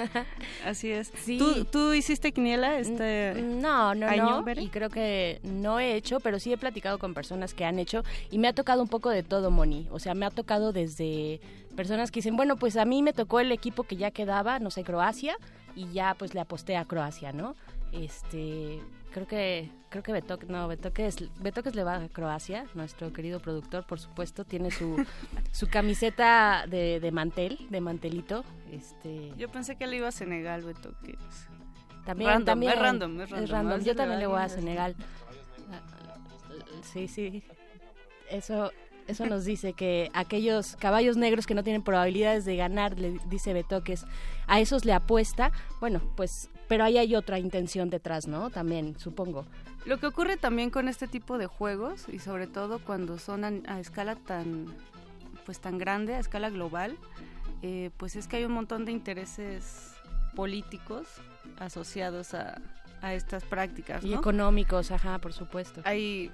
Así 0.65 0.91
es. 0.91 1.11
Sí. 1.23 1.37
¿Tú, 1.37 1.65
tú 1.65 1.93
hiciste 1.93 2.31
quiniela 2.31 2.79
este 2.79 3.35
No, 3.41 3.93
no, 3.93 4.07
año, 4.07 4.29
no. 4.29 4.43
Bere? 4.43 4.61
Y 4.63 4.69
creo 4.69 4.89
que 4.89 5.39
no 5.43 5.79
he 5.79 5.95
hecho, 5.95 6.19
pero 6.19 6.39
sí 6.39 6.51
he 6.51 6.57
platicado 6.57 6.97
con 6.97 7.13
personas 7.13 7.53
que 7.53 7.63
han 7.65 7.77
hecho 7.79 8.03
y 8.31 8.39
me 8.39 8.47
ha 8.47 8.53
tocado 8.53 8.81
un 8.81 8.89
poco 8.89 9.09
de 9.09 9.23
todo, 9.23 9.51
Moni. 9.51 9.87
O 9.91 9.99
sea, 9.99 10.15
me 10.15 10.25
ha 10.25 10.31
tocado 10.31 10.73
desde 10.73 11.39
personas 11.75 12.09
que 12.09 12.19
dicen, 12.19 12.35
bueno, 12.35 12.57
pues 12.57 12.75
a 12.75 12.85
mí 12.85 13.03
me 13.03 13.13
tocó 13.13 13.39
el 13.39 13.51
equipo 13.51 13.83
que 13.83 13.95
ya 13.97 14.11
quedaba, 14.11 14.59
no 14.59 14.71
sé, 14.71 14.83
Croacia, 14.83 15.37
y 15.75 15.91
ya 15.93 16.15
pues 16.15 16.33
le 16.33 16.39
aposté 16.41 16.75
a 16.75 16.85
Croacia, 16.85 17.31
¿no? 17.31 17.55
Este, 17.91 18.79
creo 19.11 19.27
que 19.27 19.69
creo 19.89 20.03
que 20.03 20.11
Betoques, 20.11 20.49
no, 20.49 20.67
Betoques, 20.67 21.17
Betoques 21.39 21.75
le 21.75 21.83
va 21.83 21.95
a 21.97 22.09
Croacia, 22.09 22.65
nuestro 22.73 23.13
querido 23.13 23.39
productor, 23.39 23.85
por 23.85 23.99
supuesto, 23.99 24.45
tiene 24.45 24.71
su 24.71 24.95
su 25.51 25.67
camiseta 25.67 26.65
de, 26.67 26.99
de 26.99 27.11
mantel, 27.11 27.57
de 27.69 27.81
mantelito, 27.81 28.43
este 28.71 29.33
Yo 29.37 29.49
pensé 29.49 29.75
que 29.75 29.87
le 29.87 29.97
iba 29.97 30.07
a 30.07 30.11
Senegal, 30.11 30.63
Beto, 30.63 30.93
que 31.03 31.17
también, 32.07 32.29
Random, 32.29 32.45
también. 32.45 32.71
es 32.71 32.79
random, 32.79 33.21
es 33.21 33.49
random. 33.49 33.81
Yo 33.81 33.93
también 33.93 34.19
le 34.21 34.27
voy 34.27 34.39
a 34.39 34.47
Senegal. 34.47 34.95
Sí, 36.81 37.09
sí. 37.09 37.43
Eso, 38.29 38.71
eso 39.07 39.25
nos 39.25 39.43
dice 39.43 39.73
que 39.73 40.09
aquellos 40.13 40.77
caballos 40.77 41.17
negros 41.17 41.45
que 41.45 41.53
no 41.53 41.65
tienen 41.65 41.81
probabilidades 41.81 42.45
de 42.45 42.55
ganar, 42.55 42.97
le 42.97 43.19
dice 43.27 43.51
Betoques, 43.51 44.05
a 44.47 44.61
esos 44.61 44.85
le 44.85 44.93
apuesta. 44.93 45.51
Bueno, 45.81 46.01
pues, 46.15 46.49
pero 46.69 46.85
ahí 46.85 46.97
hay 46.97 47.13
otra 47.13 47.39
intención 47.39 47.89
detrás, 47.89 48.25
¿no? 48.25 48.49
También, 48.51 48.97
supongo. 48.97 49.45
Lo 49.87 49.99
que 49.99 50.05
ocurre 50.07 50.35
también 50.35 50.69
con 50.69 50.89
este 50.89 51.07
tipo 51.07 51.37
de 51.37 51.47
juegos 51.47 52.07
y 52.09 52.19
sobre 52.19 52.45
todo 52.45 52.79
cuando 52.79 53.17
son 53.19 53.45
a, 53.45 53.51
a 53.73 53.79
escala 53.79 54.15
tan 54.15 54.65
pues 55.45 55.61
tan 55.61 55.77
grande, 55.77 56.13
a 56.13 56.19
escala 56.19 56.49
global, 56.49 56.97
eh, 57.61 57.89
pues 57.95 58.17
es 58.17 58.27
que 58.27 58.35
hay 58.35 58.43
un 58.43 58.51
montón 58.51 58.83
de 58.83 58.91
intereses 58.91 59.93
políticos 60.35 61.07
asociados 61.57 62.33
a, 62.33 62.61
a 63.01 63.13
estas 63.13 63.45
prácticas, 63.45 64.03
Y 64.03 64.13
económicos, 64.13 64.91
ajá, 64.91 65.19
por 65.19 65.31
supuesto. 65.31 65.81
Hay, 65.85 66.29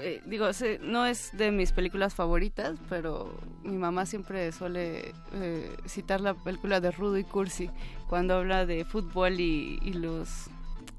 eh, 0.00 0.22
digo, 0.26 0.48
no 0.82 1.06
es 1.06 1.30
de 1.36 1.50
mis 1.50 1.72
películas 1.72 2.14
favoritas, 2.14 2.78
pero 2.90 3.40
mi 3.62 3.78
mamá 3.78 4.04
siempre 4.04 4.52
suele 4.52 5.14
eh, 5.32 5.74
citar 5.86 6.20
la 6.20 6.34
película 6.34 6.80
de 6.80 6.90
Rudo 6.90 7.16
y 7.16 7.24
Cursi 7.24 7.70
cuando 8.06 8.34
habla 8.34 8.66
de 8.66 8.84
fútbol 8.84 9.40
y, 9.40 9.78
y 9.82 9.94
los 9.94 10.50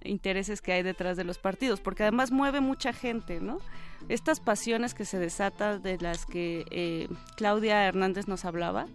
intereses 0.04 0.62
que 0.62 0.72
hay 0.72 0.84
detrás 0.84 1.18
de 1.18 1.24
los 1.24 1.38
partidos, 1.38 1.80
porque 1.82 2.04
además 2.04 2.32
mueve 2.32 2.62
mucha 2.62 2.94
gente, 2.94 3.40
¿no? 3.40 3.60
Estas 4.08 4.40
pasiones 4.40 4.94
que 4.94 5.06
se 5.06 5.20
desatan 5.20 5.82
de 5.82 5.98
las 5.98 6.26
que 6.26 6.66
eh, 6.72 7.10
Claudia 7.36 7.86
Hernández 7.86 8.28
nos 8.28 8.46
hablaba, 8.46 8.88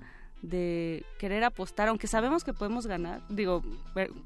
de 0.48 1.04
querer 1.18 1.42
apostar, 1.42 1.88
aunque 1.88 2.06
sabemos 2.06 2.44
que 2.44 2.52
podemos 2.52 2.86
ganar, 2.86 3.22
digo, 3.28 3.62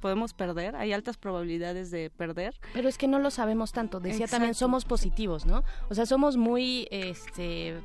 podemos 0.01 0.35
perder, 0.35 0.75
hay 0.75 0.93
altas 0.93 1.17
probabilidades 1.17 1.91
de 1.91 2.11
perder, 2.11 2.55
Pero 2.73 2.89
es 2.89 2.99
que 2.99 3.07
no 3.07 3.19
lo 3.19 3.31
sabemos 3.31 3.73
tanto. 3.73 4.01
Decía 4.01 4.27
también, 4.27 4.55
somos 4.55 4.85
positivos, 4.85 5.47
¿no? 5.47 5.63
O 5.89 5.95
sea, 5.95 6.07
somos 6.07 6.37
muy, 6.37 6.89
este, 6.91 7.81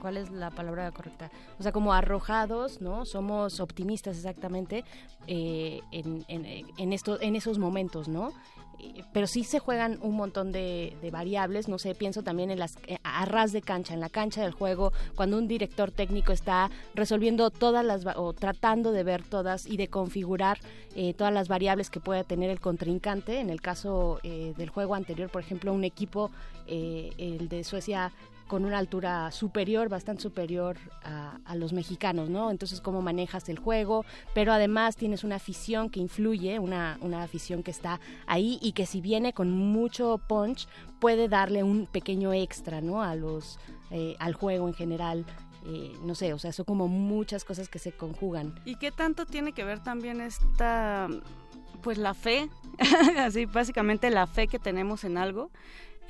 ¿cuál 0.00 0.16
es 0.16 0.30
la 0.30 0.50
palabra 0.50 0.90
correcta? 0.90 1.30
O 1.58 1.62
sea, 1.62 1.70
como 1.70 1.92
arrojados, 1.92 2.80
¿no? 2.80 3.04
Somos 3.04 3.60
optimistas 3.60 4.16
exactamente 4.16 4.84
eh, 5.26 5.80
en, 5.92 6.24
en, 6.28 6.64
en, 6.76 7.36
esos 7.36 7.58
momentos, 7.58 8.08
¿no? 8.08 8.32
Eh, 8.78 9.04
Pero 9.12 9.26
sí 9.26 9.44
se 9.44 9.58
juegan 9.58 9.98
un 10.02 10.16
montón 10.16 10.50
de, 10.50 10.96
variables, 11.12 11.68
no 11.68 11.78
sé, 11.78 11.94
pienso 11.94 12.22
también 12.22 12.50
en 12.50 12.58
las 12.58 12.76
eh, 12.86 12.96
a 13.04 13.26
ras 13.26 13.52
de 13.52 13.60
cancha, 13.60 13.94
en 13.94 14.00
la 14.00 14.08
cancha 14.08 14.42
del 14.42 14.52
juego, 14.52 14.92
cuando 15.14 15.36
un 15.36 15.46
director 15.46 15.90
técnico 15.92 16.32
está 16.32 16.70
resolviendo 16.94 17.50
todas 17.50 17.84
las 17.84 18.04
o 18.16 18.32
tratando 18.32 18.90
de 18.92 19.04
ver 19.04 19.22
todas 19.22 19.66
y 19.66 19.76
de 19.76 19.88
configurar 19.88 20.58
todas 21.16 21.32
las 21.32 21.46
variables 21.46 21.88
que 21.88 22.00
pueda 22.00 22.24
tener 22.24 22.50
el 22.50 22.58
contrincante. 22.58 23.38
En 23.38 23.48
el 23.48 23.60
caso 23.60 24.18
del 24.24 24.68
juego 24.70 24.96
anterior, 24.96 25.30
por 25.30 25.40
ejemplo, 25.40 25.72
un 25.72 25.84
equipo, 25.84 26.32
el 26.66 27.48
de 27.48 27.62
Suecia 27.62 28.12
con 28.50 28.64
una 28.64 28.78
altura 28.78 29.30
superior, 29.30 29.88
bastante 29.88 30.22
superior 30.22 30.76
a, 31.04 31.54
los 31.54 31.72
mexicanos, 31.72 32.30
¿no? 32.30 32.50
Entonces, 32.50 32.80
cómo 32.80 33.00
manejas 33.00 33.48
el 33.48 33.60
juego, 33.60 34.04
pero 34.34 34.52
además 34.52 34.96
tienes 34.96 35.22
una 35.22 35.36
afición 35.36 35.88
que 35.88 36.00
influye, 36.00 36.58
una, 36.58 36.98
una 37.00 37.22
afición 37.22 37.62
que 37.62 37.70
está 37.70 38.00
ahí 38.26 38.58
y 38.60 38.72
que 38.72 38.86
si 38.86 39.00
viene 39.00 39.32
con 39.32 39.52
mucho 39.52 40.18
punch, 40.28 40.66
puede 40.98 41.28
darle 41.28 41.62
un 41.62 41.86
pequeño 41.86 42.32
extra, 42.32 42.80
¿no? 42.80 43.04
A 43.04 43.14
los, 43.14 43.60
eh, 43.92 44.16
al 44.18 44.34
juego 44.34 44.66
en 44.66 44.74
general. 44.74 45.24
Eh, 45.66 45.92
no 46.02 46.16
sé, 46.16 46.32
o 46.32 46.38
sea, 46.40 46.50
son 46.50 46.64
como 46.64 46.88
muchas 46.88 47.44
cosas 47.44 47.68
que 47.68 47.78
se 47.78 47.92
conjugan. 47.92 48.58
¿Y 48.64 48.74
qué 48.76 48.90
tanto 48.90 49.26
tiene 49.26 49.52
que 49.52 49.62
ver 49.62 49.80
también 49.80 50.20
esta, 50.20 51.06
pues 51.82 51.98
la 51.98 52.14
fe, 52.14 52.50
así 53.18 53.46
básicamente 53.46 54.10
la 54.10 54.26
fe 54.26 54.48
que 54.48 54.58
tenemos 54.58 55.04
en 55.04 55.18
algo, 55.18 55.52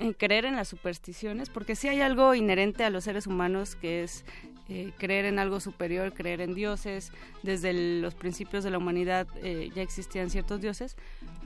en 0.00 0.12
creer 0.14 0.44
en 0.44 0.56
las 0.56 0.68
supersticiones? 0.68 1.50
Porque 1.50 1.76
sí 1.76 1.86
hay 1.88 2.00
algo 2.00 2.34
inherente 2.34 2.84
a 2.84 2.90
los 2.90 3.04
seres 3.04 3.26
humanos 3.26 3.76
que 3.76 4.02
es 4.02 4.24
eh, 4.68 4.92
creer 4.98 5.26
en 5.26 5.38
algo 5.38 5.60
superior, 5.60 6.12
creer 6.12 6.40
en 6.40 6.54
dioses. 6.54 7.12
Desde 7.42 8.00
los 8.00 8.14
principios 8.14 8.64
de 8.64 8.70
la 8.70 8.78
humanidad 8.78 9.28
eh, 9.42 9.70
ya 9.74 9.82
existían 9.82 10.30
ciertos 10.30 10.60
dioses, 10.60 10.96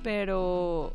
pero 0.03 0.95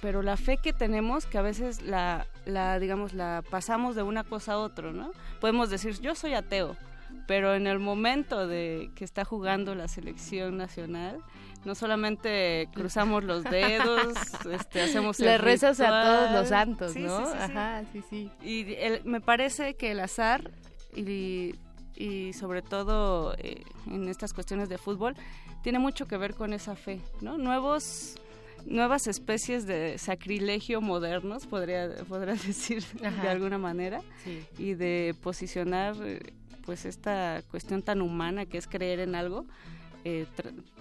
pero 0.00 0.22
la 0.22 0.36
fe 0.36 0.58
que 0.58 0.72
tenemos 0.72 1.26
que 1.26 1.38
a 1.38 1.42
veces 1.42 1.82
la, 1.82 2.26
la 2.46 2.78
digamos 2.78 3.14
la 3.14 3.42
pasamos 3.50 3.96
de 3.96 4.02
una 4.04 4.22
cosa 4.22 4.52
a 4.52 4.58
otra 4.58 4.92
no 4.92 5.10
podemos 5.40 5.70
decir 5.70 5.98
yo 6.00 6.14
soy 6.14 6.34
ateo 6.34 6.76
pero 7.26 7.54
en 7.54 7.66
el 7.66 7.80
momento 7.80 8.46
de 8.46 8.90
que 8.94 9.04
está 9.04 9.24
jugando 9.24 9.74
la 9.74 9.88
selección 9.88 10.56
nacional 10.56 11.18
no 11.64 11.74
solamente 11.74 12.68
cruzamos 12.74 13.24
los 13.24 13.44
dedos 13.44 14.16
este 14.50 14.82
hacemos 14.82 15.18
el 15.20 15.26
Le 15.26 15.38
rezas 15.38 15.80
a 15.80 16.02
todos 16.02 16.30
los 16.32 16.48
santos, 16.48 16.92
Sí, 16.92 17.00
¿no? 17.00 17.18
sí, 17.18 17.24
sí, 17.24 17.30
sí. 17.32 17.38
Ajá, 17.52 17.82
sí, 17.92 18.02
sí. 18.08 18.30
y 18.42 18.74
el- 18.74 19.04
me 19.04 19.20
parece 19.20 19.74
que 19.74 19.90
el 19.92 20.00
azar 20.00 20.50
y 20.94 21.54
y 21.96 22.32
sobre 22.32 22.62
todo 22.62 23.34
eh, 23.38 23.64
en 23.88 24.08
estas 24.08 24.32
cuestiones 24.32 24.68
de 24.68 24.78
fútbol 24.78 25.16
tiene 25.64 25.80
mucho 25.80 26.06
que 26.06 26.16
ver 26.16 26.34
con 26.34 26.52
esa 26.52 26.76
fe, 26.76 27.00
¿no? 27.20 27.38
Nuevos 27.38 28.14
nuevas 28.66 29.06
especies 29.08 29.66
de 29.66 29.98
sacrilegio 29.98 30.80
modernos, 30.80 31.46
podría, 31.46 31.88
podría 32.08 32.34
decir 32.46 32.84
de 33.00 33.28
alguna 33.28 33.58
manera, 33.58 34.00
y 34.58 34.74
de 34.74 35.14
posicionar 35.22 35.96
eh, 36.02 36.20
pues 36.64 36.84
esta 36.84 37.42
cuestión 37.50 37.82
tan 37.82 38.00
humana 38.02 38.46
que 38.46 38.58
es 38.58 38.66
creer 38.68 39.00
en 39.00 39.14
algo. 39.16 39.44
Eh, 40.10 40.26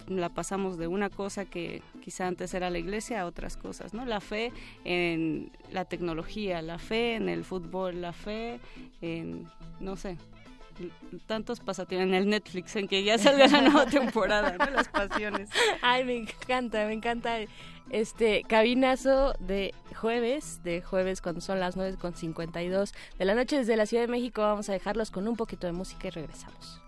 la 0.08 0.30
pasamos 0.30 0.78
de 0.78 0.88
una 0.88 1.10
cosa 1.10 1.44
que 1.44 1.82
quizá 2.02 2.28
antes 2.28 2.54
era 2.54 2.70
la 2.70 2.78
iglesia 2.78 3.22
a 3.22 3.26
otras 3.26 3.58
cosas, 3.58 3.94
¿no? 3.94 4.06
La 4.06 4.22
fe 4.22 4.54
en 4.86 5.52
la 5.70 5.84
tecnología, 5.84 6.62
la 6.62 6.80
fe 6.80 7.16
en 7.16 7.28
el 7.28 7.44
fútbol, 7.44 8.02
la 8.02 8.14
fe 8.14 8.62
en, 9.02 9.46
no 9.82 9.98
sé, 9.98 10.18
tantos 11.26 11.60
pasatiempos 11.60 12.08
en 12.08 12.14
el 12.14 12.30
Netflix 12.30 12.78
en 12.78 12.88
que 12.88 13.04
ya 13.04 13.18
salga 13.18 13.48
la 13.48 13.62
nueva 13.64 13.86
temporada, 14.00 14.56
¿no? 14.58 14.70
Las 14.72 14.88
pasiones. 14.88 15.50
Ay, 15.82 16.06
me 16.06 16.16
encanta, 16.16 16.86
me 16.86 16.94
encanta 16.94 17.40
este 17.90 18.44
cabinazo 18.48 19.34
de 19.40 19.74
jueves, 19.94 20.64
de 20.64 20.82
jueves 20.82 21.22
cuando 21.22 21.42
son 21.42 21.60
las 21.60 21.76
9 21.76 21.98
con 22.00 22.16
52 22.16 22.94
de 23.18 23.26
la 23.26 23.36
noche 23.36 23.58
desde 23.58 23.76
la 23.76 23.86
Ciudad 23.86 24.04
de 24.04 24.08
México. 24.08 24.42
Vamos 24.42 24.70
a 24.70 24.72
dejarlos 24.72 25.12
con 25.12 25.28
un 25.28 25.36
poquito 25.36 25.68
de 25.68 25.74
música 25.74 26.08
y 26.08 26.12
regresamos. 26.12 26.82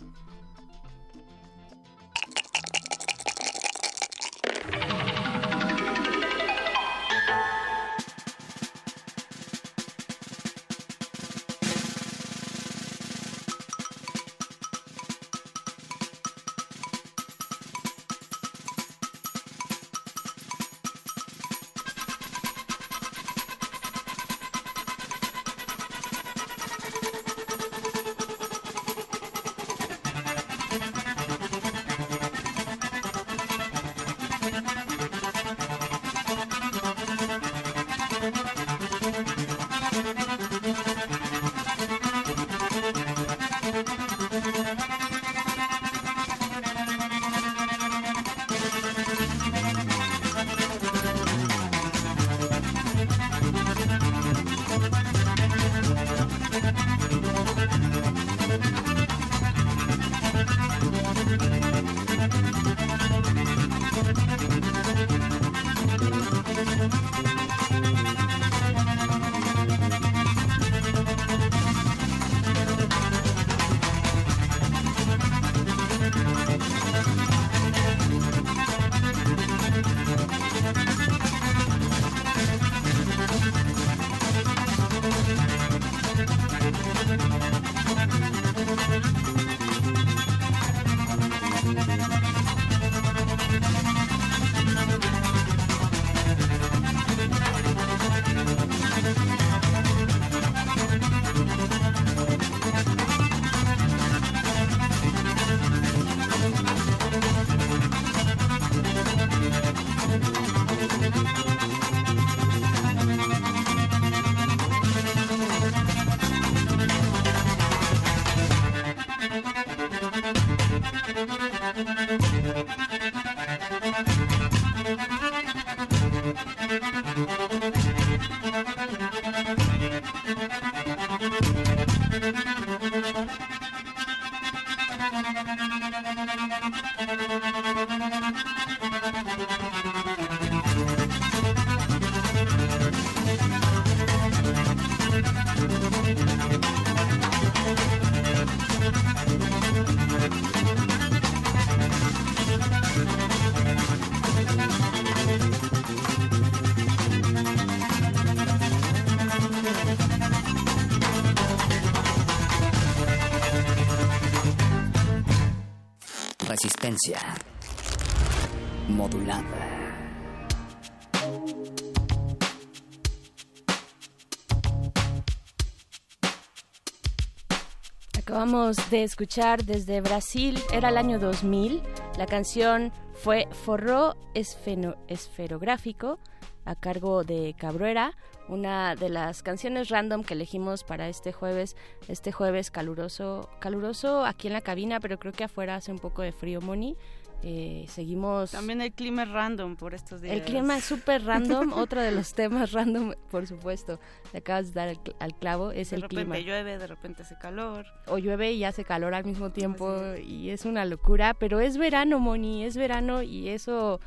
De 178.89 179.03
escuchar 179.03 179.65
desde 179.65 180.01
Brasil, 180.01 180.57
era 180.73 180.89
el 180.89 180.97
año 180.97 181.19
2000, 181.19 181.81
la 182.17 182.25
canción 182.25 182.91
fue 183.13 183.47
Forró 183.51 184.15
Esferográfico 184.33 186.17
a 186.65 186.75
cargo 186.75 187.23
de 187.23 187.55
Cabrera, 187.57 188.13
una 188.47 188.95
de 188.95 189.09
las 189.09 189.43
canciones 189.43 189.89
random 189.89 190.23
que 190.23 190.33
elegimos 190.33 190.83
para 190.83 191.07
este 191.07 191.31
jueves, 191.31 191.75
este 192.07 192.31
jueves 192.31 192.71
caluroso, 192.71 193.49
caluroso 193.59 194.25
aquí 194.25 194.47
en 194.47 194.53
la 194.53 194.61
cabina, 194.61 194.99
pero 194.99 195.19
creo 195.19 195.33
que 195.33 195.43
afuera 195.43 195.75
hace 195.75 195.91
un 195.91 195.99
poco 195.99 196.21
de 196.21 196.31
frío, 196.31 196.59
Moni. 196.59 196.95
Eh, 197.41 197.85
seguimos. 197.87 198.51
También 198.51 198.81
el 198.81 198.91
clima 198.91 199.23
es 199.23 199.29
random 199.29 199.75
por 199.77 199.93
estos 199.93 200.21
días. 200.21 200.35
El 200.35 200.43
clima 200.43 200.77
es 200.77 200.83
súper 200.83 201.23
random. 201.23 201.73
Otro 201.75 202.01
de 202.01 202.11
los 202.11 202.33
temas 202.33 202.73
random, 202.73 203.13
por 203.31 203.47
supuesto. 203.47 203.99
Le 204.33 204.39
acabas 204.39 204.73
de 204.73 204.79
dar 204.79 204.97
al 205.19 205.35
clavo. 205.35 205.71
Es 205.71 205.93
el 205.93 206.07
clima. 206.07 206.35
De 206.35 206.41
repente 206.41 206.43
llueve, 206.43 206.77
de 206.77 206.87
repente 206.87 207.21
hace 207.23 207.37
calor. 207.37 207.85
O 208.07 208.17
llueve 208.17 208.51
y 208.51 208.63
hace 208.63 208.83
calor 208.83 209.13
al 209.13 209.25
mismo 209.25 209.51
tiempo. 209.51 209.95
Y 210.17 210.49
es 210.49 210.65
una 210.65 210.85
locura. 210.85 211.33
Pero 211.33 211.59
es 211.59 211.77
verano, 211.77 212.19
Moni. 212.19 212.65
Es 212.65 212.75
verano 212.75 213.21
y 213.23 213.49
eso. 213.49 213.99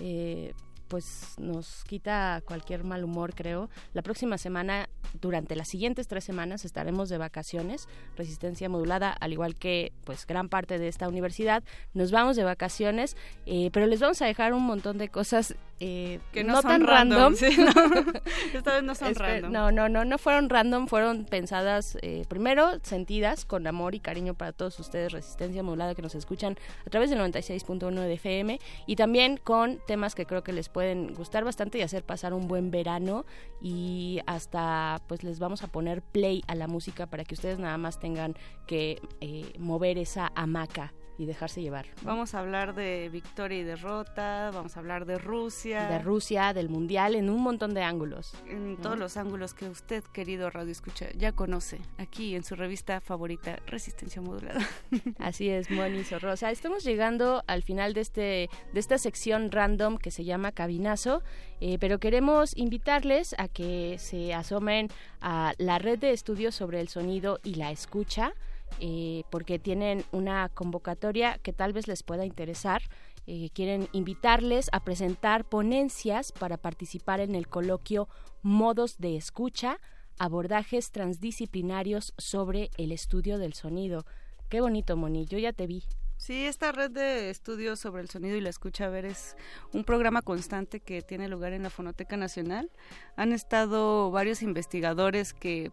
Eh, 0.00 0.54
pues 0.90 1.36
nos 1.38 1.84
quita 1.84 2.42
cualquier 2.44 2.82
mal 2.82 3.04
humor, 3.04 3.32
creo. 3.34 3.70
La 3.94 4.02
próxima 4.02 4.38
semana, 4.38 4.88
durante 5.20 5.54
las 5.54 5.68
siguientes 5.68 6.08
tres 6.08 6.24
semanas, 6.24 6.64
estaremos 6.64 7.08
de 7.08 7.16
vacaciones, 7.16 7.88
resistencia 8.16 8.68
modulada, 8.68 9.12
al 9.12 9.32
igual 9.32 9.54
que 9.54 9.92
pues 10.04 10.26
gran 10.26 10.48
parte 10.48 10.80
de 10.80 10.88
esta 10.88 11.08
universidad. 11.08 11.62
Nos 11.94 12.10
vamos 12.10 12.34
de 12.34 12.42
vacaciones, 12.42 13.16
eh, 13.46 13.70
pero 13.72 13.86
les 13.86 14.00
vamos 14.00 14.20
a 14.20 14.26
dejar 14.26 14.52
un 14.52 14.64
montón 14.64 14.98
de 14.98 15.08
cosas 15.08 15.54
eh, 15.78 16.20
que 16.32 16.44
no, 16.44 16.60
tan 16.60 16.86
random. 16.86 17.34
Esta 18.54 18.74
vez 18.74 18.82
no 18.82 18.94
son 18.94 19.14
random. 19.14 19.50
No, 19.50 19.70
no, 19.70 19.88
no, 19.88 20.04
no 20.04 20.18
fueron 20.18 20.50
random, 20.50 20.88
fueron 20.88 21.24
pensadas 21.24 21.96
eh, 22.02 22.24
primero, 22.28 22.80
sentidas 22.82 23.46
con 23.46 23.66
amor 23.66 23.94
y 23.94 24.00
cariño 24.00 24.34
para 24.34 24.52
todos 24.52 24.78
ustedes, 24.80 25.12
resistencia 25.12 25.62
modulada 25.62 25.94
que 25.94 26.02
nos 26.02 26.14
escuchan 26.14 26.58
a 26.84 26.90
través 26.90 27.10
del 27.10 27.20
96.1 27.20 27.94
de 27.94 28.12
FM 28.12 28.60
y 28.86 28.96
también 28.96 29.38
con 29.38 29.78
temas 29.86 30.14
que 30.14 30.26
creo 30.26 30.42
que 30.42 30.52
les 30.52 30.68
pueden 30.68 30.79
pueden 30.80 31.12
gustar 31.12 31.44
bastante 31.44 31.76
y 31.76 31.82
hacer 31.82 32.04
pasar 32.04 32.32
un 32.32 32.48
buen 32.48 32.70
verano. 32.70 33.26
Y 33.60 34.20
hasta 34.24 35.02
pues 35.08 35.22
les 35.22 35.38
vamos 35.38 35.62
a 35.62 35.66
poner 35.66 36.00
play 36.00 36.42
a 36.46 36.54
la 36.54 36.68
música 36.68 37.06
para 37.06 37.22
que 37.22 37.34
ustedes 37.34 37.58
nada 37.58 37.76
más 37.76 38.00
tengan 38.00 38.34
que 38.66 38.98
eh, 39.20 39.52
mover 39.58 39.98
esa 39.98 40.32
hamaca 40.34 40.94
y 41.20 41.26
dejarse 41.26 41.60
llevar. 41.60 41.84
Vamos 42.02 42.34
a 42.34 42.38
hablar 42.38 42.74
de 42.74 43.10
victoria 43.10 43.58
y 43.58 43.62
derrota, 43.62 44.50
vamos 44.54 44.74
a 44.78 44.80
hablar 44.80 45.04
de 45.04 45.18
Rusia. 45.18 45.86
De 45.86 45.98
Rusia, 45.98 46.54
del 46.54 46.70
Mundial, 46.70 47.14
en 47.14 47.28
un 47.28 47.42
montón 47.42 47.74
de 47.74 47.82
ángulos. 47.82 48.32
En 48.48 48.78
todos 48.78 48.98
los 48.98 49.18
ángulos 49.18 49.52
que 49.52 49.68
usted, 49.68 50.02
querido 50.14 50.48
Radio 50.48 50.72
Escucha, 50.72 51.10
ya 51.14 51.32
conoce 51.32 51.78
aquí 51.98 52.34
en 52.34 52.42
su 52.42 52.56
revista 52.56 53.02
favorita, 53.02 53.58
Resistencia 53.66 54.22
Modulada. 54.22 54.66
Así 55.18 55.50
es, 55.50 55.70
Moni 55.70 56.04
Sorrosa. 56.04 56.50
Estamos 56.50 56.84
llegando 56.84 57.44
al 57.46 57.62
final 57.64 57.92
de, 57.92 58.00
este, 58.00 58.48
de 58.72 58.80
esta 58.80 58.96
sección 58.96 59.50
random 59.50 59.98
que 59.98 60.10
se 60.10 60.24
llama 60.24 60.52
Cabinazo, 60.52 61.22
eh, 61.60 61.76
pero 61.78 61.98
queremos 61.98 62.56
invitarles 62.56 63.34
a 63.36 63.48
que 63.48 63.96
se 63.98 64.32
asomen 64.32 64.88
a 65.20 65.52
la 65.58 65.78
red 65.78 65.98
de 65.98 66.12
estudios 66.12 66.54
sobre 66.54 66.80
el 66.80 66.88
sonido 66.88 67.40
y 67.44 67.56
la 67.56 67.72
escucha. 67.72 68.32
Eh, 68.78 69.24
porque 69.30 69.58
tienen 69.58 70.04
una 70.12 70.48
convocatoria 70.48 71.38
que 71.38 71.52
tal 71.52 71.72
vez 71.72 71.88
les 71.88 72.02
pueda 72.02 72.24
interesar. 72.24 72.82
Eh, 73.26 73.50
quieren 73.52 73.88
invitarles 73.92 74.68
a 74.72 74.80
presentar 74.84 75.44
ponencias 75.44 76.32
para 76.32 76.56
participar 76.56 77.20
en 77.20 77.34
el 77.34 77.48
coloquio 77.48 78.08
Modos 78.42 78.98
de 78.98 79.16
Escucha, 79.16 79.78
abordajes 80.18 80.92
transdisciplinarios 80.92 82.14
sobre 82.16 82.70
el 82.78 82.92
estudio 82.92 83.38
del 83.38 83.52
sonido. 83.52 84.06
Qué 84.48 84.60
bonito, 84.60 84.96
Moni, 84.96 85.26
yo 85.26 85.38
ya 85.38 85.52
te 85.52 85.66
vi. 85.66 85.84
Sí, 86.20 86.44
esta 86.44 86.70
red 86.70 86.90
de 86.90 87.30
estudios 87.30 87.80
sobre 87.80 88.02
el 88.02 88.10
sonido 88.10 88.36
y 88.36 88.42
la 88.42 88.50
escucha 88.50 88.84
a 88.84 88.88
ver 88.90 89.06
es 89.06 89.36
un 89.72 89.84
programa 89.84 90.20
constante 90.20 90.80
que 90.80 91.00
tiene 91.00 91.28
lugar 91.28 91.54
en 91.54 91.62
la 91.62 91.70
Fonoteca 91.70 92.18
Nacional. 92.18 92.70
Han 93.16 93.32
estado 93.32 94.10
varios 94.10 94.42
investigadores 94.42 95.32
que 95.32 95.70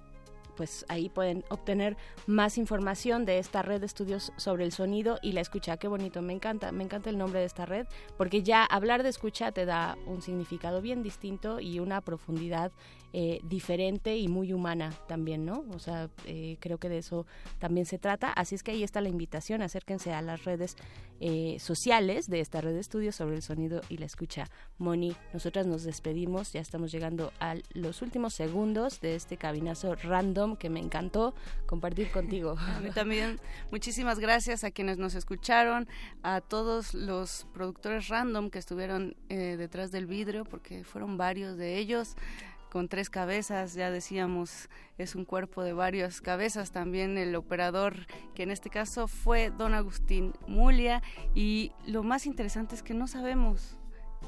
pues 0.58 0.84
ahí 0.88 1.08
pueden 1.08 1.44
obtener 1.50 1.96
más 2.26 2.58
información 2.58 3.24
de 3.24 3.38
esta 3.38 3.62
red 3.62 3.78
de 3.78 3.86
estudios 3.86 4.32
sobre 4.36 4.64
el 4.64 4.72
sonido 4.72 5.20
y 5.22 5.30
la 5.30 5.40
escucha. 5.40 5.76
Qué 5.76 5.86
bonito, 5.86 6.20
me 6.20 6.32
encanta, 6.32 6.72
me 6.72 6.82
encanta 6.82 7.10
el 7.10 7.16
nombre 7.16 7.38
de 7.38 7.46
esta 7.46 7.64
red, 7.64 7.86
porque 8.16 8.42
ya 8.42 8.64
hablar 8.64 9.04
de 9.04 9.08
escucha 9.08 9.52
te 9.52 9.66
da 9.66 9.96
un 10.04 10.20
significado 10.20 10.82
bien 10.82 11.04
distinto 11.04 11.60
y 11.60 11.78
una 11.78 12.00
profundidad 12.00 12.72
eh, 13.14 13.40
diferente 13.42 14.18
y 14.18 14.28
muy 14.28 14.52
humana 14.52 14.92
también, 15.06 15.46
¿no? 15.46 15.64
O 15.72 15.78
sea, 15.78 16.10
eh, 16.26 16.58
creo 16.60 16.76
que 16.76 16.90
de 16.90 16.98
eso 16.98 17.26
también 17.58 17.86
se 17.86 17.98
trata. 17.98 18.30
Así 18.30 18.54
es 18.54 18.62
que 18.62 18.72
ahí 18.72 18.82
está 18.82 19.00
la 19.00 19.08
invitación, 19.08 19.62
acérquense 19.62 20.12
a 20.12 20.20
las 20.20 20.44
redes 20.44 20.76
eh, 21.20 21.56
sociales 21.58 22.28
de 22.28 22.40
esta 22.40 22.60
red 22.60 22.74
de 22.74 22.80
estudios 22.80 23.16
sobre 23.16 23.36
el 23.36 23.42
sonido 23.42 23.80
y 23.88 23.96
la 23.96 24.04
escucha. 24.04 24.50
Moni, 24.76 25.16
nosotras 25.32 25.66
nos 25.66 25.84
despedimos, 25.84 26.52
ya 26.52 26.60
estamos 26.60 26.92
llegando 26.92 27.32
a 27.40 27.54
los 27.72 28.02
últimos 28.02 28.34
segundos 28.34 29.00
de 29.00 29.14
este 29.14 29.38
cabinazo 29.38 29.94
random 29.94 30.56
que 30.56 30.68
me 30.68 30.80
encantó 30.80 31.34
compartir 31.64 32.10
contigo. 32.10 32.56
A 32.76 32.80
mí 32.80 32.90
también, 32.90 33.40
muchísimas 33.70 34.18
gracias 34.18 34.64
a 34.64 34.70
quienes 34.70 34.98
nos 34.98 35.14
escucharon, 35.14 35.88
a 36.22 36.42
todos 36.42 36.92
los 36.92 37.46
productores 37.54 38.08
random 38.08 38.50
que 38.50 38.58
estuvieron 38.58 39.16
detrás 39.28 39.90
del 39.90 40.06
vidrio, 40.06 40.44
porque 40.44 40.84
fueron 40.84 41.16
varios 41.16 41.56
de 41.56 41.78
ellos 41.78 42.16
con 42.70 42.88
tres 42.88 43.10
cabezas, 43.10 43.74
ya 43.74 43.90
decíamos, 43.90 44.68
es 44.98 45.14
un 45.14 45.24
cuerpo 45.24 45.62
de 45.62 45.72
varias 45.72 46.20
cabezas, 46.20 46.70
también 46.70 47.18
el 47.18 47.34
operador, 47.34 48.06
que 48.34 48.42
en 48.42 48.50
este 48.50 48.70
caso 48.70 49.08
fue 49.08 49.50
don 49.50 49.74
Agustín 49.74 50.32
Mulia, 50.46 51.02
y 51.34 51.72
lo 51.86 52.02
más 52.02 52.26
interesante 52.26 52.74
es 52.74 52.82
que 52.82 52.94
no 52.94 53.06
sabemos 53.06 53.78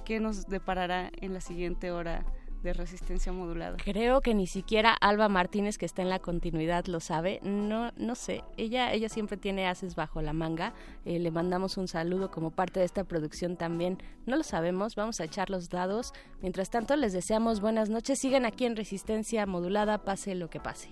qué 0.04 0.20
nos 0.20 0.46
deparará 0.46 1.10
en 1.20 1.34
la 1.34 1.40
siguiente 1.40 1.90
hora 1.90 2.24
de 2.62 2.72
resistencia 2.72 3.32
modulada. 3.32 3.76
Creo 3.82 4.20
que 4.20 4.34
ni 4.34 4.46
siquiera 4.46 4.92
Alba 4.92 5.28
Martínez, 5.28 5.78
que 5.78 5.86
está 5.86 6.02
en 6.02 6.10
la 6.10 6.18
continuidad, 6.18 6.86
lo 6.86 7.00
sabe. 7.00 7.40
No, 7.42 7.92
no 7.96 8.14
sé. 8.14 8.42
Ella, 8.56 8.92
ella 8.92 9.08
siempre 9.08 9.36
tiene 9.36 9.66
haces 9.66 9.94
bajo 9.94 10.22
la 10.22 10.32
manga. 10.32 10.72
Eh, 11.04 11.18
le 11.18 11.30
mandamos 11.30 11.76
un 11.76 11.88
saludo 11.88 12.30
como 12.30 12.50
parte 12.50 12.80
de 12.80 12.86
esta 12.86 13.04
producción 13.04 13.56
también. 13.56 13.98
No 14.26 14.36
lo 14.36 14.42
sabemos. 14.42 14.94
Vamos 14.94 15.20
a 15.20 15.24
echar 15.24 15.50
los 15.50 15.68
dados. 15.68 16.12
Mientras 16.42 16.70
tanto, 16.70 16.96
les 16.96 17.12
deseamos 17.12 17.60
buenas 17.60 17.88
noches. 17.88 18.18
Sigan 18.18 18.44
aquí 18.44 18.64
en 18.64 18.76
Resistencia 18.76 19.46
Modulada, 19.46 19.98
pase 20.04 20.34
lo 20.34 20.50
que 20.50 20.60
pase. 20.60 20.90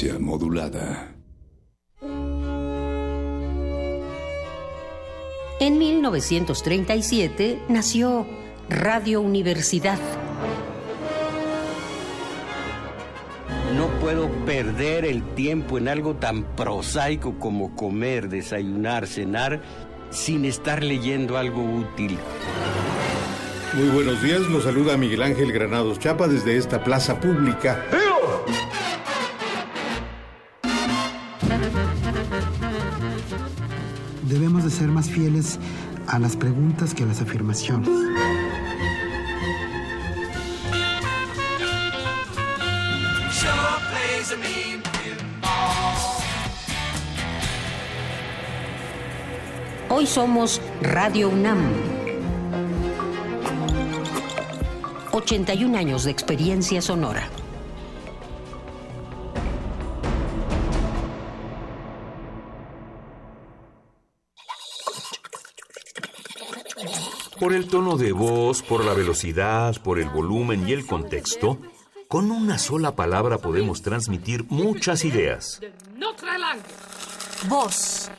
Resistencia 0.00 0.18
modulada. 0.18 1.14
En 5.60 5.78
1937 5.78 7.62
nació 7.68 8.26
Radio 8.68 9.20
Universidad. 9.20 9.98
No 13.76 13.88
puedo 14.00 14.28
perder 14.46 15.04
el 15.04 15.22
tiempo 15.34 15.78
en 15.78 15.88
algo 15.88 16.16
tan 16.16 16.44
prosaico 16.56 17.38
como 17.38 17.76
comer, 17.76 18.28
desayunar, 18.28 19.06
cenar, 19.06 19.60
sin 20.10 20.44
estar 20.44 20.82
leyendo 20.82 21.36
algo 21.36 21.62
útil. 21.62 22.18
Muy 23.74 23.88
buenos 23.90 24.20
días, 24.22 24.40
los 24.40 24.64
saluda 24.64 24.96
Miguel 24.96 25.22
Ángel 25.22 25.52
Granados 25.52 26.00
Chapa 26.00 26.26
desde 26.26 26.56
esta 26.56 26.82
plaza 26.82 27.20
pública. 27.20 27.84
De 34.70 34.76
ser 34.76 34.88
más 34.88 35.10
fieles 35.10 35.58
a 36.06 36.18
las 36.18 36.36
preguntas 36.36 36.94
que 36.94 37.02
a 37.02 37.06
las 37.06 37.20
afirmaciones. 37.20 37.88
Hoy 49.88 50.06
somos 50.06 50.60
Radio 50.80 51.30
UNAM. 51.30 51.58
81 55.12 55.76
años 55.76 56.04
de 56.04 56.12
experiencia 56.12 56.80
sonora. 56.80 57.28
Por 67.40 67.54
el 67.54 67.68
tono 67.68 67.96
de 67.96 68.12
voz, 68.12 68.62
por 68.62 68.84
la 68.84 68.92
velocidad, 68.92 69.80
por 69.82 69.98
el 69.98 70.10
volumen 70.10 70.68
y 70.68 70.74
el 70.74 70.84
contexto, 70.84 71.58
con 72.06 72.30
una 72.30 72.58
sola 72.58 72.94
palabra 72.94 73.38
podemos 73.38 73.80
transmitir 73.80 74.44
muchas 74.50 75.06
ideas. 75.06 75.58
Voz. 77.48 78.10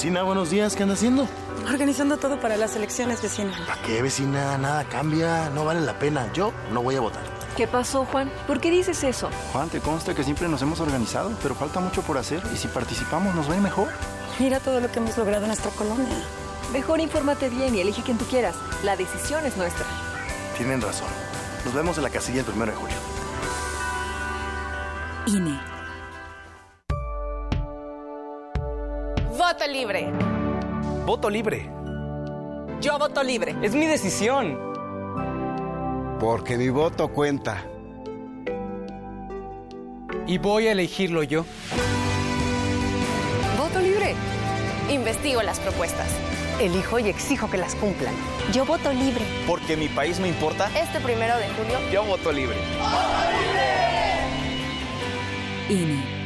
Vecina, 0.00 0.22
buenos 0.22 0.48
días, 0.48 0.76
¿qué 0.76 0.82
anda 0.84 0.94
haciendo? 0.94 1.28
Organizando 1.70 2.16
todo 2.16 2.40
para 2.40 2.56
las 2.56 2.74
elecciones, 2.74 3.20
vecina. 3.20 3.52
¿Para 3.66 3.82
qué, 3.82 4.00
vecina? 4.00 4.56
Nada 4.56 4.82
cambia, 4.84 5.50
no 5.50 5.66
vale 5.66 5.82
la 5.82 5.98
pena. 5.98 6.32
Yo 6.32 6.54
no 6.72 6.82
voy 6.82 6.96
a 6.96 7.00
votar. 7.00 7.20
¿Qué 7.54 7.66
pasó, 7.66 8.06
Juan? 8.06 8.32
¿Por 8.46 8.62
qué 8.62 8.70
dices 8.70 9.04
eso? 9.04 9.28
Juan, 9.52 9.68
te 9.68 9.80
consta 9.80 10.14
que 10.14 10.24
siempre 10.24 10.48
nos 10.48 10.62
hemos 10.62 10.80
organizado, 10.80 11.30
pero 11.42 11.54
falta 11.54 11.80
mucho 11.80 12.00
por 12.00 12.16
hacer 12.16 12.42
y 12.54 12.56
si 12.56 12.66
participamos 12.68 13.34
nos 13.34 13.46
va 13.46 13.52
a 13.52 13.56
ir 13.56 13.62
mejor. 13.62 13.88
Mira 14.38 14.58
todo 14.58 14.80
lo 14.80 14.90
que 14.90 15.00
hemos 15.00 15.18
logrado 15.18 15.42
en 15.42 15.48
nuestra 15.48 15.70
colonia. 15.72 16.16
Mejor 16.72 16.98
infórmate 16.98 17.50
bien 17.50 17.74
y 17.74 17.80
elige 17.82 18.02
quien 18.02 18.16
tú 18.16 18.24
quieras. 18.24 18.56
La 18.82 18.96
decisión 18.96 19.44
es 19.44 19.58
nuestra. 19.58 19.84
Tienen 20.56 20.80
razón. 20.80 21.08
Nos 21.62 21.74
vemos 21.74 21.98
en 21.98 22.04
la 22.04 22.10
casilla 22.10 22.38
el 22.38 22.46
primero 22.46 22.72
de 22.72 22.78
julio. 22.78 22.96
INE. 25.26 25.69
Voto 29.50 29.66
libre. 29.66 30.08
Voto 31.04 31.28
libre. 31.28 31.68
Yo 32.80 32.96
voto 33.00 33.20
libre. 33.24 33.56
Es 33.62 33.74
mi 33.74 33.84
decisión. 33.84 34.56
Porque 36.20 36.56
mi 36.56 36.68
voto 36.68 37.08
cuenta. 37.08 37.64
Y 40.28 40.38
voy 40.38 40.68
a 40.68 40.72
elegirlo 40.72 41.24
yo. 41.24 41.44
Voto 43.58 43.80
libre. 43.80 44.14
Investigo 44.88 45.42
las 45.42 45.58
propuestas. 45.58 46.06
Elijo 46.60 47.00
y 47.00 47.08
exijo 47.08 47.50
que 47.50 47.56
las 47.56 47.74
cumplan. 47.74 48.14
Yo 48.52 48.64
voto 48.64 48.92
libre. 48.92 49.24
Porque 49.48 49.76
mi 49.76 49.88
país 49.88 50.20
me 50.20 50.28
importa. 50.28 50.70
Este 50.80 51.00
primero 51.00 51.36
de 51.38 51.48
julio. 51.48 51.76
Yo 51.90 52.04
voto 52.04 52.30
libre. 52.30 52.56
INE. 55.68 56.19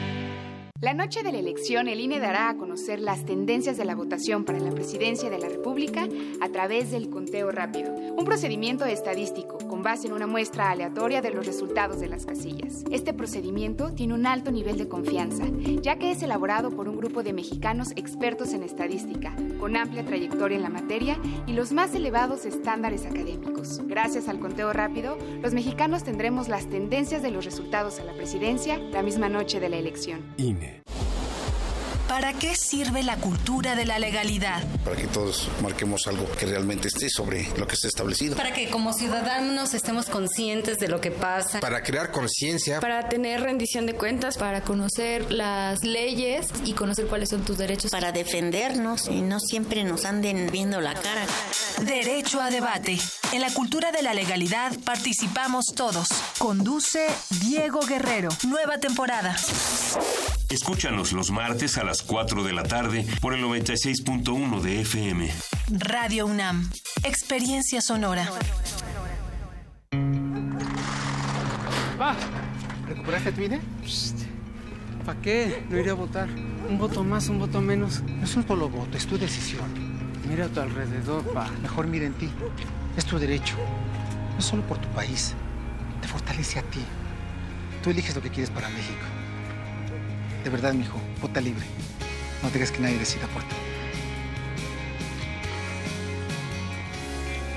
La 0.84 0.92
noche 0.92 1.22
de 1.22 1.32
la 1.32 1.38
elección, 1.38 1.88
el 1.88 1.98
INE 1.98 2.20
dará 2.20 2.50
a 2.50 2.58
conocer 2.58 3.00
las 3.00 3.24
tendencias 3.24 3.78
de 3.78 3.86
la 3.86 3.94
votación 3.94 4.44
para 4.44 4.60
la 4.60 4.70
presidencia 4.70 5.30
de 5.30 5.38
la 5.38 5.48
República 5.48 6.06
a 6.42 6.48
través 6.50 6.90
del 6.90 7.08
conteo 7.08 7.50
rápido, 7.50 7.90
un 7.94 8.26
procedimiento 8.26 8.84
estadístico 8.84 9.56
con 9.66 9.82
base 9.82 10.08
en 10.08 10.12
una 10.12 10.26
muestra 10.26 10.70
aleatoria 10.70 11.22
de 11.22 11.30
los 11.30 11.46
resultados 11.46 12.00
de 12.00 12.08
las 12.08 12.26
casillas. 12.26 12.84
Este 12.90 13.14
procedimiento 13.14 13.94
tiene 13.94 14.12
un 14.12 14.26
alto 14.26 14.52
nivel 14.52 14.76
de 14.76 14.86
confianza, 14.86 15.46
ya 15.80 15.96
que 15.96 16.10
es 16.10 16.22
elaborado 16.22 16.68
por 16.68 16.86
un 16.86 16.98
grupo 16.98 17.22
de 17.22 17.32
mexicanos 17.32 17.92
expertos 17.96 18.52
en 18.52 18.62
estadística, 18.62 19.34
con 19.58 19.76
amplia 19.76 20.04
trayectoria 20.04 20.56
en 20.56 20.64
la 20.64 20.68
materia 20.68 21.18
y 21.46 21.54
los 21.54 21.72
más 21.72 21.94
elevados 21.94 22.44
estándares 22.44 23.06
académicos. 23.06 23.80
Gracias 23.86 24.28
al 24.28 24.38
conteo 24.38 24.70
rápido, 24.74 25.16
los 25.40 25.54
mexicanos 25.54 26.04
tendremos 26.04 26.48
las 26.48 26.68
tendencias 26.68 27.22
de 27.22 27.30
los 27.30 27.46
resultados 27.46 28.00
a 28.00 28.04
la 28.04 28.12
presidencia 28.12 28.76
la 28.76 29.02
misma 29.02 29.30
noche 29.30 29.60
de 29.60 29.70
la 29.70 29.78
elección. 29.78 30.20
INE. 30.36 30.73
Friday. 30.82 31.23
¿Para 32.08 32.34
qué 32.34 32.54
sirve 32.54 33.02
la 33.02 33.16
cultura 33.16 33.74
de 33.74 33.86
la 33.86 33.98
legalidad? 33.98 34.62
Para 34.84 34.96
que 34.96 35.06
todos 35.06 35.48
marquemos 35.62 36.06
algo 36.06 36.30
que 36.32 36.44
realmente 36.44 36.88
esté 36.88 37.08
sobre 37.08 37.48
lo 37.56 37.66
que 37.66 37.74
está 37.74 37.88
establecido. 37.88 38.36
Para 38.36 38.52
que 38.52 38.68
como 38.68 38.92
ciudadanos 38.92 39.72
estemos 39.72 40.06
conscientes 40.06 40.78
de 40.78 40.88
lo 40.88 41.00
que 41.00 41.10
pasa. 41.10 41.60
Para 41.60 41.82
crear 41.82 42.10
conciencia. 42.10 42.80
Para 42.80 43.08
tener 43.08 43.40
rendición 43.40 43.86
de 43.86 43.94
cuentas. 43.94 44.36
Para 44.36 44.60
conocer 44.62 45.32
las 45.32 45.82
leyes 45.82 46.48
y 46.64 46.74
conocer 46.74 47.06
cuáles 47.06 47.30
son 47.30 47.42
tus 47.42 47.56
derechos. 47.56 47.90
Para 47.90 48.12
defendernos 48.12 49.08
y 49.08 49.22
no 49.22 49.40
siempre 49.40 49.82
nos 49.84 50.04
anden 50.04 50.50
viendo 50.52 50.82
la 50.82 50.94
cara. 50.94 51.24
Derecho 51.82 52.40
a 52.40 52.50
debate. 52.50 52.98
En 53.32 53.40
la 53.40 53.52
cultura 53.52 53.92
de 53.92 54.02
la 54.02 54.12
legalidad 54.12 54.78
participamos 54.84 55.66
todos. 55.74 56.08
Conduce 56.38 57.06
Diego 57.40 57.80
Guerrero. 57.80 58.28
Nueva 58.46 58.78
temporada. 58.78 59.34
Escúchanos 60.50 61.12
los 61.12 61.30
martes 61.30 61.78
a 61.78 61.84
las 61.84 61.93
4 62.02 62.44
de 62.44 62.52
la 62.52 62.62
tarde 62.62 63.06
por 63.20 63.34
el 63.34 63.44
96.1 63.44 64.60
de 64.60 64.80
FM. 64.80 65.30
Radio 65.70 66.26
UNAM. 66.26 66.70
Experiencia 67.02 67.80
sonora. 67.80 68.28
Va. 72.00 72.16
¿Recuperaste 72.86 73.32
tu 73.32 73.42
INE? 73.42 73.60
¿Para 75.04 75.20
qué? 75.20 75.62
No 75.68 75.78
iré 75.78 75.90
a 75.90 75.94
votar. 75.94 76.28
Un 76.68 76.78
voto 76.78 77.04
más, 77.04 77.28
un 77.28 77.38
voto 77.38 77.60
menos. 77.60 78.02
No 78.02 78.24
es 78.24 78.34
un 78.36 78.46
solo 78.46 78.68
voto, 78.68 78.96
es 78.96 79.06
tu 79.06 79.18
decisión. 79.18 79.68
Mira 80.28 80.46
a 80.46 80.48
tu 80.48 80.60
alrededor, 80.60 81.22
pa. 81.32 81.48
Mejor 81.62 81.86
mira 81.86 82.06
en 82.06 82.14
ti. 82.14 82.30
Es 82.96 83.04
tu 83.04 83.18
derecho. 83.18 83.56
No 84.34 84.40
solo 84.40 84.62
por 84.62 84.78
tu 84.78 84.88
país. 84.88 85.34
Te 86.00 86.08
fortalece 86.08 86.58
a 86.58 86.62
ti. 86.62 86.80
Tú 87.82 87.90
eliges 87.90 88.14
lo 88.14 88.22
que 88.22 88.30
quieres 88.30 88.50
para 88.50 88.68
México. 88.70 89.04
De 90.44 90.50
verdad, 90.50 90.74
mijo, 90.74 91.00
vota 91.22 91.40
libre. 91.40 91.64
No 92.42 92.50
dejes 92.50 92.70
que 92.70 92.80
nadie 92.80 92.98
decida 92.98 93.26
por 93.28 93.42
ti. 93.42 93.56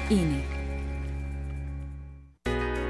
INE. 0.09 0.57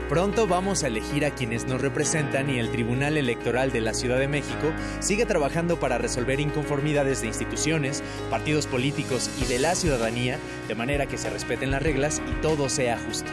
Pronto 0.07 0.47
vamos 0.47 0.83
a 0.83 0.87
elegir 0.87 1.25
a 1.25 1.31
quienes 1.31 1.65
nos 1.65 1.81
representan 1.81 2.49
y 2.49 2.59
el 2.59 2.71
Tribunal 2.71 3.17
Electoral 3.17 3.73
de 3.73 3.81
la 3.81 3.93
Ciudad 3.93 4.19
de 4.19 4.29
México 4.29 4.71
sigue 4.99 5.25
trabajando 5.25 5.79
para 5.79 5.97
resolver 5.97 6.39
inconformidades 6.39 7.21
de 7.21 7.27
instituciones, 7.27 8.03
partidos 8.29 8.67
políticos 8.67 9.29
y 9.41 9.45
de 9.45 9.59
la 9.59 9.75
ciudadanía 9.75 10.37
de 10.67 10.75
manera 10.75 11.07
que 11.07 11.17
se 11.17 11.29
respeten 11.29 11.71
las 11.71 11.81
reglas 11.81 12.21
y 12.25 12.41
todo 12.41 12.69
sea 12.69 12.97
justo. 12.99 13.29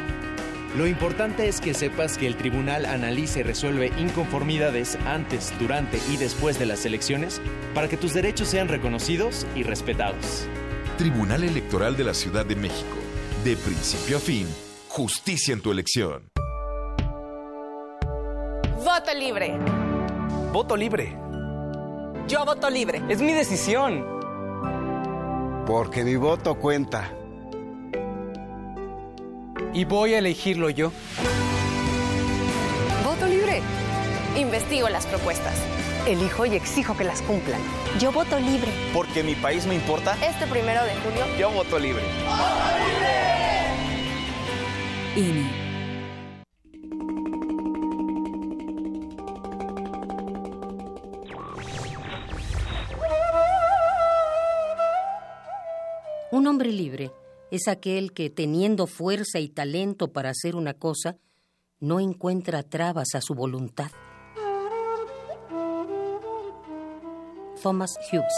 Lo 0.76 0.88
importante 0.88 1.46
es 1.46 1.60
que 1.60 1.72
sepas 1.72 2.18
que 2.18 2.26
el 2.26 2.36
tribunal 2.36 2.84
analiza 2.84 3.38
y 3.38 3.42
resuelve 3.44 3.92
inconformidades 3.96 4.98
antes, 5.06 5.52
durante 5.60 6.00
y 6.10 6.16
después 6.16 6.58
de 6.58 6.66
las 6.66 6.84
elecciones 6.84 7.40
para 7.74 7.86
que 7.86 7.96
tus 7.96 8.12
derechos 8.12 8.48
sean 8.48 8.66
reconocidos 8.66 9.46
y 9.54 9.62
respetados. 9.62 10.48
Tribunal 10.98 11.44
Electoral 11.44 11.96
de 11.96 12.02
la 12.02 12.12
Ciudad 12.12 12.44
de 12.44 12.56
México. 12.56 12.96
De 13.44 13.56
principio 13.56 14.16
a 14.16 14.20
fin, 14.20 14.48
justicia 14.88 15.54
en 15.54 15.60
tu 15.60 15.70
elección. 15.70 16.28
Voto 18.84 19.14
libre. 19.16 19.56
Voto 20.52 20.76
libre. 20.76 21.16
Yo 22.26 22.44
voto 22.44 22.68
libre. 22.68 23.00
Es 23.08 23.22
mi 23.22 23.32
decisión. 23.32 24.04
Porque 25.66 26.02
mi 26.02 26.16
voto 26.16 26.56
cuenta. 26.56 27.12
Y 29.72 29.84
voy 29.84 30.14
a 30.14 30.18
elegirlo 30.18 30.70
yo. 30.70 30.92
Voto 33.04 33.26
libre. 33.26 33.60
Investigo 34.36 34.88
las 34.88 35.06
propuestas. 35.06 35.54
elijo 36.06 36.44
y 36.44 36.54
exijo 36.54 36.96
que 36.96 37.04
las 37.04 37.22
cumplan. 37.22 37.60
Yo 37.98 38.12
voto 38.12 38.38
libre. 38.38 38.70
Porque 38.92 39.22
mi 39.22 39.34
país 39.34 39.66
me 39.66 39.74
importa. 39.74 40.16
Este 40.22 40.46
primero 40.46 40.84
de 40.84 40.94
junio, 40.96 41.24
yo 41.38 41.50
voto 41.50 41.78
libre. 41.78 42.02
INE. 45.16 45.64
Un 56.30 56.46
hombre 56.48 56.70
libre 56.70 57.12
es 57.54 57.68
aquel 57.68 58.12
que, 58.12 58.30
teniendo 58.30 58.88
fuerza 58.88 59.38
y 59.38 59.48
talento 59.48 60.12
para 60.12 60.30
hacer 60.30 60.56
una 60.56 60.74
cosa, 60.74 61.18
no 61.78 62.00
encuentra 62.00 62.64
trabas 62.64 63.14
a 63.14 63.20
su 63.20 63.34
voluntad. 63.34 63.92
Thomas 67.62 67.94
Hughes 68.10 68.34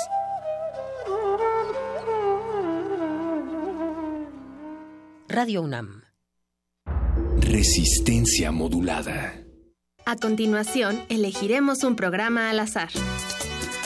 Radio 5.28 5.62
UNAM 5.62 6.02
Resistencia 7.40 8.52
modulada. 8.52 9.42
A 10.04 10.16
continuación, 10.16 11.04
elegiremos 11.08 11.84
un 11.84 11.96
programa 11.96 12.50
al 12.50 12.60
azar. 12.60 12.90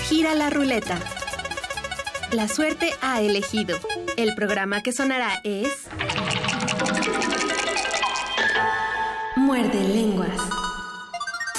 Gira 0.09 0.35
la 0.35 0.51
ruleta. 0.51 0.98
La 2.32 2.48
suerte 2.48 2.90
ha 3.01 3.23
elegido. 3.23 3.78
El 4.21 4.35
programa 4.35 4.83
que 4.83 4.93
sonará 4.93 5.41
es... 5.45 5.71
Muerde 9.35 9.83
lenguas. 9.83 10.39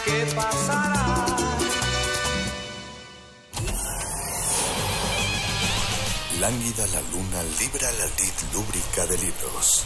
¿Qué 0.05 0.27
pasará? 0.35 1.25
Lánguida 6.39 6.85
la 6.85 7.01
luna 7.09 7.41
libra 7.59 7.91
la 7.93 8.05
lid 8.05 8.37
lúbrica 8.53 9.07
de 9.07 9.17
libros. 9.17 9.83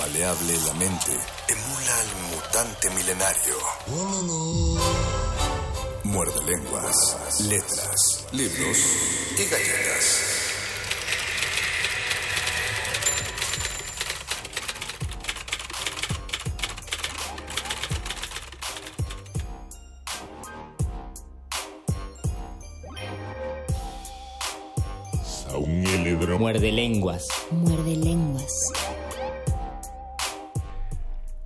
Maleable 0.00 0.54
la 0.66 0.74
mente 0.74 1.12
emula 1.46 2.00
al 2.00 2.10
mutante 2.32 2.90
milenario. 2.90 3.58
Muerde 6.02 6.42
lenguas, 6.46 6.96
letras, 7.42 8.26
libros 8.32 8.78
y 9.38 9.44
galletas. 9.44 10.31
Muerde 26.62 26.76
lenguas. 26.76 27.28
Muerde 27.50 27.96
lenguas. 27.96 28.72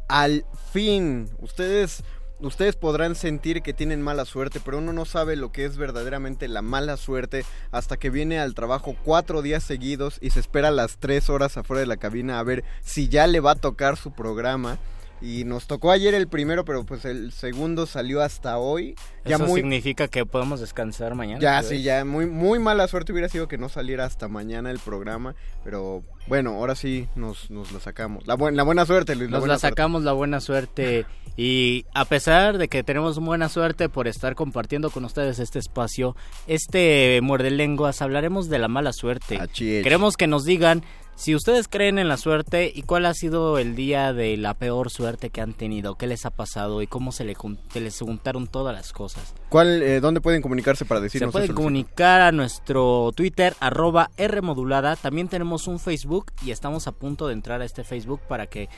Al 0.09 0.44
fin, 0.74 1.30
ustedes 1.40 2.05
ustedes 2.40 2.76
podrán 2.76 3.14
sentir 3.14 3.62
que 3.62 3.72
tienen 3.72 4.02
mala 4.02 4.26
suerte, 4.26 4.60
pero 4.62 4.76
uno 4.76 4.93
no 4.93 5.06
sabe 5.06 5.36
lo 5.36 5.52
que 5.52 5.64
es 5.64 5.78
verdaderamente 5.78 6.48
la 6.48 6.60
mala 6.60 6.98
suerte 6.98 7.47
hasta 7.70 7.97
que 7.97 8.10
viene 8.10 8.38
al 8.38 8.52
trabajo 8.52 8.94
cuatro 9.05 9.40
días 9.40 9.64
seguidos 9.64 10.18
y 10.20 10.28
se 10.28 10.40
espera 10.40 10.70
las 10.70 10.98
tres 10.98 11.30
horas 11.30 11.56
afuera 11.56 11.80
de 11.80 11.86
la 11.86 11.97
cabina 11.97 12.38
a 12.38 12.43
ver 12.43 12.62
si 12.82 13.09
ya 13.09 13.26
le 13.26 13.40
va 13.40 13.52
a 13.52 13.55
tocar 13.55 13.97
su 13.97 14.12
programa. 14.12 14.76
Y 15.20 15.44
nos 15.44 15.66
tocó 15.66 15.90
ayer 15.90 16.14
el 16.14 16.28
primero, 16.28 16.64
pero 16.64 16.84
pues 16.84 17.05
el 17.05 17.32
segundo 17.32 17.86
salió 17.86 18.22
hasta 18.22 18.59
hoy. 18.59 18.94
Ya 19.24 19.36
¿Eso 19.36 19.48
significa 19.48 20.09
que 20.09 20.26
podemos 20.26 20.60
descansar 20.60 21.14
mañana? 21.14 21.40
Ya, 21.40 21.62
sí, 21.62 21.82
ya. 21.82 22.05
Muy, 22.05 22.26
muy 22.26 22.59
mala 22.59 22.86
suerte 22.86 23.12
hubiera 23.12 23.28
sido 23.28 23.48
que 23.48 23.59
no 23.59 23.68
saliera 23.68 24.05
hasta 24.05 24.28
mañana 24.28 24.70
el 24.70 24.78
programa. 24.78 25.34
Pero 25.64 26.05
bueno, 26.28 26.51
ahora 26.51 26.74
sí 26.74 27.09
nos, 27.14 27.51
nos 27.51 27.72
lo 27.72 27.80
sacamos. 27.80 28.26
La, 28.26 28.36
la 28.36 28.62
buena 28.62 28.84
suerte, 28.84 29.16
Luis. 29.16 29.30
La 29.30 29.38
nos 29.38 29.48
la 29.48 29.59
sacamos 29.59 30.02
la 30.05 30.12
buena 30.12 30.40
suerte. 30.40 31.06
y 31.36 31.86
a 31.94 32.05
pesar 32.05 32.59
de 32.59 32.68
que 32.68 32.82
tenemos 32.82 33.18
buena 33.18 33.48
suerte 33.48 33.88
por 33.88 34.09
estar 34.09 34.34
compartiendo 34.34 34.90
con 34.90 35.05
ustedes 35.05 35.38
este 35.38 35.59
espacio, 35.59 36.14
este 36.47 37.20
Muerde 37.22 37.51
Lenguas, 37.51 38.02
hablaremos 38.02 38.48
de 38.48 38.59
la 38.59 38.68
mala 38.68 38.93
suerte. 38.93 39.40
Queremos 39.55 40.16
que 40.16 40.26
nos 40.26 40.44
digan 40.44 40.84
si 41.16 41.34
ustedes 41.34 41.66
creen 41.66 41.98
en 41.98 42.09
la 42.09 42.18
suerte 42.18 42.70
y 42.72 42.82
cuál 42.82 43.06
ha 43.06 43.14
sido 43.14 43.59
el 43.59 43.74
día 43.74 44.12
de 44.12 44.36
la 44.36 44.52
peor 44.55 44.90
suerte 44.90 45.30
que 45.30 45.40
han 45.40 45.55
tenido, 45.55 45.97
qué 45.97 46.06
les 46.06 46.26
ha 46.26 46.30
pasado 46.30 46.82
y 46.82 46.86
cómo 46.86 47.10
se, 47.10 47.24
le, 47.24 47.34
les 47.74 47.98
juntaron 47.98 48.47
todas 48.47 48.76
las 48.76 48.93
cosas. 48.93 49.34
¿Cuál, 49.48 49.82
eh, 49.82 50.01
¿Dónde 50.01 50.20
pueden 50.20 50.43
comunicarse 50.43 50.84
para 50.84 51.01
decirnos 51.01 51.30
Se 51.30 51.32
pueden 51.32 51.55
comunicar 51.55 52.20
a 52.20 52.32
nuestro 52.32 53.12
Twitter, 53.16 53.55
arroba 53.60 54.10
Rmodulada. 54.18 54.94
También 54.94 55.28
tenemos 55.28 55.66
un 55.66 55.78
Facebook 55.78 56.32
y 56.44 56.51
estamos 56.51 56.86
a 56.86 56.93
punto 56.93 57.26
de 57.28 57.32
entrar 57.32 57.62
a 57.62 57.64
este 57.64 57.82
Facebook 57.82 58.20
para 58.28 58.47
que 58.47 58.68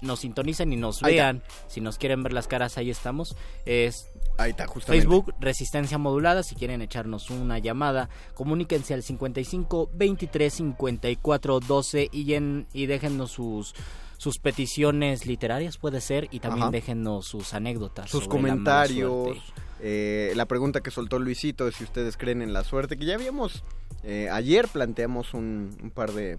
nos 0.00 0.20
sintonicen 0.20 0.72
y 0.72 0.76
nos 0.76 1.00
vean. 1.00 1.42
Si 1.68 1.80
nos 1.80 1.98
quieren 1.98 2.22
ver 2.22 2.32
las 2.32 2.48
caras, 2.48 2.76
ahí 2.76 2.90
estamos. 2.90 3.36
Es 3.64 4.10
Ahí 4.36 4.50
está, 4.50 4.66
justamente. 4.66 5.06
Facebook, 5.06 5.34
Resistencia 5.40 5.98
Modulada. 5.98 6.42
Si 6.42 6.54
quieren 6.54 6.82
echarnos 6.82 7.30
una 7.30 7.58
llamada, 7.58 8.08
comuníquense 8.34 8.94
al 8.94 9.02
55 9.02 9.90
23 9.94 10.52
54 10.52 11.60
12 11.60 12.08
y, 12.12 12.34
en, 12.34 12.66
y 12.72 12.86
déjennos 12.86 13.32
sus 13.32 13.74
sus 14.16 14.38
peticiones 14.38 15.26
literarias 15.26 15.76
puede 15.76 16.00
ser 16.00 16.28
y 16.30 16.38
también 16.38 16.70
déjennos 16.70 17.26
sus 17.26 17.52
anécdotas 17.52 18.08
sus 18.08 18.28
comentarios 18.28 19.36
eh, 19.80 20.32
la 20.36 20.46
pregunta 20.46 20.80
que 20.80 20.92
soltó 20.92 21.18
Luisito 21.18 21.66
es 21.66 21.74
si 21.74 21.84
ustedes 21.84 22.16
creen 22.16 22.40
en 22.40 22.52
la 22.52 22.62
suerte 22.62 22.96
que 22.96 23.04
ya 23.04 23.16
habíamos 23.16 23.64
eh, 24.04 24.28
ayer 24.30 24.68
planteamos 24.68 25.34
un, 25.34 25.76
un 25.82 25.90
par 25.90 26.12
de 26.12 26.38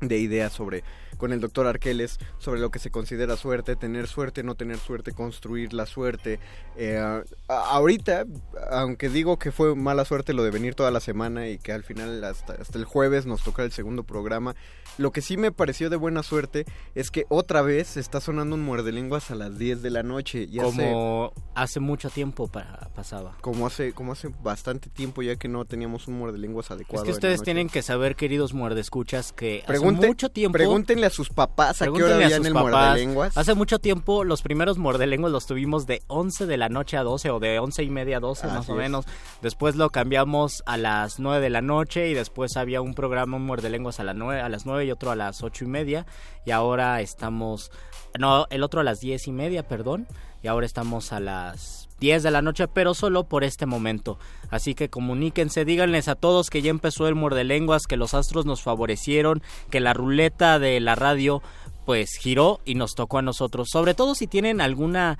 de 0.00 0.18
ideas 0.18 0.52
sobre 0.52 0.84
con 1.22 1.32
el 1.32 1.38
doctor 1.38 1.68
Arqueles 1.68 2.18
sobre 2.38 2.60
lo 2.60 2.72
que 2.72 2.80
se 2.80 2.90
considera 2.90 3.36
suerte, 3.36 3.76
tener 3.76 4.08
suerte, 4.08 4.42
no 4.42 4.56
tener 4.56 4.78
suerte, 4.78 5.12
construir 5.12 5.72
la 5.72 5.86
suerte. 5.86 6.40
Eh, 6.76 7.00
ahorita, 7.46 8.24
aunque 8.72 9.08
digo 9.08 9.38
que 9.38 9.52
fue 9.52 9.76
mala 9.76 10.04
suerte 10.04 10.32
lo 10.32 10.42
de 10.42 10.50
venir 10.50 10.74
toda 10.74 10.90
la 10.90 10.98
semana 10.98 11.46
y 11.46 11.58
que 11.58 11.70
al 11.70 11.84
final 11.84 12.24
hasta, 12.24 12.54
hasta 12.54 12.76
el 12.76 12.86
jueves 12.86 13.24
nos 13.24 13.44
toca 13.44 13.62
el 13.62 13.70
segundo 13.70 14.02
programa, 14.02 14.56
lo 14.98 15.12
que 15.12 15.22
sí 15.22 15.36
me 15.36 15.52
pareció 15.52 15.90
de 15.90 15.96
buena 15.96 16.22
suerte 16.22 16.66
es 16.94 17.10
que 17.10 17.24
otra 17.28 17.62
vez 17.62 17.96
está 17.96 18.20
sonando 18.20 18.56
un 18.56 18.62
muerde 18.62 18.92
lenguas 18.92 19.30
a 19.30 19.34
las 19.34 19.58
10 19.58 19.80
de 19.80 19.90
la 19.90 20.02
noche. 20.02 20.48
Y 20.50 20.58
como 20.58 21.32
hace, 21.54 21.80
mucho 21.80 22.10
tiempo 22.10 22.48
pasaba. 22.48 23.36
Como 23.40 23.66
hace, 23.66 23.92
como 23.92 24.12
hace 24.12 24.28
bastante 24.42 24.90
tiempo 24.90 25.22
ya 25.22 25.36
que 25.36 25.48
no 25.48 25.64
teníamos 25.64 26.08
un 26.08 26.18
muerde 26.18 26.38
lenguas 26.38 26.70
adecuado. 26.70 27.04
Es 27.04 27.08
que 27.08 27.12
ustedes 27.12 27.42
tienen 27.42 27.68
que 27.68 27.80
saber, 27.82 28.16
queridos 28.16 28.52
muerdescuchas, 28.52 29.32
que 29.32 29.62
hace 29.66 29.80
mucho 29.80 30.30
tiempo... 30.30 30.52
Pregúntenle 30.52 31.06
a 31.06 31.10
sus 31.12 31.28
papás 31.30 31.82
a 31.82 31.84
qué 31.86 32.02
hora 32.02 32.16
habían 32.16 32.44
el 32.44 32.54
muerde 32.54 32.94
lenguas. 32.94 33.36
Hace 33.36 33.54
mucho 33.54 33.78
tiempo 33.78 34.24
los 34.24 34.42
primeros 34.42 34.78
muerde 34.78 35.06
lenguas 35.06 35.32
los 35.32 35.46
tuvimos 35.46 35.86
de 35.86 36.02
11 36.08 36.46
de 36.46 36.56
la 36.56 36.68
noche 36.68 36.96
a 36.96 37.02
12 37.02 37.30
o 37.30 37.38
de 37.38 37.58
11 37.58 37.82
y 37.82 37.90
media 37.90 38.16
a 38.16 38.20
12 38.20 38.46
más 38.48 38.68
o 38.68 38.74
menos. 38.74 39.06
Después 39.40 39.76
lo 39.76 39.90
cambiamos 39.90 40.62
a 40.66 40.76
las 40.76 41.20
9 41.20 41.40
de 41.40 41.50
la 41.50 41.62
noche 41.62 42.08
y 42.08 42.14
después 42.14 42.56
había 42.56 42.80
un 42.80 42.94
programa, 42.94 43.36
un 43.36 43.46
muerde 43.46 43.70
lenguas 43.70 44.00
a, 44.00 44.04
las 44.04 44.16
9, 44.16 44.40
a 44.40 44.48
las 44.48 44.66
9 44.66 44.84
y 44.86 44.90
otro 44.90 45.10
a 45.10 45.16
las 45.16 45.42
ocho 45.42 45.64
y 45.64 45.68
media 45.68 46.06
y 46.44 46.50
ahora 46.50 47.00
estamos, 47.00 47.70
no, 48.18 48.46
el 48.50 48.62
otro 48.62 48.80
a 48.80 48.84
las 48.84 49.00
diez 49.00 49.26
y 49.26 49.32
media, 49.32 49.66
perdón, 49.66 50.06
y 50.42 50.48
ahora 50.48 50.66
estamos 50.66 51.12
a 51.12 51.20
las 51.20 51.81
10 52.02 52.24
de 52.24 52.32
la 52.32 52.42
noche, 52.42 52.66
pero 52.66 52.94
solo 52.94 53.22
por 53.22 53.44
este 53.44 53.64
momento. 53.64 54.18
Así 54.50 54.74
que 54.74 54.90
comuníquense, 54.90 55.64
díganles 55.64 56.08
a 56.08 56.16
todos 56.16 56.50
que 56.50 56.60
ya 56.60 56.70
empezó 56.70 57.06
el 57.06 57.14
muerde 57.14 57.44
lenguas, 57.44 57.86
que 57.86 57.96
los 57.96 58.12
astros 58.12 58.44
nos 58.44 58.60
favorecieron, 58.60 59.40
que 59.70 59.78
la 59.78 59.94
ruleta 59.94 60.58
de 60.58 60.80
la 60.80 60.96
radio 60.96 61.42
pues 61.86 62.16
giró 62.20 62.60
y 62.64 62.74
nos 62.74 62.96
tocó 62.96 63.18
a 63.18 63.22
nosotros. 63.22 63.68
Sobre 63.70 63.94
todo 63.94 64.16
si 64.16 64.26
tienen 64.26 64.60
alguna 64.60 65.16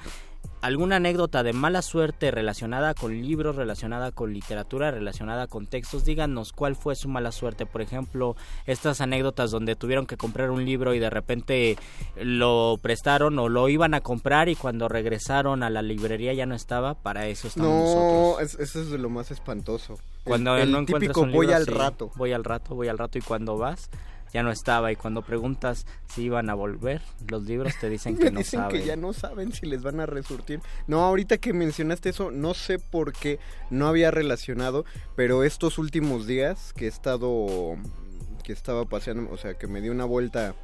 alguna 0.63 0.97
anécdota 0.97 1.43
de 1.43 1.53
mala 1.53 1.83
suerte 1.83 2.31
relacionada 2.31 2.95
con 2.95 3.21
libros, 3.21 3.57
relacionada 3.57 4.13
con 4.13 4.33
literatura, 4.33 4.91
relacionada 4.91 5.49
con 5.49 5.67
textos, 5.67 6.05
díganos 6.05 6.53
cuál 6.53 6.77
fue 6.77 6.95
su 6.95 7.09
mala 7.09 7.33
suerte. 7.33 7.67
Por 7.67 7.83
ejemplo, 7.83 8.37
estas 8.67 9.01
anécdotas 9.01 9.51
donde 9.51 9.77
tuvieron 9.77 10.07
que 10.07 10.17
comprar 10.17 10.51
un 10.51 10.65
libro 10.65 10.95
y 10.95 11.01
de 11.01 11.11
repente 11.11 11.77
lo 12.17 12.79
prestaron 12.81 13.39
o 13.39 13.49
lo 13.49 13.69
iban 13.69 13.93
a 13.93 14.01
comprar 14.01 14.49
y 14.49 14.55
cuando 14.55 14.89
regresaron 14.89 15.63
a 15.63 15.71
la 15.71 15.83
librería 15.83 16.33
ya 16.33 16.47
no 16.47 16.55
estaba, 16.55 16.95
para 16.95 17.27
eso 17.27 17.49
estamos 17.49 17.69
no, 17.69 17.79
nosotros. 17.81 18.57
No, 18.59 18.65
eso 18.65 18.81
es 18.81 18.91
de 18.91 18.99
lo 18.99 19.11
más 19.11 19.33
espantoso. 19.33 19.99
Cuando 20.25 20.57
el, 20.57 20.71
no 20.71 20.85
típico 20.85 21.23
un 21.23 21.33
voy 21.33 21.53
al 21.53 21.67
rato. 21.67 22.13
Voy 22.15 22.33
al 22.33 22.45
rato, 22.45 22.77
voy 22.77 22.87
al 22.87 22.99
rato 22.99 23.19
y 23.19 23.23
cuando 23.23 23.59
vas 23.59 23.91
ya 24.33 24.43
no 24.43 24.51
estaba 24.51 24.91
y 24.93 24.97
cuando 24.97 25.23
preguntas 25.23 25.87
si 26.09 26.23
iban 26.23 26.49
a 26.51 26.55
volver, 26.55 27.03
los 27.29 27.43
libros 27.45 27.75
te 27.81 27.89
dicen 27.89 28.17
que 28.19 28.25
Me 28.25 28.31
no 28.33 28.39
dicen 28.39 28.61
saben. 28.61 28.81
que 28.81 28.87
ya 28.87 28.97
no 28.97 29.13
saben 29.13 29.53
si 29.53 29.67
les 29.67 29.83
van 29.83 30.01
a 30.01 30.07
resurtir. 30.07 30.61
No, 30.87 31.03
ahorita 31.05 31.39
que 31.39 31.53
mencionaste 31.53 32.11
eso, 32.11 32.31
no 32.31 32.55
sé 32.55 32.79
por 32.79 33.13
qué 33.13 33.39
no 33.71 33.87
había 33.89 34.11
relacionado, 34.11 34.85
pero 35.17 35.45
estos 35.45 35.79
últimos 35.79 36.27
días 36.27 36.73
que 36.73 36.87
he 36.87 36.89
estado 36.89 37.77
que 38.43 38.53
estaba 38.53 38.85
paseando, 38.87 39.31
o 39.31 39.37
sea, 39.37 39.55
que 39.55 39.67
me 39.69 39.81
di 39.81 39.89
una 39.89 40.05
vuelta 40.05 40.55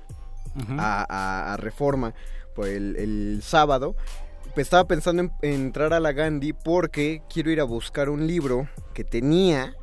a, 0.78 1.06
a, 1.08 1.52
a, 1.52 1.56
Reforma 1.58 2.14
pues 2.56 2.74
el, 2.74 2.96
el 2.96 3.40
sábado, 3.44 3.94
estaba 4.56 4.88
pensando 4.88 5.22
en, 5.22 5.32
en 5.42 5.52
entrar 5.60 5.92
a 5.94 6.00
la 6.00 6.10
Gandhi 6.12 6.52
porque 6.52 7.22
quiero 7.32 7.52
ir 7.52 7.60
a 7.60 7.64
buscar 7.64 8.08
un 8.08 8.26
libro 8.26 8.68
que 8.94 9.04
tenía 9.04 9.76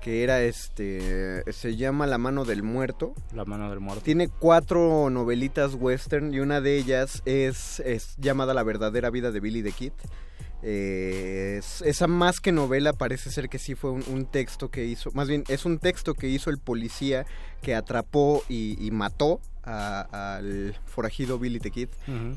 que 0.00 0.22
era 0.22 0.42
este 0.42 1.42
se 1.52 1.76
llama 1.76 2.06
La 2.06 2.18
mano 2.18 2.44
del 2.44 2.62
muerto. 2.62 3.14
La 3.34 3.44
mano 3.44 3.68
del 3.70 3.80
muerto. 3.80 4.02
Tiene 4.02 4.28
cuatro 4.28 5.10
novelitas 5.10 5.74
western 5.74 6.32
y 6.32 6.40
una 6.40 6.60
de 6.60 6.76
ellas 6.78 7.22
es, 7.24 7.80
es 7.80 8.14
llamada 8.18 8.54
La 8.54 8.62
verdadera 8.62 9.10
vida 9.10 9.30
de 9.32 9.40
Billy 9.40 9.62
the 9.62 9.72
Kid. 9.72 9.92
Eh, 10.62 11.56
es- 11.60 11.82
esa 11.82 12.06
más 12.08 12.40
que 12.40 12.50
novela 12.52 12.92
parece 12.92 13.30
ser 13.30 13.48
que 13.48 13.58
sí 13.58 13.74
fue 13.74 13.90
un, 13.90 14.02
un 14.08 14.26
texto 14.26 14.70
que 14.70 14.84
hizo, 14.84 15.10
más 15.12 15.28
bien 15.28 15.44
es 15.48 15.64
un 15.64 15.78
texto 15.78 16.14
que 16.14 16.28
hizo 16.28 16.50
el 16.50 16.58
policía 16.58 17.26
que 17.62 17.74
atrapó 17.76 18.42
y, 18.48 18.76
y 18.84 18.90
mató 18.90 19.40
a- 19.62 20.36
al 20.36 20.76
forajido 20.86 21.38
Billy 21.38 21.60
the 21.60 21.70
Kid. 21.70 21.88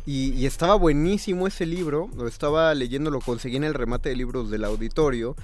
Y, 0.05 0.33
y 0.33 0.45
estaba 0.45 0.75
buenísimo 0.75 1.47
ese 1.47 1.65
libro, 1.65 2.09
lo 2.15 2.27
estaba 2.27 2.73
leyendo, 2.75 3.09
lo 3.09 3.21
conseguí 3.21 3.55
en 3.57 3.63
el 3.63 3.73
remate 3.73 4.09
de 4.09 4.15
libros 4.15 4.49
del 4.51 4.65
auditorio. 4.65 5.35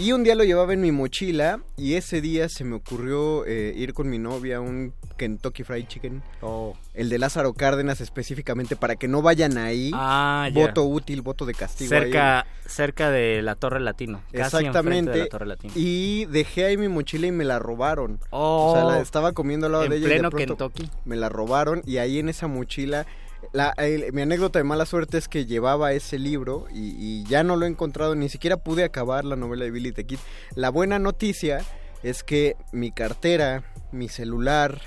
Y 0.00 0.12
un 0.12 0.22
día 0.22 0.36
lo 0.36 0.44
llevaba 0.44 0.72
en 0.74 0.80
mi 0.80 0.92
mochila 0.92 1.58
y 1.76 1.94
ese 1.94 2.20
día 2.20 2.48
se 2.48 2.62
me 2.62 2.76
ocurrió 2.76 3.44
eh, 3.46 3.72
ir 3.76 3.94
con 3.94 4.08
mi 4.08 4.18
novia 4.18 4.58
a 4.58 4.60
un 4.60 4.92
Kentucky 5.16 5.64
Fried 5.64 5.88
Chicken. 5.88 6.22
Oh. 6.40 6.76
El 6.94 7.08
de 7.08 7.18
Lázaro 7.18 7.52
Cárdenas 7.52 8.00
específicamente 8.00 8.76
para 8.76 8.94
que 8.94 9.08
no 9.08 9.22
vayan 9.22 9.58
ahí. 9.58 9.90
Ah, 9.92 10.50
voto 10.54 10.84
útil, 10.84 11.20
voto 11.20 11.44
de 11.44 11.54
castigo. 11.54 11.92
ahí. 11.92 12.02
Cerca, 12.02 12.46
cerca 12.64 13.10
de 13.10 13.42
la 13.42 13.56
Torre 13.56 13.80
Latino. 13.80 14.22
Casi 14.30 14.58
Exactamente. 14.58 15.10
de 15.10 15.18
la 15.18 15.26
Torre 15.26 15.46
Latino. 15.46 15.72
Y 15.74 16.26
dejé 16.26 16.66
ahí 16.66 16.76
mi 16.76 16.86
mochila 16.86 17.26
y 17.26 17.32
me 17.32 17.44
la 17.44 17.58
robaron. 17.58 18.20
Oh. 18.30 18.70
o 18.70 18.74
sea, 18.76 18.84
la 18.84 19.00
estaba 19.00 19.32
comiendo 19.32 19.66
al 19.66 19.72
lado 19.72 19.84
En 19.84 19.90
de 19.90 19.96
ella 19.96 20.06
y 20.06 20.08
de 20.10 20.14
pleno 20.14 20.30
pronto 20.30 20.70
Kentucky. 20.70 20.90
Me 21.06 21.16
la 21.16 21.28
robaron 21.28 21.82
y 21.84 21.96
ahí 21.96 22.20
en 22.20 22.28
esa 22.28 22.46
mochila. 22.46 23.04
La, 23.52 23.74
mi 24.12 24.22
anécdota 24.22 24.58
de 24.58 24.64
mala 24.64 24.84
suerte 24.84 25.18
es 25.18 25.28
que 25.28 25.46
llevaba 25.46 25.92
ese 25.92 26.18
libro 26.18 26.66
y, 26.70 26.94
y 26.98 27.24
ya 27.24 27.42
no 27.42 27.56
lo 27.56 27.66
he 27.66 27.68
encontrado, 27.68 28.14
ni 28.14 28.28
siquiera 28.28 28.58
pude 28.58 28.84
acabar 28.84 29.24
la 29.24 29.36
novela 29.36 29.64
de 29.64 29.70
Billy 29.70 29.92
the 29.92 30.04
Kid. 30.04 30.18
La 30.54 30.70
buena 30.70 30.98
noticia 30.98 31.60
es 32.02 32.22
que 32.22 32.56
mi 32.72 32.90
cartera, 32.92 33.64
mi 33.92 34.08
celular, 34.08 34.80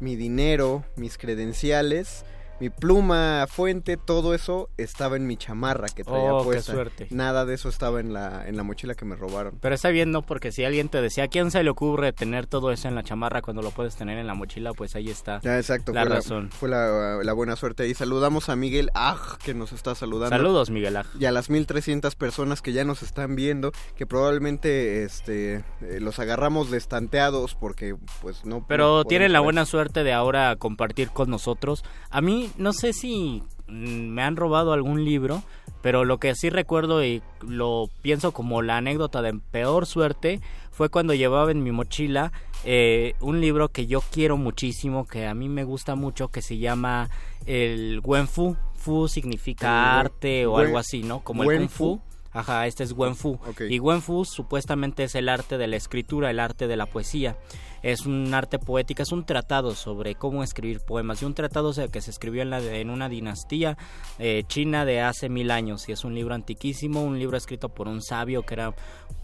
mi 0.00 0.16
dinero, 0.16 0.84
mis 0.96 1.18
credenciales, 1.18 2.24
mi 2.60 2.70
pluma, 2.70 3.46
fuente, 3.48 3.96
todo 3.96 4.34
eso 4.34 4.70
estaba 4.76 5.16
en 5.16 5.26
mi 5.26 5.36
chamarra 5.36 5.88
que 5.88 6.04
traía 6.04 6.32
Oh, 6.32 6.38
qué 6.40 6.44
puesta. 6.44 6.72
suerte. 6.72 7.06
Nada 7.10 7.44
de 7.44 7.54
eso 7.54 7.68
estaba 7.68 8.00
en 8.00 8.12
la, 8.12 8.48
en 8.48 8.56
la 8.56 8.62
mochila 8.62 8.94
que 8.94 9.04
me 9.04 9.14
robaron. 9.16 9.58
Pero 9.60 9.74
está 9.74 9.90
bien, 9.90 10.10
¿no? 10.10 10.22
Porque 10.22 10.52
si 10.52 10.64
alguien 10.64 10.88
te 10.88 11.00
decía, 11.02 11.24
¿a 11.24 11.28
quién 11.28 11.50
se 11.50 11.62
le 11.62 11.70
ocurre 11.70 12.12
tener 12.12 12.46
todo 12.46 12.72
eso 12.72 12.88
en 12.88 12.94
la 12.94 13.02
chamarra 13.02 13.42
cuando 13.42 13.62
lo 13.62 13.70
puedes 13.72 13.94
tener 13.96 14.18
en 14.18 14.26
la 14.26 14.34
mochila? 14.34 14.72
Pues 14.72 14.94
ahí 14.96 15.10
está 15.10 15.40
Ya, 15.42 15.58
exacto. 15.58 15.92
la 15.92 16.02
fue 16.06 16.14
razón. 16.14 16.50
fue 16.50 16.68
la, 16.68 17.18
la 17.22 17.32
buena 17.32 17.56
suerte. 17.56 17.86
Y 17.88 17.94
saludamos 17.94 18.48
a 18.48 18.56
Miguel 18.56 18.90
Aj, 18.94 19.36
que 19.38 19.52
nos 19.54 19.72
está 19.72 19.94
saludando. 19.94 20.34
Saludos, 20.34 20.70
Miguel 20.70 20.96
Aj. 20.96 21.06
Y 21.18 21.26
a 21.26 21.32
las 21.32 21.50
1300 21.50 22.14
personas 22.14 22.62
que 22.62 22.72
ya 22.72 22.84
nos 22.84 23.02
están 23.02 23.36
viendo, 23.36 23.72
que 23.96 24.06
probablemente 24.06 25.04
este 25.04 25.56
eh, 25.82 25.98
los 26.00 26.18
agarramos 26.18 26.70
destanteados 26.70 27.54
porque 27.54 27.96
pues 28.22 28.44
no 28.44 28.64
Pero 28.66 28.96
no 28.98 29.04
tienen 29.04 29.32
la 29.32 29.40
buena 29.40 29.66
suerte 29.66 30.04
de 30.04 30.12
ahora 30.12 30.56
compartir 30.56 31.10
con 31.10 31.30
nosotros. 31.30 31.84
A 32.10 32.20
mí 32.20 32.45
no 32.56 32.72
sé 32.72 32.92
si 32.92 33.42
mm, 33.68 34.08
me 34.08 34.22
han 34.22 34.36
robado 34.36 34.72
algún 34.72 35.04
libro, 35.04 35.42
pero 35.82 36.04
lo 36.04 36.18
que 36.18 36.34
sí 36.34 36.50
recuerdo 36.50 37.04
y 37.04 37.22
lo 37.46 37.88
pienso 38.02 38.32
como 38.32 38.62
la 38.62 38.76
anécdota 38.78 39.22
de 39.22 39.34
peor 39.50 39.86
suerte 39.86 40.40
fue 40.70 40.88
cuando 40.88 41.14
llevaba 41.14 41.50
en 41.50 41.62
mi 41.62 41.70
mochila 41.72 42.32
eh, 42.64 43.14
un 43.20 43.40
libro 43.40 43.68
que 43.68 43.86
yo 43.86 44.00
quiero 44.10 44.36
muchísimo, 44.36 45.06
que 45.06 45.26
a 45.26 45.34
mí 45.34 45.48
me 45.48 45.64
gusta 45.64 45.94
mucho, 45.94 46.28
que 46.28 46.42
se 46.42 46.58
llama 46.58 47.08
el 47.46 48.00
Wenfu. 48.02 48.56
Fu 48.74 49.08
significa 49.08 49.66
El 49.68 49.72
Wen- 49.74 50.00
arte 50.06 50.46
o 50.46 50.52
Wen- 50.54 50.66
algo 50.66 50.78
así, 50.78 51.02
¿no? 51.02 51.20
Como 51.20 51.44
el 51.50 51.58
Kung. 51.58 51.68
Fu. 51.68 52.00
Ajá, 52.36 52.66
este 52.66 52.84
es 52.84 52.92
Wenfu. 52.92 53.38
Y 53.70 53.80
Wenfu 53.80 54.26
supuestamente 54.26 55.04
es 55.04 55.14
el 55.14 55.30
arte 55.30 55.56
de 55.56 55.66
la 55.66 55.76
escritura, 55.76 56.30
el 56.30 56.38
arte 56.38 56.66
de 56.68 56.76
la 56.76 56.84
poesía. 56.84 57.38
Es 57.82 58.04
un 58.04 58.34
arte 58.34 58.58
poético, 58.58 59.02
es 59.02 59.10
un 59.10 59.24
tratado 59.24 59.74
sobre 59.74 60.16
cómo 60.16 60.42
escribir 60.42 60.80
poemas. 60.80 61.22
Y 61.22 61.24
un 61.24 61.32
tratado 61.32 61.72
que 61.90 62.00
se 62.02 62.10
escribió 62.10 62.42
en, 62.42 62.50
la, 62.50 62.60
en 62.60 62.90
una 62.90 63.08
dinastía 63.08 63.78
eh, 64.18 64.44
china 64.48 64.84
de 64.84 65.00
hace 65.00 65.30
mil 65.30 65.50
años. 65.50 65.88
Y 65.88 65.92
es 65.92 66.04
un 66.04 66.14
libro 66.14 66.34
antiquísimo, 66.34 67.02
un 67.02 67.18
libro 67.18 67.38
escrito 67.38 67.70
por 67.70 67.88
un 67.88 68.02
sabio 68.02 68.42
que 68.42 68.52
era, 68.52 68.74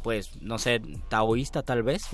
pues, 0.03 0.41
no 0.41 0.59
sé, 0.59 0.81
taoísta 1.11 1.63
tal 1.63 1.83
vez. 1.83 2.05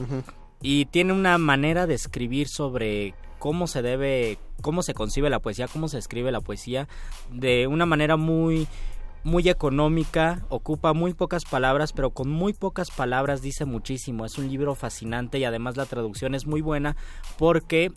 Y 0.63 0.87
tiene 0.87 1.13
una 1.13 1.39
manera 1.39 1.87
de 1.87 1.95
escribir 1.95 2.49
sobre 2.49 3.15
cómo 3.39 3.69
se 3.69 3.83
debe, 3.83 4.39
cómo 4.63 4.83
se 4.83 4.95
concibe 4.95 5.31
la 5.31 5.39
poesía, 5.39 5.69
cómo 5.69 5.87
se 5.87 5.99
escribe 5.99 6.33
la 6.33 6.41
poesía, 6.41 6.89
de 7.31 7.69
una 7.69 7.87
manera 7.87 8.17
muy 8.17 8.67
muy 9.25 9.49
económica, 9.49 10.45
ocupa 10.49 10.93
muy 10.93 11.15
pocas 11.15 11.45
palabras, 11.45 11.93
pero 11.93 12.11
con 12.11 12.31
muy 12.31 12.53
pocas 12.53 12.91
palabras 12.91 13.43
dice 13.43 13.65
muchísimo. 13.65 14.25
Es 14.25 14.39
un 14.39 14.49
libro 14.49 14.75
fascinante 14.75 15.39
y 15.39 15.45
además 15.45 15.77
la 15.77 15.87
traducción 15.87 16.35
es 16.35 16.47
muy 16.47 16.61
buena 16.61 16.97
porque 17.39 17.93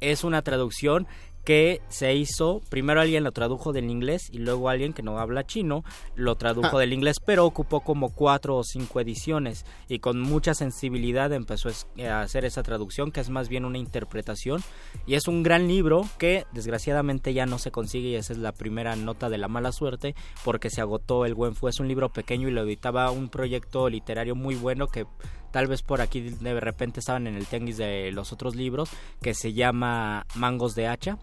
es 0.00 0.24
una 0.24 0.42
traducción 0.42 1.06
que 1.44 1.80
se 1.88 2.14
hizo, 2.14 2.60
primero 2.70 3.00
alguien 3.00 3.24
lo 3.24 3.32
tradujo 3.32 3.72
del 3.72 3.90
inglés 3.90 4.28
y 4.30 4.38
luego 4.38 4.68
alguien 4.68 4.92
que 4.92 5.02
no 5.02 5.18
habla 5.18 5.44
chino 5.44 5.84
lo 6.14 6.36
tradujo 6.36 6.76
Ah. 6.76 6.80
del 6.80 6.92
inglés, 6.92 7.16
pero 7.24 7.44
ocupó 7.46 7.80
como 7.80 8.10
cuatro 8.14 8.56
o 8.56 8.62
cinco 8.64 9.00
ediciones 9.00 9.66
y 9.88 9.98
con 9.98 10.20
mucha 10.20 10.54
sensibilidad 10.54 11.32
empezó 11.32 11.68
es- 11.68 11.86
a 12.06 12.20
hacer 12.20 12.44
esa 12.44 12.62
traducción 12.62 13.10
que 13.10 13.20
es 13.20 13.28
más 13.30 13.48
bien 13.48 13.64
una 13.64 13.78
interpretación 13.78 14.62
y 15.06 15.14
es 15.14 15.26
un 15.26 15.42
gran 15.42 15.66
libro 15.66 16.06
que 16.18 16.46
desgraciadamente 16.52 17.34
ya 17.34 17.46
no 17.46 17.58
se 17.58 17.70
consigue 17.72 18.10
y 18.10 18.14
esa 18.14 18.32
es 18.32 18.38
la 18.38 18.52
primera 18.52 18.94
nota 18.96 19.28
de 19.28 19.38
la 19.38 19.48
mala 19.48 19.72
suerte 19.72 20.14
porque 20.44 20.70
se 20.70 20.80
agotó 20.80 21.26
el 21.26 21.34
buen 21.34 21.54
fue 21.54 21.70
es 21.70 21.80
un 21.80 21.88
libro 21.88 22.12
pequeño 22.12 22.48
y 22.48 22.52
lo 22.52 22.62
editaba 22.62 23.10
un 23.10 23.28
proyecto 23.28 23.88
literario 23.88 24.34
muy 24.36 24.54
bueno 24.54 24.86
que 24.86 25.06
tal 25.52 25.68
vez 25.68 25.82
por 25.82 26.00
aquí 26.00 26.20
de 26.20 26.58
repente 26.60 26.98
estaban 27.00 27.26
en 27.28 27.36
el 27.36 27.46
tenis 27.46 27.76
de 27.76 28.10
los 28.12 28.32
otros 28.32 28.56
libros 28.56 28.90
que 29.22 29.34
se 29.34 29.52
llama 29.52 30.26
Mangos 30.34 30.74
de 30.74 30.88
Hacha 30.88 31.18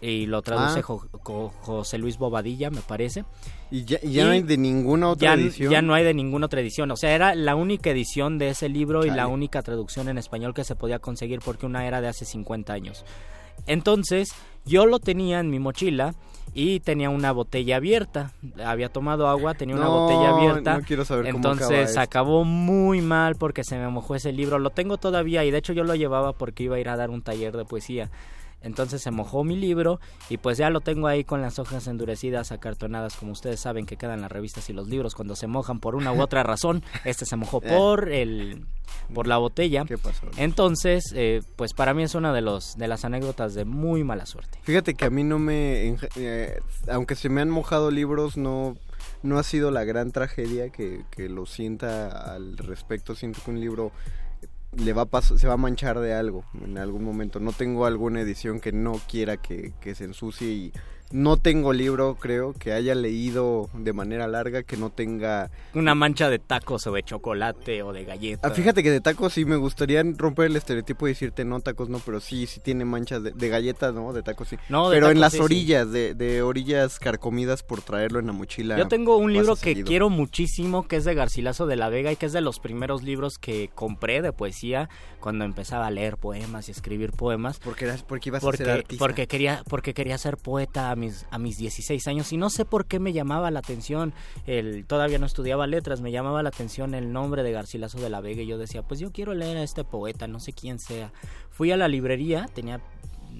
y 0.00 0.26
lo 0.26 0.42
traduce 0.42 0.80
Ah. 0.80 0.82
Jo- 0.82 1.06
Jo- 1.22 1.52
José 1.60 1.96
Luis 1.96 2.18
Bobadilla 2.18 2.70
me 2.70 2.80
parece 2.80 3.24
Y 3.70 3.84
ya, 3.84 3.98
y 4.02 4.16
no 4.16 4.30
hay 4.30 4.42
de 4.42 4.56
ninguna 4.58 5.08
otra 5.10 5.34
ya, 5.36 5.40
edición. 5.40 5.70
ya 5.72 5.80
no 5.80 5.94
hay 5.94 6.02
de 6.04 6.12
ninguna 6.12 6.46
otra 6.46 6.60
edición. 6.60 6.90
O 6.90 6.96
sea, 6.96 7.14
era 7.14 7.34
la 7.36 7.54
única 7.54 7.90
edición 7.90 8.36
de 8.36 8.48
ese 8.50 8.68
libro 8.68 9.06
y 9.06 9.10
la 9.10 9.28
única 9.28 9.62
traducción 9.62 10.08
en 10.08 10.18
español 10.18 10.54
que 10.54 10.64
se 10.64 10.74
podía 10.74 10.98
conseguir 10.98 11.38
porque 11.44 11.66
una 11.66 11.86
era 11.86 12.00
de 12.00 12.08
hace 12.08 12.24
50 12.24 12.72
años. 12.72 13.04
Entonces, 13.66 14.34
yo 14.64 14.86
lo 14.86 14.98
tenía 14.98 15.38
en 15.40 15.50
mi 15.50 15.58
mochila 15.58 16.14
y 16.54 16.80
tenía 16.80 17.10
una 17.10 17.32
botella 17.32 17.76
abierta. 17.76 18.32
Había 18.64 18.88
tomado 18.88 19.28
agua, 19.28 19.54
tenía 19.54 19.74
una 19.76 19.88
botella 19.88 20.30
abierta. 20.30 20.78
no 20.78 20.84
quiero 20.84 21.04
saber 21.04 21.30
cómo 21.32 21.38
acaba 21.38 21.54
Entonces 21.54 21.88
esto. 21.90 22.00
acabó 22.00 22.44
muy 22.44 23.00
mal 23.00 23.36
porque 23.36 23.64
se 23.64 23.78
me 23.78 23.88
mojó 23.88 24.14
ese 24.14 24.32
libro. 24.32 24.58
Lo 24.58 24.70
tengo 24.70 24.98
todavía 24.98 25.44
y 25.44 25.50
de 25.50 25.58
hecho 25.58 25.72
yo 25.72 25.84
lo 25.84 25.94
llevaba 25.94 26.32
porque 26.34 26.64
iba 26.64 26.76
a 26.76 26.80
ir 26.80 26.88
a 26.88 26.96
dar 26.96 27.10
un 27.10 27.22
taller 27.22 27.56
de 27.56 27.64
poesía. 27.64 28.10
Entonces 28.62 29.02
se 29.02 29.10
mojó 29.10 29.44
mi 29.44 29.56
libro 29.56 30.00
y 30.28 30.38
pues 30.38 30.58
ya 30.58 30.70
lo 30.70 30.80
tengo 30.80 31.06
ahí 31.06 31.24
con 31.24 31.42
las 31.42 31.58
hojas 31.58 31.86
endurecidas, 31.86 32.52
acartonadas, 32.52 33.16
como 33.16 33.32
ustedes 33.32 33.60
saben 33.60 33.86
que 33.86 33.96
quedan 33.96 34.20
las 34.20 34.32
revistas 34.32 34.68
y 34.70 34.72
los 34.72 34.88
libros 34.88 35.14
cuando 35.14 35.36
se 35.36 35.46
mojan 35.46 35.80
por 35.80 35.94
una 35.94 36.12
u 36.12 36.20
otra 36.20 36.42
razón. 36.42 36.82
Este 37.04 37.26
se 37.26 37.36
mojó 37.36 37.60
por 37.60 38.08
el 38.08 38.66
por 39.14 39.26
la 39.26 39.38
botella. 39.38 39.84
¿Qué 39.84 39.98
pasó? 39.98 40.26
Entonces, 40.36 41.12
eh, 41.14 41.42
pues 41.56 41.72
para 41.72 41.94
mí 41.94 42.02
es 42.02 42.14
una 42.14 42.32
de 42.32 42.40
los 42.40 42.76
de 42.76 42.88
las 42.88 43.04
anécdotas 43.04 43.54
de 43.54 43.64
muy 43.64 44.04
mala 44.04 44.26
suerte. 44.26 44.58
Fíjate 44.62 44.94
que 44.94 45.04
a 45.04 45.10
mí 45.10 45.24
no 45.24 45.38
me... 45.38 45.96
eh, 46.16 46.60
aunque 46.88 47.14
se 47.14 47.28
me 47.28 47.40
han 47.40 47.50
mojado 47.50 47.90
libros, 47.90 48.36
no, 48.36 48.76
no 49.22 49.38
ha 49.38 49.42
sido 49.42 49.70
la 49.70 49.84
gran 49.84 50.12
tragedia 50.12 50.70
que, 50.70 51.04
que 51.10 51.28
lo 51.28 51.46
sienta 51.46 52.34
al 52.34 52.56
respecto. 52.58 53.14
Siento 53.14 53.40
que 53.44 53.50
un 53.50 53.60
libro 53.60 53.92
le 54.76 54.92
va 54.92 55.02
a 55.02 55.06
pas- 55.06 55.36
se 55.38 55.46
va 55.46 55.54
a 55.54 55.58
manchar 55.58 55.98
de 56.00 56.14
algo 56.14 56.44
en 56.64 56.78
algún 56.78 57.04
momento. 57.04 57.40
No 57.40 57.52
tengo 57.52 57.86
alguna 57.86 58.20
edición 58.20 58.60
que 58.60 58.72
no 58.72 59.00
quiera 59.08 59.36
que, 59.36 59.72
que 59.80 59.94
se 59.94 60.04
ensucie 60.04 60.48
y 60.48 60.72
no 61.12 61.36
tengo 61.36 61.72
libro, 61.72 62.16
creo, 62.18 62.52
que 62.54 62.72
haya 62.72 62.94
leído 62.94 63.68
de 63.74 63.92
manera 63.92 64.26
larga 64.26 64.62
que 64.62 64.76
no 64.76 64.90
tenga... 64.90 65.50
Una 65.74 65.94
mancha 65.94 66.30
de 66.30 66.38
tacos 66.38 66.86
o 66.86 66.92
de 66.92 67.02
chocolate 67.02 67.82
o 67.82 67.92
de 67.92 68.04
galleta. 68.04 68.48
Ah, 68.48 68.50
fíjate 68.50 68.82
que 68.82 68.90
de 68.90 69.00
tacos 69.00 69.34
sí 69.34 69.44
me 69.44 69.56
gustaría 69.56 70.02
romper 70.16 70.46
el 70.46 70.56
estereotipo 70.56 71.06
y 71.06 71.10
decirte 71.10 71.44
no 71.44 71.60
tacos 71.60 71.88
no, 71.88 71.98
pero 71.98 72.20
sí, 72.20 72.46
sí 72.46 72.60
tiene 72.60 72.84
manchas 72.84 73.22
de, 73.22 73.32
de 73.32 73.48
galletas, 73.48 73.94
¿no? 73.94 74.12
De 74.12 74.22
tacos 74.22 74.48
sí. 74.48 74.56
No, 74.68 74.90
de 74.90 74.96
pero 74.96 75.10
en 75.10 75.20
las 75.20 75.32
sí, 75.32 75.38
sí. 75.38 75.44
orillas, 75.44 75.92
De, 75.92 76.14
de 76.14 76.42
orillas 76.42 76.98
carcomidas 76.98 77.62
por 77.62 77.82
traerlo 77.82 78.18
en 78.18 78.26
la 78.26 78.32
mochila. 78.32 78.78
Yo 78.78 78.88
tengo 78.88 79.16
un 79.16 79.32
libro 79.32 79.54
que 79.54 79.60
seguido. 79.60 79.86
quiero 79.86 80.10
muchísimo, 80.10 80.88
que 80.88 80.96
es 80.96 81.04
de 81.04 81.14
Garcilaso 81.14 81.66
de 81.66 81.76
la 81.76 81.88
Vega 81.88 82.12
y 82.12 82.16
que 82.16 82.26
es 82.26 82.32
de 82.32 82.40
los 82.40 82.58
primeros 82.58 83.02
libros 83.02 83.38
que 83.38 83.70
compré 83.74 84.22
de 84.22 84.32
poesía 84.32 84.88
cuando 85.20 85.44
empezaba 85.44 85.86
a 85.86 85.90
leer 85.90 86.16
poemas 86.16 86.68
y 86.68 86.72
escribir 86.72 87.12
poemas. 87.12 87.58
Porque, 87.58 87.84
eras, 87.84 88.02
porque 88.02 88.30
ibas 88.30 88.42
porque, 88.42 88.62
a 88.62 88.66
ser 88.66 88.74
artista. 88.78 89.04
porque 89.04 89.26
quería 89.26 89.62
porque 89.68 89.94
quería 89.94 90.18
ser 90.18 90.36
poeta 90.36 90.90
a 90.90 90.96
a 91.30 91.38
mis 91.38 91.58
16 91.58 92.06
años 92.08 92.32
y 92.32 92.36
no 92.36 92.50
sé 92.50 92.64
por 92.64 92.86
qué 92.86 92.98
me 92.98 93.12
llamaba 93.12 93.50
la 93.50 93.60
atención 93.60 94.12
el 94.46 94.86
todavía 94.86 95.18
no 95.18 95.26
estudiaba 95.26 95.66
letras 95.66 96.00
me 96.00 96.12
llamaba 96.12 96.42
la 96.42 96.50
atención 96.50 96.94
el 96.94 97.12
nombre 97.12 97.42
de 97.42 97.52
Garcilaso 97.52 98.00
de 98.00 98.10
la 98.10 98.20
Vega 98.20 98.42
y 98.42 98.46
yo 98.46 98.58
decía 98.58 98.82
pues 98.82 99.00
yo 99.00 99.12
quiero 99.12 99.34
leer 99.34 99.56
a 99.56 99.62
este 99.62 99.84
poeta 99.84 100.26
no 100.26 100.40
sé 100.40 100.52
quién 100.52 100.78
sea 100.78 101.12
fui 101.50 101.70
a 101.72 101.76
la 101.76 101.88
librería 101.88 102.46
tenía 102.52 102.80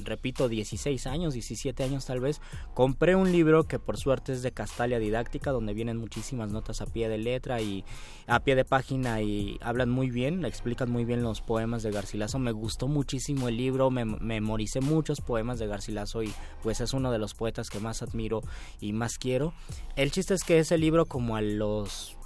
repito, 0.04 0.48
16 0.48 1.06
años, 1.06 1.34
17 1.34 1.82
años 1.82 2.06
tal 2.06 2.20
vez, 2.20 2.40
compré 2.74 3.16
un 3.16 3.32
libro 3.32 3.64
que 3.64 3.78
por 3.78 3.96
suerte 3.96 4.32
es 4.32 4.42
de 4.42 4.52
Castalia 4.52 4.98
Didáctica, 4.98 5.50
donde 5.50 5.74
vienen 5.74 5.96
muchísimas 5.96 6.50
notas 6.50 6.80
a 6.80 6.86
pie 6.86 7.08
de 7.08 7.18
letra 7.18 7.60
y 7.60 7.84
a 8.26 8.40
pie 8.40 8.54
de 8.54 8.64
página 8.64 9.22
y 9.22 9.58
hablan 9.60 9.90
muy 9.90 10.10
bien, 10.10 10.44
explican 10.44 10.90
muy 10.90 11.04
bien 11.04 11.22
los 11.22 11.40
poemas 11.40 11.82
de 11.82 11.90
Garcilaso. 11.90 12.38
Me 12.38 12.52
gustó 12.52 12.88
muchísimo 12.88 13.48
el 13.48 13.56
libro, 13.56 13.90
me 13.90 14.04
memoricé 14.04 14.80
muchos 14.80 15.20
poemas 15.20 15.58
de 15.58 15.66
Garcilaso 15.66 16.22
y 16.22 16.32
pues 16.62 16.80
es 16.80 16.92
uno 16.92 17.10
de 17.10 17.18
los 17.18 17.34
poetas 17.34 17.68
que 17.70 17.80
más 17.80 18.02
admiro 18.02 18.42
y 18.80 18.92
más 18.92 19.18
quiero. 19.18 19.52
El 19.96 20.10
chiste 20.10 20.34
es 20.34 20.44
que 20.44 20.58
ese 20.58 20.78
libro 20.78 21.06
como 21.06 21.36
a 21.36 21.42
los 21.42 22.16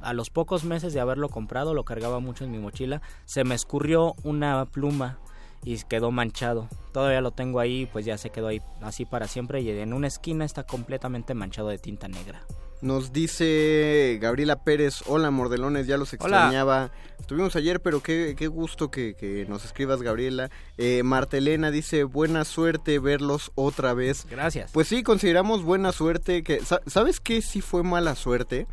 a 0.00 0.12
los 0.12 0.30
pocos 0.30 0.64
meses 0.64 0.92
de 0.92 1.00
haberlo 1.00 1.28
comprado, 1.28 1.74
lo 1.74 1.84
cargaba 1.84 2.20
mucho 2.20 2.44
en 2.44 2.50
mi 2.50 2.58
mochila, 2.58 3.02
se 3.24 3.44
me 3.44 3.54
escurrió 3.54 4.14
una 4.22 4.64
pluma 4.66 5.18
y 5.64 5.78
quedó 5.84 6.10
manchado. 6.10 6.68
Todavía 6.92 7.20
lo 7.20 7.30
tengo 7.30 7.60
ahí, 7.60 7.86
pues 7.92 8.04
ya 8.04 8.18
se 8.18 8.30
quedó 8.30 8.48
ahí 8.48 8.60
así 8.80 9.04
para 9.04 9.28
siempre 9.28 9.60
y 9.60 9.70
en 9.70 9.92
una 9.92 10.06
esquina 10.06 10.44
está 10.44 10.64
completamente 10.64 11.34
manchado 11.34 11.68
de 11.68 11.78
tinta 11.78 12.08
negra. 12.08 12.42
Nos 12.80 13.12
dice 13.12 14.18
Gabriela 14.22 14.62
Pérez, 14.62 15.02
hola 15.06 15.32
mordelones, 15.32 15.88
ya 15.88 15.96
los 15.96 16.12
extrañaba. 16.12 16.92
Estuvimos 17.18 17.56
ayer, 17.56 17.80
pero 17.80 18.00
qué, 18.00 18.36
qué 18.38 18.46
gusto 18.46 18.90
que, 18.90 19.46
nos 19.48 19.64
escribas, 19.64 20.00
Gabriela. 20.00 20.48
Eh, 20.76 21.02
Martelena 21.02 21.72
dice, 21.72 22.04
buena 22.04 22.44
suerte 22.44 23.00
verlos 23.00 23.50
otra 23.56 23.94
vez. 23.94 24.26
Gracias. 24.30 24.70
Pues 24.70 24.86
sí, 24.86 25.02
consideramos 25.02 25.64
buena 25.64 25.90
suerte. 25.90 26.44
que 26.44 26.60
¿Sabes 26.86 27.18
qué 27.18 27.42
sí 27.42 27.60
fue 27.60 27.82
mala 27.82 28.14
suerte? 28.14 28.68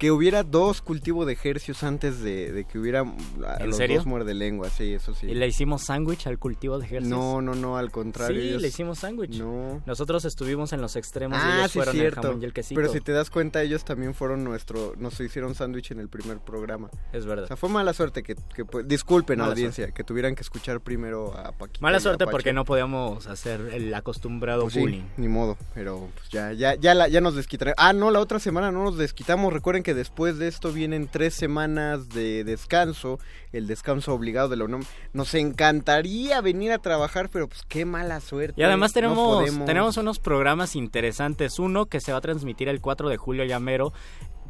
Que 0.00 0.10
hubiera 0.10 0.42
dos 0.42 0.80
cultivos 0.80 1.26
de 1.26 1.34
ejercios 1.34 1.82
antes 1.82 2.20
de, 2.22 2.66
que 2.72 2.78
hubiera 2.78 3.00
¿En 3.00 3.66
los 3.68 3.76
serio? 3.76 3.98
dos 3.98 4.06
muerde 4.06 4.32
lengua, 4.34 4.70
sí, 4.70 4.94
eso 4.94 5.14
sí. 5.14 5.26
¿Y 5.26 5.34
le 5.34 5.46
hicimos 5.46 5.82
sándwich 5.84 6.26
al 6.26 6.38
cultivo 6.38 6.78
de 6.78 6.86
ejercicios? 6.86 7.16
No, 7.18 7.42
no, 7.42 7.54
no, 7.54 7.76
al 7.76 7.90
contrario. 7.90 8.40
Sí, 8.40 8.62
le 8.62 8.68
hicimos 8.68 9.00
sándwich. 9.00 9.38
No. 9.38 9.82
Nosotros 9.84 10.24
estuvimos 10.24 10.72
en 10.72 10.80
los 10.80 10.96
extremos 10.96 11.38
y 11.38 11.42
Ah, 11.44 11.58
ellos 11.58 11.72
sí, 11.72 11.78
fueron 11.78 11.94
cierto. 11.94 12.20
el 12.20 12.26
jamón 12.28 12.42
y 12.42 12.44
el 12.46 12.52
quesito. 12.54 12.80
Pero 12.80 12.90
si 12.92 13.00
te 13.02 13.12
das 13.12 13.28
cuenta, 13.28 13.62
ellos 13.62 13.84
también 13.84 14.14
fueron 14.14 14.42
nuestro, 14.42 14.94
nos 14.96 15.20
hicieron 15.20 15.54
sándwich 15.54 15.90
en 15.90 16.00
el 16.00 16.08
primer 16.08 16.38
programa. 16.38 16.88
Es 17.12 17.26
verdad. 17.26 17.44
O 17.44 17.48
sea, 17.48 17.56
fue 17.58 17.68
mala 17.68 17.92
suerte 17.92 18.22
que, 18.22 18.34
que 18.36 18.64
disculpen 18.86 19.38
Mala 19.40 19.52
audiencia, 19.52 19.90
que 19.92 20.02
tuvieran 20.02 20.34
que 20.34 20.40
escuchar 20.42 20.80
primero 20.80 21.36
a 21.36 21.52
Paquita. 21.52 21.80
Mala 21.82 21.98
y 21.98 22.00
suerte 22.00 22.26
porque 22.26 22.54
no 22.54 22.64
podíamos 22.64 23.26
hacer 23.26 23.60
el 23.74 23.92
acostumbrado 23.92 24.62
Pues 24.62 24.72
sí, 24.72 24.80
bullying. 24.80 25.02
ni 25.18 25.28
modo, 25.28 25.58
pero 25.74 26.08
pues 26.14 26.30
ya, 26.30 26.54
ya, 26.54 26.74
ya, 26.74 26.94
la- 26.94 27.08
ya 27.08 27.20
nos 27.20 27.36
desquitaré. 27.36 27.74
Ah, 27.76 27.92
no, 27.92 28.10
la 28.10 28.20
otra 28.20 28.38
semana 28.38 28.72
no 28.72 28.82
nos 28.84 28.96
desquitamos. 28.96 29.52
Recuerden 29.52 29.82
que 29.82 29.89
después 29.94 30.38
de 30.38 30.48
esto 30.48 30.72
vienen 30.72 31.08
tres 31.08 31.34
semanas 31.34 32.08
de 32.08 32.44
descanso, 32.44 33.18
el 33.52 33.66
descanso 33.66 34.14
obligado 34.14 34.48
de 34.48 34.56
la 34.56 34.64
UNAM. 34.64 34.84
Nos 35.12 35.34
encantaría 35.34 36.40
venir 36.40 36.72
a 36.72 36.78
trabajar, 36.78 37.30
pero 37.30 37.48
pues 37.48 37.62
qué 37.68 37.84
mala 37.84 38.20
suerte. 38.20 38.60
Y 38.60 38.64
además 38.64 38.92
tenemos, 38.92 39.44
tenemos 39.66 39.96
unos 39.96 40.18
programas 40.18 40.76
interesantes. 40.76 41.58
Uno 41.58 41.86
que 41.86 42.00
se 42.00 42.12
va 42.12 42.18
a 42.18 42.22
transmitir 42.22 42.68
el 42.68 42.80
4 42.80 43.08
de 43.08 43.16
julio 43.16 43.44
ya 43.44 43.60
mero. 43.60 43.92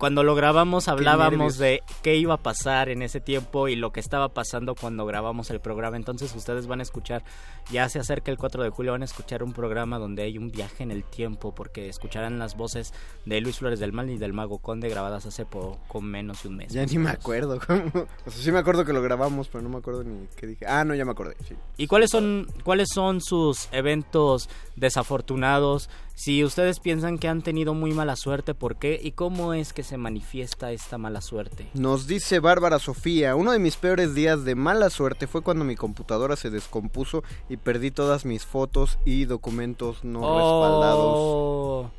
Cuando 0.00 0.22
lo 0.22 0.34
grabamos 0.34 0.88
hablábamos 0.88 1.58
de 1.58 1.82
qué 2.00 2.16
iba 2.16 2.32
a 2.32 2.36
pasar 2.38 2.88
en 2.88 3.02
ese 3.02 3.20
tiempo 3.20 3.68
y 3.68 3.76
lo 3.76 3.92
que 3.92 4.00
estaba 4.00 4.30
pasando 4.30 4.74
cuando 4.74 5.04
grabamos 5.04 5.50
el 5.50 5.60
programa. 5.60 5.98
Entonces 5.98 6.34
ustedes 6.34 6.66
van 6.66 6.80
a 6.80 6.84
escuchar, 6.84 7.22
ya 7.70 7.86
se 7.90 7.98
acerca 7.98 8.30
el 8.30 8.38
4 8.38 8.62
de 8.62 8.70
julio, 8.70 8.92
van 8.92 9.02
a 9.02 9.04
escuchar 9.04 9.42
un 9.42 9.52
programa 9.52 9.98
donde 9.98 10.22
hay 10.22 10.38
un 10.38 10.50
viaje 10.50 10.84
en 10.84 10.90
el 10.90 11.04
tiempo 11.04 11.54
porque 11.54 11.90
escucharán 11.90 12.38
las 12.38 12.56
voces 12.56 12.94
de 13.26 13.42
Luis 13.42 13.58
Flores 13.58 13.78
del 13.78 13.92
Mal 13.92 14.08
y 14.08 14.16
del 14.16 14.32
Mago 14.32 14.56
Conde 14.56 14.88
grabadas 14.88 15.26
hace 15.26 15.44
poco 15.44 16.00
menos 16.00 16.44
de 16.44 16.48
un 16.48 16.56
mes. 16.56 16.72
Ya 16.72 16.86
ni 16.86 16.96
me 16.96 17.10
acuerdo. 17.10 17.56
o 17.58 18.30
sea, 18.30 18.42
sí 18.42 18.50
me 18.50 18.58
acuerdo 18.58 18.86
que 18.86 18.94
lo 18.94 19.02
grabamos, 19.02 19.48
pero 19.48 19.60
no 19.60 19.68
me 19.68 19.76
acuerdo 19.76 20.02
ni 20.02 20.28
qué 20.34 20.46
dije. 20.46 20.64
Ah, 20.66 20.82
no, 20.82 20.94
ya 20.94 21.04
me 21.04 21.10
acordé, 21.10 21.36
sí. 21.46 21.54
¿Y 21.76 21.88
cuáles 21.88 22.08
son, 22.08 22.50
cuáles 22.64 22.88
son 22.90 23.20
sus 23.20 23.68
eventos 23.70 24.48
desafortunados? 24.76 25.90
Si 26.22 26.44
ustedes 26.44 26.80
piensan 26.80 27.16
que 27.16 27.28
han 27.28 27.40
tenido 27.40 27.72
muy 27.72 27.94
mala 27.94 28.14
suerte, 28.14 28.52
¿por 28.52 28.76
qué? 28.76 29.00
¿Y 29.02 29.12
cómo 29.12 29.54
es 29.54 29.72
que 29.72 29.82
se 29.82 29.96
manifiesta 29.96 30.70
esta 30.70 30.98
mala 30.98 31.22
suerte? 31.22 31.70
Nos 31.72 32.06
dice 32.06 32.40
Bárbara 32.40 32.78
Sofía, 32.78 33.34
uno 33.36 33.52
de 33.52 33.58
mis 33.58 33.76
peores 33.76 34.14
días 34.14 34.44
de 34.44 34.54
mala 34.54 34.90
suerte 34.90 35.26
fue 35.26 35.40
cuando 35.40 35.64
mi 35.64 35.76
computadora 35.76 36.36
se 36.36 36.50
descompuso 36.50 37.24
y 37.48 37.56
perdí 37.56 37.90
todas 37.90 38.26
mis 38.26 38.44
fotos 38.44 38.98
y 39.06 39.24
documentos 39.24 40.04
no 40.04 40.20
respaldados. 40.20 41.14
Oh. 41.16 41.90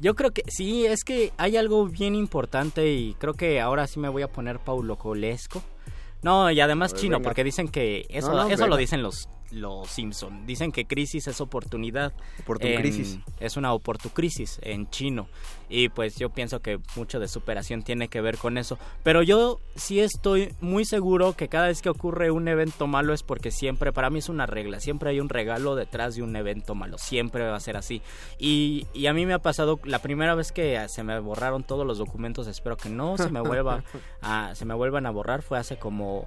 Yo 0.00 0.14
creo 0.16 0.32
que 0.32 0.42
sí, 0.48 0.84
es 0.84 1.02
que 1.02 1.32
hay 1.38 1.56
algo 1.56 1.86
bien 1.86 2.14
importante 2.14 2.92
y 2.92 3.14
creo 3.14 3.32
que 3.32 3.62
ahora 3.62 3.86
sí 3.86 3.98
me 3.98 4.10
voy 4.10 4.20
a 4.20 4.28
poner 4.28 4.58
Paulo 4.58 4.98
Colesco. 4.98 5.62
No, 6.20 6.50
y 6.50 6.60
además 6.60 6.92
chino, 6.92 7.16
venga. 7.16 7.30
porque 7.30 7.42
dicen 7.42 7.68
que 7.68 8.04
eso, 8.10 8.34
No, 8.34 8.44
no, 8.44 8.50
eso 8.50 8.66
lo 8.66 8.76
dicen 8.76 9.02
los 9.02 9.30
los 9.50 9.88
Simpson. 9.88 10.46
Dicen 10.46 10.72
que 10.72 10.86
crisis 10.86 11.26
es 11.26 11.40
oportunidad. 11.40 12.12
Oportuncrisis. 12.40 13.18
Es 13.40 13.56
una 13.56 13.72
oportucrisis 13.72 14.58
en 14.62 14.88
chino. 14.90 15.28
Y 15.68 15.88
pues 15.88 16.16
yo 16.16 16.30
pienso 16.30 16.60
que 16.60 16.78
mucho 16.94 17.18
de 17.18 17.28
superación 17.28 17.82
tiene 17.82 18.08
que 18.08 18.20
ver 18.20 18.38
con 18.38 18.58
eso. 18.58 18.78
Pero 19.02 19.22
yo 19.22 19.60
sí 19.74 20.00
estoy 20.00 20.54
muy 20.60 20.84
seguro 20.84 21.32
que 21.34 21.48
cada 21.48 21.66
vez 21.66 21.82
que 21.82 21.88
ocurre 21.88 22.30
un 22.30 22.46
evento 22.48 22.86
malo 22.86 23.12
es 23.12 23.22
porque 23.22 23.50
siempre, 23.50 23.92
para 23.92 24.10
mí 24.10 24.20
es 24.20 24.28
una 24.28 24.46
regla, 24.46 24.80
siempre 24.80 25.10
hay 25.10 25.20
un 25.20 25.28
regalo 25.28 25.74
detrás 25.74 26.14
de 26.14 26.22
un 26.22 26.36
evento 26.36 26.74
malo. 26.74 26.98
Siempre 26.98 27.48
va 27.48 27.56
a 27.56 27.60
ser 27.60 27.76
así. 27.76 28.02
Y, 28.38 28.86
y 28.94 29.06
a 29.06 29.12
mí 29.12 29.26
me 29.26 29.34
ha 29.34 29.40
pasado 29.40 29.80
la 29.84 30.00
primera 30.00 30.34
vez 30.34 30.52
que 30.52 30.86
se 30.88 31.02
me 31.02 31.18
borraron 31.18 31.64
todos 31.64 31.86
los 31.86 31.98
documentos, 31.98 32.46
espero 32.46 32.76
que 32.76 32.88
no 32.88 33.16
se 33.16 33.30
me 33.30 33.40
vuelva 33.40 33.82
a, 34.22 34.54
se 34.54 34.64
me 34.64 34.74
vuelvan 34.74 35.06
a 35.06 35.10
borrar, 35.10 35.42
fue 35.42 35.58
hace 35.58 35.76
como 35.78 36.26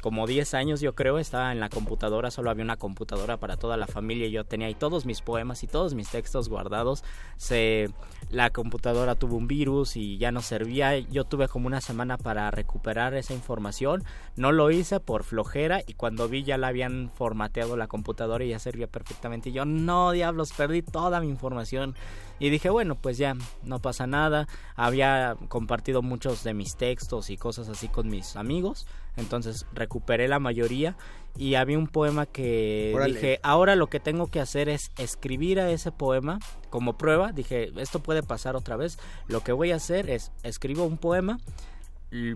como 0.00 0.26
10 0.26 0.54
años 0.54 0.80
yo 0.80 0.94
creo, 0.94 1.18
estaba 1.18 1.52
en 1.52 1.60
la 1.60 1.68
computadora, 1.68 2.30
solo 2.30 2.50
había 2.50 2.64
una 2.64 2.76
computadora 2.76 3.36
para 3.36 3.56
toda 3.56 3.76
la 3.76 3.86
familia 3.86 4.26
y 4.26 4.30
yo 4.30 4.44
tenía 4.44 4.66
ahí 4.68 4.74
todos 4.74 5.06
mis 5.06 5.20
poemas 5.20 5.62
y 5.62 5.66
todos 5.66 5.94
mis 5.94 6.08
textos 6.08 6.48
guardados. 6.48 7.04
Se 7.36 7.90
la 8.30 8.50
computadora 8.50 9.14
tuvo 9.14 9.36
un 9.36 9.46
virus 9.46 9.96
y 9.96 10.18
ya 10.18 10.32
no 10.32 10.40
servía. 10.42 10.98
Yo 10.98 11.24
tuve 11.24 11.48
como 11.48 11.66
una 11.66 11.80
semana 11.80 12.16
para 12.16 12.50
recuperar 12.50 13.14
esa 13.14 13.34
información. 13.34 14.04
No 14.36 14.52
lo 14.52 14.70
hice 14.70 15.00
por 15.00 15.24
flojera 15.24 15.82
y 15.86 15.94
cuando 15.94 16.28
vi 16.28 16.44
ya 16.44 16.56
la 16.56 16.68
habían 16.68 17.10
formateado 17.10 17.76
la 17.76 17.88
computadora 17.88 18.44
y 18.44 18.50
ya 18.50 18.58
servía 18.58 18.86
perfectamente. 18.86 19.50
Y 19.50 19.52
yo, 19.52 19.64
no, 19.64 20.12
diablos, 20.12 20.52
perdí 20.52 20.82
toda 20.82 21.20
mi 21.20 21.28
información. 21.28 21.94
Y 22.38 22.48
dije, 22.48 22.70
bueno, 22.70 22.94
pues 22.94 23.18
ya, 23.18 23.36
no 23.62 23.80
pasa 23.80 24.06
nada. 24.06 24.48
Había 24.74 25.36
compartido 25.48 26.00
muchos 26.00 26.42
de 26.42 26.54
mis 26.54 26.76
textos 26.76 27.30
y 27.30 27.36
cosas 27.36 27.68
así 27.68 27.88
con 27.88 28.08
mis 28.08 28.36
amigos. 28.36 28.86
Entonces 29.16 29.66
recuperé 29.72 30.28
la 30.28 30.38
mayoría 30.38 30.96
y 31.36 31.54
había 31.54 31.78
un 31.78 31.86
poema 31.86 32.26
que 32.26 32.92
Órale. 32.94 33.14
dije, 33.14 33.40
ahora 33.42 33.76
lo 33.76 33.88
que 33.88 34.00
tengo 34.00 34.28
que 34.28 34.40
hacer 34.40 34.68
es 34.68 34.90
escribir 34.98 35.60
a 35.60 35.70
ese 35.70 35.92
poema 35.92 36.38
como 36.70 36.98
prueba. 36.98 37.32
Dije, 37.32 37.72
esto 37.76 38.00
puede 38.00 38.22
pasar 38.22 38.56
otra 38.56 38.76
vez. 38.76 38.98
Lo 39.28 39.42
que 39.42 39.52
voy 39.52 39.72
a 39.72 39.76
hacer 39.76 40.10
es 40.10 40.32
escribo 40.42 40.84
un 40.84 40.98
poema, 40.98 41.38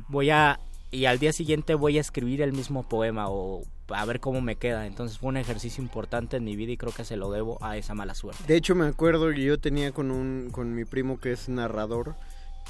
voy 0.09 0.31
a 0.31 0.61
y 0.91 1.07
al 1.07 1.19
día 1.19 1.33
siguiente 1.33 1.75
voy 1.75 1.99
a 1.99 2.01
escribir 2.01 2.41
el 2.41 2.53
mismo 2.53 2.85
poema 2.85 3.29
o 3.29 3.63
a 3.89 4.05
ver 4.05 4.21
cómo 4.21 4.41
me 4.41 4.57
queda. 4.57 4.87
Entonces 4.87 5.19
fue 5.19 5.31
un 5.31 5.37
ejercicio 5.37 5.83
importante 5.83 6.37
en 6.37 6.45
mi 6.45 6.55
vida 6.55 6.73
y 6.73 6.77
creo 6.77 6.93
que 6.93 7.05
se 7.05 7.17
lo 7.17 7.33
debo 7.33 7.59
a 7.63 7.77
esa 7.77 7.95
mala 7.95 8.15
suerte. 8.15 8.45
De 8.47 8.57
hecho, 8.57 8.75
me 8.75 8.87
acuerdo 8.87 9.31
que 9.31 9.43
yo 9.43 9.59
tenía 9.59 9.93
con 9.93 10.11
un 10.11 10.51
con 10.53 10.75
mi 10.75 10.85
primo 10.85 11.19
que 11.19 11.33
es 11.33 11.49
narrador. 11.49 12.15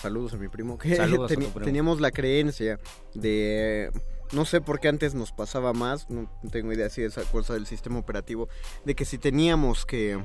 Saludos 0.01 0.35
a 0.35 0.37
mi 0.37 0.49
primo. 0.49 0.79
Que 0.79 0.97
Saludos 0.97 1.33
a 1.33 1.35
primo. 1.35 1.53
teníamos 1.63 2.01
la 2.01 2.11
creencia 2.11 2.79
de 3.15 3.91
no 4.33 4.45
sé 4.45 4.61
por 4.61 4.81
qué 4.81 4.89
antes 4.89 5.15
nos 5.15 5.33
pasaba 5.33 5.73
más, 5.73 6.09
no 6.11 6.29
tengo 6.51 6.73
idea 6.73 6.89
si 6.91 7.03
esa 7.03 7.23
cosa 7.23 7.55
del 7.55 7.67
sistema 7.67 7.99
operativo 7.99 8.49
de 8.85 8.95
que 8.95 9.05
si 9.05 9.19
teníamos 9.19 9.87
que 9.87 10.19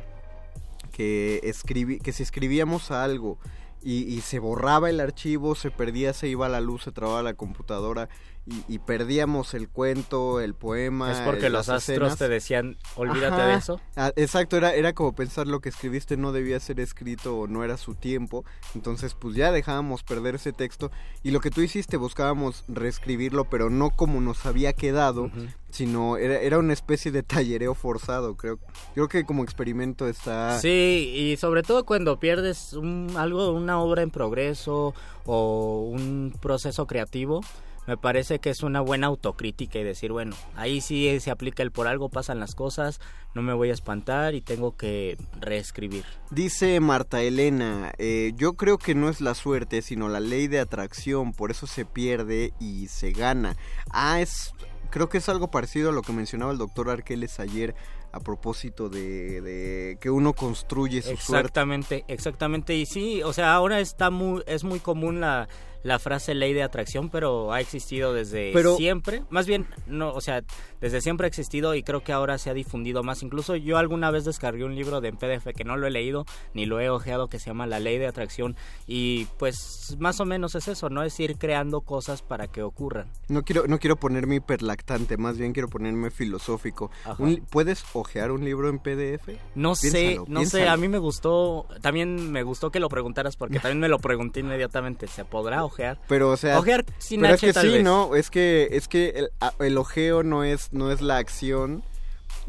que 0.94 1.41
escribir 1.44 2.02
que 2.02 2.12
si 2.14 2.24
escribíamos 2.24 2.91
algo 2.91 3.38
y, 3.82 4.04
y 4.04 4.22
se 4.22 4.40
borraba 4.40 4.90
el 4.90 5.00
archivo, 5.00 5.56
se 5.56 5.72
perdía, 5.72 6.14
se 6.14 6.28
iba 6.28 6.50
la 6.50 6.60
luz, 6.60 6.84
se 6.84 6.91
trababa 6.91 7.24
la 7.24 7.34
computadora 7.34 8.10
y, 8.45 8.76
y 8.76 8.80
perdíamos 8.80 9.53
el 9.53 9.70
cuento, 9.70 10.40
el 10.40 10.53
poema. 10.53 11.11
Es 11.11 11.20
porque 11.20 11.49
los 11.49 11.70
astros 11.70 11.98
escenas. 11.98 12.18
te 12.18 12.28
decían, 12.28 12.78
olvídate 12.95 13.41
Ajá. 13.41 13.45
de 13.48 13.53
eso. 13.56 13.82
Ah, 13.95 14.11
exacto, 14.16 14.57
era, 14.57 14.74
era 14.74 14.94
como 14.94 15.14
pensar 15.14 15.48
lo 15.48 15.60
que 15.60 15.70
escribiste 15.70 16.18
no 16.18 16.32
debía 16.32 16.60
ser 16.60 16.80
escrito 16.80 17.38
o 17.38 17.48
no 17.48 17.64
era 17.64 17.78
su 17.78 17.95
tiempo. 17.95 18.45
Entonces, 18.76 19.14
pues 19.14 19.36
ya 19.36 19.52
dejábamos 19.52 20.03
perder 20.03 20.36
ese 20.36 20.53
texto. 20.53 20.91
Y 21.24 21.32
lo 21.32 21.40
que 21.41 21.52
tú 21.52 21.61
hiciste, 21.61 21.98
buscábamos 21.98 22.64
reescribirlo, 22.68 23.45
pero 23.45 23.70
no 23.70 23.91
como 23.91 24.20
nos 24.22 24.45
había 24.45 24.74
quedado, 24.74 25.30
sino 25.70 26.18
era, 26.18 26.40
era 26.40 26.57
una 26.57 26.74
especie 26.74 27.11
de 27.11 27.24
tallereo 27.24 27.76
forzado. 27.76 28.36
Creo, 28.36 28.60
creo 28.94 29.07
que 29.07 29.26
como 29.26 29.44
experimento 29.44 30.07
está. 30.07 30.60
Sí, 30.60 31.11
y 31.16 31.38
sobre 31.38 31.64
todo 31.64 31.86
cuando 31.86 32.20
pierdes 32.20 32.74
un, 32.74 33.14
algo, 33.16 33.52
una 33.52 33.80
obra 33.80 34.02
en 34.02 34.10
progreso 34.10 34.94
o 35.26 35.90
un 35.91 36.34
proceso 36.41 36.88
creativo, 36.88 37.41
me 37.90 37.98
parece 37.98 38.38
que 38.38 38.52
es 38.52 38.61
una 38.61 38.82
buena 38.82 39.07
autocrítica 39.07 39.80
y 39.80 39.84
decir, 39.84 40.11
bueno, 40.11 40.36
ahí 40.56 40.80
sí 40.80 41.20
se 41.20 41.32
aplica 41.32 41.64
el 41.64 41.72
por 41.72 41.88
algo 41.88 42.10
pasan 42.10 42.40
las 42.40 42.53
cosas, 42.53 43.02
no 43.34 43.41
me 43.41 43.52
voy 43.52 43.72
a 43.72 43.74
espantar 43.74 44.36
y 44.36 44.41
tengo 44.41 44.78
que 44.78 45.18
reescribir. 45.40 46.06
Dice 46.30 46.80
Marta 46.82 47.24
Elena, 47.24 47.91
eh, 47.98 48.34
yo 48.36 48.53
creo 48.53 48.78
que 48.78 48.94
no 48.94 49.10
es 49.10 49.22
la 49.22 49.34
suerte, 49.34 49.82
sino 49.82 50.07
la 50.07 50.20
ley 50.20 50.48
de 50.48 50.60
atracción, 50.60 51.34
por 51.34 51.49
eso 51.49 51.66
se 51.66 51.84
pierde 51.84 52.53
y 52.60 52.90
se 52.90 53.11
gana. 53.11 53.57
Ah, 53.90 54.22
es, 54.22 54.53
creo 54.91 55.10
que 55.10 55.18
es 55.18 55.28
algo 55.28 55.49
parecido 55.49 55.90
a 55.90 55.91
lo 55.91 56.03
que 56.03 56.14
mencionaba 56.14 56.52
el 56.52 56.60
doctor 56.60 56.91
Arqueles 56.91 57.40
ayer 57.40 57.74
a 58.11 58.20
propósito 58.20 58.90
de, 58.90 59.41
de 59.41 59.98
que 59.99 60.11
uno 60.11 60.34
construye 60.34 61.02
su 61.02 61.10
exactamente, 61.10 61.88
suerte. 61.88 62.14
Exactamente, 62.14 62.76
y 62.76 62.86
sí, 62.86 63.24
o 63.24 63.34
sea, 63.34 63.53
ahora 63.53 63.80
está 63.80 64.11
muy, 64.11 64.44
es 64.45 64.64
muy 64.64 64.80
común 64.80 65.22
la, 65.22 65.48
la 65.84 66.00
frase 66.00 66.34
ley 66.36 66.54
de 66.54 66.64
atracción, 66.64 67.10
pero 67.10 67.54
ha 67.54 67.62
existido 67.62 68.14
desde 68.14 68.52
Pero- 68.54 68.76
siempre. 68.78 69.24
Más 69.30 69.48
bien, 69.48 69.68
no, 69.88 70.14
o 70.14 70.22
sea, 70.22 70.44
desde 70.82 71.02
siempre 71.02 71.26
ha 71.26 71.30
existido 71.30 71.76
y 71.76 71.84
creo 71.84 72.02
que 72.04 72.12
ahora 72.14 72.38
se 72.38 72.50
ha 72.50 72.54
difundido 72.54 73.04
más. 73.04 73.24
Incluso 73.24 73.56
yo 73.56 73.78
alguna 73.78 74.12
vez 74.12 74.26
descargué 74.26 74.64
un 74.64 74.76
libro 74.76 75.02
de 75.02 75.10
en 75.10 75.18
PDF 75.18 75.54
que 75.54 75.64
no 75.64 75.76
lo 75.76 75.88
he 75.88 75.92
leído 75.92 76.26
ni 76.54 76.66
lo 76.66 76.80
he 76.80 76.90
ojeado 76.90 77.28
que 77.28 77.40
se 77.40 77.48
llama 77.48 77.66
La 77.68 77.80
ley 77.80 77.98
de 77.98 78.08
atracción 78.08 78.56
y 78.88 79.26
pues 79.38 79.96
más 80.00 80.20
o 80.20 80.26
menos 80.26 80.56
es 80.56 80.68
eso, 80.68 80.90
¿no? 80.90 81.04
Es 81.04 81.20
ir 81.20 81.38
creando 81.38 81.82
cosas 81.82 82.22
para 82.22 82.48
que 82.48 82.62
ocurran. 82.62 83.10
No 83.28 83.44
quiero, 83.44 83.68
no 83.68 83.80
quiero 83.80 83.96
ponerme 83.96 84.36
hiperlactante, 84.36 85.18
más 85.18 85.38
bien 85.38 85.54
quiero 85.54 85.68
ponerme 85.68 86.12
filosófico. 86.12 86.92
Un 87.18 87.38
¿Puedes 87.50 87.84
ojear 87.94 88.32
un 88.32 88.46
libro 88.46 88.70
en 88.70 88.80
PDF? 88.80 89.30
No 89.56 89.76
sé, 89.76 89.92
Piénsalo, 89.92 90.26
no 90.28 90.46
sé, 90.46 90.68
a 90.68 90.78
mí 90.78 90.88
me 90.88 91.00
gustó, 91.00 91.68
también 91.82 92.32
me 92.32 92.44
gustó 92.44 92.70
que 92.72 92.80
lo 92.80 92.90
preguntaras 92.90 93.36
porque 93.36 93.60
también 93.60 93.80
me 93.80 93.88
lo 93.88 94.00
pregunté 94.00 94.42
inmediatamente, 94.42 95.08
¿se 95.08 95.26
podrá 95.26 95.64
ojear? 95.70 96.00
Pero 96.08 96.30
o 96.30 96.38
sea, 96.38 96.60
Ojear 96.60 96.86
sin 96.98 97.22
pero 97.22 97.34
H, 97.34 97.48
es 97.48 97.50
que 97.50 97.54
tal 97.54 97.68
sí, 97.68 97.74
vez. 97.76 97.84
¿no? 97.84 98.16
Es 98.16 98.30
que 98.30 98.68
es 98.72 98.88
que 98.88 99.10
el, 99.10 99.30
el 99.66 99.78
ojeo 99.78 100.24
no 100.24 100.44
es 100.44 100.74
no 100.74 100.91
es 100.91 101.02
la 101.02 101.18
acción 101.18 101.84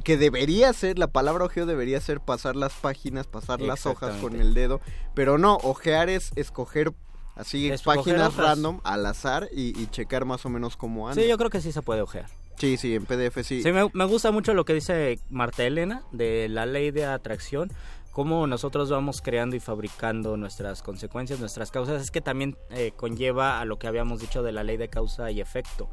que 0.03 0.17
debería 0.17 0.73
ser, 0.73 0.99
la 0.99 1.09
palabra 1.09 1.45
ojeo 1.45 1.67
debería 1.67 2.01
ser 2.01 2.21
pasar 2.21 2.57
las 2.57 2.73
páginas, 2.73 3.27
pasar 3.27 3.61
las 3.61 3.87
hojas 3.87 4.17
con 4.21 4.41
el 4.41 4.55
dedo, 4.55 4.81
pero 5.15 5.39
no, 5.39 5.57
ojear 5.63 6.09
es 6.09 6.33
escoger 6.37 6.93
así 7.37 7.71
Escoger 7.71 8.17
páginas 8.17 8.37
random 8.37 8.81
al 8.85 9.07
azar 9.07 9.49
y, 9.53 9.79
y 9.81 9.87
checar 9.89 10.25
más 10.25 10.45
o 10.47 10.49
menos 10.49 10.77
cómo 10.77 11.09
anda. 11.09 11.21
Sí, 11.21 11.29
yo 11.29 11.37
creo 11.39 11.51
que 11.51 11.61
sí 11.61 11.73
se 11.73 11.83
puede 11.83 12.03
ojear. 12.03 12.27
Sí, 12.57 12.77
sí, 12.77 12.95
en 12.95 13.07
PDF 13.07 13.43
sí. 13.43 13.63
Sí, 13.63 13.73
me, 13.73 13.89
me 13.95 14.05
gusta 14.05 14.31
mucho 14.33 14.53
lo 14.53 14.67
que 14.67 14.75
dice 14.75 15.19
Marta 15.31 15.65
Elena 15.65 16.03
de 16.13 16.47
la 16.51 16.67
ley 16.67 16.91
de 16.91 17.07
atracción, 17.07 17.73
cómo 18.13 18.47
nosotros 18.47 18.91
vamos 18.91 19.23
creando 19.23 19.57
y 19.57 19.61
fabricando 19.61 20.37
nuestras 20.37 20.83
consecuencias, 20.83 21.41
nuestras 21.41 21.71
causas, 21.71 22.03
es 22.03 22.11
que 22.11 22.21
también 22.21 22.57
eh, 22.71 22.93
conlleva 22.97 23.61
a 23.61 23.65
lo 23.65 23.79
que 23.79 23.87
habíamos 23.87 24.21
dicho 24.21 24.43
de 24.43 24.53
la 24.53 24.65
ley 24.65 24.77
de 24.77 24.89
causa 24.89 25.31
y 25.31 25.41
efecto. 25.41 25.89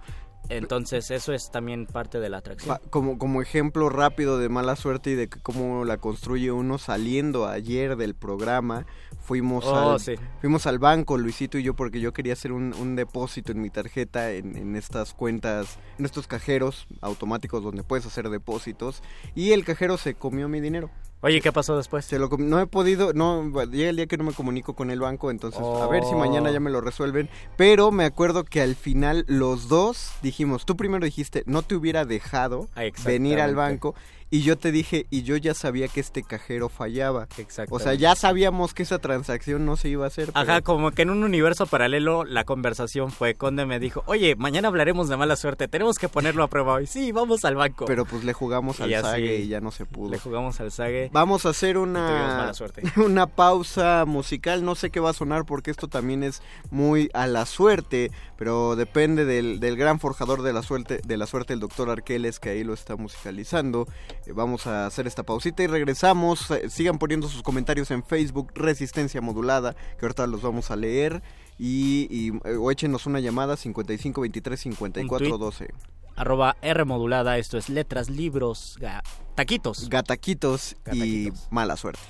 Entonces 0.50 1.12
eso 1.12 1.34
es 1.34 1.52
también 1.52 1.86
parte 1.88 2.20
de 2.22 2.30
la 2.30 2.38
atracción. 2.38 2.80
Como, 2.90 3.18
como 3.18 3.42
ejemplo 3.42 3.90
rápido 3.90 4.38
de 4.40 4.48
mala 4.48 4.78
suerte 4.78 5.10
y 5.10 5.16
de 5.16 5.28
cómo 5.30 5.84
la 5.84 5.98
construye 5.98 6.52
uno 6.54 6.78
saliendo 6.78 7.48
ayer 7.48 7.98
del 7.98 8.16
programa 8.16 8.86
fuimos 9.20 9.66
Oh, 9.66 9.92
al 9.92 10.00
sí. 10.00 10.16
fuimos 10.40 10.66
al 10.68 10.80
banco 10.80 11.18
Luisito 11.18 11.58
y 11.58 11.64
yo 11.64 11.74
porque 11.76 12.00
yo 12.00 12.14
quería 12.14 12.32
hacer 12.32 12.54
un, 12.54 12.74
un 12.80 12.96
depósito 12.96 13.52
en 13.52 13.62
mi 13.62 13.70
tarjeta 13.70 14.32
en, 14.32 14.56
en 14.56 14.78
estas 14.78 15.14
cuentas 15.14 15.80
en 16.00 16.06
estos 16.06 16.28
cajeros 16.28 16.88
automáticos 17.02 17.62
donde 17.62 17.84
puedes 17.84 18.06
hacer 18.06 18.30
depósitos 18.30 19.04
y 19.36 19.52
el 19.52 19.66
cajero 19.66 19.98
se 19.98 20.14
comió 20.14 20.48
mi 20.48 20.62
dinero 20.62 20.90
Oye, 21.22 21.42
¿qué 21.42 21.52
pasó 21.52 21.76
después? 21.76 22.06
Se 22.06 22.20
lo 22.20 22.30
no 22.38 22.60
he 22.60 22.68
podido, 22.68 23.12
no, 23.14 23.44
llega 23.66 23.90
el 23.90 23.96
día 23.96 24.06
que 24.06 24.18
no 24.18 24.24
me 24.24 24.34
comunico 24.34 24.76
con 24.76 24.92
el 24.92 25.00
banco, 25.00 25.32
entonces 25.32 25.60
a 25.62 25.88
ver 25.88 26.04
si 26.04 26.14
mañana 26.14 26.52
ya 26.52 26.60
me 26.60 26.70
lo 26.70 26.80
resuelven. 26.80 27.30
Pero 27.56 27.92
me 27.92 28.06
acuerdo 28.06 28.44
que 28.44 28.62
al 28.62 28.76
final 28.76 29.26
los 29.28 29.68
dos 29.68 30.12
dijimos, 30.22 30.66
tú 30.66 30.78
primero 30.78 31.06
dijiste, 31.06 31.44
no 31.48 31.64
te 31.64 31.76
hubiera 31.76 32.06
dejado 32.06 32.68
Ah, 32.76 32.84
venir 33.04 33.40
al 33.42 33.56
banco. 33.56 33.96
Y 34.30 34.42
yo 34.42 34.58
te 34.58 34.74
dije, 34.74 35.06
y 35.10 35.24
yo 35.24 35.38
ya 35.38 35.54
sabía 35.54 35.88
que 35.88 36.02
este 36.02 36.22
cajero 36.22 36.68
fallaba. 36.68 37.30
O 37.38 37.42
Exactamente. 37.42 37.84
sea, 37.86 37.94
ya 37.94 38.14
sabíamos 38.14 38.74
que 38.74 38.84
esa 38.84 39.00
transacción 39.00 39.66
no 39.66 39.78
se 39.78 39.88
iba 39.88 40.04
a 40.04 40.08
hacer. 40.08 40.32
Ajá, 40.34 40.60
como 40.62 40.92
que 40.92 41.04
en 41.04 41.12
un 41.12 41.24
universo 41.24 41.66
paralelo 41.66 42.26
la 42.26 42.44
conversación 42.44 43.10
fue, 43.12 43.36
Conde 43.36 43.66
me 43.66 43.80
dijo, 43.80 44.04
oye, 44.06 44.36
mañana 44.36 44.68
hablaremos 44.68 45.08
de 45.08 45.16
mala 45.16 45.38
suerte, 45.38 45.70
tenemos 45.70 45.98
que 45.98 46.10
ponerlo 46.10 46.44
a 46.44 46.50
prueba 46.50 46.74
hoy. 46.74 46.88
Sí, 46.88 47.14
vamos 47.14 47.46
al 47.46 47.56
banco. 47.56 47.86
Pero 47.86 48.04
pues 48.04 48.26
le 48.26 48.34
jugamos 48.34 48.82
Y 48.82 48.94
al 48.94 49.02
sague 49.02 49.38
y 49.38 49.48
ya 49.48 49.62
no 49.62 49.72
se 49.72 49.86
pudo. 49.86 50.12
Le 50.12 50.20
jugamos 50.20 50.60
al 50.60 50.74
sague. 50.74 51.07
Vamos 51.12 51.46
a 51.46 51.50
hacer 51.50 51.78
una, 51.78 52.38
mala 52.38 52.54
suerte. 52.54 52.84
una 52.98 53.28
pausa 53.28 54.06
musical. 54.06 54.64
No 54.64 54.76
sé 54.76 54.90
qué 54.90 55.00
va 55.00 55.12
a 55.12 55.14
sonar 55.14 55.46
porque 55.46 55.72
esto 55.72 55.88
también 55.88 56.24
es 56.24 56.42
muy 56.70 57.10
a 57.14 57.28
la 57.28 57.46
suerte, 57.46 58.12
pero 58.38 58.76
depende 58.76 59.26
del, 59.26 59.60
del 59.60 59.78
gran 59.78 60.00
forjador 60.00 60.42
de 60.42 60.54
la 60.54 60.64
suerte, 60.64 61.02
de 61.06 61.18
la 61.18 61.28
suerte, 61.28 61.54
el 61.54 61.60
doctor 61.60 61.90
Arqueles, 61.90 62.40
que 62.40 62.50
ahí 62.50 62.64
lo 62.64 62.74
está 62.74 62.96
musicalizando. 62.96 63.88
Eh, 64.26 64.34
vamos 64.34 64.68
a 64.68 64.86
hacer 64.86 65.08
esta 65.08 65.24
pausita 65.24 65.64
y 65.64 65.68
regresamos. 65.68 66.52
Eh, 66.52 66.70
sigan 66.70 67.00
poniendo 67.00 67.28
sus 67.28 67.44
comentarios 67.44 67.92
en 67.92 68.04
Facebook, 68.04 68.52
Resistencia 68.56 69.22
Modulada, 69.22 69.76
que 70.00 70.06
ahorita 70.06 70.28
los 70.28 70.42
vamos 70.42 70.72
a 70.72 70.76
leer. 70.76 71.22
Y, 71.60 72.08
y, 72.12 72.30
eh, 72.48 72.56
o 72.56 72.70
échenos 72.72 73.06
una 73.08 73.20
llamada 73.20 73.58
55 73.58 74.22
23 74.22 74.60
54 74.60 75.28
tuit. 75.28 75.40
12. 75.40 75.74
Arroba 76.18 76.58
R 76.62 76.84
modulada, 76.84 77.38
esto 77.38 77.58
es 77.58 77.70
letras, 77.70 78.10
libros, 78.10 78.78
ga- 78.82 79.02
taquitos. 79.36 79.88
Gataquitos 79.88 80.76
y 80.92 81.30
mala 81.52 81.78
suerte. 81.78 82.02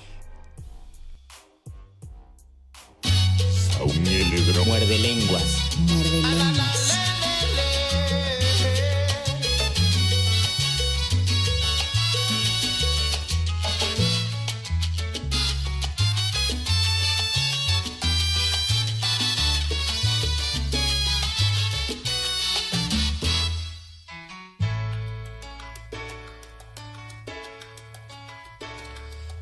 Muerde 3.78 4.28
lenguas. 4.28 4.66
Muerde 4.66 4.98
lenguas. 4.98 6.37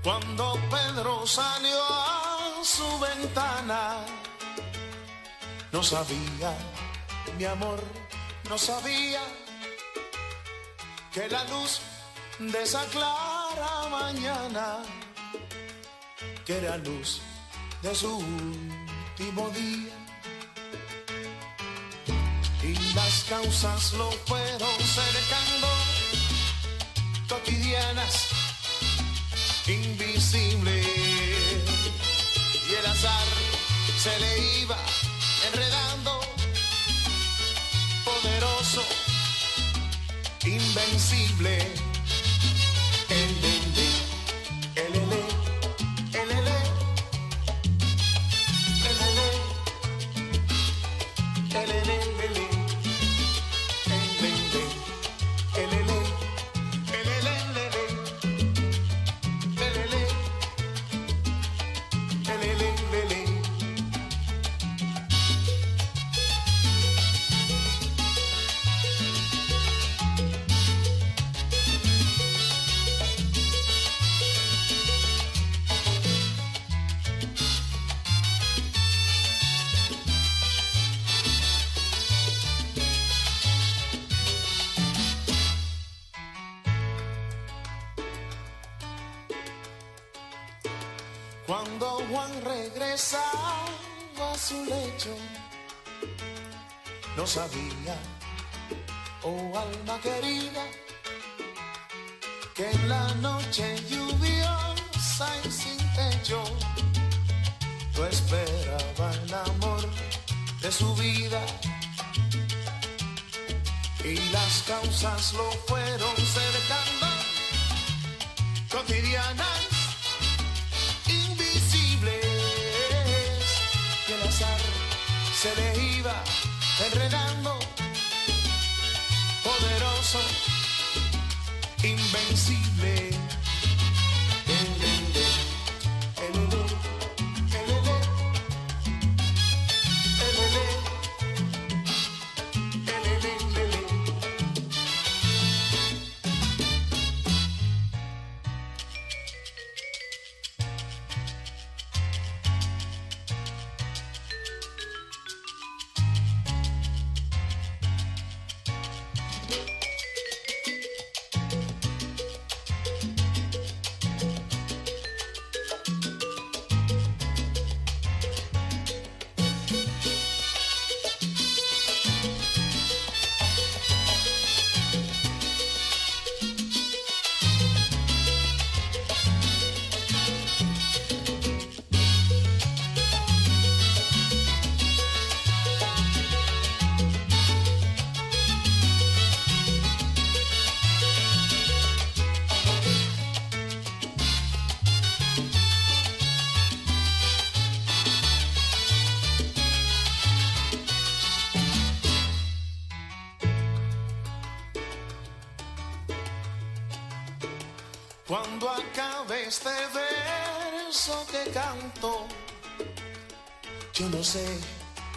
Cuando 0.06 0.56
Pedro 0.70 1.26
salió 1.26 1.82
a 1.82 2.62
su 2.62 3.00
ventana, 3.00 4.04
no 5.72 5.82
sabía, 5.82 6.56
mi 7.36 7.44
amor, 7.44 7.82
no 8.48 8.56
sabía 8.56 9.20
que 11.12 11.28
la 11.28 11.42
luz 11.46 11.80
de 12.38 12.62
esa 12.62 12.84
clara 12.84 13.88
mañana, 13.90 14.78
que 16.44 16.56
era 16.58 16.76
luz 16.76 17.20
de 17.82 17.92
su 17.92 18.16
último 18.16 19.50
día. 19.50 19.92
Y 22.62 22.94
las 22.94 23.24
causas 23.24 23.92
lo 23.94 24.12
fueron 24.12 24.78
cercando, 24.78 25.68
cotidianas 27.28 28.35
invisible. 29.68 30.82
Y 32.70 32.74
el 32.74 32.86
azar 32.86 33.26
se 33.98 34.18
le 34.20 34.60
iba 34.62 34.78
enredando. 35.48 36.20
Poderoso 38.04 38.82
invencible 40.44 41.58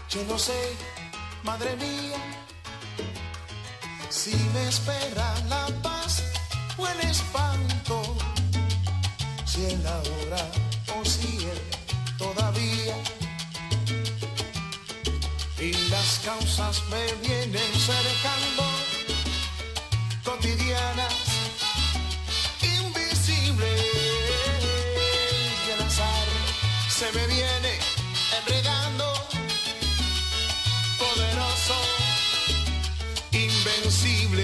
yo 0.09 0.23
no 0.25 0.37
sé, 0.37 0.75
madre 1.43 1.75
mía, 1.75 2.17
si 4.09 4.35
me 4.53 4.67
espera 4.67 5.33
la 5.47 5.67
paz 5.81 6.23
o 6.77 6.87
el 6.87 6.99
espanto, 7.01 8.01
si 9.45 9.65
el 9.65 9.85
ahora 9.85 10.43
o 10.95 11.05
si 11.05 11.37
el 11.37 11.61
todavía. 12.17 12.95
Y 15.59 15.73
las 15.89 16.19
causas 16.25 16.81
me 16.89 17.13
vienen 17.27 17.73
cercando, 17.73 18.38
perceive 33.89 34.38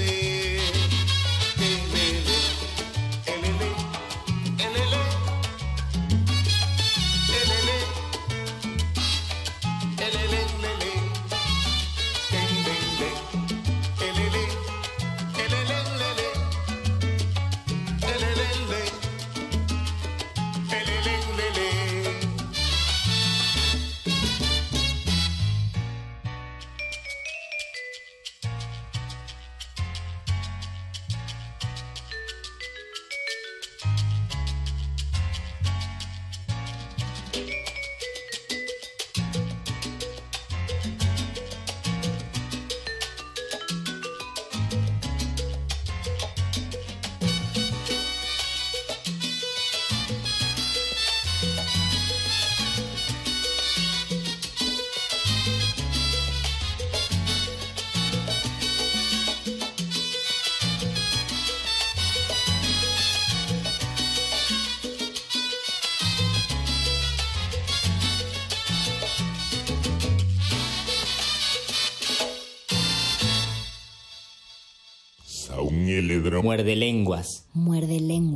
Muerde 76.41 76.75
lenguas. 76.75 77.45
Muerde 77.53 77.99
lenguas. 77.99 78.34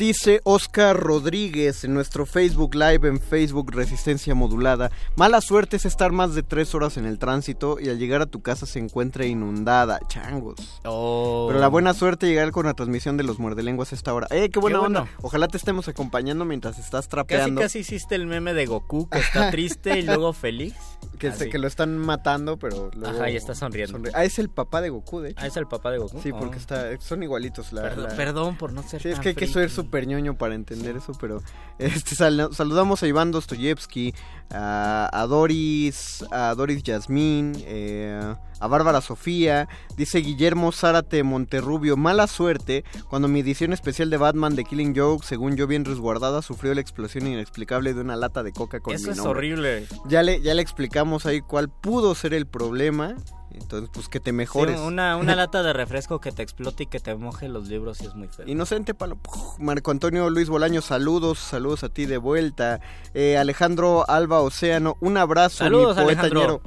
Dice 0.00 0.40
Oscar 0.44 0.96
Rodríguez 0.96 1.84
en 1.84 1.92
nuestro 1.92 2.24
Facebook 2.24 2.74
Live 2.74 3.06
en 3.06 3.20
Facebook 3.20 3.70
Resistencia 3.70 4.34
Modulada. 4.34 4.90
Mala 5.14 5.42
suerte 5.42 5.76
es 5.76 5.84
estar 5.84 6.10
más 6.10 6.34
de 6.34 6.42
tres 6.42 6.74
horas 6.74 6.96
en 6.96 7.04
el 7.04 7.18
tránsito 7.18 7.78
y 7.78 7.90
al 7.90 7.98
llegar 7.98 8.22
a 8.22 8.26
tu 8.26 8.40
casa 8.40 8.64
se 8.64 8.78
encuentra 8.78 9.26
inundada. 9.26 10.00
Changos. 10.08 10.80
Oh. 10.86 11.44
Pero 11.48 11.60
la 11.60 11.68
buena 11.68 11.92
suerte 11.92 12.26
llegar 12.26 12.50
con 12.50 12.64
la 12.64 12.72
transmisión 12.72 13.18
de 13.18 13.24
los 13.24 13.38
muerdelenguas 13.38 13.92
a 13.92 13.94
esta 13.94 14.14
hora. 14.14 14.26
¡Eh, 14.30 14.48
qué 14.48 14.58
buena 14.58 14.78
Qué 14.78 14.86
onda! 14.86 15.06
Ojalá 15.20 15.48
te 15.48 15.58
estemos 15.58 15.86
acompañando 15.86 16.46
mientras 16.46 16.78
estás 16.78 17.04
Casi 17.04 17.10
trapeando. 17.10 17.60
casi 17.60 17.80
hiciste 17.80 18.14
el 18.14 18.26
meme 18.26 18.54
de 18.54 18.64
Goku 18.64 19.06
que 19.10 19.18
está 19.18 19.50
triste 19.50 19.98
y 19.98 20.02
luego 20.02 20.32
feliz. 20.32 20.74
Que, 21.18 21.28
se- 21.32 21.44
Así. 21.44 21.50
que 21.50 21.58
lo 21.58 21.66
están 21.66 21.98
matando, 21.98 22.56
pero 22.58 22.90
luego... 22.96 23.16
Ajá, 23.18 23.30
y 23.30 23.36
está 23.36 23.54
sonriendo. 23.54 24.00
Ah, 24.14 24.24
es 24.24 24.38
el 24.38 24.48
papá 24.48 24.80
de 24.80 24.88
Goku, 24.88 25.20
de 25.20 25.30
hecho. 25.30 25.40
Ah, 25.42 25.46
es 25.46 25.56
el 25.58 25.66
papá 25.66 25.90
de 25.90 25.98
Goku. 25.98 26.20
Sí, 26.22 26.32
porque 26.32 26.56
Oh. 26.56 26.60
está, 26.60 27.00
son 27.00 27.22
igualitos. 27.22 27.72
La, 27.74 27.82
Perdón, 27.82 28.04
la- 28.08 28.16
perdón 28.16 28.56
por 28.56 28.72
no 28.72 28.82
ser 28.82 29.02
Sí, 29.02 29.08
es 29.10 29.20
que 29.20 29.30
hay 29.30 29.34
que 29.34 29.46
ser 29.46 29.68
súper 29.70 30.06
ñoño 30.06 30.36
para 30.38 30.54
entender 30.54 30.96
eso, 30.96 31.12
pero 31.20 31.42
este 31.78 32.14
sal- 32.14 32.48
saludamos 32.52 33.02
a 33.02 33.06
Iván 33.06 33.32
Dostoyevsky, 33.32 34.14
a, 34.52 35.08
a 35.12 35.26
Doris, 35.26 36.24
a 36.30 36.54
Doris 36.54 36.82
Yasmín, 36.82 37.52
eh, 37.66 38.34
a 38.58 38.66
Bárbara 38.66 39.00
Sofía, 39.00 39.68
dice 39.96 40.18
Guillermo 40.18 40.70
Zárate 40.72 41.22
Monterrubio, 41.22 41.96
mala 41.96 42.26
suerte 42.26 42.84
cuando 43.08 43.28
mi 43.28 43.40
edición 43.40 43.72
especial 43.72 44.10
de 44.10 44.16
Batman 44.18 44.56
de 44.56 44.64
Killing 44.64 44.94
Joke, 44.96 45.24
según 45.24 45.56
yo 45.56 45.66
bien 45.66 45.84
resguardada, 45.84 46.42
sufrió 46.42 46.74
la 46.74 46.80
explosión 46.80 47.26
inexplicable 47.26 47.94
de 47.94 48.00
una 48.00 48.16
lata 48.16 48.42
de 48.42 48.52
coca 48.52 48.80
con 48.80 48.94
Eso 48.94 49.06
mi 49.06 49.10
es 49.12 49.16
nombre". 49.18 49.30
horrible. 49.38 49.86
Ya 50.06 50.22
le, 50.22 50.40
ya 50.42 50.54
le 50.54 50.62
explicamos 50.62 51.26
ahí 51.26 51.40
cuál 51.40 51.68
pudo 51.70 52.14
ser 52.14 52.34
el 52.34 52.46
problema, 52.46 53.14
entonces 53.54 53.90
pues 53.92 54.08
que 54.08 54.20
te 54.20 54.30
Sí, 54.30 54.34
mejores. 54.36 54.78
una, 54.80 55.16
una 55.16 55.34
lata 55.36 55.62
de 55.62 55.72
refresco 55.72 56.20
que 56.20 56.32
te 56.32 56.42
explote 56.42 56.84
y 56.84 56.86
que 56.86 57.00
te 57.00 57.14
moje 57.14 57.48
los 57.48 57.68
libros 57.68 58.00
y 58.00 58.06
es 58.06 58.14
muy 58.14 58.28
feo. 58.28 58.46
Inocente 58.48 58.94
Palo. 58.94 59.18
Marco 59.58 59.90
Antonio 59.90 60.28
Luis 60.30 60.48
Bolaño, 60.48 60.80
saludos, 60.82 61.38
saludos 61.38 61.84
a 61.84 61.88
ti 61.88 62.06
de 62.06 62.18
vuelta. 62.18 62.80
Eh, 63.14 63.36
Alejandro 63.38 64.08
Alba 64.08 64.40
Océano, 64.40 64.96
un 65.00 65.16
abrazo, 65.16 65.58
Saludos, 65.58 65.96
mi 65.96 66.02
poeta 66.04 66.20
Alejandro. 66.22 66.40
ñero. 66.40 66.60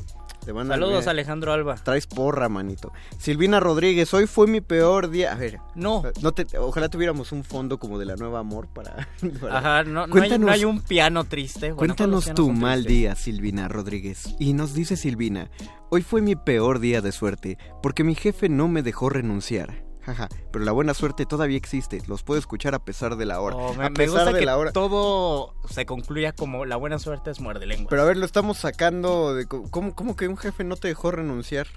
Van 0.52 0.68
Saludos. 0.68 1.08
Alejandro 1.08 1.54
Alba. 1.54 1.76
Traes 1.76 2.08
porra, 2.08 2.50
manito. 2.50 2.92
Silvina 3.18 3.60
Rodríguez, 3.60 4.14
hoy 4.14 4.28
fue 4.28 4.48
mi 4.48 4.62
peor 4.62 5.10
día. 5.10 5.32
A 5.32 5.36
ver. 5.36 5.60
No. 5.76 6.04
no 6.22 6.32
te, 6.34 6.46
ojalá 6.58 6.90
tuviéramos 6.90 7.32
un 7.32 7.44
fondo 7.44 7.80
como 7.80 7.98
de 8.00 8.06
la 8.06 8.16
nueva 8.16 8.40
amor 8.40 8.68
para. 8.68 9.08
para- 9.42 9.58
Ajá, 9.58 9.84
no, 9.84 10.08
no 10.08 10.22
hay, 10.22 10.38
no 10.38 10.52
hay 10.52 10.66
un 10.66 10.82
piano 10.82 11.24
triste. 11.24 11.72
Bueno, 11.72 11.96
Cuéntanos 11.96 12.34
tu 12.34 12.52
mal 12.52 12.84
día, 12.86 13.16
Silvina 13.16 13.68
Rodríguez. 13.68 14.36
Y 14.40 14.54
nos 14.54 14.74
dice 14.74 14.98
Silvina, 14.98 15.50
hoy 15.90 16.02
fue 16.02 16.22
mi 16.22 16.36
peor 16.36 16.80
día 16.80 17.02
de 17.02 17.12
suerte, 17.12 17.58
porque 17.82 18.04
mi 18.04 18.16
jefe 18.16 18.50
no 18.50 18.68
me 18.68 18.84
dejó 18.84 19.10
renunciar. 19.10 19.83
Jaja, 20.06 20.28
pero 20.52 20.66
la 20.66 20.72
buena 20.72 20.94
suerte 20.94 21.26
todavía 21.26 21.58
existe, 21.58 22.02
los 22.08 22.24
puedo 22.24 22.40
escuchar 22.40 22.76
a 22.76 22.80
pesar 22.80 23.16
de 23.16 23.26
la 23.26 23.40
hora. 23.40 23.56
Oh, 23.56 23.74
me, 23.74 23.86
a 23.86 23.90
me 23.90 23.96
pesar 23.96 24.12
gusta 24.26 24.34
de 24.34 24.40
que 24.40 24.46
la 24.46 24.58
hora. 24.58 24.72
todo 24.72 25.56
se 25.70 25.86
concluya 25.86 26.34
como 26.34 26.66
la 26.66 26.76
buena 26.76 27.00
suerte 27.00 27.32
es 27.32 27.40
muerde 27.40 27.66
lengua. 27.66 27.88
Pero 27.90 28.02
a 28.02 28.06
ver, 28.06 28.18
lo 28.18 28.26
estamos 28.26 28.58
sacando 28.58 29.34
de... 29.34 29.48
¿Cómo, 29.48 29.96
cómo 29.96 30.16
que 30.16 30.28
un 30.28 30.38
jefe 30.38 30.64
no 30.64 30.76
te 30.76 30.90
dejó 30.90 31.12
renunciar? 31.12 31.68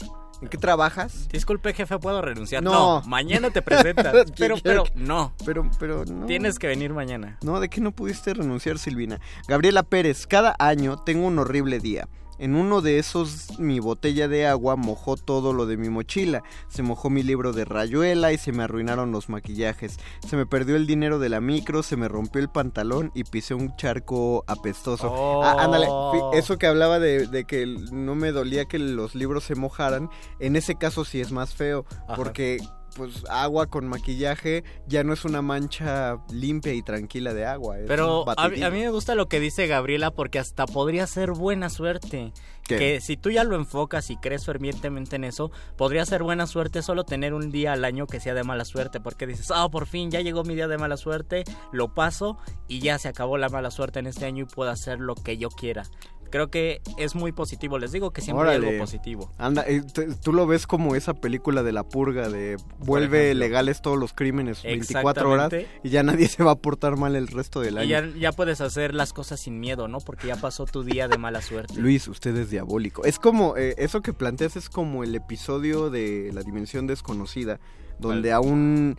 ¿En 0.42 0.48
qué 0.48 0.58
trabajas? 0.58 1.28
Disculpe, 1.28 1.72
jefe, 1.72 1.98
¿puedo 1.98 2.20
renunciar? 2.20 2.62
No. 2.62 2.72
No, 3.00 3.02
mañana 3.06 3.50
te 3.50 3.62
presentas. 3.62 4.14
pero, 4.38 4.56
pero, 4.62 4.84
no. 4.94 5.32
Pero, 5.46 5.70
pero 5.78 6.04
no. 6.04 6.26
Tienes 6.26 6.58
que 6.58 6.66
venir 6.66 6.92
mañana. 6.92 7.38
No, 7.42 7.58
¿de 7.60 7.68
qué 7.68 7.80
no 7.80 7.92
pudiste 7.92 8.34
renunciar, 8.34 8.78
Silvina? 8.78 9.18
Gabriela 9.48 9.82
Pérez, 9.82 10.26
cada 10.26 10.54
año 10.58 10.96
tengo 11.04 11.26
un 11.26 11.38
horrible 11.38 11.78
día. 11.78 12.08
En 12.38 12.54
uno 12.54 12.80
de 12.82 12.98
esos 12.98 13.58
mi 13.58 13.80
botella 13.80 14.28
de 14.28 14.46
agua 14.46 14.76
mojó 14.76 15.16
todo 15.16 15.52
lo 15.52 15.66
de 15.66 15.76
mi 15.76 15.88
mochila. 15.88 16.42
Se 16.68 16.82
mojó 16.82 17.10
mi 17.10 17.22
libro 17.22 17.52
de 17.52 17.64
rayuela 17.64 18.32
y 18.32 18.38
se 18.38 18.52
me 18.52 18.62
arruinaron 18.62 19.12
los 19.12 19.28
maquillajes. 19.28 19.98
Se 20.26 20.36
me 20.36 20.46
perdió 20.46 20.76
el 20.76 20.86
dinero 20.86 21.18
de 21.18 21.28
la 21.28 21.40
micro, 21.40 21.82
se 21.82 21.96
me 21.96 22.08
rompió 22.08 22.40
el 22.42 22.48
pantalón 22.48 23.10
y 23.14 23.24
pisé 23.24 23.54
un 23.54 23.74
charco 23.76 24.44
apestoso. 24.46 25.10
Oh. 25.12 25.42
Ah, 25.42 25.56
ándale, 25.64 25.86
fi- 25.86 26.38
eso 26.38 26.58
que 26.58 26.66
hablaba 26.66 26.98
de, 26.98 27.26
de 27.26 27.44
que 27.44 27.66
no 27.66 28.14
me 28.14 28.32
dolía 28.32 28.66
que 28.66 28.78
los 28.78 29.14
libros 29.14 29.44
se 29.44 29.54
mojaran, 29.54 30.08
en 30.38 30.56
ese 30.56 30.76
caso 30.76 31.04
sí 31.04 31.20
es 31.20 31.32
más 31.32 31.54
feo, 31.54 31.84
Ajá. 32.06 32.16
porque 32.16 32.58
pues 32.96 33.24
agua 33.28 33.66
con 33.66 33.86
maquillaje 33.88 34.64
ya 34.86 35.04
no 35.04 35.12
es 35.12 35.24
una 35.24 35.42
mancha 35.42 36.18
limpia 36.30 36.72
y 36.72 36.82
tranquila 36.82 37.34
de 37.34 37.44
agua. 37.46 37.76
Pero 37.86 38.22
a, 38.22 38.24
mí- 38.24 38.24
batidillo. 38.36 38.66
a 38.66 38.70
mí 38.70 38.78
me 38.80 38.90
gusta 38.90 39.14
lo 39.14 39.28
que 39.28 39.40
dice 39.40 39.66
Gabriela 39.66 40.10
porque 40.10 40.38
hasta 40.38 40.66
podría 40.66 41.06
ser 41.06 41.32
buena 41.32 41.68
suerte. 41.70 42.32
¿Qué? 42.66 42.78
Que 42.78 43.00
si 43.00 43.16
tú 43.16 43.30
ya 43.30 43.44
lo 43.44 43.54
enfocas 43.54 44.10
y 44.10 44.16
crees 44.16 44.44
fervientemente 44.44 45.14
en 45.14 45.22
eso, 45.22 45.52
podría 45.76 46.04
ser 46.04 46.24
buena 46.24 46.48
suerte 46.48 46.82
solo 46.82 47.04
tener 47.04 47.32
un 47.32 47.52
día 47.52 47.72
al 47.72 47.84
año 47.84 48.08
que 48.08 48.18
sea 48.18 48.34
de 48.34 48.42
mala 48.42 48.64
suerte. 48.64 48.98
Porque 49.00 49.26
dices, 49.26 49.52
ah, 49.54 49.68
por 49.70 49.86
fin 49.86 50.10
ya 50.10 50.20
llegó 50.20 50.42
mi 50.42 50.56
día 50.56 50.66
de 50.66 50.76
mala 50.76 50.96
suerte, 50.96 51.44
lo 51.70 51.94
paso 51.94 52.38
y 52.66 52.80
ya 52.80 52.98
se 52.98 53.06
acabó 53.08 53.38
la 53.38 53.48
mala 53.48 53.70
suerte 53.70 54.00
en 54.00 54.08
este 54.08 54.24
año 54.26 54.42
y 54.44 54.46
puedo 54.52 54.70
hacer 54.70 54.98
lo 54.98 55.14
que 55.14 55.36
yo 55.38 55.48
quiera. 55.48 55.84
Creo 56.30 56.48
que 56.50 56.80
es 56.98 57.14
muy 57.14 57.32
positivo. 57.32 57.78
Les 57.78 57.92
digo 57.92 58.10
que 58.10 58.20
siempre 58.20 58.48
hay 58.48 58.56
Órale. 58.56 58.68
algo 58.68 58.80
positivo. 58.80 59.30
Anda, 59.38 59.64
eh, 59.66 59.82
tú 60.22 60.32
lo 60.32 60.46
ves 60.46 60.66
como 60.66 60.94
esa 60.94 61.14
película 61.14 61.62
de 61.62 61.72
la 61.72 61.84
purga 61.84 62.28
de 62.28 62.56
vuelve 62.78 63.34
legales 63.34 63.80
todos 63.82 63.98
los 63.98 64.12
crímenes 64.12 64.62
24 64.62 65.30
horas 65.30 65.52
y 65.82 65.88
ya 65.90 66.02
nadie 66.02 66.28
se 66.28 66.42
va 66.42 66.52
a 66.52 66.56
portar 66.56 66.96
mal 66.96 67.16
el 67.16 67.28
resto 67.28 67.60
del 67.60 67.74
Y 67.74 67.78
año. 67.94 68.08
ya, 68.12 68.18
ya 68.18 68.32
puedes 68.32 68.60
hacer 68.60 68.94
las 68.94 69.12
cosas 69.12 69.40
sin 69.40 69.60
miedo, 69.60 69.88
¿no? 69.88 69.98
Porque 70.00 70.26
ya 70.26 70.36
pasó 70.36 70.64
tu 70.66 70.82
día 70.82 71.08
de 71.08 71.18
mala 71.18 71.40
suerte. 71.42 71.74
Luis, 71.80 72.08
usted 72.08 72.36
es 72.36 72.50
diabólico. 72.50 73.04
Es 73.04 73.18
como, 73.18 73.56
eh, 73.56 73.74
eso 73.78 74.02
que 74.02 74.12
planteas 74.12 74.56
es 74.56 74.68
como 74.68 75.04
el 75.04 75.14
episodio 75.14 75.90
de 75.90 76.30
La 76.34 76.42
Dimensión 76.42 76.86
Desconocida, 76.86 77.60
donde 77.98 78.32
a 78.32 78.40
un, 78.40 78.96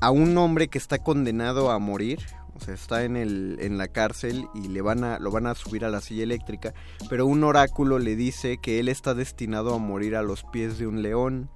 a 0.00 0.10
un 0.10 0.36
hombre 0.38 0.68
que 0.68 0.78
está 0.78 0.98
condenado 0.98 1.70
a 1.70 1.78
morir, 1.78 2.18
o 2.56 2.60
sea, 2.60 2.74
está 2.74 3.04
en, 3.04 3.16
el, 3.16 3.58
en 3.60 3.78
la 3.78 3.88
cárcel 3.88 4.46
y 4.54 4.68
le 4.68 4.80
van 4.80 5.04
a, 5.04 5.18
lo 5.18 5.30
van 5.30 5.46
a 5.46 5.54
subir 5.54 5.84
a 5.84 5.90
la 5.90 6.00
silla 6.00 6.22
eléctrica, 6.22 6.74
pero 7.08 7.26
un 7.26 7.44
oráculo 7.44 7.98
le 7.98 8.16
dice 8.16 8.58
que 8.58 8.80
él 8.80 8.88
está 8.88 9.14
destinado 9.14 9.74
a 9.74 9.78
morir 9.78 10.16
a 10.16 10.22
los 10.22 10.44
pies 10.44 10.78
de 10.78 10.86
un 10.86 11.02
león. 11.02 11.50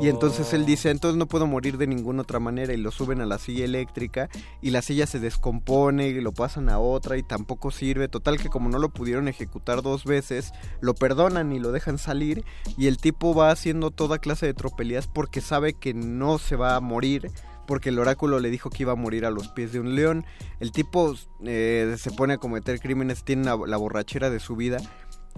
Y 0.00 0.08
entonces 0.08 0.54
él 0.54 0.64
dice, 0.64 0.90
entonces 0.90 1.18
no 1.18 1.26
puedo 1.26 1.46
morir 1.46 1.76
de 1.76 1.86
ninguna 1.86 2.22
otra 2.22 2.40
manera 2.40 2.72
y 2.72 2.78
lo 2.78 2.90
suben 2.90 3.20
a 3.20 3.26
la 3.26 3.38
silla 3.38 3.66
eléctrica 3.66 4.30
y 4.62 4.70
la 4.70 4.80
silla 4.80 5.06
se 5.06 5.20
descompone 5.20 6.08
y 6.08 6.20
lo 6.22 6.32
pasan 6.32 6.70
a 6.70 6.78
otra 6.78 7.18
y 7.18 7.22
tampoco 7.22 7.70
sirve. 7.70 8.08
Total 8.08 8.38
que 8.38 8.48
como 8.48 8.70
no 8.70 8.78
lo 8.78 8.88
pudieron 8.88 9.28
ejecutar 9.28 9.82
dos 9.82 10.04
veces, 10.04 10.52
lo 10.80 10.94
perdonan 10.94 11.52
y 11.52 11.58
lo 11.58 11.70
dejan 11.70 11.98
salir 11.98 12.44
y 12.78 12.86
el 12.86 12.96
tipo 12.96 13.34
va 13.34 13.50
haciendo 13.50 13.90
toda 13.90 14.18
clase 14.18 14.46
de 14.46 14.54
tropelías 14.54 15.06
porque 15.06 15.42
sabe 15.42 15.74
que 15.74 15.92
no 15.92 16.38
se 16.38 16.56
va 16.56 16.76
a 16.76 16.80
morir. 16.80 17.30
Porque 17.66 17.88
el 17.90 17.98
oráculo 17.98 18.38
le 18.40 18.50
dijo 18.50 18.70
que 18.70 18.82
iba 18.82 18.92
a 18.92 18.96
morir 18.96 19.24
a 19.26 19.30
los 19.30 19.48
pies 19.48 19.72
de 19.72 19.80
un 19.80 19.94
león. 19.96 20.24
El 20.60 20.72
tipo 20.72 21.14
eh, 21.44 21.94
se 21.98 22.10
pone 22.10 22.34
a 22.34 22.38
cometer 22.38 22.80
crímenes, 22.80 23.24
tiene 23.24 23.44
la- 23.44 23.58
la 23.66 23.76
borrachera 23.76 24.30
de 24.30 24.40
su 24.40 24.56
vida. 24.56 24.78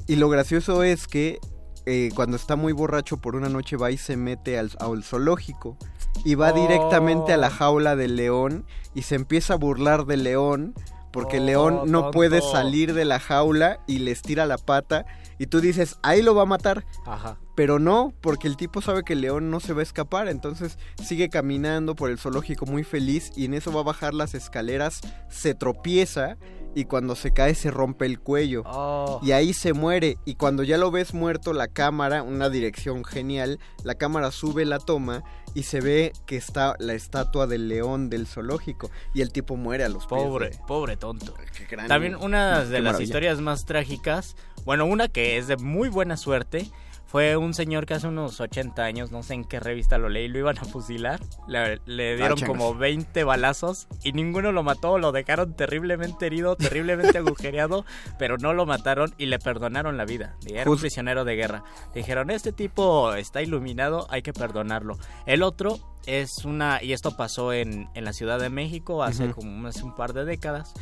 Y 0.06 0.16
lo 0.16 0.28
gracioso 0.28 0.82
es 0.82 1.06
que 1.06 1.38
eh, 1.86 2.10
cuando 2.16 2.36
está 2.36 2.56
muy 2.56 2.72
borracho 2.72 3.18
por 3.18 3.36
una 3.36 3.48
noche 3.48 3.76
va 3.76 3.92
y 3.92 3.96
se 3.96 4.16
mete 4.16 4.58
al, 4.58 4.72
al 4.80 5.05
zoológico 5.05 5.76
y 6.24 6.34
va 6.34 6.50
Oh. 6.52 6.60
directamente 6.60 7.32
a 7.32 7.36
la 7.36 7.48
jaula 7.50 7.94
del 7.94 8.16
león 8.16 8.64
y 8.94 9.02
se 9.02 9.14
empieza 9.14 9.55
a 9.55 9.56
burlar 9.56 10.05
del 10.05 10.24
león 10.24 10.74
porque 11.12 11.36
el 11.36 11.44
Oh, 11.44 11.46
león 11.46 11.74
no 11.86 12.00
tonto. 12.02 12.10
puede 12.10 12.40
salir 12.42 12.92
de 12.92 13.05
la 13.05 13.20
jaula 13.20 13.78
y 13.86 14.00
le 14.00 14.10
estira 14.10 14.46
la 14.46 14.58
pata 14.58 15.06
y 15.39 15.47
tú 15.47 15.60
dices, 15.60 15.97
ahí 16.02 16.23
lo 16.23 16.34
va 16.34 16.42
a 16.42 16.47
matar. 16.47 16.84
Ajá. 17.06 17.39
Pero 17.55 17.78
no, 17.78 18.12
porque 18.20 18.48
el 18.48 18.56
tipo 18.56 18.82
sabe 18.82 19.02
que 19.02 19.15
el 19.15 19.23
león 19.23 19.50
no 19.50 19.60
se 19.60 19.73
va 19.73 19.81
a 19.81 19.82
escapar, 19.82 20.28
entonces 20.28 20.78
sigue 21.02 21.31
caminando 21.31 21.94
por 21.94 22.10
el 22.10 22.18
zoológico 22.18 22.66
muy 22.66 22.84
feliz 22.84 23.32
y 23.34 23.47
en 23.47 23.55
eso 23.55 23.73
va 23.73 23.81
a 23.81 23.84
bajar 23.84 24.15
las 24.15 24.34
escaleras, 24.34 25.00
se 25.31 25.55
tropieza 25.55 26.36
y 26.74 26.84
cuando 26.84 27.16
se 27.16 27.32
cae 27.32 27.55
se 27.55 27.70
rompe 27.70 28.05
el 28.05 28.20
cuello. 28.20 28.62
Oh. 28.66 29.20
Y 29.23 29.32
ahí 29.32 29.55
se 29.55 29.73
muere 29.73 30.18
y 30.26 30.34
cuando 30.34 30.62
ya 30.62 30.76
lo 30.76 30.90
ves 30.90 31.15
muerto 31.15 31.55
la 31.55 31.68
cámara, 31.68 32.23
una 32.23 32.50
dirección 32.50 33.02
genial, 33.02 33.58
la 33.82 33.94
cámara 33.94 34.31
sube 34.31 34.66
la 34.66 34.78
toma 34.78 35.24
y 35.57 35.62
se 35.62 35.81
ve 35.81 36.12
que 36.26 36.36
está 36.36 36.76
la 36.78 36.93
estatua 36.93 37.47
del 37.47 37.67
león 37.68 38.10
del 38.10 38.26
zoológico 38.26 38.91
y 39.15 39.23
el 39.23 39.33
tipo 39.33 39.57
muere 39.57 39.85
a 39.85 39.89
los 39.89 40.07
pies 40.07 40.23
Pobre, 40.23 40.51
de- 40.51 40.59
pobre 40.68 40.97
tonto. 40.99 41.35
gran- 41.70 41.89
También 41.89 42.15
una 42.15 42.60
qué 42.62 42.67
de 42.67 42.81
las 42.81 42.93
maravilla. 42.93 43.02
historias 43.05 43.41
más 43.41 43.65
trágicas, 43.65 44.36
bueno, 44.67 44.85
una 44.85 45.09
que 45.09 45.39
es 45.39 45.47
de 45.49 45.57
muy 45.57 45.89
buena 45.89 46.17
suerte, 46.18 46.70
fue 47.17 47.39
un 47.39 47.55
señor 47.55 47.86
que 47.86 47.95
hace 47.95 48.09
unos 48.09 48.43
80 48.43 48.85
años, 48.85 49.11
no 49.11 49.23
sé 49.23 49.33
en 49.33 49.47
qué 49.47 49.59
revista 49.59 49.97
lo 49.97 50.11
leí, 50.11 50.28
lo 50.28 50.39
iban 50.39 50.59
a 50.59 50.67
fusilar, 50.67 51.19
le, 51.49 51.81
le 51.86 52.15
dieron 52.15 52.39
como 52.41 52.75
20 52.75 53.25
balazos 53.25 53.89
y 54.05 54.12
ninguno 54.12 54.53
lo 54.53 54.62
mató, 54.62 54.99
lo 54.99 55.12
dejaron 55.12 55.55
terriblemente 55.55 56.27
herido, 56.27 56.57
terriblemente 56.57 57.17
agujereado, 57.19 57.86
pero 58.19 58.36
no 58.36 58.53
lo 58.53 58.67
mataron 58.67 59.15
y 59.17 59.25
le 59.25 59.39
perdonaron 59.39 59.97
la 59.97 60.05
vida. 60.05 60.36
Era 60.45 60.70
un 60.70 60.77
prisionero 60.77 61.25
de 61.25 61.36
guerra. 61.36 61.65
Dijeron, 61.95 62.31
este 62.31 62.53
tipo 62.53 63.15
está 63.15 63.41
iluminado, 63.41 64.07
hay 64.11 64.20
que 64.20 64.35
perdonarlo. 64.35 64.99
El 65.25 65.43
otro 65.43 65.78
es 66.05 66.45
una, 66.45 66.83
y 66.83 66.93
esto 66.93 67.17
pasó 67.17 67.55
en, 67.55 67.89
en 67.95 68.05
la 68.05 68.12
Ciudad 68.12 68.39
de 68.39 68.51
México 68.51 69.03
hace 69.03 69.31
como 69.31 69.67
hace 69.67 69.83
un 69.85 69.95
par 69.95 70.12
de 70.12 70.27
décadas, 70.27 70.75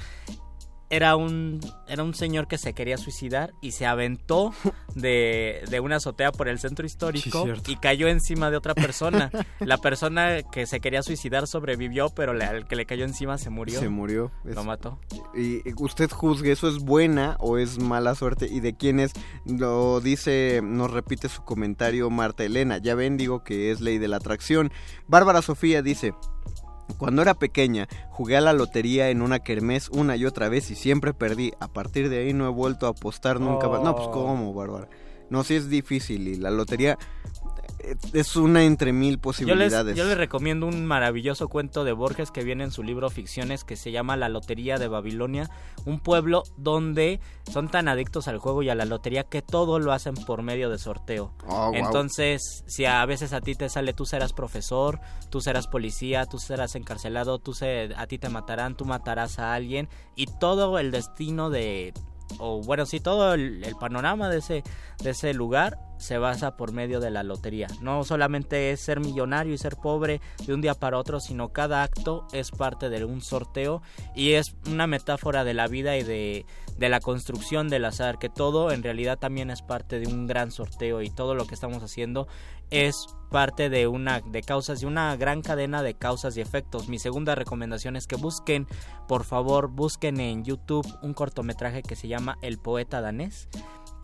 era 0.94 1.16
un, 1.16 1.60
era 1.89 2.02
un 2.02 2.14
señor 2.14 2.47
que 2.48 2.58
se 2.58 2.73
quería 2.74 2.97
suicidar 2.97 3.52
y 3.60 3.73
se 3.73 3.86
aventó 3.86 4.52
de, 4.94 5.62
de 5.68 5.81
una 5.81 5.97
azotea 5.97 6.31
por 6.32 6.48
el 6.48 6.58
centro 6.58 6.86
histórico 6.86 7.47
Sí, 7.64 7.73
y 7.73 7.76
cayó 7.76 8.08
encima 8.08 8.50
de 8.50 8.56
otra 8.56 8.74
persona. 8.74 9.31
La 9.60 9.78
persona 9.78 10.42
que 10.42 10.66
se 10.66 10.81
quería 10.81 11.02
suicidar 11.02 11.47
sobrevivió, 11.47 12.10
pero 12.10 12.32
le- 12.34 12.44
al 12.44 12.66
que 12.68 12.76
le 12.76 12.86
cayó 12.86 13.05
encima 13.05 13.39
se 13.39 13.50
murió. 13.50 13.81
Se 13.81 13.89
murió. 13.89 14.31
Lo 14.44 14.64
mató. 14.64 14.98
Y 15.34 15.68
y 15.68 15.73
usted 15.78 16.10
juzgue, 16.10 16.52
¿eso 16.52 16.68
es 16.68 16.78
buena 16.78 17.36
o 17.40 17.58
es 17.58 17.78
mala 17.78 18.14
suerte? 18.14 18.47
¿Y 18.50 18.60
de 18.60 18.76
quién 18.76 19.00
es? 19.00 19.12
Lo 19.44 20.00
dice, 20.00 20.60
nos 20.62 20.90
repite 20.90 21.28
su 21.28 21.42
comentario 21.44 22.10
Marta 22.10 22.44
Elena. 22.44 22.78
Ya 22.78 22.94
ven, 22.94 23.16
digo 23.16 23.42
que 23.44 23.70
es 23.70 23.81
ley 23.81 23.98
de 23.98 24.08
la 24.08 24.16
atracción. 24.16 24.73
Bárbara 25.08 25.42
Sofía 25.42 25.82
dice... 25.82 26.14
Cuando 26.99 27.23
era 27.23 27.35
pequeña, 27.35 27.89
jugué 28.11 28.37
a 28.37 28.41
la 28.41 28.53
lotería 28.53 29.11
en 29.11 29.23
una 29.23 29.39
kermés 29.39 29.89
una 29.89 30.17
y 30.17 30.27
otra 30.27 30.49
vez 30.49 30.71
y 30.71 30.75
siempre 30.75 31.15
perdí. 31.15 31.53
A 31.61 31.69
partir 31.69 32.09
de 32.09 32.19
ahí 32.19 32.33
no 32.33 32.47
he 32.47 32.51
vuelto 32.51 32.87
a 32.87 32.91
apostar 32.91 33.41
nunca 33.41 33.69
más. 33.69 33.83
No, 33.83 33.95
pues 33.97 34.09
Oh. 34.09 34.13
cómo, 34.13 34.53
Bárbara. 34.55 34.89
No, 35.31 35.43
sí 35.43 35.55
es 35.55 35.69
difícil 35.71 36.29
y 36.29 36.37
la 36.37 36.51
lotería 36.51 36.99
es 38.13 38.37
una 38.37 38.65
entre 38.65 38.93
mil 38.93 39.15
Yo 39.15 39.17
les, 39.17 39.23
posibilidades. 39.23 39.97
yo 39.97 40.05
les 40.05 40.17
recomiendo 40.17 40.67
un 40.67 40.87
maravilloso 40.87 41.49
cuento 41.49 41.85
de 41.85 41.93
Borges 41.93 42.31
que 42.31 42.45
viene 42.45 42.65
en 42.65 42.71
su 42.71 42.83
libro 42.83 43.11
Ficciones 43.11 43.65
que 43.65 43.77
se 43.77 43.93
llama 43.93 44.17
La 44.17 44.29
Lotería 44.29 44.79
de 44.79 44.89
Babilonia, 44.89 45.51
un 45.85 46.01
pueblo 46.01 46.45
donde 46.57 47.21
son 47.53 47.69
tan 47.69 47.89
adictos 47.89 48.29
al 48.29 48.39
juego 48.39 48.63
y 48.63 48.69
a 48.71 48.75
la 48.75 48.85
lotería 48.85 49.25
que 49.25 49.43
todo 49.43 49.79
lo 49.79 49.93
hacen 49.93 50.15
por 50.15 50.43
medio 50.43 50.71
de 50.71 50.79
sorteo. 50.79 51.33
Oh, 51.47 51.71
guau. 51.71 51.75
Entonces, 51.75 52.65
si 52.67 52.85
a 52.85 53.05
veces 53.07 53.33
a 53.33 53.41
ti 53.41 53.55
te 53.55 53.69
sale 53.69 53.93
tú 53.93 54.07
serás 54.07 54.33
profesor, 54.33 55.01
tú 55.31 55.41
serás 55.41 55.67
policía, 55.67 56.27
tú 56.27 56.39
serás 56.39 56.75
encarcelado, 56.75 57.39
tú 57.39 57.55
se, 57.55 57.91
a 57.97 58.07
ti 58.07 58.19
te 58.19 58.29
matarán, 58.29 58.77
tú 58.77 58.85
matarás 58.85 59.39
a 59.39 59.55
alguien 59.55 59.89
y 60.17 60.27
todo 60.27 60.79
el 60.79 60.91
destino 60.91 61.51
de 61.51 61.93
o 62.39 62.63
bueno, 62.63 62.87
sí, 62.87 63.01
todo 63.01 63.35
el, 63.35 63.63
el 63.65 63.77
panorama 63.77 64.29
de 64.29 64.39
ese, 64.39 64.63
de 65.03 65.11
ese 65.11 65.35
lugar 65.35 65.79
se 66.05 66.18
basa 66.18 66.57
por 66.57 66.73
medio 66.73 67.00
de 67.00 67.10
la 67.10 67.23
lotería. 67.23 67.66
No 67.81 68.05
solamente 68.05 68.70
es 68.70 68.81
ser 68.81 69.00
millonario 69.00 69.55
y 69.55 69.58
ser 69.58 69.76
pobre 69.76 70.20
de 70.47 70.52
un 70.52 70.60
día 70.60 70.74
para 70.74 70.99
otro, 70.99 71.18
sino 71.18 71.49
cada 71.49 71.83
acto 71.83 72.26
es 72.33 72.50
parte 72.50 72.91
de 72.91 73.05
un 73.05 73.23
sorteo 73.23 73.83
y 74.15 74.33
es 74.33 74.55
una 74.66 74.86
metáfora 74.86 75.44
de 75.44 75.55
la 75.55 75.66
vida 75.66 75.97
y 75.97 76.02
de, 76.02 76.44
de 76.76 76.89
la 76.91 77.00
construcción 77.00 77.68
del 77.68 77.86
azar, 77.86 78.18
que 78.18 78.28
todo 78.28 78.70
en 78.70 78.83
realidad 78.83 79.18
también 79.18 79.50
es 79.50 79.62
parte 79.62 79.99
de 79.99 80.07
un 80.07 80.26
gran 80.26 80.50
sorteo 80.50 81.00
y 81.00 81.08
todo 81.08 81.34
lo 81.34 81.47
que 81.47 81.55
estamos 81.55 81.83
haciendo 81.83 82.28
es 82.70 83.07
parte 83.31 83.70
de 83.70 83.86
una 83.86 84.20
de 84.20 84.42
causas 84.42 84.81
de 84.81 84.86
una 84.86 85.16
gran 85.16 85.42
cadena 85.42 85.83
de 85.83 85.94
causas 85.94 86.36
y 86.36 86.41
efectos. 86.41 86.89
Mi 86.89 86.99
segunda 86.99 87.34
recomendación 87.34 87.97
es 87.97 88.07
que 88.07 88.16
busquen, 88.16 88.66
por 89.08 89.24
favor, 89.24 89.68
busquen 89.68 90.20
en 90.20 90.44
YouTube 90.44 90.86
un 91.02 91.15
cortometraje 91.15 91.83
que 91.83 91.97
se 91.97 92.08
llama 92.08 92.36
El 92.42 92.58
poeta 92.58 93.00
danés. 93.00 93.49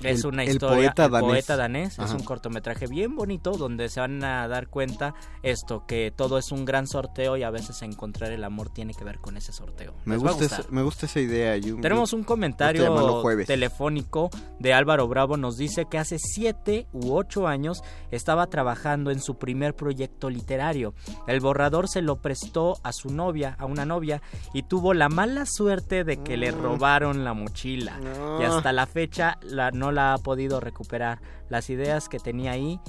Es 0.02 0.20
El- 0.20 0.26
una 0.28 0.42
el 0.44 0.50
historia. 0.50 0.76
poeta 0.76 1.04
el 1.06 1.10
danés. 1.10 1.28
poeta 1.30 1.56
danés. 1.56 1.98
Es 1.98 2.10
un 2.12 2.22
cortometraje 2.24 2.86
bien 2.86 3.14
bonito 3.16 3.52
donde 3.52 3.88
se 3.88 4.00
van 4.00 4.22
a 4.24 4.48
dar 4.48 4.68
cuenta 4.68 5.14
esto, 5.42 5.84
que 5.86 6.10
todo 6.14 6.38
es 6.38 6.52
un 6.52 6.64
gran 6.64 6.86
sorteo 6.86 7.36
y 7.36 7.42
a 7.42 7.50
veces 7.50 7.82
encontrar 7.82 8.32
el 8.32 8.42
amor 8.44 8.70
tiene 8.70 8.94
que 8.94 9.04
ver 9.04 9.18
con 9.18 9.36
ese 9.36 9.52
sorteo. 9.52 9.92
Me 10.04 10.16
gusta, 10.16 10.44
esa, 10.44 10.64
me 10.70 10.82
gusta 10.82 11.06
esa 11.06 11.20
idea. 11.20 11.56
Yo- 11.58 11.76
Tenemos 11.80 12.12
un 12.12 12.24
comentario 12.24 13.22
telefónico 13.46 14.30
de 14.58 14.72
Álvaro 14.72 15.06
Bravo. 15.08 15.36
Nos 15.36 15.56
dice 15.56 15.86
que 15.90 15.98
hace 15.98 16.16
siete 16.18 16.86
u 16.92 17.12
ocho 17.14 17.46
años 17.46 17.82
estaba 18.10 18.46
trabajando 18.46 19.10
en 19.10 19.20
su 19.20 19.36
primer 19.36 19.74
proyecto 19.76 20.30
literario. 20.30 20.94
El 21.26 21.40
borrador 21.40 21.88
se 21.88 22.00
lo 22.02 22.16
prestó 22.16 22.78
a 22.82 22.92
su 22.92 23.10
novia, 23.10 23.56
a 23.58 23.66
una 23.66 23.84
novia, 23.84 24.22
y 24.54 24.62
tuvo 24.62 24.94
la 24.94 25.08
mala 25.08 25.44
suerte 25.46 26.04
de 26.04 26.22
que 26.22 26.36
le 26.36 26.52
Mm. 26.52 26.62
robaron 26.62 27.24
la 27.24 27.34
mochila. 27.34 27.98
No. 27.98 28.40
Y 28.40 28.44
hasta 28.44 28.72
la 28.72 28.86
fecha 28.86 29.38
la- 29.42 29.70
no 29.70 29.89
la 29.92 30.14
ha 30.14 30.18
podido 30.18 30.60
recuperar. 30.60 31.20
Las 31.48 31.70
ideas 31.70 32.08
que 32.08 32.18
tenía 32.18 32.52
ahí, 32.52 32.80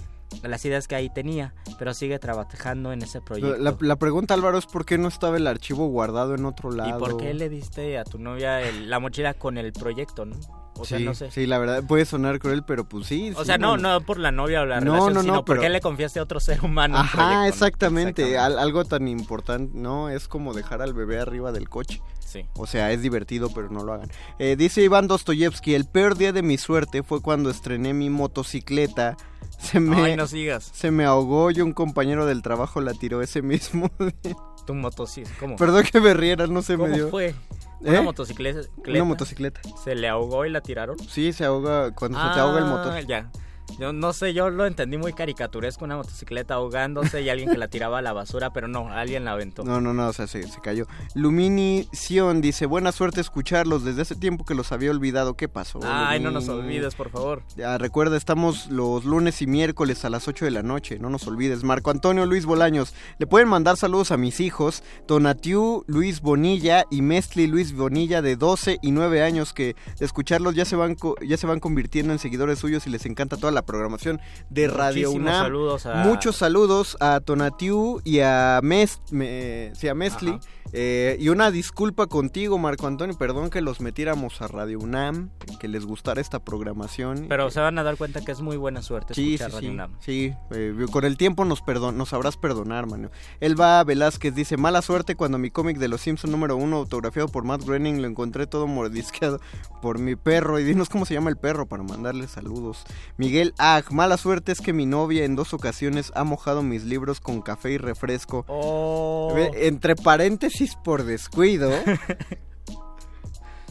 las 0.44 0.64
ideas 0.66 0.88
que 0.88 0.96
ahí 0.96 1.10
tenía, 1.10 1.54
pero 1.78 1.94
sigue 1.94 2.18
trabajando 2.20 2.94
en 2.94 3.02
ese 3.02 3.20
proyecto. 3.22 3.58
La, 3.58 3.76
la 3.80 3.96
pregunta, 3.98 4.34
Álvaro, 4.34 4.58
es 4.58 4.66
por 4.66 4.86
qué 4.86 4.98
no 4.98 5.08
estaba 5.08 5.38
el 5.38 5.48
archivo 5.48 5.88
guardado 5.88 6.36
en 6.36 6.46
otro 6.46 6.72
lado. 6.72 6.90
¿Y 6.98 7.00
por 7.00 7.18
qué 7.18 7.34
le 7.34 7.50
diste 7.50 7.98
a 7.98 8.04
tu 8.06 8.18
novia 8.18 8.62
el- 8.62 8.90
la 8.90 9.00
mochila 9.00 9.34
con 9.34 9.58
el 9.58 9.74
proyecto, 9.74 10.26
no? 10.26 10.36
O 10.82 10.86
sea, 10.86 10.98
sí, 10.98 11.06
no 11.06 11.14
sé. 11.16 11.32
sí, 11.32 11.46
la 11.46 11.58
verdad, 11.60 11.84
puede 11.88 12.06
sonar 12.06 12.40
cruel, 12.40 12.64
pero 12.64 12.84
pues 12.84 13.08
sí. 13.08 13.32
O 13.36 13.40
sí, 13.42 13.46
sea, 13.46 13.58
no, 13.58 13.78
no 13.78 14.02
por 14.02 14.18
la 14.20 14.32
novia 14.32 14.62
o 14.62 14.66
la 14.66 14.82
No, 14.82 14.94
relación, 14.94 15.14
no, 15.14 15.22
sino 15.22 15.34
no, 15.36 15.46
porque 15.46 15.62
pero- 15.62 15.74
le 15.74 15.82
confiaste 15.82 16.20
a 16.20 16.24
otro 16.24 16.40
ser 16.40 16.64
humano. 16.64 16.98
Ajá, 16.98 17.48
exactamente. 17.48 18.38
Al- 18.38 18.60
algo 18.60 18.84
tan 18.86 19.08
importante, 19.08 19.72
no, 19.78 20.10
es 20.10 20.28
como 20.28 20.54
dejar 20.54 20.82
al 20.82 20.94
bebé 20.94 21.20
arriba 21.20 21.52
del 21.52 21.70
coche. 21.70 22.02
Sí. 22.26 22.46
O 22.56 22.66
sea, 22.66 22.92
es 22.92 23.02
divertido, 23.02 23.50
pero 23.54 23.70
no 23.70 23.84
lo 23.84 23.92
hagan. 23.94 24.10
Eh, 24.40 24.56
dice 24.58 24.82
Iván 24.82 25.08
Dostoyevsky, 25.08 25.76
el 25.76 25.86
peor 25.86 26.16
día 26.18 26.32
de 26.32 26.42
mi 26.42 26.58
suerte 26.58 27.04
fue 27.04 27.22
cuando 27.22 27.50
estrené 27.50 27.94
mi 27.94 28.10
motocicleta. 28.10 29.18
Se 29.60 29.80
me, 29.80 29.98
Ay, 30.02 30.16
no 30.16 30.26
sigas. 30.28 30.72
se 30.74 30.90
me 30.92 31.04
ahogó 31.06 31.52
y 31.52 31.62
un 31.62 31.74
compañero 31.74 32.26
del 32.26 32.42
trabajo 32.42 32.82
la 32.82 32.94
tiró 32.94 33.22
ese 33.22 33.42
mismo 33.42 33.92
día. 34.24 34.36
Tu 34.66 34.74
motocicleta, 34.74 35.40
¿cómo? 35.40 35.56
Perdón 35.56 35.84
que 35.92 36.00
me 36.00 36.14
riera, 36.14 36.48
no 36.48 36.62
se 36.62 36.76
¿Cómo 36.78 36.88
me 36.88 36.96
dio. 36.96 37.10
fue? 37.10 37.34
¿Una 37.80 37.98
¿Eh? 37.98 38.02
motocicleta? 38.02 38.60
Una 38.88 39.04
motocicleta. 39.04 39.62
¿Se 39.84 39.96
le 39.96 40.08
ahogó 40.08 40.46
y 40.46 40.52
la 40.52 40.62
tiraron? 40.62 41.00
Sí, 41.00 41.34
se 41.34 41.46
ahoga 41.46 41.92
cuando 41.96 42.20
se 42.22 42.34
te 42.34 42.40
ahoga 42.40 42.60
el 42.60 42.66
motor. 42.66 42.94
Ah, 42.94 43.02
ya. 43.02 43.32
Yo 43.80 43.94
no 43.94 44.14
sé, 44.14 44.34
yo 44.34 44.50
lo 44.50 44.66
entendí 44.66 44.98
muy 44.98 45.14
caricaturesco, 45.14 45.86
una 45.86 45.98
motocicleta 45.98 46.56
ahogándose 46.56 47.22
y 47.22 47.30
alguien 47.30 47.50
que 47.50 47.58
la 47.58 47.68
tiraba 47.68 48.00
a 48.00 48.02
la 48.02 48.14
basura, 48.14 48.52
pero 48.54 48.68
no, 48.68 48.90
alguien 48.92 49.26
la 49.26 49.32
aventó. 49.34 49.64
No, 49.64 49.82
no, 49.82 49.94
no, 49.94 50.08
o 50.08 50.14
sea, 50.14 50.28
se, 50.28 50.44
se 50.48 50.62
cayó. 50.62 50.86
Luminición 51.16 52.42
dice, 52.42 52.66
buena 52.66 52.92
suerte 52.92 53.22
escucharlos, 53.22 53.84
desde 53.84 54.04
hace 54.04 54.16
tiempo 54.16 54.46
que 54.46 54.54
los 54.54 54.72
había 54.72 54.92
olvidado. 54.92 55.36
¿Qué 55.36 55.48
pasó? 55.50 55.80
Ay, 55.84 56.20
no 56.20 56.32
nos 56.32 56.48
Lumini? 56.48 56.66
olvides, 56.78 56.96
por 56.96 57.10
favor. 57.10 57.44
Ya, 57.56 57.78
recuerda, 57.78 58.18
estamos 58.18 58.68
los 58.68 59.06
lunes 59.06 59.42
y 59.42 59.48
miércoles 59.48 60.06
a 60.06 60.10
las 60.10 60.28
8 60.28 60.46
de 60.46 60.52
la 60.52 60.64
noche, 60.64 61.00
no 61.00 61.10
nos 61.10 61.28
olvides. 61.28 61.64
Marco 61.64 61.90
Antonio 61.92 62.26
Luis 62.26 62.46
Bolaños, 62.46 62.94
le 63.18 63.28
pueden 63.28 63.48
mandar 63.48 63.78
saludos 63.78 64.12
a 64.12 64.18
mis 64.18 64.40
hijos, 64.40 64.84
Tonatiu 65.08 65.84
Luis 65.88 66.22
Bonilla 66.22 66.86
y 66.90 67.02
Mestli 67.02 67.48
Luis 67.48 67.74
Bonilla 67.74 68.22
de 68.22 68.36
12 68.36 68.80
y 68.82 68.92
9 68.92 69.24
años 69.24 69.54
que 69.54 69.76
de 70.00 70.06
escucharlos 70.06 70.56
ya 70.56 70.66
se 70.66 70.76
van 70.76 70.96
ya 71.26 71.38
se 71.38 71.48
van 71.48 71.60
convirtiendo 71.60 72.14
en 72.14 72.20
seguidores 72.20 72.60
suyos 72.60 72.86
y 72.88 72.90
les 72.90 73.06
encanta 73.06 73.38
toda 73.38 73.52
la 73.52 73.61
programación 73.66 74.20
de 74.50 74.68
Radio 74.68 75.10
Muchísimos 75.10 75.16
UNAM. 75.32 75.44
saludos 75.46 75.86
a- 75.86 75.96
Muchos 76.04 76.36
saludos 76.36 76.98
a 77.00 77.20
Tonatiu 77.20 78.02
y 78.04 78.20
a 78.20 78.60
Mest, 78.64 79.12
me- 79.12 79.72
sí, 79.76 79.88
a 79.88 79.94
Mestli. 79.96 80.32
Ajá. 80.32 80.40
Eh, 80.74 81.18
y 81.20 81.28
una 81.28 81.52
disculpa 81.52 82.08
contigo, 82.08 82.58
Marco 82.58 82.88
Antonio, 82.88 83.18
perdón 83.18 83.50
que 83.50 83.60
los 83.60 83.82
metiéramos 83.82 84.42
a 84.42 84.48
Radio 84.48 84.80
UNAM, 84.80 85.30
que 85.60 85.68
les 85.68 85.86
gustara 85.86 86.22
esta 86.22 86.40
programación. 86.40 87.26
Pero 87.28 87.52
se 87.52 87.60
van 87.60 87.78
a 87.78 87.84
dar 87.84 87.98
cuenta 87.98 88.22
que 88.24 88.32
es 88.32 88.40
muy 88.40 88.56
buena 88.56 88.82
suerte 88.82 89.14
Sí, 89.14 89.34
escuchar 89.34 89.50
sí, 89.50 89.56
Radio 89.58 89.70
sí, 89.70 89.74
UNAM. 89.74 89.98
sí, 90.00 90.34
eh, 90.52 90.86
con 90.90 91.04
el 91.04 91.18
tiempo 91.18 91.44
nos 91.44 91.62
perdon 91.62 91.98
nos 91.98 92.10
sabrás 92.10 92.38
perdonar, 92.38 92.88
mano. 92.88 93.10
Elba 93.42 93.84
Velázquez 93.84 94.34
dice, 94.34 94.56
mala 94.56 94.82
suerte 94.82 95.16
cuando 95.18 95.38
mi 95.38 95.50
cómic 95.52 95.78
de 95.78 95.90
Los 95.90 96.00
Simpson 96.02 96.32
número 96.32 96.56
uno, 96.56 96.78
autografiado 96.78 97.28
por 97.28 97.44
Matt 97.44 97.64
Groening, 97.66 98.02
lo 98.02 98.08
encontré 98.08 98.48
todo 98.48 98.66
mordisqueado 98.66 99.42
por 99.82 100.00
mi 100.00 100.16
perro. 100.16 100.58
Y 100.58 100.64
dinos 100.64 100.88
cómo 100.88 101.06
se 101.06 101.14
llama 101.16 101.30
el 101.32 101.38
perro 101.38 101.66
para 101.66 101.84
mandarle 101.84 102.30
saludos. 102.30 102.86
Miguel 103.18 103.51
Ag, 103.58 103.92
mala 103.92 104.18
suerte 104.18 104.52
es 104.52 104.62
que 104.62 104.74
mi 104.74 104.86
novia 104.86 105.26
en 105.26 105.36
dos 105.36 105.54
ocasiones 105.54 106.12
ha 106.16 106.24
mojado 106.24 106.64
mis 106.64 106.84
libros 106.84 107.20
con 107.20 107.42
café 107.42 107.72
y 107.72 107.78
refresco. 107.78 108.46
Oh. 108.48 109.34
Entre 109.56 109.96
paréntesis 109.96 110.76
por 110.76 111.04
descuido. 111.04 111.72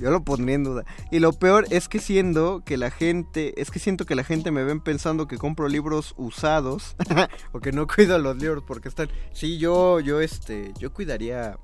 Yo 0.00 0.10
lo 0.10 0.24
pondría 0.24 0.54
en 0.54 0.64
duda. 0.64 0.84
Y 1.10 1.18
lo 1.18 1.32
peor 1.32 1.66
es 1.70 1.88
que 1.88 1.98
siendo 1.98 2.62
que 2.64 2.78
la 2.78 2.90
gente, 2.90 3.60
es 3.60 3.70
que 3.70 3.78
siento 3.78 4.06
que 4.06 4.14
la 4.14 4.24
gente 4.24 4.50
me 4.50 4.64
ven 4.64 4.80
pensando 4.80 5.28
que 5.28 5.36
compro 5.36 5.68
libros 5.68 6.14
usados 6.16 6.96
o 7.52 7.60
que 7.60 7.72
no 7.72 7.86
cuido 7.86 8.18
los 8.18 8.36
libros 8.38 8.64
porque 8.66 8.88
están. 8.88 9.10
Sí, 9.32 9.58
yo, 9.58 10.00
yo, 10.00 10.20
este, 10.20 10.72
yo 10.78 10.92
cuidaría, 10.94 11.58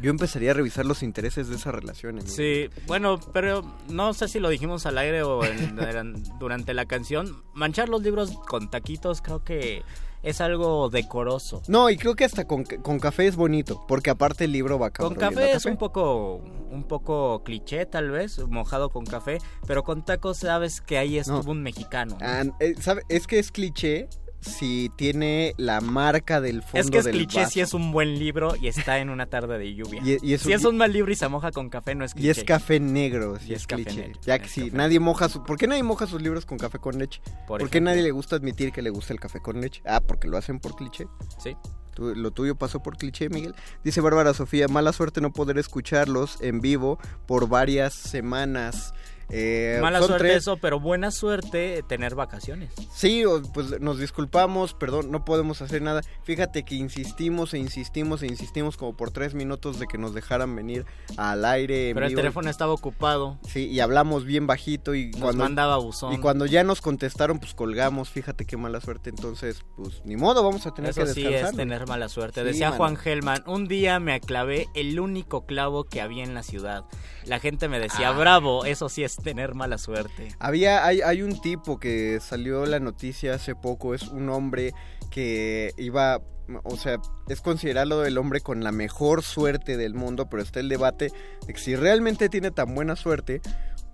yo 0.00 0.10
empezaría 0.10 0.50
a 0.50 0.54
revisar 0.54 0.84
los 0.86 1.02
intereses 1.02 1.48
de 1.48 1.56
esa 1.56 1.72
relación. 1.72 2.18
amigo. 2.18 2.34
Sí, 2.34 2.68
bueno, 2.86 3.18
pero 3.32 3.62
no 3.88 4.12
sé 4.14 4.28
si 4.28 4.40
lo 4.40 4.48
dijimos 4.48 4.86
al 4.86 4.98
aire 4.98 5.22
o 5.22 5.44
en- 5.44 5.74
durante 6.38 6.74
la 6.74 6.86
canción. 6.86 7.42
Manchar 7.54 7.88
los 7.88 8.02
libros 8.02 8.32
con 8.48 8.70
taquitos 8.70 9.22
creo 9.22 9.44
que 9.44 9.82
es 10.22 10.40
algo 10.40 10.88
decoroso. 10.88 11.62
No, 11.68 11.90
y 11.90 11.98
creo 11.98 12.14
que 12.14 12.24
hasta 12.24 12.46
con, 12.46 12.64
con 12.64 12.98
café 12.98 13.26
es 13.26 13.36
bonito, 13.36 13.84
porque 13.86 14.08
aparte 14.10 14.44
el 14.44 14.52
libro 14.52 14.78
va 14.78 14.90
Con 14.90 15.14
cabrón 15.14 15.34
café 15.34 15.52
es 15.52 15.66
un 15.66 15.76
poco 15.76 16.36
un 16.70 16.82
poco 16.88 17.42
cliché 17.44 17.86
tal 17.86 18.10
vez, 18.10 18.38
mojado 18.48 18.88
con 18.90 19.04
café, 19.04 19.38
pero 19.66 19.84
con 19.84 20.04
tacos 20.04 20.38
sabes 20.38 20.80
que 20.80 20.98
ahí 20.98 21.18
estuvo 21.18 21.52
un 21.52 21.62
mexicano. 21.62 22.16
¿no? 22.18 22.26
Ah, 22.26 22.42
eh, 22.58 22.74
¿sabe? 22.80 23.02
Es 23.08 23.26
que 23.26 23.38
es 23.38 23.52
cliché 23.52 24.08
si 24.44 24.90
tiene 24.96 25.54
la 25.56 25.80
marca 25.80 26.40
del 26.40 26.62
fondo 26.62 26.78
es 26.80 26.90
que 26.90 26.98
es 26.98 27.04
del 27.04 27.14
cliché 27.14 27.40
vaso. 27.40 27.50
si 27.50 27.60
es 27.60 27.74
un 27.74 27.90
buen 27.92 28.18
libro 28.18 28.54
y 28.60 28.68
está 28.68 28.98
en 28.98 29.10
una 29.10 29.26
tarde 29.26 29.58
de 29.58 29.74
lluvia. 29.74 30.00
Y- 30.04 30.18
y 30.22 30.34
es 30.34 30.42
si 30.42 30.52
es 30.52 30.64
un 30.64 30.76
mal 30.76 30.92
libro 30.92 31.10
y 31.12 31.16
se 31.16 31.26
moja 31.28 31.50
con 31.50 31.70
café 31.70 31.94
no 31.94 32.04
es 32.04 32.12
cliché. 32.14 32.26
Y 32.26 32.30
es 32.30 32.44
café 32.44 32.78
negro, 32.80 33.38
si 33.40 33.50
Y 33.50 33.54
es, 33.54 33.66
cliché. 33.66 33.96
negro, 34.08 34.20
ya 34.22 34.38
que 34.38 34.48
sí, 34.48 34.70
nadie 34.72 35.00
moja 35.00 35.28
su... 35.28 35.42
¿Por 35.42 35.56
qué 35.56 35.66
nadie 35.66 35.82
moja 35.82 36.06
sus 36.06 36.20
libros 36.22 36.46
con 36.46 36.58
café 36.58 36.78
con 36.78 36.98
leche? 36.98 37.20
Por 37.46 37.60
¿Por, 37.60 37.70
qué 37.70 37.80
nadie 37.80 38.02
le 38.02 38.10
gusta 38.10 38.36
admitir 38.36 38.70
que 38.72 38.82
le 38.82 38.90
gusta 38.90 39.12
el 39.12 39.20
café 39.20 39.40
con 39.40 39.60
leche? 39.60 39.82
Ah, 39.86 40.00
porque 40.00 40.28
lo 40.28 40.36
hacen 40.36 40.60
por 40.60 40.74
cliché. 40.76 41.06
Sí. 41.42 41.56
Lo 41.96 42.32
tuyo 42.32 42.56
pasó 42.56 42.82
por 42.82 42.96
cliché, 42.96 43.28
Miguel. 43.28 43.54
Dice 43.84 44.00
Bárbara 44.00 44.34
Sofía, 44.34 44.66
mala 44.66 44.92
suerte 44.92 45.20
no 45.20 45.32
poder 45.32 45.58
escucharlos 45.58 46.38
en 46.40 46.60
vivo 46.60 46.98
por 47.28 47.48
varias 47.48 47.94
semanas. 47.94 48.92
Eh, 49.30 49.78
Mala 49.80 49.98
son 50.00 50.08
suerte 50.08 50.24
tres- 50.28 50.36
eso, 50.38 50.56
pero 50.58 50.78
buena 50.80 51.10
suerte 51.10 51.82
tener 51.88 52.14
vacaciones. 52.14 52.72
Sí, 52.94 53.24
pues 53.52 53.80
nos 53.80 53.98
disculpamos, 53.98 54.74
perdón, 54.74 55.10
no 55.10 55.24
podemos 55.24 55.62
hacer 55.62 55.82
nada. 55.82 56.02
Fíjate 56.24 56.64
que 56.64 56.74
insistimos 56.74 57.54
e 57.54 57.58
insistimos 57.58 58.22
e 58.22 58.26
insistimos 58.26 58.76
como 58.76 58.96
por 58.96 59.10
tres 59.10 59.34
minutos 59.34 59.78
de 59.78 59.86
que 59.86 59.98
nos 59.98 60.14
dejaran 60.14 60.54
venir 60.54 60.84
al 61.16 61.44
aire. 61.44 61.92
Pero 61.94 62.06
el 62.06 62.14
teléfono 62.14 62.50
estaba 62.50 62.72
ocupado. 62.72 63.38
Sí, 63.48 63.66
y 63.68 63.80
hablamos 63.80 64.24
bien 64.24 64.46
bajito 64.46 64.94
y 64.94 65.10
Nos 65.10 65.20
cuando 65.20 65.44
mandaba 65.44 65.76
buzón. 65.78 66.12
y 66.12 66.18
cuando 66.18 66.46
ya 66.46 66.62
nos 66.64 66.80
contestaron, 66.80 67.38
pues 67.38 67.54
colgamos. 67.54 68.10
Fíjate 68.10 68.44
qué 68.44 68.56
mala 68.56 68.80
suerte. 68.80 69.10
Entonces, 69.10 69.64
pues 69.76 70.02
ni 70.04 70.16
modo, 70.16 70.42
vamos 70.44 70.66
a 70.66 70.74
tener 70.74 70.90
Eso 70.90 71.00
que 71.02 71.06
sí 71.08 71.22
descansar. 71.22 71.50
es 71.50 71.56
tener 71.56 71.86
mala 71.88 72.08
suerte. 72.08 72.40
Sí, 72.42 72.46
Decía 72.46 72.66
mano. 72.70 72.76
Juan 72.78 72.96
Gelman, 72.96 73.42
un 73.46 73.66
día 73.68 73.98
me 74.00 74.12
aclavé 74.14 74.68
el 74.74 74.98
único 75.00 75.46
clavo 75.46 75.84
que 75.84 76.00
había 76.00 76.24
en 76.24 76.34
la 76.34 76.42
ciudad. 76.42 76.84
La 77.24 77.40
gente 77.40 77.68
me 77.68 77.78
decía, 77.80 78.08
Ah. 78.10 78.12
bravo, 78.18 78.64
eso 78.64 78.88
sí 78.88 79.02
es 79.04 79.13
tener 79.16 79.54
mala 79.54 79.78
suerte. 79.78 80.28
Había, 80.38 80.84
hay, 80.86 81.00
hay 81.00 81.22
un 81.22 81.40
tipo 81.40 81.78
que 81.78 82.18
salió 82.20 82.66
la 82.66 82.80
noticia 82.80 83.34
hace 83.34 83.54
poco, 83.54 83.94
es 83.94 84.08
un 84.08 84.28
hombre 84.28 84.72
que 85.10 85.72
iba, 85.76 86.20
o 86.64 86.76
sea, 86.76 86.98
es 87.28 87.40
considerado 87.40 88.04
el 88.04 88.18
hombre 88.18 88.40
con 88.40 88.64
la 88.64 88.72
mejor 88.72 89.22
suerte 89.22 89.76
del 89.76 89.94
mundo, 89.94 90.28
pero 90.28 90.42
está 90.42 90.60
el 90.60 90.68
debate 90.68 91.12
de 91.46 91.52
que 91.52 91.60
si 91.60 91.76
realmente 91.76 92.28
tiene 92.28 92.50
tan 92.50 92.74
buena 92.74 92.96
suerte 92.96 93.40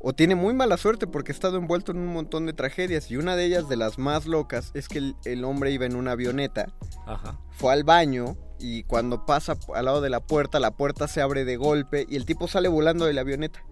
o 0.02 0.14
tiene 0.14 0.34
muy 0.34 0.54
mala 0.54 0.78
suerte 0.78 1.06
porque 1.06 1.32
ha 1.32 1.34
estado 1.34 1.58
envuelto 1.58 1.92
en 1.92 1.98
un 1.98 2.06
montón 2.06 2.46
de 2.46 2.54
tragedias 2.54 3.10
y 3.10 3.16
una 3.16 3.36
de 3.36 3.44
ellas, 3.44 3.68
de 3.68 3.76
las 3.76 3.98
más 3.98 4.26
locas, 4.26 4.70
es 4.74 4.88
que 4.88 4.98
el, 4.98 5.16
el 5.24 5.44
hombre 5.44 5.72
iba 5.72 5.84
en 5.84 5.94
una 5.94 6.12
avioneta, 6.12 6.72
Ajá. 7.06 7.38
fue 7.50 7.72
al 7.72 7.84
baño 7.84 8.36
y 8.58 8.84
cuando 8.84 9.26
pasa 9.26 9.56
al 9.74 9.84
lado 9.86 10.00
de 10.00 10.10
la 10.10 10.20
puerta, 10.20 10.60
la 10.60 10.70
puerta 10.70 11.08
se 11.08 11.20
abre 11.20 11.44
de 11.44 11.56
golpe 11.56 12.06
y 12.08 12.16
el 12.16 12.26
tipo 12.26 12.48
sale 12.48 12.68
volando 12.68 13.06
de 13.06 13.12
la 13.12 13.22
avioneta. 13.22 13.62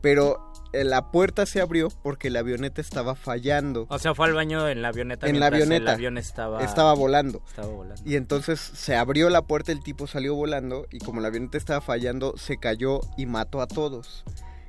Pero 0.00 0.52
eh, 0.72 0.84
la 0.84 1.10
puerta 1.10 1.46
se 1.46 1.60
abrió 1.60 1.88
porque 2.02 2.30
la 2.30 2.40
avioneta 2.40 2.80
estaba 2.80 3.14
fallando. 3.14 3.86
O 3.88 3.98
sea, 3.98 4.14
fue 4.14 4.26
al 4.26 4.34
baño 4.34 4.68
en 4.68 4.82
la 4.82 4.88
avioneta. 4.88 5.26
En 5.26 5.40
la 5.40 5.46
avioneta. 5.46 5.82
El 5.82 5.88
avión 5.88 6.18
estaba... 6.18 6.62
Estaba 6.62 6.94
volando. 6.94 7.42
Estaba 7.48 7.68
volando. 7.68 8.02
Y 8.04 8.16
entonces 8.16 8.60
se 8.60 8.96
abrió 8.96 9.30
la 9.30 9.42
puerta, 9.42 9.72
el 9.72 9.82
tipo 9.82 10.06
salió 10.06 10.34
volando 10.34 10.86
y 10.90 10.98
como 10.98 11.20
la 11.20 11.28
avioneta 11.28 11.56
estaba 11.56 11.80
fallando, 11.80 12.36
se 12.36 12.58
cayó 12.58 13.00
y 13.16 13.26
mató 13.26 13.60
a 13.60 13.66
todos. 13.66 14.24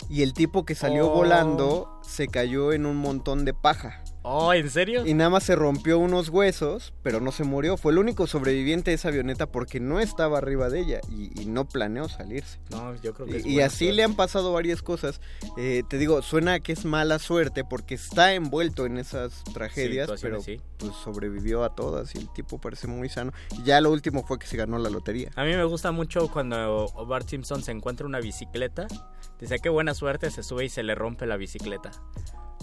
Y 0.10 0.24
el 0.24 0.34
tipo 0.34 0.66
que 0.66 0.76
salió 0.76 1.08
Oh. 1.12 1.16
volando 1.16 2.00
se 2.02 2.28
cayó 2.28 2.74
en 2.74 2.86
un 2.86 2.98
montón 2.98 3.46
de 3.46 3.54
paja. 3.54 4.04
Oh, 4.22 4.54
¿en 4.54 4.70
serio? 4.70 5.08
Y 5.08 5.14
nada 5.14 5.30
más 5.30 5.44
se 5.44 5.56
rompió 5.56 5.98
unos 5.98 6.28
huesos, 6.30 6.94
pero 7.04 7.22
no 7.22 7.32
se 7.32 7.46
murió. 7.46 7.78
Fue 7.78 7.94
el 7.94 8.00
único 8.00 8.28
sobreviviente 8.28 8.92
de 8.92 8.96
esa 8.96 9.08
avioneta 9.08 9.46
porque 9.48 9.80
no 9.80 10.00
estaba 10.02 10.38
arriba 10.38 10.70
de 10.70 10.82
ella 10.82 11.00
y, 11.10 11.42
y 11.42 11.46
no 11.46 11.68
planeó 11.68 12.10
salirse. 12.10 12.60
No, 12.70 12.94
yo 13.02 13.14
creo 13.14 13.28
que 13.28 13.38
es 13.38 13.46
Y, 13.46 13.62
así 13.62 13.86
suerte. 13.86 13.94
le 13.96 14.04
han 14.04 14.16
pasado 14.16 14.52
varias 14.52 14.82
cosas. 14.82 15.22
Eh, 15.58 15.84
te 15.90 15.98
digo, 15.98 16.22
suena 16.22 16.60
que 16.60 16.74
es 16.74 16.84
mala 16.86 17.18
suerte 17.18 17.64
porque 17.64 17.96
está 17.96 18.34
envuelto 18.34 18.86
en 18.86 18.98
esas 18.98 19.42
tragedias, 19.54 20.10
pero 20.22 20.42
sí. 20.42 20.60
pues 20.78 20.92
sobrevivió 21.04 21.64
a 21.64 21.74
todas 21.74 22.14
y 22.14 22.18
el 22.18 22.30
tipo 22.34 22.60
parece 22.60 22.88
muy 22.88 23.08
sano. 23.10 23.32
Y 23.58 23.64
ya 23.64 23.80
lo 23.80 23.90
último 23.92 24.24
fue 24.28 24.38
que 24.38 24.48
se 24.48 24.58
ganó 24.58 24.78
la 24.80 24.90
lotería. 24.90 25.32
A 25.36 25.44
mí 25.46 25.54
me 25.54 25.64
gusta 25.64 25.92
mucho 25.92 26.30
cuando 26.30 26.88
Bart 27.08 27.28
Simpson 27.30 27.64
se 27.64 27.72
encuentra 27.72 28.06
una 28.06 28.20
bicicleta. 28.20 28.86
Dice, 29.40 29.59
qué 29.59 29.69
buena 29.69 29.93
suerte, 29.93 30.30
se 30.32 30.43
sube 30.43 30.66
y 30.66 30.69
se 30.69 30.84
le 30.84 30.95
rompe 30.95 31.26
la 31.26 31.38
bicicleta. 31.38 31.92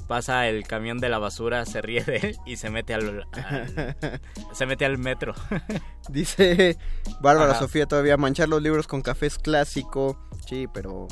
Pasa 0.08 0.46
el 0.46 0.64
camión 0.66 0.98
de 0.98 1.08
la 1.08 1.18
basura, 1.18 1.64
se 1.66 1.82
ríe 1.82 2.04
de 2.04 2.16
él 2.18 2.36
y 2.46 2.56
se 2.56 2.70
mete 2.70 2.94
al, 2.94 3.26
al- 3.32 4.20
se 4.52 4.66
mete 4.66 4.84
al 4.84 4.98
metro. 4.98 5.34
Dice 6.08 6.78
Bárbara 7.20 7.52
Ajá. 7.52 7.60
Sofía 7.60 7.86
todavía, 7.86 8.16
manchar 8.16 8.48
los 8.48 8.62
libros 8.62 8.86
con 8.86 9.02
café 9.02 9.26
es 9.26 9.38
clásico. 9.38 10.16
Sí, 10.48 10.66
pero... 10.72 11.08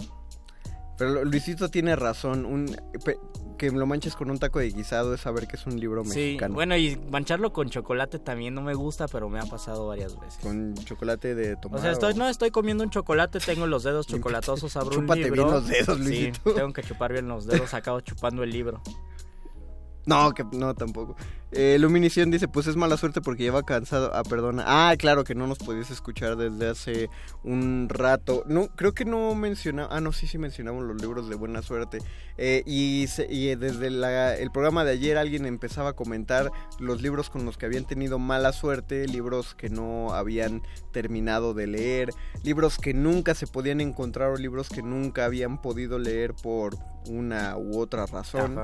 Pero 0.97 1.25
Luisito 1.25 1.71
tiene 1.71 1.97
razón. 1.97 2.47
Un, 2.47 2.67
que 3.57 3.71
lo 3.71 3.87
manches 3.87 4.17
con 4.17 4.31
un 4.31 4.39
taco 4.39 4.59
de 4.59 4.71
guisado 4.71 5.15
es 5.15 5.21
saber 5.21 5.47
que 5.47 5.57
es 5.57 5.67
un 5.67 5.79
libro 5.79 6.03
Sí, 6.05 6.09
mexicano. 6.11 6.55
bueno, 6.55 6.77
y 6.77 6.97
mancharlo 7.11 7.53
con 7.53 7.71
chocolate 7.71 8.19
también 8.19 8.55
no 8.55 8.63
me 8.63 8.75
gusta, 8.75 9.07
pero 9.09 9.29
me 9.29 9.39
ha 9.41 9.45
pasado 9.45 9.87
varias 9.87 10.19
veces. 10.19 10.39
Con 10.43 10.75
chocolate 10.75 11.35
de 11.35 11.57
tomate. 11.57 11.79
O 11.81 11.83
sea, 11.83 11.93
estoy, 11.93 12.15
no 12.15 12.29
estoy 12.29 12.51
comiendo 12.51 12.85
un 12.85 12.91
chocolate, 12.91 13.39
tengo 13.41 13.67
los 13.67 13.83
dedos 13.85 14.07
chocolatosos, 14.09 14.77
abro 14.77 14.97
un 14.99 15.03
Chúpate 15.03 15.21
libro. 15.25 15.45
bien 15.45 15.55
los 15.55 15.69
dedos, 15.69 15.99
Sí, 15.99 16.05
Luisito. 16.05 16.53
tengo 16.55 16.73
que 16.73 16.83
chupar 16.83 17.13
bien 17.13 17.29
los 17.29 17.47
dedos, 17.47 17.73
acabo 17.75 18.01
chupando 18.01 18.43
el 18.43 18.51
libro. 18.51 18.81
No, 20.07 20.33
que 20.33 20.45
no, 20.53 20.75
tampoco. 20.75 21.17
Eh, 21.57 21.79
Luminición 21.79 22.31
dice, 22.33 22.49
pues 22.49 22.67
es 22.67 22.75
mala 22.75 22.97
suerte 22.97 23.21
porque 23.21 23.45
lleva 23.45 23.63
cansado. 23.63 24.11
Ah, 24.13 24.23
perdona. 24.25 24.65
Ah, 24.67 24.95
claro 24.99 25.23
que 25.25 25.35
no 25.37 25.47
nos 25.47 25.59
podías 25.59 25.91
escuchar 25.91 26.37
desde 26.37 26.69
hace 26.69 27.09
un 27.45 27.87
rato. 27.89 28.43
No, 28.47 28.67
creo 28.75 28.93
que 28.93 29.05
no 29.05 29.35
mencionaba. 29.37 29.89
Ah, 29.97 30.01
no, 30.01 30.13
sí, 30.13 30.27
sí 30.27 30.37
mencionamos 30.37 30.83
los 30.85 31.01
libros 31.01 31.29
de 31.29 31.37
buena 31.37 31.63
suerte. 31.63 31.99
Eh, 32.37 32.65
y, 32.67 33.07
y, 33.31 33.49
eh, 33.49 33.57
desde 33.57 33.89
la- 33.91 34.37
el 34.37 34.51
programa 34.51 34.85
de 34.85 34.91
ayer 34.93 35.17
alguien 35.17 35.47
empezaba 35.47 35.91
a 35.91 35.93
comentar 35.93 36.51
los 36.81 37.01
libros 37.01 37.31
con 37.31 37.45
los 37.47 37.57
que 37.57 37.67
habían 37.67 37.85
tenido 37.87 38.19
mala 38.19 38.53
suerte, 38.53 39.07
libros 39.07 39.55
que 39.55 39.71
no 39.71 40.13
habían 40.13 40.61
terminado 40.93 41.55
de 41.55 41.69
leer, 41.69 42.11
libros 42.43 42.79
que 42.79 42.93
nunca 42.95 43.35
se 43.35 43.47
podían 43.47 43.81
encontrar 43.81 44.31
o 44.31 44.37
libros 44.37 44.69
que 44.69 44.83
nunca 44.83 45.25
habían 45.25 45.63
podido 45.63 45.99
leer 46.01 46.35
por 46.35 46.77
una 47.09 47.57
u 47.57 47.79
otra 47.79 48.07
razón. 48.07 48.57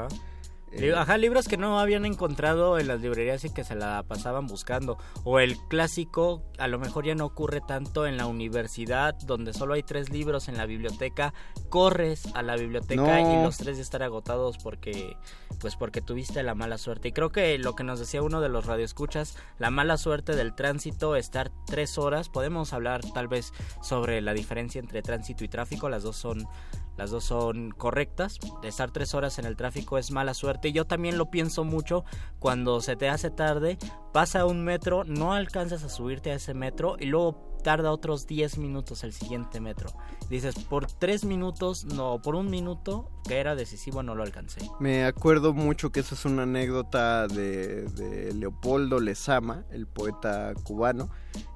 Eh, 0.73 0.95
Ajá, 0.95 1.19
libros 1.19 1.49
que 1.49 1.57
no 1.57 1.81
habían 1.81 2.05
encontrado 2.05 2.79
en 2.79 2.87
las 2.87 3.01
librerías 3.01 3.45
y 3.45 3.51
que 3.53 3.65
se 3.65 3.75
la 3.75 4.05
pasaban 4.05 4.47
buscando. 4.47 4.99
O 5.25 5.41
el 5.41 5.57
clásico, 5.69 6.43
a 6.59 6.69
lo 6.69 6.79
mejor 6.79 7.05
ya 7.07 7.15
no 7.15 7.25
ocurre 7.27 7.61
tanto 7.61 8.07
en 8.07 8.17
la 8.17 8.27
universidad, 8.27 9.15
donde 9.25 9.53
solo 9.53 9.75
hay 9.75 9.83
tres 9.83 10.11
libros 10.11 10.49
en 10.49 10.57
la 10.57 10.67
biblioteca. 10.67 11.35
Corres 11.71 12.27
a 12.35 12.43
la 12.43 12.57
biblioteca 12.57 13.03
No. 13.21 13.41
y 13.41 13.43
los 13.45 13.57
tres 13.59 13.77
ya 13.79 13.83
están 13.83 14.03
agotados 14.03 14.59
porque, 14.59 15.17
pues 15.61 15.75
porque 15.77 16.01
tuviste 16.01 16.43
la 16.43 16.55
mala 16.55 16.79
suerte. 16.79 17.09
Y 17.09 17.13
creo 17.13 17.31
que 17.31 17.59
lo 17.59 17.75
que 17.75 17.83
nos 17.85 17.99
decía 17.99 18.23
uno 18.23 18.41
de 18.41 18.49
los 18.49 18.67
radioescuchas, 18.67 19.37
la 19.59 19.71
mala 19.71 19.97
suerte 19.97 20.37
del 20.37 20.55
tránsito, 20.55 21.17
estar 21.17 21.51
tres 21.67 21.99
horas. 21.99 22.29
Podemos 22.29 22.73
hablar 22.73 23.01
tal 23.13 23.27
vez 23.29 23.53
sobre 23.83 24.21
la 24.21 24.35
diferencia 24.35 24.79
entre 24.79 25.03
tránsito 25.03 25.43
y 25.45 25.49
tráfico. 25.49 25.89
Las 25.89 26.05
dos 26.05 26.17
son 26.17 26.47
las 26.97 27.11
dos 27.11 27.25
son 27.25 27.71
correctas. 27.71 28.39
Estar 28.63 28.91
tres 28.91 29.15
horas 29.15 29.39
en 29.39 29.47
el 29.47 29.57
tráfico 29.57 29.99
es 29.99 30.11
mala 30.11 30.35
suerte. 30.35 30.73
Yo 30.73 30.87
también 30.87 31.19
lo 31.19 31.31
pienso 31.31 31.65
mucho 31.65 32.05
cuando 32.39 32.81
se 32.81 32.97
te 32.97 33.09
hace 33.09 33.31
tarde, 33.31 33.79
pasa 34.13 34.47
un 34.47 34.65
metro, 34.65 35.05
no 35.05 35.33
alcanzas 35.33 35.83
a 35.83 35.89
subirte 35.89 36.31
a 36.31 36.35
ese 36.35 36.55
metro 36.55 36.97
y 36.99 37.07
luego 37.07 37.51
tarda 37.61 37.93
otros 37.93 38.27
10 38.27 38.59
minutos 38.59 39.05
el 39.05 39.13
siguiente 39.13 39.61
metro. 39.61 39.91
Dices, 40.29 40.55
por 40.57 40.87
tres 40.87 41.25
minutos, 41.25 41.85
no, 41.85 42.21
por 42.23 42.35
un 42.35 42.51
minuto 42.51 43.11
que 43.27 43.39
era 43.39 43.55
decisivo 43.55 44.03
no 44.03 44.15
lo 44.15 44.23
alcancé. 44.23 44.61
Me 44.79 45.05
acuerdo 45.05 45.53
mucho 45.53 45.91
que 45.91 46.01
esa 46.01 46.15
es 46.15 46.25
una 46.25 46.45
anécdota 46.45 47.27
de, 47.29 47.83
de 47.83 48.33
Leopoldo 48.35 49.01
Lezama, 49.01 49.65
el 49.71 49.87
poeta 49.87 50.53
cubano, 50.63 51.11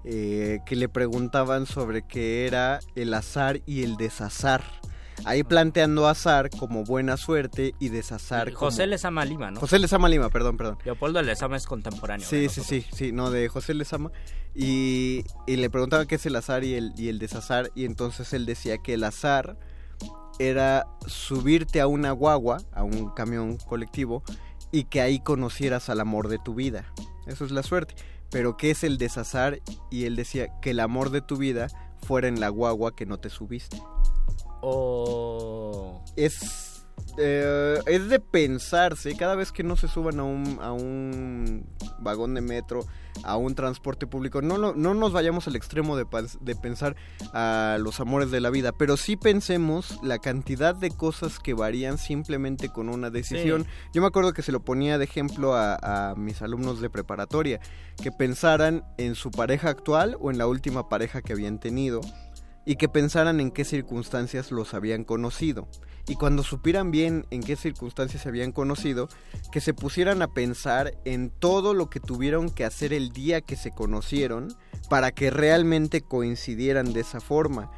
eh, 0.04 0.60
que 0.66 0.76
le 0.76 0.88
preguntaban 0.88 1.66
sobre 1.66 2.06
qué 2.06 2.46
era 2.46 2.80
el 2.94 3.14
azar 3.14 3.60
y 3.66 3.82
el 3.82 3.96
desazar. 3.96 4.62
Ahí 5.25 5.43
planteando 5.43 6.09
azar 6.09 6.51
como 6.51 6.84
buena 6.84 7.17
suerte 7.17 7.75
y 7.78 7.89
desazar. 7.89 8.52
José 8.52 8.86
Lezama 8.86 9.25
Lima, 9.25 9.51
¿no? 9.51 9.60
José 9.60 9.78
Lezama 9.78 10.09
Lima, 10.09 10.28
perdón, 10.31 10.57
perdón. 10.57 10.78
Leopoldo 10.84 11.23
Lezama 11.23 11.57
es 11.57 11.67
contemporáneo. 11.67 12.26
Sí, 12.26 12.49
sí, 12.49 12.62
sí, 12.62 12.86
sí, 12.93 13.12
no, 13.12 13.31
de 13.31 13.49
José 13.49 13.75
Lezama. 13.75 14.10
Y, 14.55 15.25
y 15.47 15.57
le 15.57 15.70
preguntaba 15.70 16.07
qué 16.07 16.17
es 16.17 16.26
el 16.26 16.36
azar 16.36 16.65
y 16.65 16.75
el, 16.75 16.93
y 16.97 17.09
el 17.09 17.18
desazar. 17.18 17.70
Y 17.75 17.84
entonces 17.84 18.33
él 18.33 18.47
decía 18.47 18.78
que 18.78 18.94
el 18.94 19.05
azar 19.05 19.57
era 20.39 20.86
subirte 21.07 21.81
a 21.81 21.86
una 21.86 22.12
guagua, 22.12 22.59
a 22.73 22.83
un 22.83 23.10
camión 23.10 23.57
colectivo, 23.57 24.23
y 24.73 24.84
que 24.84 25.01
ahí 25.01 25.20
conocieras 25.20 25.89
al 25.89 26.01
amor 26.01 26.28
de 26.28 26.39
tu 26.39 26.55
vida. 26.55 26.93
Eso 27.26 27.44
es 27.44 27.51
la 27.51 27.62
suerte. 27.62 27.94
Pero 28.31 28.57
¿qué 28.57 28.73
es 28.73 28.83
el 28.83 28.99
desazar? 28.99 29.60
Y 29.91 30.05
él 30.07 30.17
decía 30.17 30.49
que 30.60 30.70
el 30.70 30.81
amor 30.81 31.10
de 31.10 31.20
tu 31.20 31.36
vida 31.36 31.68
fuera 32.05 32.28
en 32.28 32.41
la 32.41 32.49
guagua 32.49 32.94
que 32.94 33.07
no 33.07 33.18
te 33.18 33.31
subiste. 33.31 33.81
O... 34.67 36.02
Es, 36.17 36.84
eh, 37.18 37.78
es 37.86 38.09
de 38.09 38.20
pensarse, 38.20 39.17
cada 39.17 39.34
vez 39.34 39.52
que 39.52 39.62
no 39.62 39.76
se 39.76 39.89
suban 39.89 40.20
a 40.20 40.25
un, 40.25 40.59
a 40.62 40.73
un 40.73 41.67
vagón 41.99 42.34
de 42.34 42.41
metro, 42.41 42.81
a 43.23 43.36
un 43.36 43.55
transporte 43.55 44.07
público, 44.07 44.43
no, 44.43 44.59
lo- 44.59 44.75
no 44.75 44.94
nos 44.94 45.12
vayamos 45.12 45.47
al 45.47 45.57
extremo 45.57 45.97
de, 45.97 46.07
de 46.41 46.57
pensar 46.57 46.97
a 47.33 47.78
los 47.81 48.01
amores 48.01 48.31
de 48.31 48.41
la 48.41 48.51
vida, 48.51 48.73
pero 48.73 48.97
sí 48.97 49.17
pensemos 49.17 49.99
la 50.02 50.18
cantidad 50.18 50.75
de 50.75 50.91
cosas 50.91 51.39
que 51.39 51.55
varían 51.55 51.99
simplemente 51.99 52.68
con 52.70 52.89
una 52.89 53.10
decisión. 53.10 53.65
Sí. 53.65 53.70
Yo 53.94 54.02
me 54.02 54.09
acuerdo 54.09 54.33
que 54.33 54.43
se 54.43 54.52
lo 54.52 54.65
ponía 54.65 54.99
de 54.99 55.05
ejemplo 55.05 55.55
a, 55.55 56.10
a 56.10 56.15
mis 56.17 56.43
alumnos 56.43 56.81
de 56.81 56.91
preparatoria, 56.91 57.60
que 58.02 58.10
pensaran 58.12 58.84
en 58.99 59.15
su 59.15 59.31
pareja 59.31 59.68
actual 59.68 60.17
o 60.20 60.31
en 60.31 60.39
la 60.39 60.47
última 60.49 60.89
pareja 60.89 61.23
que 61.23 61.33
habían 61.33 61.59
tenido 61.60 62.01
y 62.65 62.76
que 62.76 62.89
pensaran 62.89 63.41
en 63.41 63.51
qué 63.51 63.65
circunstancias 63.65 64.51
los 64.51 64.75
habían 64.75 65.05
conocido. 65.05 65.68
Y 66.07 66.17
cuando 66.17 66.43
supieran 66.43 66.91
bien 66.91 67.26
en 67.31 67.43
qué 67.43 67.57
circunstancias 67.57 68.23
se 68.23 68.28
habían 68.28 68.52
conocido, 68.52 69.09
que 69.52 69.60
se 69.60 69.73
pusieran 69.73 70.20
a 70.23 70.28
pensar 70.28 70.94
en 71.05 71.31
todo 71.31 71.73
lo 71.73 71.89
que 71.89 72.01
tuvieron 72.01 72.51
que 72.51 72.65
hacer 72.65 72.93
el 72.93 73.10
día 73.10 73.41
que 73.41 73.57
se 73.57 73.70
conocieron 73.70 74.55
para 74.91 75.12
que 75.12 75.31
realmente 75.31 76.02
coincidieran 76.02 76.93
de 76.93 77.01
esa 77.01 77.20
forma. 77.20 77.70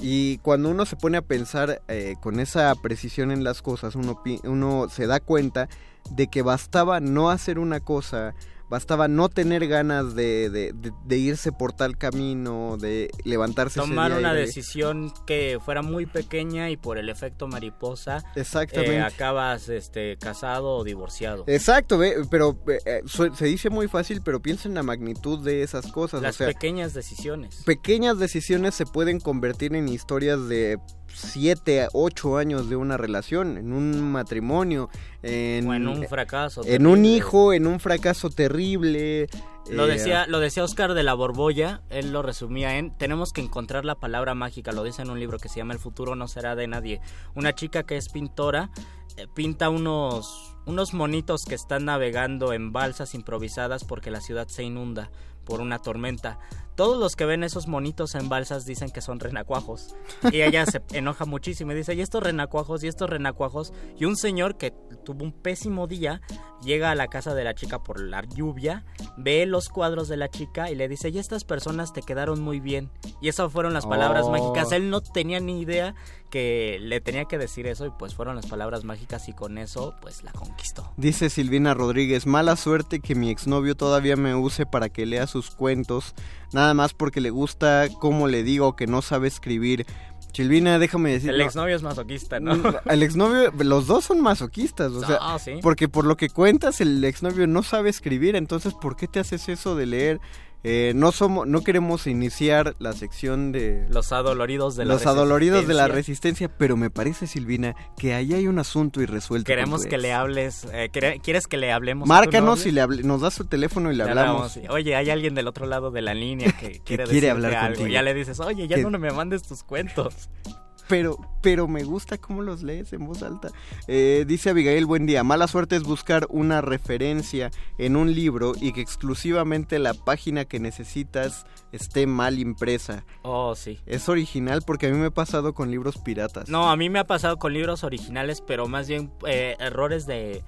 Y 0.00 0.38
cuando 0.38 0.70
uno 0.70 0.86
se 0.86 0.96
pone 0.96 1.18
a 1.18 1.22
pensar 1.22 1.82
eh, 1.88 2.14
con 2.20 2.40
esa 2.40 2.74
precisión 2.74 3.30
en 3.30 3.44
las 3.44 3.62
cosas, 3.62 3.94
uno, 3.94 4.20
uno 4.44 4.88
se 4.88 5.06
da 5.06 5.20
cuenta 5.20 5.68
de 6.10 6.26
que 6.28 6.42
bastaba 6.42 7.00
no 7.00 7.30
hacer 7.30 7.58
una 7.58 7.80
cosa, 7.80 8.34
bastaba 8.72 9.06
no 9.06 9.28
tener 9.28 9.68
ganas 9.68 10.14
de, 10.14 10.48
de- 10.48 10.72
de- 10.72 10.92
de 11.04 11.16
irse 11.18 11.52
por 11.52 11.74
tal 11.74 11.98
camino, 11.98 12.78
de 12.78 13.10
levantarse 13.22 13.78
ese 13.80 13.88
Tomar 13.88 14.12
y 14.12 14.14
una 14.14 14.32
de- 14.32 14.40
decisión 14.40 15.12
que 15.26 15.58
fuera 15.62 15.82
muy 15.82 16.06
pequeña 16.06 16.70
y 16.70 16.78
por 16.78 16.96
el 16.96 17.10
efecto 17.10 17.46
mariposa 17.46 18.24
Exactamente. 18.34 18.96
eh, 18.96 19.02
acabas 19.02 19.68
este 19.68 20.16
casado 20.16 20.70
o 20.78 20.84
divorciado. 20.84 21.44
Exacto, 21.46 22.00
pero 22.30 22.58
eh, 22.66 22.78
eh, 22.86 23.02
se 23.34 23.44
dice 23.44 23.68
muy 23.68 23.88
fácil, 23.88 24.22
pero 24.24 24.40
piensa 24.40 24.68
en 24.68 24.74
la 24.74 24.82
magnitud 24.82 25.38
de 25.44 25.62
esas 25.62 25.92
cosas. 25.92 26.22
Las 26.22 26.36
o 26.36 26.38
sea, 26.38 26.46
pequeñas 26.46 26.94
decisiones. 26.94 27.62
pequeñas 27.66 28.18
decisiones 28.18 28.74
se 28.74 28.86
pueden 28.86 29.20
convertir 29.20 29.74
en 29.74 29.86
historias 29.88 30.48
de 30.48 30.78
7 31.14 31.82
a 31.82 31.88
8 31.92 32.36
años 32.36 32.68
de 32.68 32.76
una 32.76 32.96
relación, 32.96 33.56
en 33.56 33.72
un 33.72 34.12
matrimonio, 34.12 34.88
en, 35.22 35.68
O 35.68 35.74
en 35.74 35.86
un 35.86 36.06
fracaso 36.08 36.62
En 36.64 36.86
un 36.86 37.04
hijo, 37.04 37.52
en 37.52 37.66
un 37.66 37.80
fracaso 37.80 38.30
terrible. 38.30 39.28
Lo 39.70 39.86
eh, 39.86 39.92
decía, 39.92 40.26
lo 40.26 40.40
decía 40.40 40.64
Oscar 40.64 40.94
de 40.94 41.02
la 41.02 41.14
Borbolla, 41.14 41.82
él 41.90 42.12
lo 42.12 42.22
resumía 42.22 42.78
en 42.78 42.96
tenemos 42.96 43.32
que 43.32 43.40
encontrar 43.40 43.84
la 43.84 43.94
palabra 43.94 44.34
mágica, 44.34 44.72
lo 44.72 44.82
dice 44.82 45.02
en 45.02 45.10
un 45.10 45.20
libro 45.20 45.38
que 45.38 45.48
se 45.48 45.58
llama 45.58 45.74
El 45.74 45.78
futuro 45.78 46.16
no 46.16 46.26
será 46.26 46.56
de 46.56 46.66
nadie. 46.66 47.00
Una 47.34 47.54
chica 47.54 47.84
que 47.84 47.96
es 47.96 48.08
pintora 48.08 48.70
eh, 49.16 49.26
pinta 49.34 49.68
unos 49.68 50.52
unos 50.64 50.94
monitos 50.94 51.44
que 51.44 51.54
están 51.54 51.84
navegando 51.86 52.52
en 52.52 52.72
balsas 52.72 53.14
improvisadas 53.14 53.84
porque 53.84 54.10
la 54.10 54.20
ciudad 54.20 54.48
se 54.48 54.62
inunda, 54.62 55.10
por 55.44 55.60
una 55.60 55.78
tormenta. 55.78 56.38
Todos 56.74 56.98
los 56.98 57.16
que 57.16 57.24
ven 57.26 57.44
esos 57.44 57.68
monitos 57.68 58.14
en 58.14 58.28
balsas 58.28 58.64
dicen 58.64 58.90
que 58.90 59.00
son 59.00 59.20
renacuajos. 59.20 59.94
Y 60.32 60.40
ella 60.42 60.64
se 60.66 60.80
enoja 60.92 61.24
muchísimo 61.26 61.72
y 61.72 61.74
dice, 61.74 61.94
y 61.94 62.00
estos 62.00 62.22
renacuajos, 62.22 62.82
y 62.82 62.88
estos 62.88 63.10
renacuajos. 63.10 63.72
Y 63.98 64.04
un 64.06 64.16
señor 64.16 64.56
que 64.56 64.72
tuvo 65.04 65.24
un 65.24 65.32
pésimo 65.32 65.86
día 65.86 66.20
llega 66.62 66.90
a 66.90 66.94
la 66.94 67.08
casa 67.08 67.34
de 67.34 67.44
la 67.44 67.54
chica 67.54 67.82
por 67.82 68.00
la 68.00 68.22
lluvia, 68.22 68.84
ve 69.16 69.44
los 69.46 69.68
cuadros 69.68 70.08
de 70.08 70.16
la 70.16 70.28
chica 70.28 70.70
y 70.70 70.74
le 70.74 70.88
dice, 70.88 71.08
y 71.10 71.18
estas 71.18 71.44
personas 71.44 71.92
te 71.92 72.02
quedaron 72.02 72.40
muy 72.40 72.60
bien. 72.60 72.90
Y 73.20 73.28
esas 73.28 73.52
fueron 73.52 73.72
las 73.74 73.86
palabras 73.86 74.24
Oh. 74.26 74.30
mágicas. 74.30 74.72
Él 74.72 74.88
no 74.90 75.00
tenía 75.00 75.40
ni 75.40 75.60
idea 75.60 75.94
que 76.30 76.78
le 76.80 77.00
tenía 77.02 77.26
que 77.26 77.36
decir 77.36 77.66
eso 77.66 77.84
y 77.84 77.90
pues 77.90 78.14
fueron 78.14 78.36
las 78.36 78.46
palabras 78.46 78.84
mágicas 78.84 79.28
y 79.28 79.34
con 79.34 79.58
eso 79.58 79.94
pues 80.00 80.22
la 80.22 80.32
conquistó. 80.32 80.90
Dice 80.96 81.28
Silvina 81.28 81.74
Rodríguez, 81.74 82.26
mala 82.26 82.56
suerte 82.56 83.00
que 83.00 83.14
mi 83.14 83.28
exnovio 83.28 83.74
todavía 83.76 84.16
me 84.16 84.34
use 84.34 84.64
para 84.64 84.88
que 84.88 85.04
lea 85.04 85.26
sus 85.26 85.50
cuentos, 85.50 86.14
nada 86.52 86.74
más 86.74 86.94
porque 86.94 87.20
le 87.20 87.30
gusta 87.30 87.88
cómo 88.00 88.28
le 88.28 88.42
digo 88.42 88.76
que 88.76 88.86
no 88.86 89.02
sabe 89.02 89.28
escribir. 89.28 89.86
Silvina, 90.32 90.78
déjame 90.78 91.12
decir... 91.12 91.30
El 91.30 91.38
no, 91.38 91.44
exnovio 91.44 91.76
es 91.76 91.82
masoquista, 91.82 92.40
¿no? 92.40 92.54
Mm, 92.56 92.62
El 92.86 93.02
exnovio, 93.02 93.52
los 93.58 93.86
dos 93.86 94.04
son 94.04 94.22
masoquistas, 94.22 94.92
o 94.92 95.04
sea, 95.04 95.18
Ah, 95.20 95.38
sí. 95.38 95.52
porque 95.62 95.88
por 95.88 96.06
lo 96.06 96.16
que 96.16 96.30
cuentas 96.30 96.80
el 96.80 97.04
exnovio 97.04 97.46
no 97.46 97.62
sabe 97.62 97.90
escribir, 97.90 98.34
entonces 98.34 98.72
¿por 98.72 98.96
qué 98.96 99.08
te 99.08 99.20
haces 99.20 99.48
eso 99.50 99.76
de 99.76 99.84
leer? 99.86 100.20
Eh, 100.64 100.92
no 100.94 101.10
somos, 101.10 101.46
no 101.48 101.62
queremos 101.64 102.06
iniciar 102.06 102.76
la 102.78 102.92
sección 102.92 103.50
de 103.50 103.84
Los 103.88 104.12
adoloridos 104.12 104.76
de 104.76 104.84
la 104.84 104.94
los 104.94 105.06
adoloridos 105.06 105.66
de 105.66 105.74
la 105.74 105.88
resistencia. 105.88 106.48
pero 106.56 106.76
me 106.76 106.88
parece 106.88 107.26
Silvina 107.26 107.74
que 107.98 108.14
ahí 108.14 108.32
hay 108.32 108.46
un 108.46 108.58
asunto 108.60 109.00
irresuelto. 109.02 109.46
Queremos 109.46 109.82
tu 109.82 109.88
que 109.88 109.98
le 109.98 110.12
hables, 110.12 110.64
eh, 110.72 110.88
¿quere- 110.92 111.20
¿quieres 111.20 111.48
que 111.48 111.56
le 111.56 111.72
hablemos? 111.72 112.06
Márcanos 112.06 112.64
y 112.66 112.70
le 112.70 112.80
hable- 112.80 113.02
nos 113.02 113.20
das 113.20 113.34
su 113.34 113.44
teléfono 113.46 113.90
y 113.90 113.96
le 113.96 114.04
hablamos. 114.04 114.56
hablamos, 114.56 114.72
Oye, 114.74 114.94
hay 114.94 115.10
alguien 115.10 115.34
del 115.34 115.48
otro 115.48 115.66
lado 115.66 115.90
de 115.90 116.00
la 116.02 116.14
línea 116.14 116.52
que 116.52 116.80
quiere, 116.84 117.04
quiere 117.04 117.30
hablar 117.30 117.54
algo. 117.54 117.76
contigo. 117.78 117.92
Ya 117.94 118.02
le 118.02 118.14
dices, 118.14 118.38
oye, 118.38 118.68
ya 118.68 118.76
no 118.78 118.98
me 118.98 119.10
mandes 119.10 119.42
tus 119.42 119.64
cuentos. 119.64 120.30
Pero, 120.92 121.16
pero 121.40 121.68
me 121.68 121.84
gusta 121.84 122.18
cómo 122.18 122.42
los 122.42 122.62
lees 122.62 122.92
en 122.92 123.06
voz 123.06 123.22
alta. 123.22 123.48
Eh, 123.88 124.26
dice 124.28 124.50
Abigail, 124.50 124.84
buen 124.84 125.06
día. 125.06 125.24
Mala 125.24 125.48
suerte 125.48 125.74
es 125.74 125.84
buscar 125.84 126.26
una 126.28 126.60
referencia 126.60 127.50
en 127.78 127.96
un 127.96 128.14
libro 128.14 128.52
y 128.60 128.74
que 128.74 128.82
exclusivamente 128.82 129.78
la 129.78 129.94
página 129.94 130.44
que 130.44 130.60
necesitas 130.60 131.46
esté 131.72 132.06
mal 132.06 132.38
impresa. 132.38 133.06
Oh, 133.22 133.54
sí. 133.54 133.80
Es 133.86 134.10
original 134.10 134.60
porque 134.66 134.88
a 134.88 134.90
mí 134.90 134.98
me 134.98 135.06
ha 135.06 135.10
pasado 135.10 135.54
con 135.54 135.70
libros 135.70 135.96
piratas. 135.96 136.50
No, 136.50 136.70
a 136.70 136.76
mí 136.76 136.90
me 136.90 136.98
ha 136.98 137.06
pasado 137.06 137.38
con 137.38 137.54
libros 137.54 137.84
originales, 137.84 138.42
pero 138.42 138.68
más 138.68 138.86
bien 138.86 139.10
eh, 139.26 139.56
errores 139.60 140.04
de, 140.04 140.44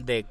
de 0.00 0.26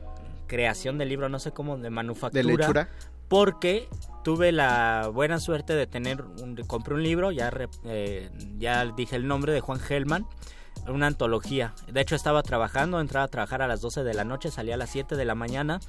creación 0.47 0.97
del 0.97 1.07
libro, 1.07 1.29
no 1.29 1.39
sé 1.39 1.51
cómo, 1.51 1.77
de 1.77 1.89
manufactura. 1.89 2.43
¿De 2.43 2.57
lechura? 2.57 2.89
Porque 3.27 3.87
tuve 4.23 4.51
la 4.51 5.09
buena 5.13 5.39
suerte 5.39 5.73
de 5.73 5.87
tener, 5.87 6.23
un, 6.23 6.55
compré 6.67 6.95
un 6.95 7.03
libro, 7.03 7.31
ya, 7.31 7.51
eh, 7.85 8.29
ya 8.57 8.85
dije 8.85 9.15
el 9.15 9.27
nombre 9.27 9.53
de 9.53 9.61
Juan 9.61 9.79
Gelman, 9.79 10.25
una 10.87 11.07
antología. 11.07 11.73
De 11.87 12.01
hecho 12.01 12.15
estaba 12.15 12.43
trabajando, 12.43 12.99
entraba 12.99 13.25
a 13.25 13.27
trabajar 13.29 13.61
a 13.61 13.67
las 13.67 13.81
12 13.81 14.03
de 14.03 14.13
la 14.13 14.23
noche, 14.23 14.51
salía 14.51 14.75
a 14.75 14.77
las 14.77 14.89
7 14.89 15.15
de 15.15 15.25
la 15.25 15.35
mañana 15.35 15.79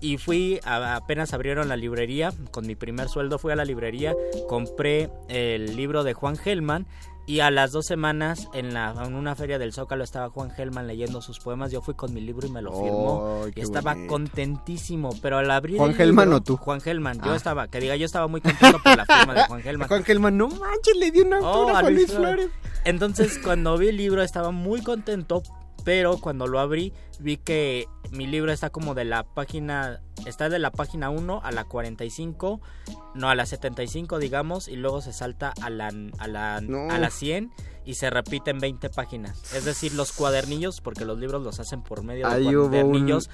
y 0.00 0.16
fui, 0.16 0.60
apenas 0.64 1.34
abrieron 1.34 1.68
la 1.68 1.76
librería, 1.76 2.32
con 2.50 2.66
mi 2.66 2.74
primer 2.74 3.08
sueldo 3.08 3.38
fui 3.38 3.52
a 3.52 3.56
la 3.56 3.64
librería, 3.64 4.14
compré 4.48 5.10
el 5.28 5.76
libro 5.76 6.04
de 6.04 6.14
Juan 6.14 6.36
Gelman 6.36 6.86
y 7.26 7.40
a 7.40 7.50
las 7.50 7.70
dos 7.72 7.86
semanas 7.86 8.48
en, 8.54 8.74
la, 8.74 8.92
en 9.04 9.14
una 9.14 9.34
feria 9.36 9.58
del 9.58 9.72
Zócalo 9.72 10.02
estaba 10.02 10.30
Juan 10.30 10.50
Gelman 10.50 10.86
leyendo 10.86 11.22
sus 11.22 11.38
poemas, 11.38 11.70
yo 11.70 11.80
fui 11.80 11.94
con 11.94 12.12
mi 12.12 12.20
libro 12.20 12.46
y 12.46 12.50
me 12.50 12.60
lo 12.62 12.72
firmó 12.72 13.46
y 13.54 13.60
estaba 13.60 13.94
bonito. 13.94 14.12
contentísimo, 14.12 15.10
pero 15.22 15.38
al 15.38 15.50
abrir 15.50 15.76
¿Juan 15.78 15.90
el 15.90 15.96
Gelman 15.96 16.32
o 16.32 16.40
tú? 16.42 16.56
Juan 16.56 16.80
Gelman, 16.80 17.20
yo 17.22 17.32
Ah. 17.32 17.36
estaba, 17.36 17.68
que 17.68 17.78
diga, 17.80 17.94
yo 17.96 18.06
estaba 18.06 18.26
muy 18.26 18.40
contento 18.40 18.78
por 18.82 18.96
la 18.96 19.06
firma 19.06 19.34
de 19.34 19.44
Juan 19.44 19.62
Gelman. 19.62 19.88
Juan 19.88 20.04
Gelman, 20.04 20.36
no 20.36 20.48
manches, 20.48 20.96
le 20.96 21.10
dio 21.10 21.24
una 21.24 21.40
Oh, 21.40 21.68
a 21.76 21.82
Luis 21.88 22.12
Flores. 22.12 22.48
Entonces, 22.84 23.38
cuando 23.38 23.76
vi 23.78 23.88
el 23.88 23.96
libro 23.96 24.22
estaba 24.22 24.50
muy 24.50 24.82
contento, 24.82 25.42
pero 25.84 26.18
cuando 26.18 26.46
lo 26.46 26.58
abrí 26.58 26.92
vi 27.20 27.36
que 27.36 27.86
mi 28.10 28.26
libro 28.26 28.52
está 28.52 28.70
como 28.70 28.94
de 28.94 29.04
la 29.04 29.22
página, 29.24 30.00
está 30.26 30.48
de 30.48 30.58
la 30.58 30.70
página 30.70 31.10
1 31.10 31.40
a 31.44 31.52
la 31.52 31.64
45, 31.64 32.60
no 33.14 33.28
a 33.30 33.34
la 33.34 33.46
75 33.46 34.18
digamos, 34.18 34.68
y 34.68 34.76
luego 34.76 35.00
se 35.00 35.12
salta 35.12 35.52
a 35.62 35.70
la, 35.70 35.92
a 36.18 36.28
la, 36.28 36.60
No. 36.60 36.90
a 36.90 36.98
la 36.98 37.10
100 37.10 37.50
y 37.84 37.94
se 37.94 38.10
repite 38.10 38.50
en 38.50 38.58
20 38.60 38.90
páginas. 38.90 39.54
Es 39.54 39.64
decir, 39.64 39.94
los 39.94 40.12
cuadernillos, 40.12 40.80
porque 40.80 41.04
los 41.04 41.18
libros 41.18 41.42
los 41.42 41.58
hacen 41.60 41.82
por 41.82 42.02
medio 42.04 42.28
de 42.28 42.34
Ahí 42.34 42.54
hubo 42.54 42.64
un- 42.64 42.70
cuadernillos, 42.70 43.30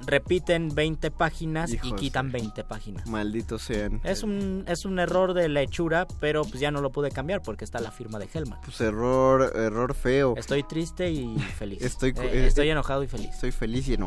repiten 0.00 0.74
20 0.74 1.10
páginas 1.10 1.70
y 1.72 1.92
quitan 1.92 2.30
20 2.32 2.64
páginas. 2.64 3.06
Malditos 3.06 3.62
sean. 3.62 4.00
Es 4.04 4.22
un, 4.22 4.64
es 4.68 4.84
un 4.84 4.98
error 4.98 5.34
de 5.34 5.48
la 5.48 5.60
hechura, 5.62 6.06
pero 6.20 6.42
pues 6.44 6.60
ya 6.60 6.70
no 6.70 6.80
lo 6.80 6.90
pude 6.92 7.10
cambiar 7.10 7.42
porque 7.42 7.64
está 7.64 7.78
la 7.80 7.90
firma 7.90 8.18
de 8.18 8.28
Helman. 8.32 8.60
Pues 8.64 8.80
error, 8.80 9.52
error 9.54 9.94
feo. 9.94 10.34
Estoy 10.36 10.62
triste 10.62 11.10
y 11.10 11.38
feliz. 11.38 11.82
Estoy, 11.82 12.10
Eh, 12.10 12.14
eh, 12.32 12.46
estoy 12.46 12.68
eh, 12.68 12.72
enojado 12.72 13.02
y 13.02 13.06
feliz. 13.06 13.30
Estoy 13.30 13.52
feliz 13.52 13.86
y 13.88 13.94
enojado. 13.94 14.03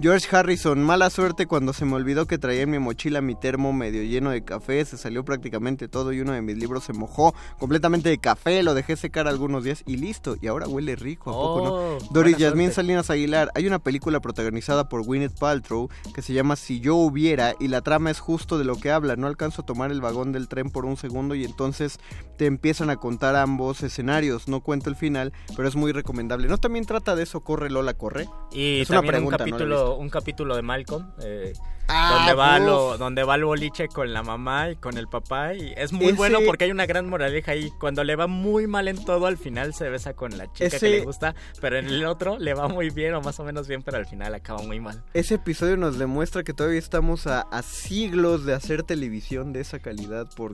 George 0.00 0.28
Harrison, 0.34 0.82
mala 0.82 1.10
suerte 1.10 1.46
cuando 1.46 1.72
se 1.72 1.84
me 1.84 1.94
olvidó 1.94 2.26
que 2.26 2.38
traía 2.38 2.62
en 2.62 2.70
mi 2.70 2.78
mochila 2.78 3.20
mi 3.20 3.34
termo 3.34 3.72
medio 3.72 4.02
lleno 4.02 4.30
de 4.30 4.44
café, 4.44 4.84
se 4.84 4.96
salió 4.96 5.24
prácticamente 5.24 5.88
todo 5.88 6.12
y 6.12 6.20
uno 6.20 6.32
de 6.32 6.42
mis 6.42 6.56
libros 6.56 6.84
se 6.84 6.92
mojó 6.92 7.34
completamente 7.58 8.08
de 8.08 8.18
café, 8.18 8.62
lo 8.62 8.74
dejé 8.74 8.96
secar 8.96 9.28
algunos 9.28 9.64
días 9.64 9.82
y 9.86 9.96
listo, 9.96 10.36
y 10.40 10.46
ahora 10.46 10.66
huele 10.68 10.96
rico, 10.96 11.30
¿a 11.30 11.32
poco 11.32 11.58
Oh, 11.58 11.98
no? 12.00 12.06
Doris 12.10 12.34
buena 12.34 12.38
Yasmín. 12.38 12.72
Salinas 12.72 13.10
Aguilar, 13.10 13.50
hay 13.54 13.66
una 13.66 13.78
película 13.78 14.20
protagonizada 14.20 14.88
por 14.88 15.04
Gwyneth 15.04 15.38
Paltrow 15.38 15.88
que 16.14 16.22
se 16.22 16.32
llama 16.32 16.56
Si 16.56 16.80
yo 16.80 16.94
hubiera 16.96 17.54
y 17.58 17.68
la 17.68 17.80
trama 17.80 18.10
es 18.10 18.20
justo 18.20 18.58
de 18.58 18.64
lo 18.64 18.76
que 18.76 18.90
habla, 18.90 19.16
no 19.16 19.26
alcanzo 19.26 19.62
a 19.62 19.66
tomar 19.66 19.90
el 19.90 20.00
vagón 20.00 20.32
del 20.32 20.48
tren 20.48 20.70
por 20.70 20.84
un 20.84 20.96
segundo 20.96 21.34
y 21.34 21.44
entonces 21.44 21.98
te 22.36 22.46
empiezan 22.46 22.90
a 22.90 22.96
contar 22.96 23.36
ambos 23.36 23.82
escenarios, 23.82 24.48
no 24.48 24.60
cuento 24.60 24.88
el 24.90 24.96
final, 24.96 25.32
pero 25.56 25.68
es 25.68 25.76
muy 25.76 25.92
recomendable. 25.92 26.48
¿No 26.48 26.58
también 26.58 26.84
trata 26.84 27.16
de 27.16 27.24
eso, 27.24 27.40
corre 27.40 27.70
Lola, 27.70 27.94
corre? 27.94 28.28
Y 28.52 28.80
es 28.80 28.90
una 28.90 29.02
pregunta, 29.02 29.27
un 29.28 29.32
no 29.32 29.38
capítulo, 29.38 29.94
un 29.96 30.10
capítulo 30.10 30.56
de 30.56 30.62
Malcolm, 30.62 31.10
eh, 31.22 31.52
Ah, 31.90 32.16
donde 32.18 32.34
va 32.34 32.58
lo, 32.58 32.98
donde 32.98 33.24
va 33.24 33.36
el 33.36 33.46
boliche 33.46 33.88
con 33.88 34.12
la 34.12 34.22
mamá 34.22 34.68
y 34.72 34.76
con 34.76 34.98
el 34.98 35.08
papá 35.08 35.54
y 35.54 35.72
es 35.74 35.90
muy 35.90 36.04
Ese- 36.08 36.16
bueno 36.16 36.40
porque 36.44 36.64
hay 36.66 36.70
una 36.70 36.84
gran 36.84 37.08
moraleja 37.08 37.52
ahí. 37.52 37.70
Cuando 37.80 38.04
le 38.04 38.14
va 38.14 38.26
muy 38.26 38.66
mal 38.66 38.88
en 38.88 39.02
todo, 39.02 39.24
al 39.24 39.38
final 39.38 39.72
se 39.72 39.88
besa 39.88 40.12
con 40.12 40.36
la 40.36 40.52
chica 40.52 40.66
Ese- 40.66 40.80
que 40.80 40.88
le 40.90 41.00
gusta, 41.00 41.34
pero 41.62 41.78
en 41.78 41.86
el 41.86 42.04
otro 42.04 42.38
le 42.38 42.52
va 42.52 42.68
muy 42.68 42.90
bien 42.90 43.14
o 43.14 43.22
más 43.22 43.40
o 43.40 43.44
menos 43.44 43.68
bien, 43.68 43.82
pero 43.82 43.96
al 43.96 44.04
final 44.04 44.34
acaba 44.34 44.60
muy 44.60 44.80
mal. 44.80 45.02
Ese 45.14 45.36
episodio 45.36 45.78
nos 45.78 45.98
demuestra 45.98 46.42
que 46.42 46.52
todavía 46.52 46.78
estamos 46.78 47.26
a, 47.26 47.40
a 47.40 47.62
siglos 47.62 48.44
de 48.44 48.52
hacer 48.52 48.82
televisión 48.82 49.54
de 49.54 49.60
esa 49.60 49.78
calidad 49.78 50.26
por, 50.36 50.52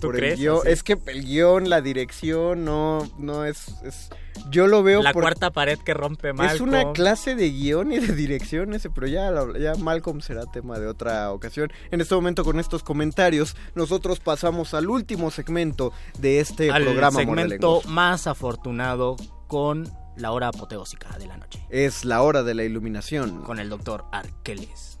¿Tú 0.00 0.08
por 0.08 0.14
el 0.16 0.20
crees? 0.20 0.38
guion. 0.38 0.60
Es 0.66 0.82
que 0.82 0.98
el 1.06 1.24
guion, 1.24 1.68
la 1.70 1.80
dirección, 1.80 2.64
no, 2.64 3.08
no 3.18 3.44
es, 3.44 3.68
es- 3.82 4.10
yo 4.50 4.66
lo 4.66 4.82
veo 4.82 5.02
La 5.02 5.12
por- 5.12 5.22
cuarta 5.22 5.50
pared 5.50 5.78
que 5.78 5.94
rompe 5.94 6.32
Malcolm. 6.34 6.54
Es 6.54 6.60
una 6.60 6.92
clase 6.92 7.34
de 7.34 7.50
guion 7.50 7.90
y 7.92 7.98
de 7.98 8.14
dirección 8.14 8.74
ese, 8.74 8.90
pero 8.90 9.06
ya, 9.06 9.30
ya 9.58 9.74
Malcolm 9.76 10.20
será 10.20 10.44
tema 10.44 10.78
de 10.78 10.86
otra 10.86 11.32
ocasión. 11.32 11.72
En 11.90 12.00
este 12.02 12.14
momento 12.14 12.44
con 12.44 12.60
estos 12.60 12.82
comentarios, 12.82 13.56
nosotros 13.74 14.20
pasamos 14.20 14.74
al 14.74 14.88
último 14.90 15.30
segmento 15.30 15.92
de 16.18 16.40
este 16.40 16.70
al 16.70 16.84
programa 16.84 17.18
segmento 17.20 17.40
Mordelengos. 17.42 17.86
más 17.86 18.26
afortunado 18.26 19.16
con 19.46 19.88
la 20.16 20.32
hora 20.32 20.48
apoteósica 20.48 21.16
de 21.18 21.26
la 21.26 21.38
noche. 21.38 21.64
Es 21.70 22.04
la 22.04 22.20
hora 22.22 22.42
de 22.42 22.54
la 22.54 22.64
iluminación. 22.64 23.42
Con 23.42 23.58
el 23.58 23.70
doctor 23.70 24.04
Arqueles. 24.12 24.98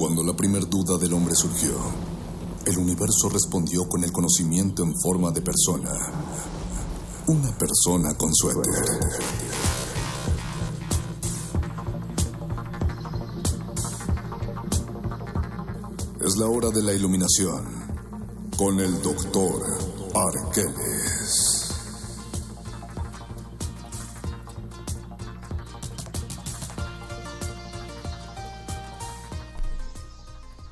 Cuando 0.00 0.22
la 0.22 0.34
primer 0.34 0.66
duda 0.66 0.96
del 0.96 1.12
hombre 1.12 1.34
surgió, 1.34 1.74
el 2.64 2.78
universo 2.78 3.28
respondió 3.28 3.86
con 3.86 4.02
el 4.02 4.10
conocimiento 4.10 4.82
en 4.82 4.94
forma 4.98 5.30
de 5.30 5.42
persona. 5.42 5.90
Una 7.26 7.52
persona 7.58 8.14
con 8.14 8.34
suéter. 8.34 8.72
Es 16.24 16.36
la 16.38 16.46
hora 16.46 16.70
de 16.70 16.82
la 16.82 16.94
iluminación 16.94 17.66
con 18.56 18.80
el 18.80 19.02
doctor 19.02 19.62
Arqueles. 20.14 21.59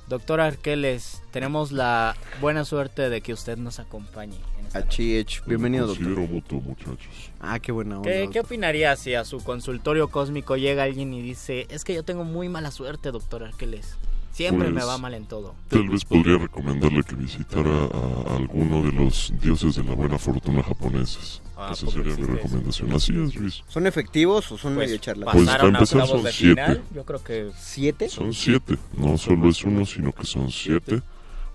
Doctor 0.08 0.40
Arqueles, 0.40 1.22
tenemos 1.32 1.70
la 1.70 2.16
buena 2.40 2.64
suerte 2.64 3.10
de 3.10 3.20
que 3.20 3.34
usted 3.34 3.58
nos 3.58 3.78
acompañe. 3.78 4.38
Achich, 4.72 5.44
bienvenido 5.44 5.86
doctor. 5.86 6.26
Voto, 6.26 6.56
muchachos. 6.56 7.30
Ah, 7.40 7.58
qué 7.58 7.72
buena 7.72 7.98
onda. 7.98 8.10
¿Qué. 8.10 8.28
¿Qué 8.32 8.40
opinaría 8.40 8.96
si 8.96 9.14
a 9.14 9.24
su 9.26 9.44
consultorio 9.44 10.08
cósmico 10.08 10.56
llega 10.56 10.84
alguien 10.84 11.12
y 11.12 11.20
dice, 11.20 11.66
es 11.68 11.84
que 11.84 11.94
yo 11.94 12.04
tengo 12.04 12.24
muy 12.24 12.48
mala 12.48 12.70
suerte, 12.70 13.10
doctor 13.10 13.44
Arqueles? 13.44 13.96
Siempre 14.39 14.68
me 14.68 14.75
pues, 14.75 14.86
va 14.86 14.99
mal 14.99 15.15
en 15.15 15.25
todo. 15.26 15.55
Tal 15.68 15.89
vez 15.89 16.05
podría 16.05 16.39
recomendarle 16.39 17.02
que 17.02 17.17
visitara 17.17 17.70
a, 17.70 18.31
a 18.33 18.36
alguno 18.36 18.83
de 18.84 18.92
los 18.92 19.33
dioses 19.41 19.75
de 19.75 19.83
la 19.83 19.94
buena 19.94 20.17
fortuna 20.17 20.62
japoneses. 20.62 21.42
Ah, 21.57 21.70
Esa 21.73 21.89
sería 21.89 22.15
mi 22.15 22.23
recomendación. 22.23 22.92
Así 22.92 23.12
es, 23.20 23.34
Luis. 23.34 23.65
¿Son 23.67 23.84
efectivos 23.89 24.52
o 24.52 24.57
son 24.57 24.76
Pues, 24.76 24.86
medio 24.86 25.00
charlas? 25.00 25.31
Pues 25.34 25.44
para 25.44 25.65
empezar 25.67 26.07
son 26.07 26.20
siete. 26.31 26.62
final, 26.62 26.83
yo 26.94 27.05
creo 27.05 27.25
que 27.25 27.50
¿Siete? 27.58 28.08
Son 28.08 28.33
siete. 28.33 28.78
No 28.97 29.18
solo 29.18 29.49
es 29.49 29.65
uno, 29.65 29.84
sino 29.84 30.12
que 30.12 30.25
son 30.25 30.49
siete. 30.52 31.02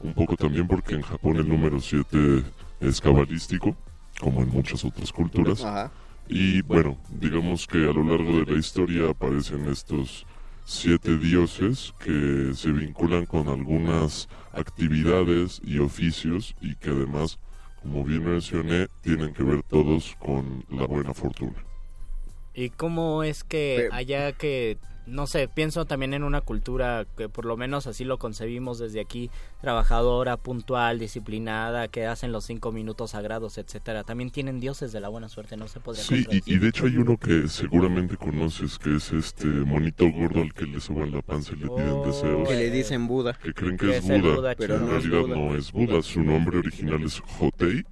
Un 0.01 0.13
poco 0.13 0.35
también 0.35 0.67
porque 0.67 0.95
en 0.95 1.03
Japón 1.03 1.37
el 1.37 1.47
número 1.47 1.79
siete 1.79 2.43
es 2.81 2.99
cabalístico, 2.99 3.77
como 4.19 4.41
en 4.41 4.49
muchas 4.49 4.83
otras 4.83 5.09
culturas. 5.13 5.63
Ajá. 5.63 5.89
Y 6.27 6.61
bueno, 6.63 6.97
digamos 7.09 7.65
que 7.65 7.77
a 7.77 7.93
lo 7.93 8.03
largo 8.03 8.43
de 8.43 8.51
la 8.51 8.59
historia 8.59 9.09
aparecen 9.09 9.67
estos 9.69 10.25
siete 10.65 11.17
dioses 11.17 11.93
que 11.99 12.51
se 12.53 12.71
vinculan 12.71 13.25
con 13.25 13.47
algunas 13.49 14.29
actividades 14.51 15.61
y 15.63 15.79
oficios 15.79 16.55
y 16.61 16.75
que 16.75 16.89
además, 16.89 17.39
como 17.81 18.03
bien 18.03 18.25
mencioné, 18.25 18.87
tienen 19.01 19.33
que 19.33 19.43
ver 19.43 19.63
todos 19.63 20.15
con 20.19 20.63
la 20.69 20.85
buena 20.85 21.13
fortuna. 21.13 21.72
¿Y 22.53 22.69
cómo 22.69 23.23
es 23.23 23.43
que 23.43 23.89
allá 23.91 24.31
que, 24.31 24.77
no 25.07 25.25
sé, 25.27 25.47
pienso 25.47 25.85
también 25.85 26.13
en 26.13 26.23
una 26.23 26.39
cultura 26.41 27.05
que 27.17 27.27
por 27.27 27.45
lo 27.45 27.57
menos 27.57 27.87
así 27.87 28.03
lo 28.05 28.19
concebimos 28.19 28.77
desde 28.77 29.01
aquí, 29.01 29.31
trabajadora, 29.59 30.37
puntual, 30.37 30.99
disciplinada, 30.99 31.87
que 31.87 32.05
hacen 32.05 32.31
los 32.31 32.45
cinco 32.45 32.71
minutos 32.71 33.11
sagrados, 33.11 33.57
etcétera. 33.57 34.03
También 34.03 34.29
tienen 34.29 34.59
dioses 34.59 34.91
de 34.91 34.99
la 35.01 35.09
buena 35.09 35.29
suerte, 35.29 35.57
no 35.57 35.67
se 35.67 35.79
podría 35.79 36.03
Sí, 36.03 36.25
y, 36.29 36.53
y 36.53 36.57
de 36.59 36.67
hecho 36.69 36.85
hay 36.85 36.97
uno 36.97 37.17
que 37.17 37.47
seguramente 37.47 38.17
conoces, 38.17 38.77
que 38.77 38.95
es 38.97 39.11
este 39.11 39.47
monito 39.47 40.05
gordo 40.11 40.41
al 40.41 40.53
que 40.53 40.65
le 40.65 40.79
suban 40.79 41.11
la 41.11 41.21
panza 41.23 41.53
y 41.53 41.57
le 41.57 41.67
piden 41.69 42.03
deseos. 42.03 42.47
Que 42.47 42.55
le 42.55 42.69
dicen 42.69 43.07
Buda. 43.07 43.33
Que 43.33 43.53
creen 43.53 43.77
que 43.77 43.87
Que 43.87 43.97
es 43.97 44.09
es 44.09 44.21
Buda, 44.21 44.35
Buda 44.35 44.55
pero 44.55 44.75
en 44.75 44.87
realidad 44.89 45.21
Buda. 45.21 45.35
no 45.35 45.55
es 45.55 45.71
Buda. 45.71 46.01
Su 46.03 46.21
nombre 46.21 46.59
original 46.59 47.01
es 47.03 47.19
Hotei 47.39 47.83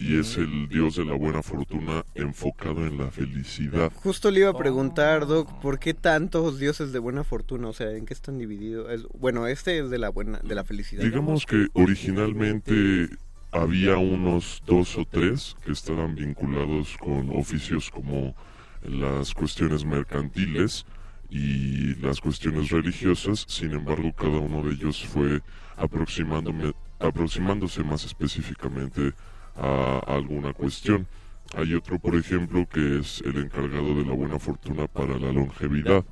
y 0.00 0.18
es 0.18 0.38
el 0.38 0.66
dios 0.68 0.96
de 0.96 1.04
la 1.04 1.12
buena 1.14 1.42
fortuna 1.42 2.04
enfocado 2.14 2.86
en 2.86 2.96
la 2.96 3.10
felicidad. 3.10 3.92
Justo 3.96 4.30
le 4.30 4.40
iba 4.40 4.48
a 4.50 4.56
preguntar, 4.56 5.26
Doc, 5.26 5.60
¿por 5.60 5.78
qué 5.78 5.92
tantos 5.92 6.58
dioses 6.58 6.92
de 6.92 6.98
buena 6.98 7.22
fortuna? 7.22 7.68
O 7.68 7.72
sea, 7.74 7.90
¿en 7.92 8.06
qué 8.06 8.14
están 8.14 8.38
divididos? 8.38 8.90
Es- 8.90 9.06
bueno, 9.18 9.46
este 9.46 9.78
es 9.78 9.90
de 9.90 9.98
la 9.98 10.08
buena, 10.08 10.40
de 10.42 10.54
la 10.54 10.64
felicidad. 10.64 11.02
Digamos 11.04 11.44
que 11.44 11.66
originalmente 11.74 13.08
había 13.52 13.98
unos 13.98 14.62
dos 14.66 14.96
o 14.96 15.04
tres 15.04 15.54
que 15.64 15.72
estaban 15.72 16.14
vinculados 16.14 16.96
con 16.98 17.30
oficios 17.36 17.90
como 17.90 18.34
las 18.82 19.34
cuestiones 19.34 19.84
mercantiles 19.84 20.86
y 21.28 21.94
las 21.96 22.20
cuestiones 22.20 22.70
religiosas, 22.70 23.44
sin 23.48 23.72
embargo 23.72 24.12
cada 24.16 24.38
uno 24.38 24.62
de 24.62 24.72
ellos 24.74 25.04
fue 25.06 25.42
aproximándome- 25.76 26.74
aproximándose 26.98 27.84
más 27.84 28.04
específicamente 28.04 29.12
a 29.60 29.98
alguna 30.06 30.52
cuestión. 30.52 31.06
Hay 31.54 31.74
otro, 31.74 31.98
por 31.98 32.14
ejemplo, 32.14 32.66
que 32.68 33.00
es 33.00 33.20
el 33.22 33.36
encargado 33.38 33.94
de 33.94 34.04
la 34.04 34.12
buena 34.14 34.38
fortuna 34.38 34.86
para 34.86 35.18
la 35.18 35.32
longevidad. 35.32 36.04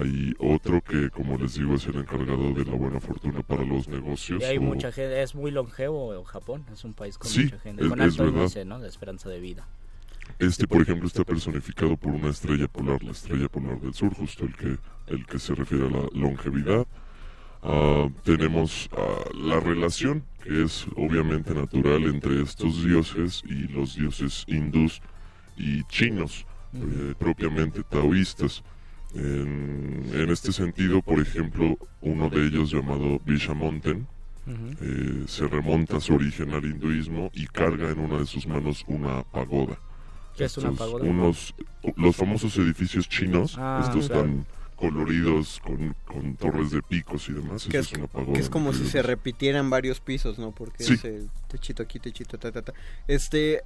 Hay 0.00 0.34
otro 0.38 0.80
que, 0.80 1.10
como 1.10 1.36
les 1.36 1.54
digo, 1.54 1.74
es 1.74 1.86
el 1.86 1.96
encargado 1.96 2.52
de 2.54 2.64
la 2.64 2.72
buena 2.74 2.98
fortuna 3.00 3.42
para 3.42 3.62
los 3.64 3.86
negocios. 3.88 4.40
Y 4.40 4.44
hay 4.46 4.56
o- 4.58 4.62
mucha 4.62 4.90
gente, 4.92 5.20
es 5.22 5.34
muy 5.34 5.50
longevo 5.50 6.24
Japón, 6.24 6.64
es 6.72 6.84
un 6.84 6.94
país 6.94 7.18
con 7.18 7.30
Sí, 7.30 7.44
mucha 7.44 7.58
gente, 7.58 7.82
es- 7.82 7.88
con 7.88 8.00
es 8.00 8.04
alto 8.12 8.24
verdad. 8.24 8.40
índice 8.42 8.64
¿no? 8.64 8.78
de 8.80 8.88
esperanza 8.88 9.28
de 9.28 9.40
vida. 9.40 9.66
Este, 10.38 10.66
por 10.66 10.80
ejemplo, 10.82 11.06
está 11.06 11.24
personificado 11.24 11.96
por 11.96 12.12
una 12.12 12.28
estrella 12.30 12.68
polar, 12.68 13.02
la 13.02 13.10
estrella 13.12 13.48
polar 13.48 13.80
del 13.80 13.92
sur, 13.94 14.14
justo 14.14 14.44
el 14.44 14.54
que, 14.54 14.76
el 15.08 15.26
que 15.26 15.38
se 15.38 15.54
refiere 15.54 15.86
a 15.86 15.90
la 15.90 16.08
longevidad. 16.12 16.86
Ah, 17.62 18.08
tenemos 18.24 18.88
ah, 18.96 19.24
la 19.34 19.58
relación, 19.60 20.22
que 20.42 20.64
es 20.64 20.86
obviamente 20.96 21.52
natural 21.54 22.04
entre 22.04 22.40
estos 22.42 22.84
dioses 22.84 23.42
y 23.46 23.66
los 23.68 23.96
dioses 23.96 24.44
hindús 24.46 25.02
y 25.56 25.82
chinos, 25.84 26.46
eh, 26.74 27.14
propiamente 27.18 27.82
taoístas. 27.82 28.62
En, 29.14 30.04
en 30.12 30.30
este 30.30 30.52
sentido, 30.52 31.00
por 31.02 31.18
ejemplo, 31.20 31.76
uno 32.02 32.28
de 32.28 32.46
ellos 32.46 32.70
llamado 32.70 33.18
Vishamonten, 33.24 34.06
eh, 34.80 35.24
se 35.26 35.46
remonta 35.46 35.96
a 35.98 36.00
su 36.00 36.14
origen 36.14 36.52
al 36.54 36.64
hinduismo 36.64 37.30
y 37.34 37.46
carga 37.46 37.90
en 37.90 37.98
una 37.98 38.18
de 38.18 38.26
sus 38.26 38.46
manos 38.46 38.84
una 38.86 39.22
pagoda. 39.24 39.78
¿Qué 40.36 40.44
es 40.44 40.56
una 40.58 40.72
pagoda? 40.72 41.04
Unos, 41.04 41.54
los 41.96 42.16
famosos 42.16 42.56
edificios 42.58 43.08
chinos, 43.08 43.56
Ah, 43.58 43.80
estos 43.84 44.06
claro. 44.08 44.22
tan 44.22 44.46
coloridos 44.78 45.60
con, 45.64 45.94
con 46.06 46.36
torres 46.36 46.70
de 46.70 46.82
picos 46.82 47.28
y 47.28 47.32
demás, 47.32 47.66
Que 47.70 47.78
es, 47.78 47.86
es 47.92 47.98
una 47.98 48.06
pagoda. 48.06 48.32
que 48.34 48.40
es 48.40 48.48
como 48.48 48.72
si 48.72 48.86
se 48.86 49.02
repitieran 49.02 49.70
varios 49.70 50.00
pisos, 50.00 50.38
¿no? 50.38 50.52
Porque 50.52 50.84
Sí. 50.84 50.94
es 50.94 51.04
el 51.04 51.30
techito 51.48 51.82
aquí, 51.82 51.98
techito, 51.98 52.38
ta, 52.38 52.52
ta, 52.52 52.62
ta. 52.62 52.72
Este, 53.08 53.62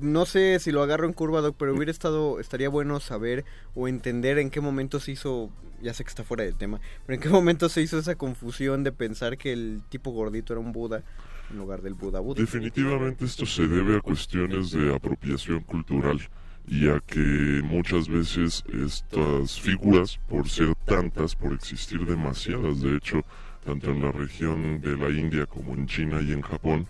no 0.00 0.26
sé 0.26 0.58
si 0.58 0.72
lo 0.72 0.82
agarro 0.82 1.06
en 1.06 1.12
curva, 1.12 1.40
Doc, 1.40 1.56
pero 1.58 1.74
hubiera 1.74 1.90
estado, 1.92 2.40
estaría 2.40 2.68
bueno 2.68 2.98
saber 3.00 3.44
o 3.74 3.88
entender 3.88 4.38
en 4.38 4.50
qué 4.50 4.60
momento 4.60 4.98
se 5.00 5.12
hizo, 5.12 5.50
ya 5.80 5.94
sé 5.94 6.02
que 6.04 6.10
está 6.10 6.24
fuera 6.24 6.44
del 6.44 6.56
tema, 6.56 6.80
pero 7.06 7.14
en 7.14 7.20
qué 7.22 7.28
momento 7.28 7.68
se 7.68 7.80
hizo 7.82 7.98
esa 7.98 8.16
confusión 8.16 8.82
de 8.84 8.92
pensar 8.92 9.38
que 9.38 9.52
el 9.52 9.82
tipo 9.88 10.10
gordito 10.10 10.52
era 10.52 10.60
un 10.60 10.72
Buda 10.72 11.02
en 11.50 11.58
lugar 11.58 11.82
del 11.82 11.94
Buda 11.94 12.18
Buda. 12.20 12.40
Definitivamente 12.40 13.24
esto 13.24 13.46
se 13.46 13.66
debe 13.68 13.96
a 13.98 14.00
cuestiones 14.00 14.72
de 14.72 14.92
apropiación 14.94 15.60
cultural 15.60 16.20
y 16.68 16.88
a 16.88 17.00
que 17.00 17.62
muchas 17.64 18.08
veces 18.08 18.64
estas 18.72 19.60
figuras, 19.60 20.18
por 20.28 20.48
ser 20.48 20.74
tantas, 20.84 21.36
por 21.36 21.52
existir 21.52 22.04
demasiadas, 22.04 22.80
de 22.80 22.96
hecho, 22.96 23.22
tanto 23.64 23.90
en 23.90 24.02
la 24.02 24.12
región 24.12 24.80
de 24.80 24.96
la 24.96 25.08
India 25.10 25.46
como 25.46 25.74
en 25.74 25.86
China 25.86 26.20
y 26.20 26.32
en 26.32 26.42
Japón, 26.42 26.86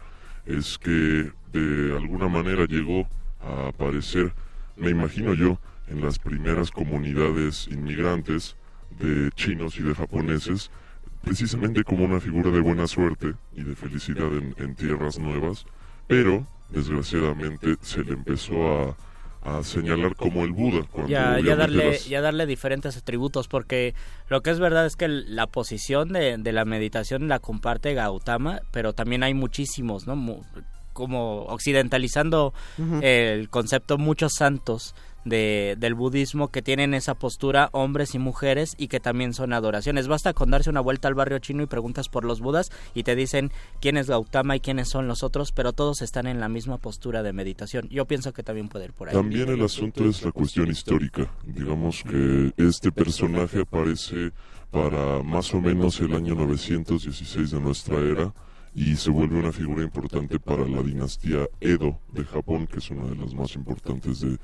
es 0.46 0.78
que 0.78 1.30
de 1.52 1.96
alguna 1.96 2.28
manera 2.28 2.64
llegó 2.66 3.06
a 3.40 3.68
aparecer, 3.68 4.32
me 4.76 4.90
imagino 4.90 5.34
yo, 5.34 5.58
en 5.88 6.00
las 6.00 6.18
primeras 6.18 6.70
comunidades 6.70 7.68
inmigrantes 7.68 8.56
de 8.98 9.30
chinos 9.32 9.78
y 9.78 9.82
de 9.82 9.94
japoneses, 9.94 10.70
precisamente 11.22 11.84
como 11.84 12.04
una 12.04 12.20
figura 12.20 12.50
de 12.50 12.60
buena 12.60 12.86
suerte 12.86 13.34
y 13.54 13.62
de 13.62 13.74
felicidad 13.74 14.30
en 14.56 14.74
tierras 14.74 15.18
nuevas, 15.18 15.66
pero 16.06 16.46
desgraciadamente 16.70 17.76
se 17.80 18.04
le 18.04 18.12
empezó 18.14 18.80
a, 18.80 18.96
a 19.46 19.62
señalar 19.62 20.16
como 20.16 20.44
el 20.44 20.52
Buda. 20.52 20.86
Cuando 20.90 21.10
Ya, 21.10 21.38
ya, 21.40 21.56
darle, 21.56 21.92
las- 21.92 22.06
ya 22.06 22.20
darle 22.20 22.46
diferentes 22.46 22.96
atributos, 22.96 23.48
porque 23.48 23.94
lo 24.28 24.42
que 24.42 24.50
es 24.50 24.58
verdad 24.58 24.86
es 24.86 24.96
que 24.96 25.08
la 25.08 25.46
posición 25.46 26.12
de, 26.12 26.36
de 26.38 26.52
la 26.52 26.64
meditación 26.64 27.28
la 27.28 27.38
comparte 27.38 27.94
Gautama, 27.94 28.60
pero 28.72 28.92
también 28.92 29.22
hay 29.22 29.34
muchísimos, 29.34 30.06
¿no? 30.06 30.16
Mu- 30.16 30.42
como 30.92 31.42
occidentalizando 31.44 32.54
el 33.02 33.50
concepto, 33.50 33.98
muchos 33.98 34.32
santos 34.38 34.94
de, 35.26 35.76
del 35.78 35.94
budismo 35.94 36.48
que 36.48 36.62
tienen 36.62 36.94
esa 36.94 37.14
postura, 37.14 37.68
hombres 37.72 38.14
y 38.14 38.18
mujeres, 38.18 38.74
y 38.78 38.88
que 38.88 39.00
también 39.00 39.34
son 39.34 39.52
adoraciones. 39.52 40.08
Basta 40.08 40.32
con 40.32 40.50
darse 40.50 40.70
una 40.70 40.80
vuelta 40.80 41.08
al 41.08 41.14
barrio 41.14 41.38
chino 41.40 41.62
y 41.62 41.66
preguntas 41.66 42.08
por 42.08 42.24
los 42.24 42.40
budas 42.40 42.70
y 42.94 43.02
te 43.02 43.16
dicen 43.16 43.50
quién 43.80 43.96
es 43.96 44.08
Gautama 44.08 44.56
y 44.56 44.60
quiénes 44.60 44.88
son 44.88 45.08
los 45.08 45.22
otros, 45.22 45.52
pero 45.52 45.72
todos 45.72 46.00
están 46.00 46.26
en 46.26 46.40
la 46.40 46.48
misma 46.48 46.78
postura 46.78 47.22
de 47.22 47.32
meditación. 47.32 47.88
Yo 47.90 48.06
pienso 48.06 48.32
que 48.32 48.42
también 48.42 48.68
puede 48.68 48.86
ir 48.86 48.92
por 48.92 49.08
ahí. 49.08 49.14
También 49.14 49.48
el 49.48 49.62
asunto 49.62 50.08
es 50.08 50.22
la 50.22 50.32
cuestión 50.32 50.70
histórica. 50.70 51.28
Digamos 51.44 52.02
que 52.04 52.52
este 52.56 52.92
personaje 52.92 53.62
aparece 53.62 54.30
para 54.70 55.22
más 55.22 55.52
o 55.54 55.60
menos 55.60 56.00
el 56.00 56.14
año 56.14 56.34
916 56.34 57.50
de 57.50 57.60
nuestra 57.60 57.98
era 57.98 58.32
y 58.74 58.94
se 58.94 59.10
vuelve 59.10 59.38
una 59.38 59.52
figura 59.52 59.82
importante 59.82 60.38
para 60.38 60.68
la 60.68 60.82
dinastía 60.82 61.48
Edo 61.60 61.98
de 62.12 62.24
Japón, 62.24 62.66
que 62.66 62.78
es 62.78 62.90
una 62.90 63.06
de 63.06 63.16
las 63.16 63.34
más 63.34 63.54
importantes 63.54 64.20
de, 64.20 64.36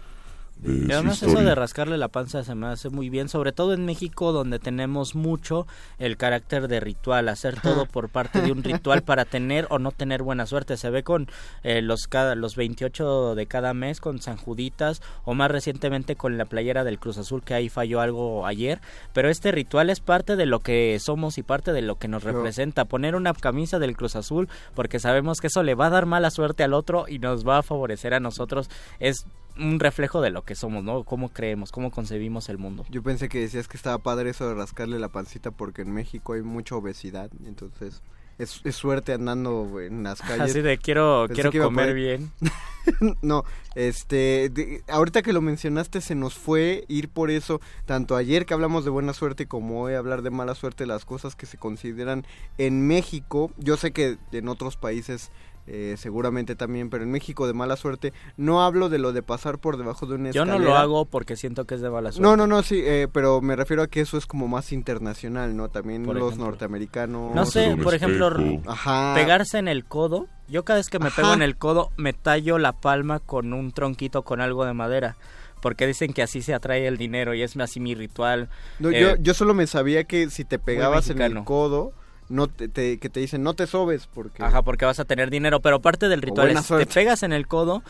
de 0.62 0.84
Y 0.84 0.86
su 0.86 0.92
además 0.92 1.22
eso 1.22 1.40
de 1.40 1.54
rascarle 1.54 1.98
la 1.98 2.08
panza 2.08 2.44
se 2.44 2.54
me 2.54 2.68
hace 2.68 2.88
muy 2.88 3.10
bien, 3.10 3.28
sobre 3.28 3.52
todo 3.52 3.74
en 3.74 3.84
México 3.84 4.32
donde 4.32 4.58
tenemos 4.58 5.14
mucho 5.14 5.66
el 5.98 6.16
carácter 6.16 6.68
de 6.68 6.80
ritual, 6.80 7.28
hacer 7.28 7.60
todo 7.60 7.86
por 7.92 8.08
parte 8.08 8.40
de 8.40 8.52
un 8.52 8.62
ritual 8.62 9.02
para 9.02 9.24
tener 9.24 9.66
o 9.70 9.78
no 9.78 9.90
tener 9.90 10.22
buena 10.22 10.46
suerte. 10.46 10.76
Se 10.76 10.90
ve 10.90 11.02
con 11.02 11.28
eh, 11.62 11.82
los 11.82 12.06
cada 12.06 12.34
los 12.34 12.56
28 12.56 13.34
de 13.34 13.46
cada 13.46 13.74
mes 13.74 14.00
con 14.00 14.20
San 14.20 14.36
Juditas 14.36 15.02
o 15.24 15.34
más 15.34 15.50
recientemente 15.50 16.16
con 16.16 16.38
la 16.38 16.44
playera 16.44 16.84
del 16.84 16.98
Cruz 16.98 17.18
Azul 17.18 17.42
que 17.42 17.54
ahí 17.54 17.68
falló 17.68 18.00
algo 18.00 18.46
ayer, 18.46 18.80
pero 19.12 19.28
este 19.28 19.52
ritual 19.52 19.90
es 19.90 20.00
parte 20.00 20.36
de 20.36 20.46
lo 20.46 20.60
que 20.60 20.98
somos 21.00 21.38
y 21.38 21.42
parte 21.42 21.72
de 21.72 21.82
lo 21.82 21.96
que 21.96 22.08
nos 22.08 22.22
representa. 22.22 22.84
Poner 22.84 23.14
una 23.14 23.34
camisa 23.34 23.78
del 23.78 23.96
Cruz 23.96 24.16
Azul 24.16 24.48
porque 24.74 24.98
sabemos 24.98 25.40
que 25.40 25.48
eso 25.48 25.62
le 25.62 25.74
va 25.74 25.86
a 25.86 25.90
dar 25.90 26.06
mala 26.06 26.30
suerte 26.30 26.62
al 26.62 26.74
otro 26.74 27.06
y 27.08 27.18
nos 27.18 27.46
va 27.46 27.58
a 27.58 27.62
favorecer 27.62 28.14
a 28.14 28.20
nosotros 28.20 28.68
es 29.00 29.26
un 29.58 29.80
reflejo 29.80 30.20
de 30.20 30.30
lo 30.30 30.44
que 30.44 30.54
somos, 30.54 30.82
¿no? 30.84 31.04
Cómo 31.04 31.28
creemos, 31.30 31.72
cómo 31.72 31.90
concebimos 31.90 32.48
el 32.48 32.58
mundo. 32.58 32.84
Yo 32.90 33.02
pensé 33.02 33.28
que 33.28 33.40
decías 33.40 33.68
que 33.68 33.76
estaba 33.76 33.98
padre 33.98 34.30
eso 34.30 34.48
de 34.48 34.54
rascarle 34.54 34.98
la 34.98 35.08
pancita 35.08 35.50
porque 35.50 35.82
en 35.82 35.92
México 35.92 36.32
hay 36.34 36.42
mucha 36.42 36.74
obesidad, 36.76 37.30
entonces 37.46 38.02
es, 38.38 38.60
es 38.64 38.74
suerte 38.76 39.12
andando 39.12 39.80
en 39.80 40.02
las 40.02 40.20
calles. 40.22 40.50
Así 40.50 40.62
de 40.62 40.78
quiero 40.78 41.26
Pensé 41.28 41.50
quiero 41.50 41.66
comer 41.66 41.94
bien. 41.94 42.32
no, 43.22 43.44
este, 43.74 44.48
de- 44.48 44.82
ahorita 44.88 45.22
que 45.22 45.32
lo 45.32 45.40
mencionaste 45.40 46.00
se 46.00 46.14
nos 46.14 46.34
fue 46.34 46.84
ir 46.88 47.08
por 47.08 47.30
eso, 47.30 47.60
tanto 47.84 48.16
ayer 48.16 48.46
que 48.46 48.54
hablamos 48.54 48.84
de 48.84 48.90
buena 48.90 49.12
suerte 49.12 49.46
como 49.46 49.82
hoy 49.82 49.94
hablar 49.94 50.22
de 50.22 50.30
mala 50.30 50.54
suerte, 50.54 50.86
las 50.86 51.04
cosas 51.04 51.36
que 51.36 51.46
se 51.46 51.58
consideran 51.58 52.26
en 52.58 52.86
México, 52.86 53.52
yo 53.58 53.76
sé 53.76 53.92
que 53.92 54.18
en 54.32 54.48
otros 54.48 54.76
países 54.76 55.30
eh, 55.66 55.94
seguramente 55.96 56.56
también, 56.56 56.90
pero 56.90 57.04
en 57.04 57.10
México 57.10 57.46
de 57.46 57.52
mala 57.54 57.76
suerte, 57.76 58.12
no 58.36 58.62
hablo 58.64 58.88
de 58.88 58.98
lo 58.98 59.12
de 59.12 59.22
pasar 59.22 59.58
por 59.58 59.76
debajo 59.76 60.06
de 60.06 60.14
una 60.16 60.30
Yo 60.32 60.42
escalera. 60.42 60.58
no 60.58 60.64
lo 60.64 60.76
hago 60.76 61.04
porque 61.04 61.36
siento 61.36 61.64
que 61.66 61.76
es 61.76 61.80
de 61.80 61.90
mala 61.90 62.10
suerte. 62.12 62.22
No, 62.22 62.36
no, 62.36 62.46
no, 62.46 62.62
sí, 62.62 62.80
eh, 62.84 63.08
pero 63.12 63.40
me 63.40 63.54
refiero 63.56 63.82
a 63.82 63.86
que 63.86 64.00
eso 64.00 64.16
es 64.18 64.26
como 64.26 64.48
más 64.48 64.72
internacional, 64.72 65.56
¿no? 65.56 65.68
También 65.68 66.04
Por 66.04 66.16
los 66.16 66.28
ejemplo. 66.30 66.46
norteamericanos. 66.46 67.34
No 67.34 67.46
sé, 67.46 67.76
por 67.82 67.94
ejemplo, 67.94 68.28
Ajá. 68.66 69.12
pegarse 69.14 69.58
en 69.58 69.68
el 69.68 69.84
codo. 69.84 70.26
Yo 70.48 70.64
cada 70.64 70.78
vez 70.78 70.90
que 70.90 70.98
me 70.98 71.06
Ajá. 71.06 71.22
pego 71.22 71.34
en 71.34 71.42
el 71.42 71.56
codo, 71.56 71.90
me 71.96 72.12
tallo 72.12 72.58
la 72.58 72.72
palma 72.72 73.20
con 73.20 73.52
un 73.52 73.72
tronquito 73.72 74.22
con 74.22 74.40
algo 74.40 74.64
de 74.64 74.74
madera. 74.74 75.16
Porque 75.60 75.86
dicen 75.86 76.12
que 76.12 76.22
así 76.22 76.42
se 76.42 76.54
atrae 76.54 76.88
el 76.88 76.96
dinero 76.98 77.34
y 77.34 77.42
es 77.42 77.56
así 77.56 77.78
mi 77.78 77.94
ritual. 77.94 78.48
No, 78.80 78.90
Eh, 78.90 79.00
yo, 79.00 79.16
yo 79.16 79.32
solo 79.32 79.54
me 79.54 79.68
sabía 79.68 80.02
que 80.04 80.28
si 80.28 80.44
te 80.44 80.58
pegabas 80.58 81.08
en 81.08 81.22
el 81.22 81.44
codo, 81.44 81.92
no 82.28 82.46
te, 82.48 82.68
te- 82.68 82.98
que 82.98 83.08
te 83.08 83.20
dicen 83.20 83.42
no 83.42 83.54
te 83.54 83.66
sobes 83.66 84.06
porque 84.06 84.42
Ajá, 84.42 84.62
porque 84.62 84.84
vas 84.84 85.00
a 85.00 85.04
tener 85.04 85.30
dinero, 85.30 85.60
pero 85.60 85.80
parte 85.80 86.08
del 86.08 86.22
ritual 86.22 86.50
es 86.50 86.66
te 86.66 86.86
pegas 86.86 87.22
en 87.22 87.32
el 87.32 87.46
codo 87.46 87.82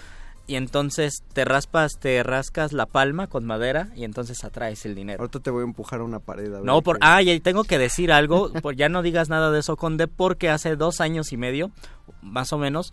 y 0.49 0.57
entonces 0.57 1.23
te 1.35 1.45
raspas, 1.45 1.93
te 2.01 2.21
rascas 2.25 2.73
la 2.73 2.87
palma 2.87 3.29
con 3.29 3.45
madera 3.45 3.89
y 3.95 4.03
entonces 4.03 4.43
atraes 4.43 4.85
el 4.85 4.97
dinero. 4.97 5.21
ahorita 5.23 5.39
te 5.39 5.51
voy 5.51 5.61
a 5.61 5.65
empujar 5.65 6.01
a 6.01 6.05
una 6.05 6.19
pared. 6.19 6.49
a 6.49 6.57
ver 6.57 6.65
No, 6.65 6.83
por 6.83 6.97
qué- 6.99 7.07
ah, 7.07 7.23
y 7.23 7.39
tengo 7.39 7.63
que 7.63 7.79
decir 7.79 8.11
algo, 8.11 8.53
por, 8.61 8.75
ya 8.75 8.89
no 8.89 9.03
digas 9.03 9.29
nada 9.29 9.53
de 9.53 9.61
eso, 9.61 9.77
Conde, 9.77 10.09
porque 10.09 10.51
hace 10.51 10.75
dos 10.75 11.01
años 11.01 11.33
y 11.33 11.37
medio, 11.37 11.71
más 12.23 12.53
o 12.53 12.59
menos, 12.59 12.93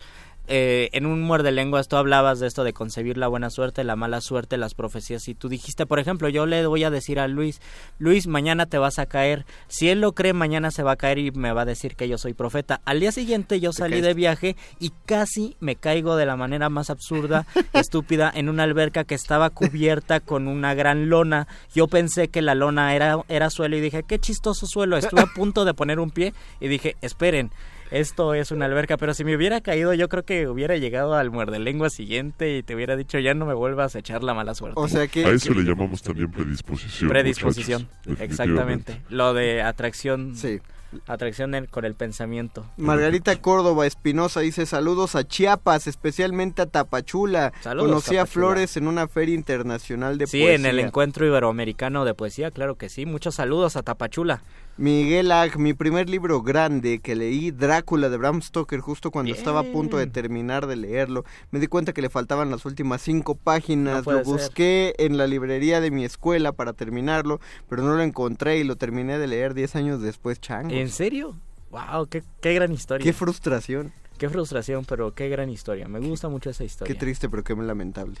eh, 0.52 0.90
en 0.94 1.06
un 1.06 1.22
muerde 1.22 1.52
lenguas 1.52 1.86
tú 1.86 1.94
hablabas 1.94 2.40
de 2.40 2.48
esto 2.48 2.64
de 2.64 2.72
concebir 2.72 3.16
la 3.16 3.28
buena 3.28 3.50
suerte, 3.50 3.84
la 3.84 3.94
mala 3.94 4.20
suerte, 4.20 4.56
las 4.56 4.74
profecías, 4.74 5.28
y 5.28 5.36
tú 5.36 5.48
dijiste, 5.48 5.86
por 5.86 6.00
ejemplo, 6.00 6.28
yo 6.28 6.44
le 6.44 6.66
voy 6.66 6.82
a 6.82 6.90
decir 6.90 7.20
a 7.20 7.28
Luis, 7.28 7.60
Luis, 8.00 8.26
mañana 8.26 8.66
te 8.66 8.76
vas 8.76 8.98
a 8.98 9.06
caer, 9.06 9.46
si 9.68 9.90
él 9.90 10.00
lo 10.00 10.12
cree, 10.12 10.32
mañana 10.32 10.72
se 10.72 10.82
va 10.82 10.92
a 10.92 10.96
caer 10.96 11.18
y 11.18 11.30
me 11.30 11.52
va 11.52 11.62
a 11.62 11.66
decir 11.66 11.94
que 11.94 12.08
yo 12.08 12.18
soy 12.18 12.34
profeta. 12.34 12.80
Al 12.84 12.98
día 12.98 13.12
siguiente 13.12 13.60
yo 13.60 13.72
salí 13.72 14.00
de 14.00 14.12
viaje 14.12 14.56
y 14.80 14.92
casi 15.06 15.56
me 15.60 15.76
caigo 15.76 16.16
de 16.16 16.26
la 16.26 16.34
manera 16.34 16.68
más 16.68 16.90
absurda, 16.90 17.46
estúpida, 17.72 18.32
en 18.34 18.48
una 18.48 18.64
alberca 18.64 19.04
que 19.04 19.14
estaba 19.14 19.50
cubierta 19.50 20.18
con 20.18 20.48
una 20.48 20.74
gran 20.74 21.08
lona. 21.08 21.46
Yo 21.72 21.86
pensé 21.86 22.26
que 22.26 22.42
la 22.42 22.56
lona 22.56 22.96
era, 22.96 23.20
era 23.28 23.50
suelo 23.50 23.76
y 23.76 23.80
dije, 23.80 24.02
qué 24.02 24.18
chistoso 24.18 24.66
suelo. 24.66 24.96
Estuve 24.96 25.20
a 25.20 25.26
punto 25.34 25.64
de 25.64 25.74
poner 25.74 26.00
un 26.00 26.10
pie 26.10 26.34
y 26.58 26.66
dije, 26.66 26.96
esperen. 27.02 27.52
Esto 27.90 28.34
es 28.34 28.50
una 28.52 28.66
alberca, 28.66 28.96
pero 28.96 29.14
si 29.14 29.24
me 29.24 29.34
hubiera 29.36 29.60
caído, 29.60 29.92
yo 29.94 30.08
creo 30.08 30.24
que 30.24 30.46
hubiera 30.48 30.76
llegado 30.76 31.14
al 31.14 31.30
muerde 31.30 31.58
lengua 31.58 31.90
siguiente 31.90 32.56
y 32.56 32.62
te 32.62 32.74
hubiera 32.76 32.96
dicho, 32.96 33.18
ya 33.18 33.34
no 33.34 33.46
me 33.46 33.54
vuelvas 33.54 33.96
a 33.96 33.98
echar 33.98 34.22
la 34.22 34.32
mala 34.32 34.54
suerte. 34.54 34.78
O 34.80 34.86
sea 34.88 35.08
que 35.08 35.24
A 35.24 35.30
eso 35.30 35.52
le 35.52 35.62
llamamos 35.62 36.02
también 36.02 36.30
predisposición. 36.30 37.10
Predisposición, 37.10 37.88
muchachos, 38.06 38.30
exactamente. 38.30 39.00
Lo 39.08 39.34
de 39.34 39.62
atracción, 39.62 40.36
Sí. 40.36 40.60
atracción 41.08 41.54
en- 41.54 41.66
con 41.66 41.84
el 41.84 41.94
pensamiento. 41.94 42.64
Margarita 42.76 43.34
Córdoba 43.40 43.86
Espinosa 43.86 44.40
dice 44.40 44.66
saludos 44.66 45.14
a 45.16 45.26
Chiapas, 45.26 45.86
especialmente 45.88 46.62
a 46.62 46.66
Tapachula. 46.66 47.52
Saludos, 47.60 47.88
Conocí 47.90 48.16
a. 48.16 48.26
Flores 48.26 48.76
en 48.76 48.86
una 48.86 49.08
feria 49.08 49.34
internacional 49.34 50.16
de 50.18 50.26
Sí, 50.28 50.38
poesía. 50.38 50.54
en 50.54 50.66
el 50.66 50.78
encuentro 50.78 51.26
iberoamericano 51.26 52.04
de 52.04 52.14
poesía, 52.14 52.50
claro 52.52 52.76
que 52.76 52.88
sí. 52.88 53.04
Muchos 53.06 53.34
saludos 53.36 53.76
a 53.76 53.82
Tapachula. 53.82 54.42
Miguel 54.80 55.30
Ag, 55.30 55.58
mi 55.58 55.74
primer 55.74 56.08
libro 56.08 56.40
grande 56.40 57.00
que 57.00 57.14
leí, 57.14 57.50
Drácula 57.50 58.08
de 58.08 58.16
Bram 58.16 58.40
Stoker, 58.40 58.80
justo 58.80 59.10
cuando 59.10 59.26
Bien. 59.26 59.36
estaba 59.36 59.60
a 59.60 59.62
punto 59.62 59.98
de 59.98 60.06
terminar 60.06 60.66
de 60.66 60.76
leerlo. 60.76 61.26
Me 61.50 61.60
di 61.60 61.66
cuenta 61.66 61.92
que 61.92 62.00
le 62.00 62.08
faltaban 62.08 62.50
las 62.50 62.64
últimas 62.64 63.02
cinco 63.02 63.34
páginas. 63.34 64.06
lo 64.06 64.16
ser. 64.16 64.24
busqué 64.24 64.94
en 64.96 65.18
la 65.18 65.26
librería 65.26 65.82
de 65.82 65.90
mi 65.90 66.06
escuela 66.06 66.52
para 66.52 66.72
terminarlo, 66.72 67.40
pero 67.68 67.82
no 67.82 67.94
lo 67.94 68.02
encontré 68.02 68.56
y 68.56 68.64
lo 68.64 68.76
terminé 68.76 69.18
de 69.18 69.26
leer 69.26 69.52
diez 69.52 69.76
años 69.76 70.00
después, 70.00 70.40
chango. 70.40 70.70
¿En 70.70 70.88
serio? 70.88 71.36
Wow, 71.70 72.06
qué, 72.06 72.24
qué 72.40 72.54
gran 72.54 72.72
historia. 72.72 73.04
Qué 73.04 73.12
frustración. 73.12 73.92
Qué 74.16 74.30
frustración, 74.30 74.86
pero 74.86 75.14
qué 75.14 75.28
gran 75.28 75.50
historia. 75.50 75.88
Me 75.88 76.00
gusta 76.00 76.30
mucho 76.30 76.48
esa 76.48 76.64
historia. 76.64 76.90
Qué 76.90 76.98
triste, 76.98 77.28
pero 77.28 77.44
qué 77.44 77.54
lamentable. 77.54 78.16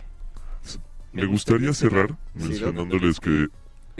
Me 1.14 1.24
gustaría 1.24 1.72
cerrar 1.72 2.18
mencionándoles 2.34 3.18
que 3.18 3.48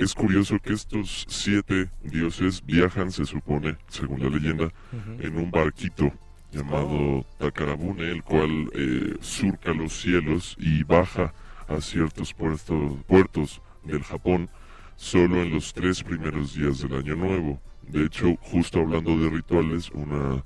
es 0.01 0.15
curioso 0.15 0.59
que 0.59 0.73
estos 0.73 1.27
siete 1.29 1.91
dioses 2.03 2.65
viajan, 2.65 3.13
se 3.13 3.27
supone, 3.27 3.77
según 3.89 4.23
la 4.23 4.31
leyenda, 4.31 4.73
en 5.19 5.37
un 5.37 5.51
barquito 5.51 6.11
llamado 6.51 7.27
Takarabune, 7.39 8.11
el 8.11 8.23
cual 8.23 8.71
eh, 8.75 9.17
surca 9.21 9.75
los 9.75 9.93
cielos 9.93 10.57
y 10.59 10.85
baja 10.85 11.35
a 11.69 11.81
ciertos 11.83 12.33
puertos, 12.33 12.95
puertos 13.07 13.61
del 13.85 14.03
Japón 14.03 14.49
solo 14.97 15.43
en 15.43 15.53
los 15.53 15.75
tres 15.75 16.03
primeros 16.03 16.55
días 16.55 16.81
del 16.81 16.95
año 16.95 17.17
nuevo. 17.17 17.61
De 17.87 18.07
hecho, 18.07 18.37
justo 18.41 18.81
hablando 18.81 19.19
de 19.19 19.29
rituales, 19.29 19.91
una 19.91 20.43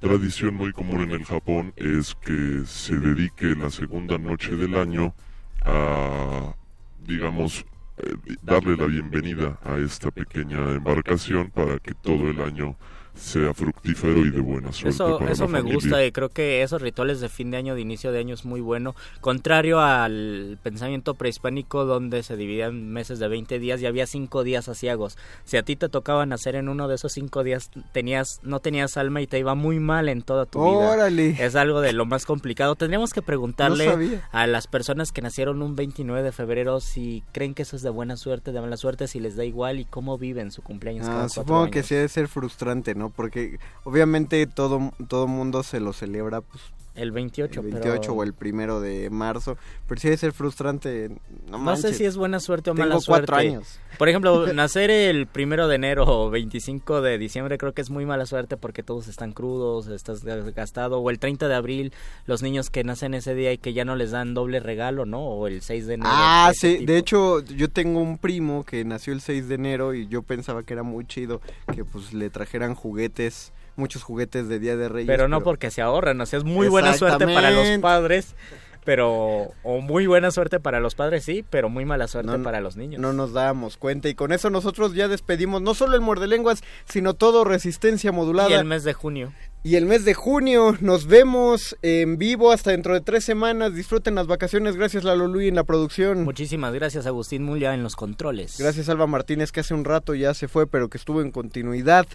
tradición 0.00 0.54
muy 0.54 0.72
común 0.72 1.02
en 1.02 1.10
el 1.10 1.24
Japón 1.24 1.74
es 1.76 2.14
que 2.14 2.62
se 2.64 2.96
dedique 2.96 3.54
la 3.54 3.68
segunda 3.68 4.16
noche 4.16 4.56
del 4.56 4.74
año 4.74 5.14
a, 5.64 6.54
digamos, 7.04 7.66
darle 8.42 8.76
la 8.76 8.86
bienvenida 8.86 9.58
a 9.64 9.76
esta 9.78 10.10
pequeña 10.10 10.58
embarcación 10.72 11.50
para 11.50 11.78
que 11.78 11.94
todo 11.94 12.28
el 12.30 12.40
año 12.40 12.76
sea 13.16 13.54
fructífero 13.54 14.18
y 14.24 14.30
de 14.30 14.40
buena 14.40 14.72
suerte. 14.72 14.90
Eso, 14.90 15.18
para 15.18 15.32
eso 15.32 15.44
la 15.44 15.48
me 15.48 15.58
familia. 15.58 15.74
gusta 15.74 16.04
y 16.04 16.12
creo 16.12 16.28
que 16.28 16.62
esos 16.62 16.82
rituales 16.82 17.20
de 17.20 17.28
fin 17.28 17.50
de 17.50 17.56
año, 17.56 17.74
de 17.74 17.80
inicio 17.80 18.12
de 18.12 18.18
año 18.20 18.34
es 18.34 18.44
muy 18.44 18.60
bueno. 18.60 18.94
Contrario 19.20 19.80
al 19.80 20.58
pensamiento 20.62 21.14
prehispánico 21.14 21.84
donde 21.86 22.22
se 22.22 22.36
dividían 22.36 22.90
meses 22.90 23.18
de 23.18 23.28
20 23.28 23.58
días 23.58 23.80
y 23.80 23.86
había 23.86 24.06
5 24.06 24.44
días 24.44 24.68
asiagos. 24.68 25.16
Si 25.44 25.56
a 25.56 25.62
ti 25.62 25.76
te 25.76 25.88
tocaba 25.88 26.26
nacer 26.26 26.54
en 26.56 26.68
uno 26.68 26.88
de 26.88 26.94
esos 26.96 27.12
5 27.12 27.42
días, 27.42 27.70
tenías, 27.92 28.40
no 28.42 28.60
tenías 28.60 28.96
alma 28.96 29.20
y 29.22 29.26
te 29.26 29.38
iba 29.38 29.54
muy 29.54 29.80
mal 29.80 30.08
en 30.08 30.22
toda 30.22 30.46
tu 30.46 30.58
vida. 30.62 30.90
Órale. 30.92 31.36
Es 31.44 31.56
algo 31.56 31.80
de 31.80 31.92
lo 31.92 32.04
más 32.06 32.26
complicado. 32.26 32.74
Tendríamos 32.76 33.12
que 33.12 33.22
preguntarle 33.22 34.20
a 34.32 34.46
las 34.46 34.66
personas 34.66 35.10
que 35.12 35.22
nacieron 35.22 35.62
un 35.62 35.74
29 35.76 36.22
de 36.22 36.32
febrero 36.32 36.80
si 36.80 37.22
creen 37.32 37.54
que 37.54 37.62
eso 37.62 37.76
es 37.76 37.82
de 37.82 37.90
buena 37.90 38.16
suerte, 38.16 38.52
de 38.52 38.60
mala 38.60 38.76
suerte, 38.76 39.08
si 39.08 39.20
les 39.20 39.36
da 39.36 39.44
igual 39.44 39.80
y 39.80 39.84
cómo 39.84 40.18
viven 40.18 40.50
su 40.50 40.62
cumpleaños. 40.62 41.06
cada 41.06 41.16
Ah, 41.16 41.20
cuatro 41.22 41.42
supongo 41.42 41.70
que 41.70 41.82
sí 41.82 41.94
debe 41.94 42.08
ser 42.08 42.28
frustrante, 42.28 42.94
¿no? 42.94 43.05
Porque 43.10 43.58
obviamente 43.84 44.46
todo 44.46 44.92
todo 45.08 45.26
mundo 45.26 45.62
se 45.62 45.80
lo 45.80 45.92
celebra 45.92 46.40
pues 46.40 46.62
El 46.96 47.12
28, 47.12 47.60
el 47.60 47.66
pero- 47.66 47.80
28 47.84 48.12
o 48.12 48.22
el 48.22 48.32
primero 48.32 48.80
de 48.80 49.10
marzo, 49.10 49.56
pero 49.86 50.00
sí 50.00 50.08
debe 50.08 50.16
ser 50.16 50.32
frustrante. 50.32 51.10
No, 51.50 51.58
No 51.58 51.76
sé 51.76 51.92
si 51.94 52.04
es 52.04 52.16
buena 52.16 52.40
suerte 52.40 52.70
o 52.70 52.74
Tengo 52.74 52.88
mala 52.88 53.00
suerte. 53.00 53.26
cuatro 53.26 53.36
años. 53.36 53.78
Por 53.98 54.08
ejemplo, 54.08 54.46
nacer 54.54 54.90
el 54.90 55.26
primero 55.26 55.68
de 55.68 55.76
enero 55.76 56.04
o 56.06 56.30
25 56.30 57.00
de 57.02 57.18
diciembre 57.18 57.58
creo 57.58 57.72
que 57.72 57.82
es 57.82 57.90
muy 57.90 58.04
mala 58.06 58.26
suerte 58.26 58.56
porque 58.56 58.82
todos 58.82 59.08
están 59.08 59.32
crudos, 59.32 59.86
estás 59.88 60.24
gastado. 60.24 60.98
O 61.00 61.10
el 61.10 61.18
30 61.18 61.48
de 61.48 61.54
abril, 61.54 61.92
los 62.26 62.42
niños 62.42 62.70
que 62.70 62.82
nacen 62.84 63.14
ese 63.14 63.34
día 63.34 63.52
y 63.52 63.58
que 63.58 63.72
ya 63.72 63.84
no 63.84 63.94
les 63.96 64.10
dan 64.10 64.34
doble 64.34 64.60
regalo, 64.60 65.04
¿no? 65.06 65.20
O 65.20 65.46
el 65.46 65.62
6 65.62 65.86
de 65.86 65.94
enero. 65.94 66.10
Ah, 66.12 66.50
sí, 66.54 66.78
tipo. 66.78 66.92
de 66.92 66.98
hecho 66.98 67.40
yo 67.44 67.68
tengo 67.70 68.00
un 68.00 68.18
primo 68.18 68.64
que 68.64 68.84
nació 68.84 69.12
el 69.12 69.20
6 69.20 69.48
de 69.48 69.54
enero 69.54 69.94
y 69.94 70.06
yo 70.08 70.22
pensaba 70.22 70.62
que 70.62 70.72
era 70.72 70.82
muy 70.82 71.06
chido 71.06 71.40
que 71.74 71.84
pues 71.84 72.12
le 72.12 72.30
trajeran 72.30 72.74
juguetes, 72.74 73.52
muchos 73.76 74.02
juguetes 74.02 74.48
de 74.48 74.58
Día 74.58 74.76
de 74.76 74.88
Reyes. 74.88 75.06
Pero 75.06 75.28
no 75.28 75.42
porque 75.42 75.70
se 75.70 75.82
ahorran, 75.82 76.20
o 76.20 76.26
sea, 76.26 76.38
es 76.38 76.44
muy 76.44 76.68
buena 76.68 76.94
suerte 76.94 77.26
para 77.26 77.50
los 77.50 77.78
padres, 77.80 78.34
pero... 78.84 79.52
O 79.62 79.80
muy 79.80 80.06
buena 80.06 80.30
suerte 80.30 80.60
para 80.60 80.80
los 80.80 80.94
padres, 80.94 81.24
sí, 81.24 81.44
pero 81.48 81.68
muy 81.68 81.84
mala 81.84 82.08
suerte 82.08 82.38
No, 82.38 82.42
para 82.42 82.60
los 82.60 82.76
niños. 82.76 83.00
No 83.00 83.12
nos 83.12 83.32
dábamos 83.32 83.76
cuenta 83.76 84.08
y 84.08 84.14
con 84.14 84.32
eso 84.32 84.48
nosotros 84.48 84.94
ya 84.94 85.08
despedimos 85.08 85.60
no 85.60 85.74
solo 85.74 85.94
el 85.94 86.00
muerde 86.00 86.28
lenguas, 86.28 86.62
sino 86.84 87.14
todo 87.14 87.44
resistencia 87.44 88.12
modulada. 88.12 88.50
Y 88.50 88.54
el 88.54 88.64
mes 88.64 88.84
de 88.84 88.92
junio. 88.92 89.32
Y 89.66 89.74
el 89.74 89.84
mes 89.84 90.04
de 90.04 90.14
junio 90.14 90.76
nos 90.80 91.08
vemos 91.08 91.76
en 91.82 92.18
vivo 92.18 92.52
hasta 92.52 92.70
dentro 92.70 92.94
de 92.94 93.00
tres 93.00 93.24
semanas. 93.24 93.74
Disfruten 93.74 94.14
las 94.14 94.28
vacaciones. 94.28 94.76
Gracias 94.76 95.02
Lalo 95.02 95.26
Luis 95.26 95.48
en 95.48 95.56
la 95.56 95.64
producción. 95.64 96.22
Muchísimas 96.22 96.72
gracias 96.72 97.04
Agustín 97.04 97.42
Mulia 97.42 97.74
en 97.74 97.82
los 97.82 97.96
controles. 97.96 98.58
Gracias 98.60 98.88
Alba 98.88 99.08
Martínez 99.08 99.50
que 99.50 99.58
hace 99.58 99.74
un 99.74 99.84
rato 99.84 100.14
ya 100.14 100.34
se 100.34 100.46
fue 100.46 100.68
pero 100.68 100.88
que 100.88 100.98
estuvo 100.98 101.20
en 101.20 101.32
continuidad. 101.32 102.06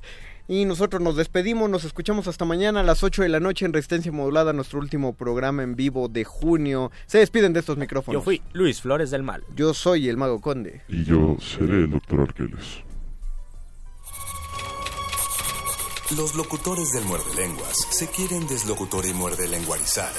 Y 0.48 0.66
nosotros 0.66 1.02
nos 1.02 1.16
despedimos, 1.16 1.70
nos 1.70 1.84
escuchamos 1.84 2.28
hasta 2.28 2.46
mañana 2.46 2.82
a 2.82 2.84
las 2.84 3.04
8 3.04 3.24
de 3.24 3.30
la 3.30 3.40
noche 3.40 3.66
en 3.66 3.74
Resistencia 3.74 4.12
Modulada, 4.12 4.54
nuestro 4.54 4.80
último 4.80 5.14
programa 5.14 5.64
en 5.64 5.76
vivo 5.76 6.08
de 6.08 6.24
junio. 6.24 6.92
Se 7.06 7.20
despiden 7.20 7.54
de 7.54 7.62
estos 7.62 7.78
micrófonos. 7.78 8.22
Yo 8.22 8.24
fui 8.24 8.42
Luis 8.54 8.82
Flores 8.82 9.12
del 9.12 9.24
Mal. 9.24 9.44
Yo 9.56 9.74
soy 9.74 10.10
el 10.10 10.18
Mago 10.18 10.42
Conde. 10.42 10.82
Y 10.88 11.04
yo 11.04 11.38
seré 11.40 11.84
el 11.84 11.92
doctor 11.92 12.22
Arqueles. 12.22 12.84
Los 16.18 16.36
locutores 16.36 16.92
del 16.92 17.06
muerde 17.06 17.34
lenguas 17.38 17.88
se 17.90 18.08
quieren 18.10 18.46
deslocutor 18.46 19.06
y 19.06 19.14
muerde 19.14 19.48
lenguarizar. 19.48 20.12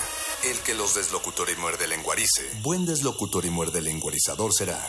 El 0.50 0.58
que 0.60 0.74
los 0.74 0.94
deslocutor 0.94 1.48
y 1.54 1.60
muerde 1.60 1.86
lenguarice, 1.86 2.42
buen 2.62 2.86
deslocutor 2.86 3.44
y 3.44 3.50
muerde 3.50 3.82
lenguarizador 3.82 4.54
será. 4.54 4.80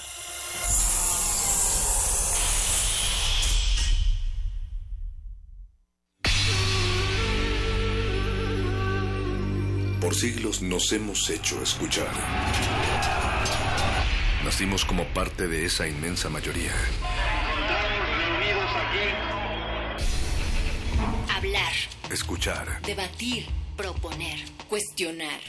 Por 10.14 10.20
siglos 10.20 10.62
nos 10.62 10.92
hemos 10.92 11.28
hecho 11.32 11.60
escuchar. 11.64 12.14
Nacimos 14.46 14.86
como 14.86 15.06
parte 15.06 15.48
de 15.48 15.66
esa 15.66 15.88
inmensa 15.88 16.30
mayoría. 16.30 16.72
Hablar, 21.36 21.74
Escuchar. 22.12 22.80
debatir, 22.84 23.48
proponer, 23.76 24.38
cuestionar. 24.70 25.40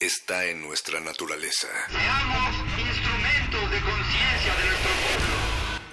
Está 0.00 0.46
en 0.46 0.62
nuestra 0.62 0.98
naturaleza. 1.00 1.68
instrumentos 2.78 3.70
de 3.70 3.80
conciencia 3.80 4.54
de 4.54 4.64
nuestro 4.64 4.93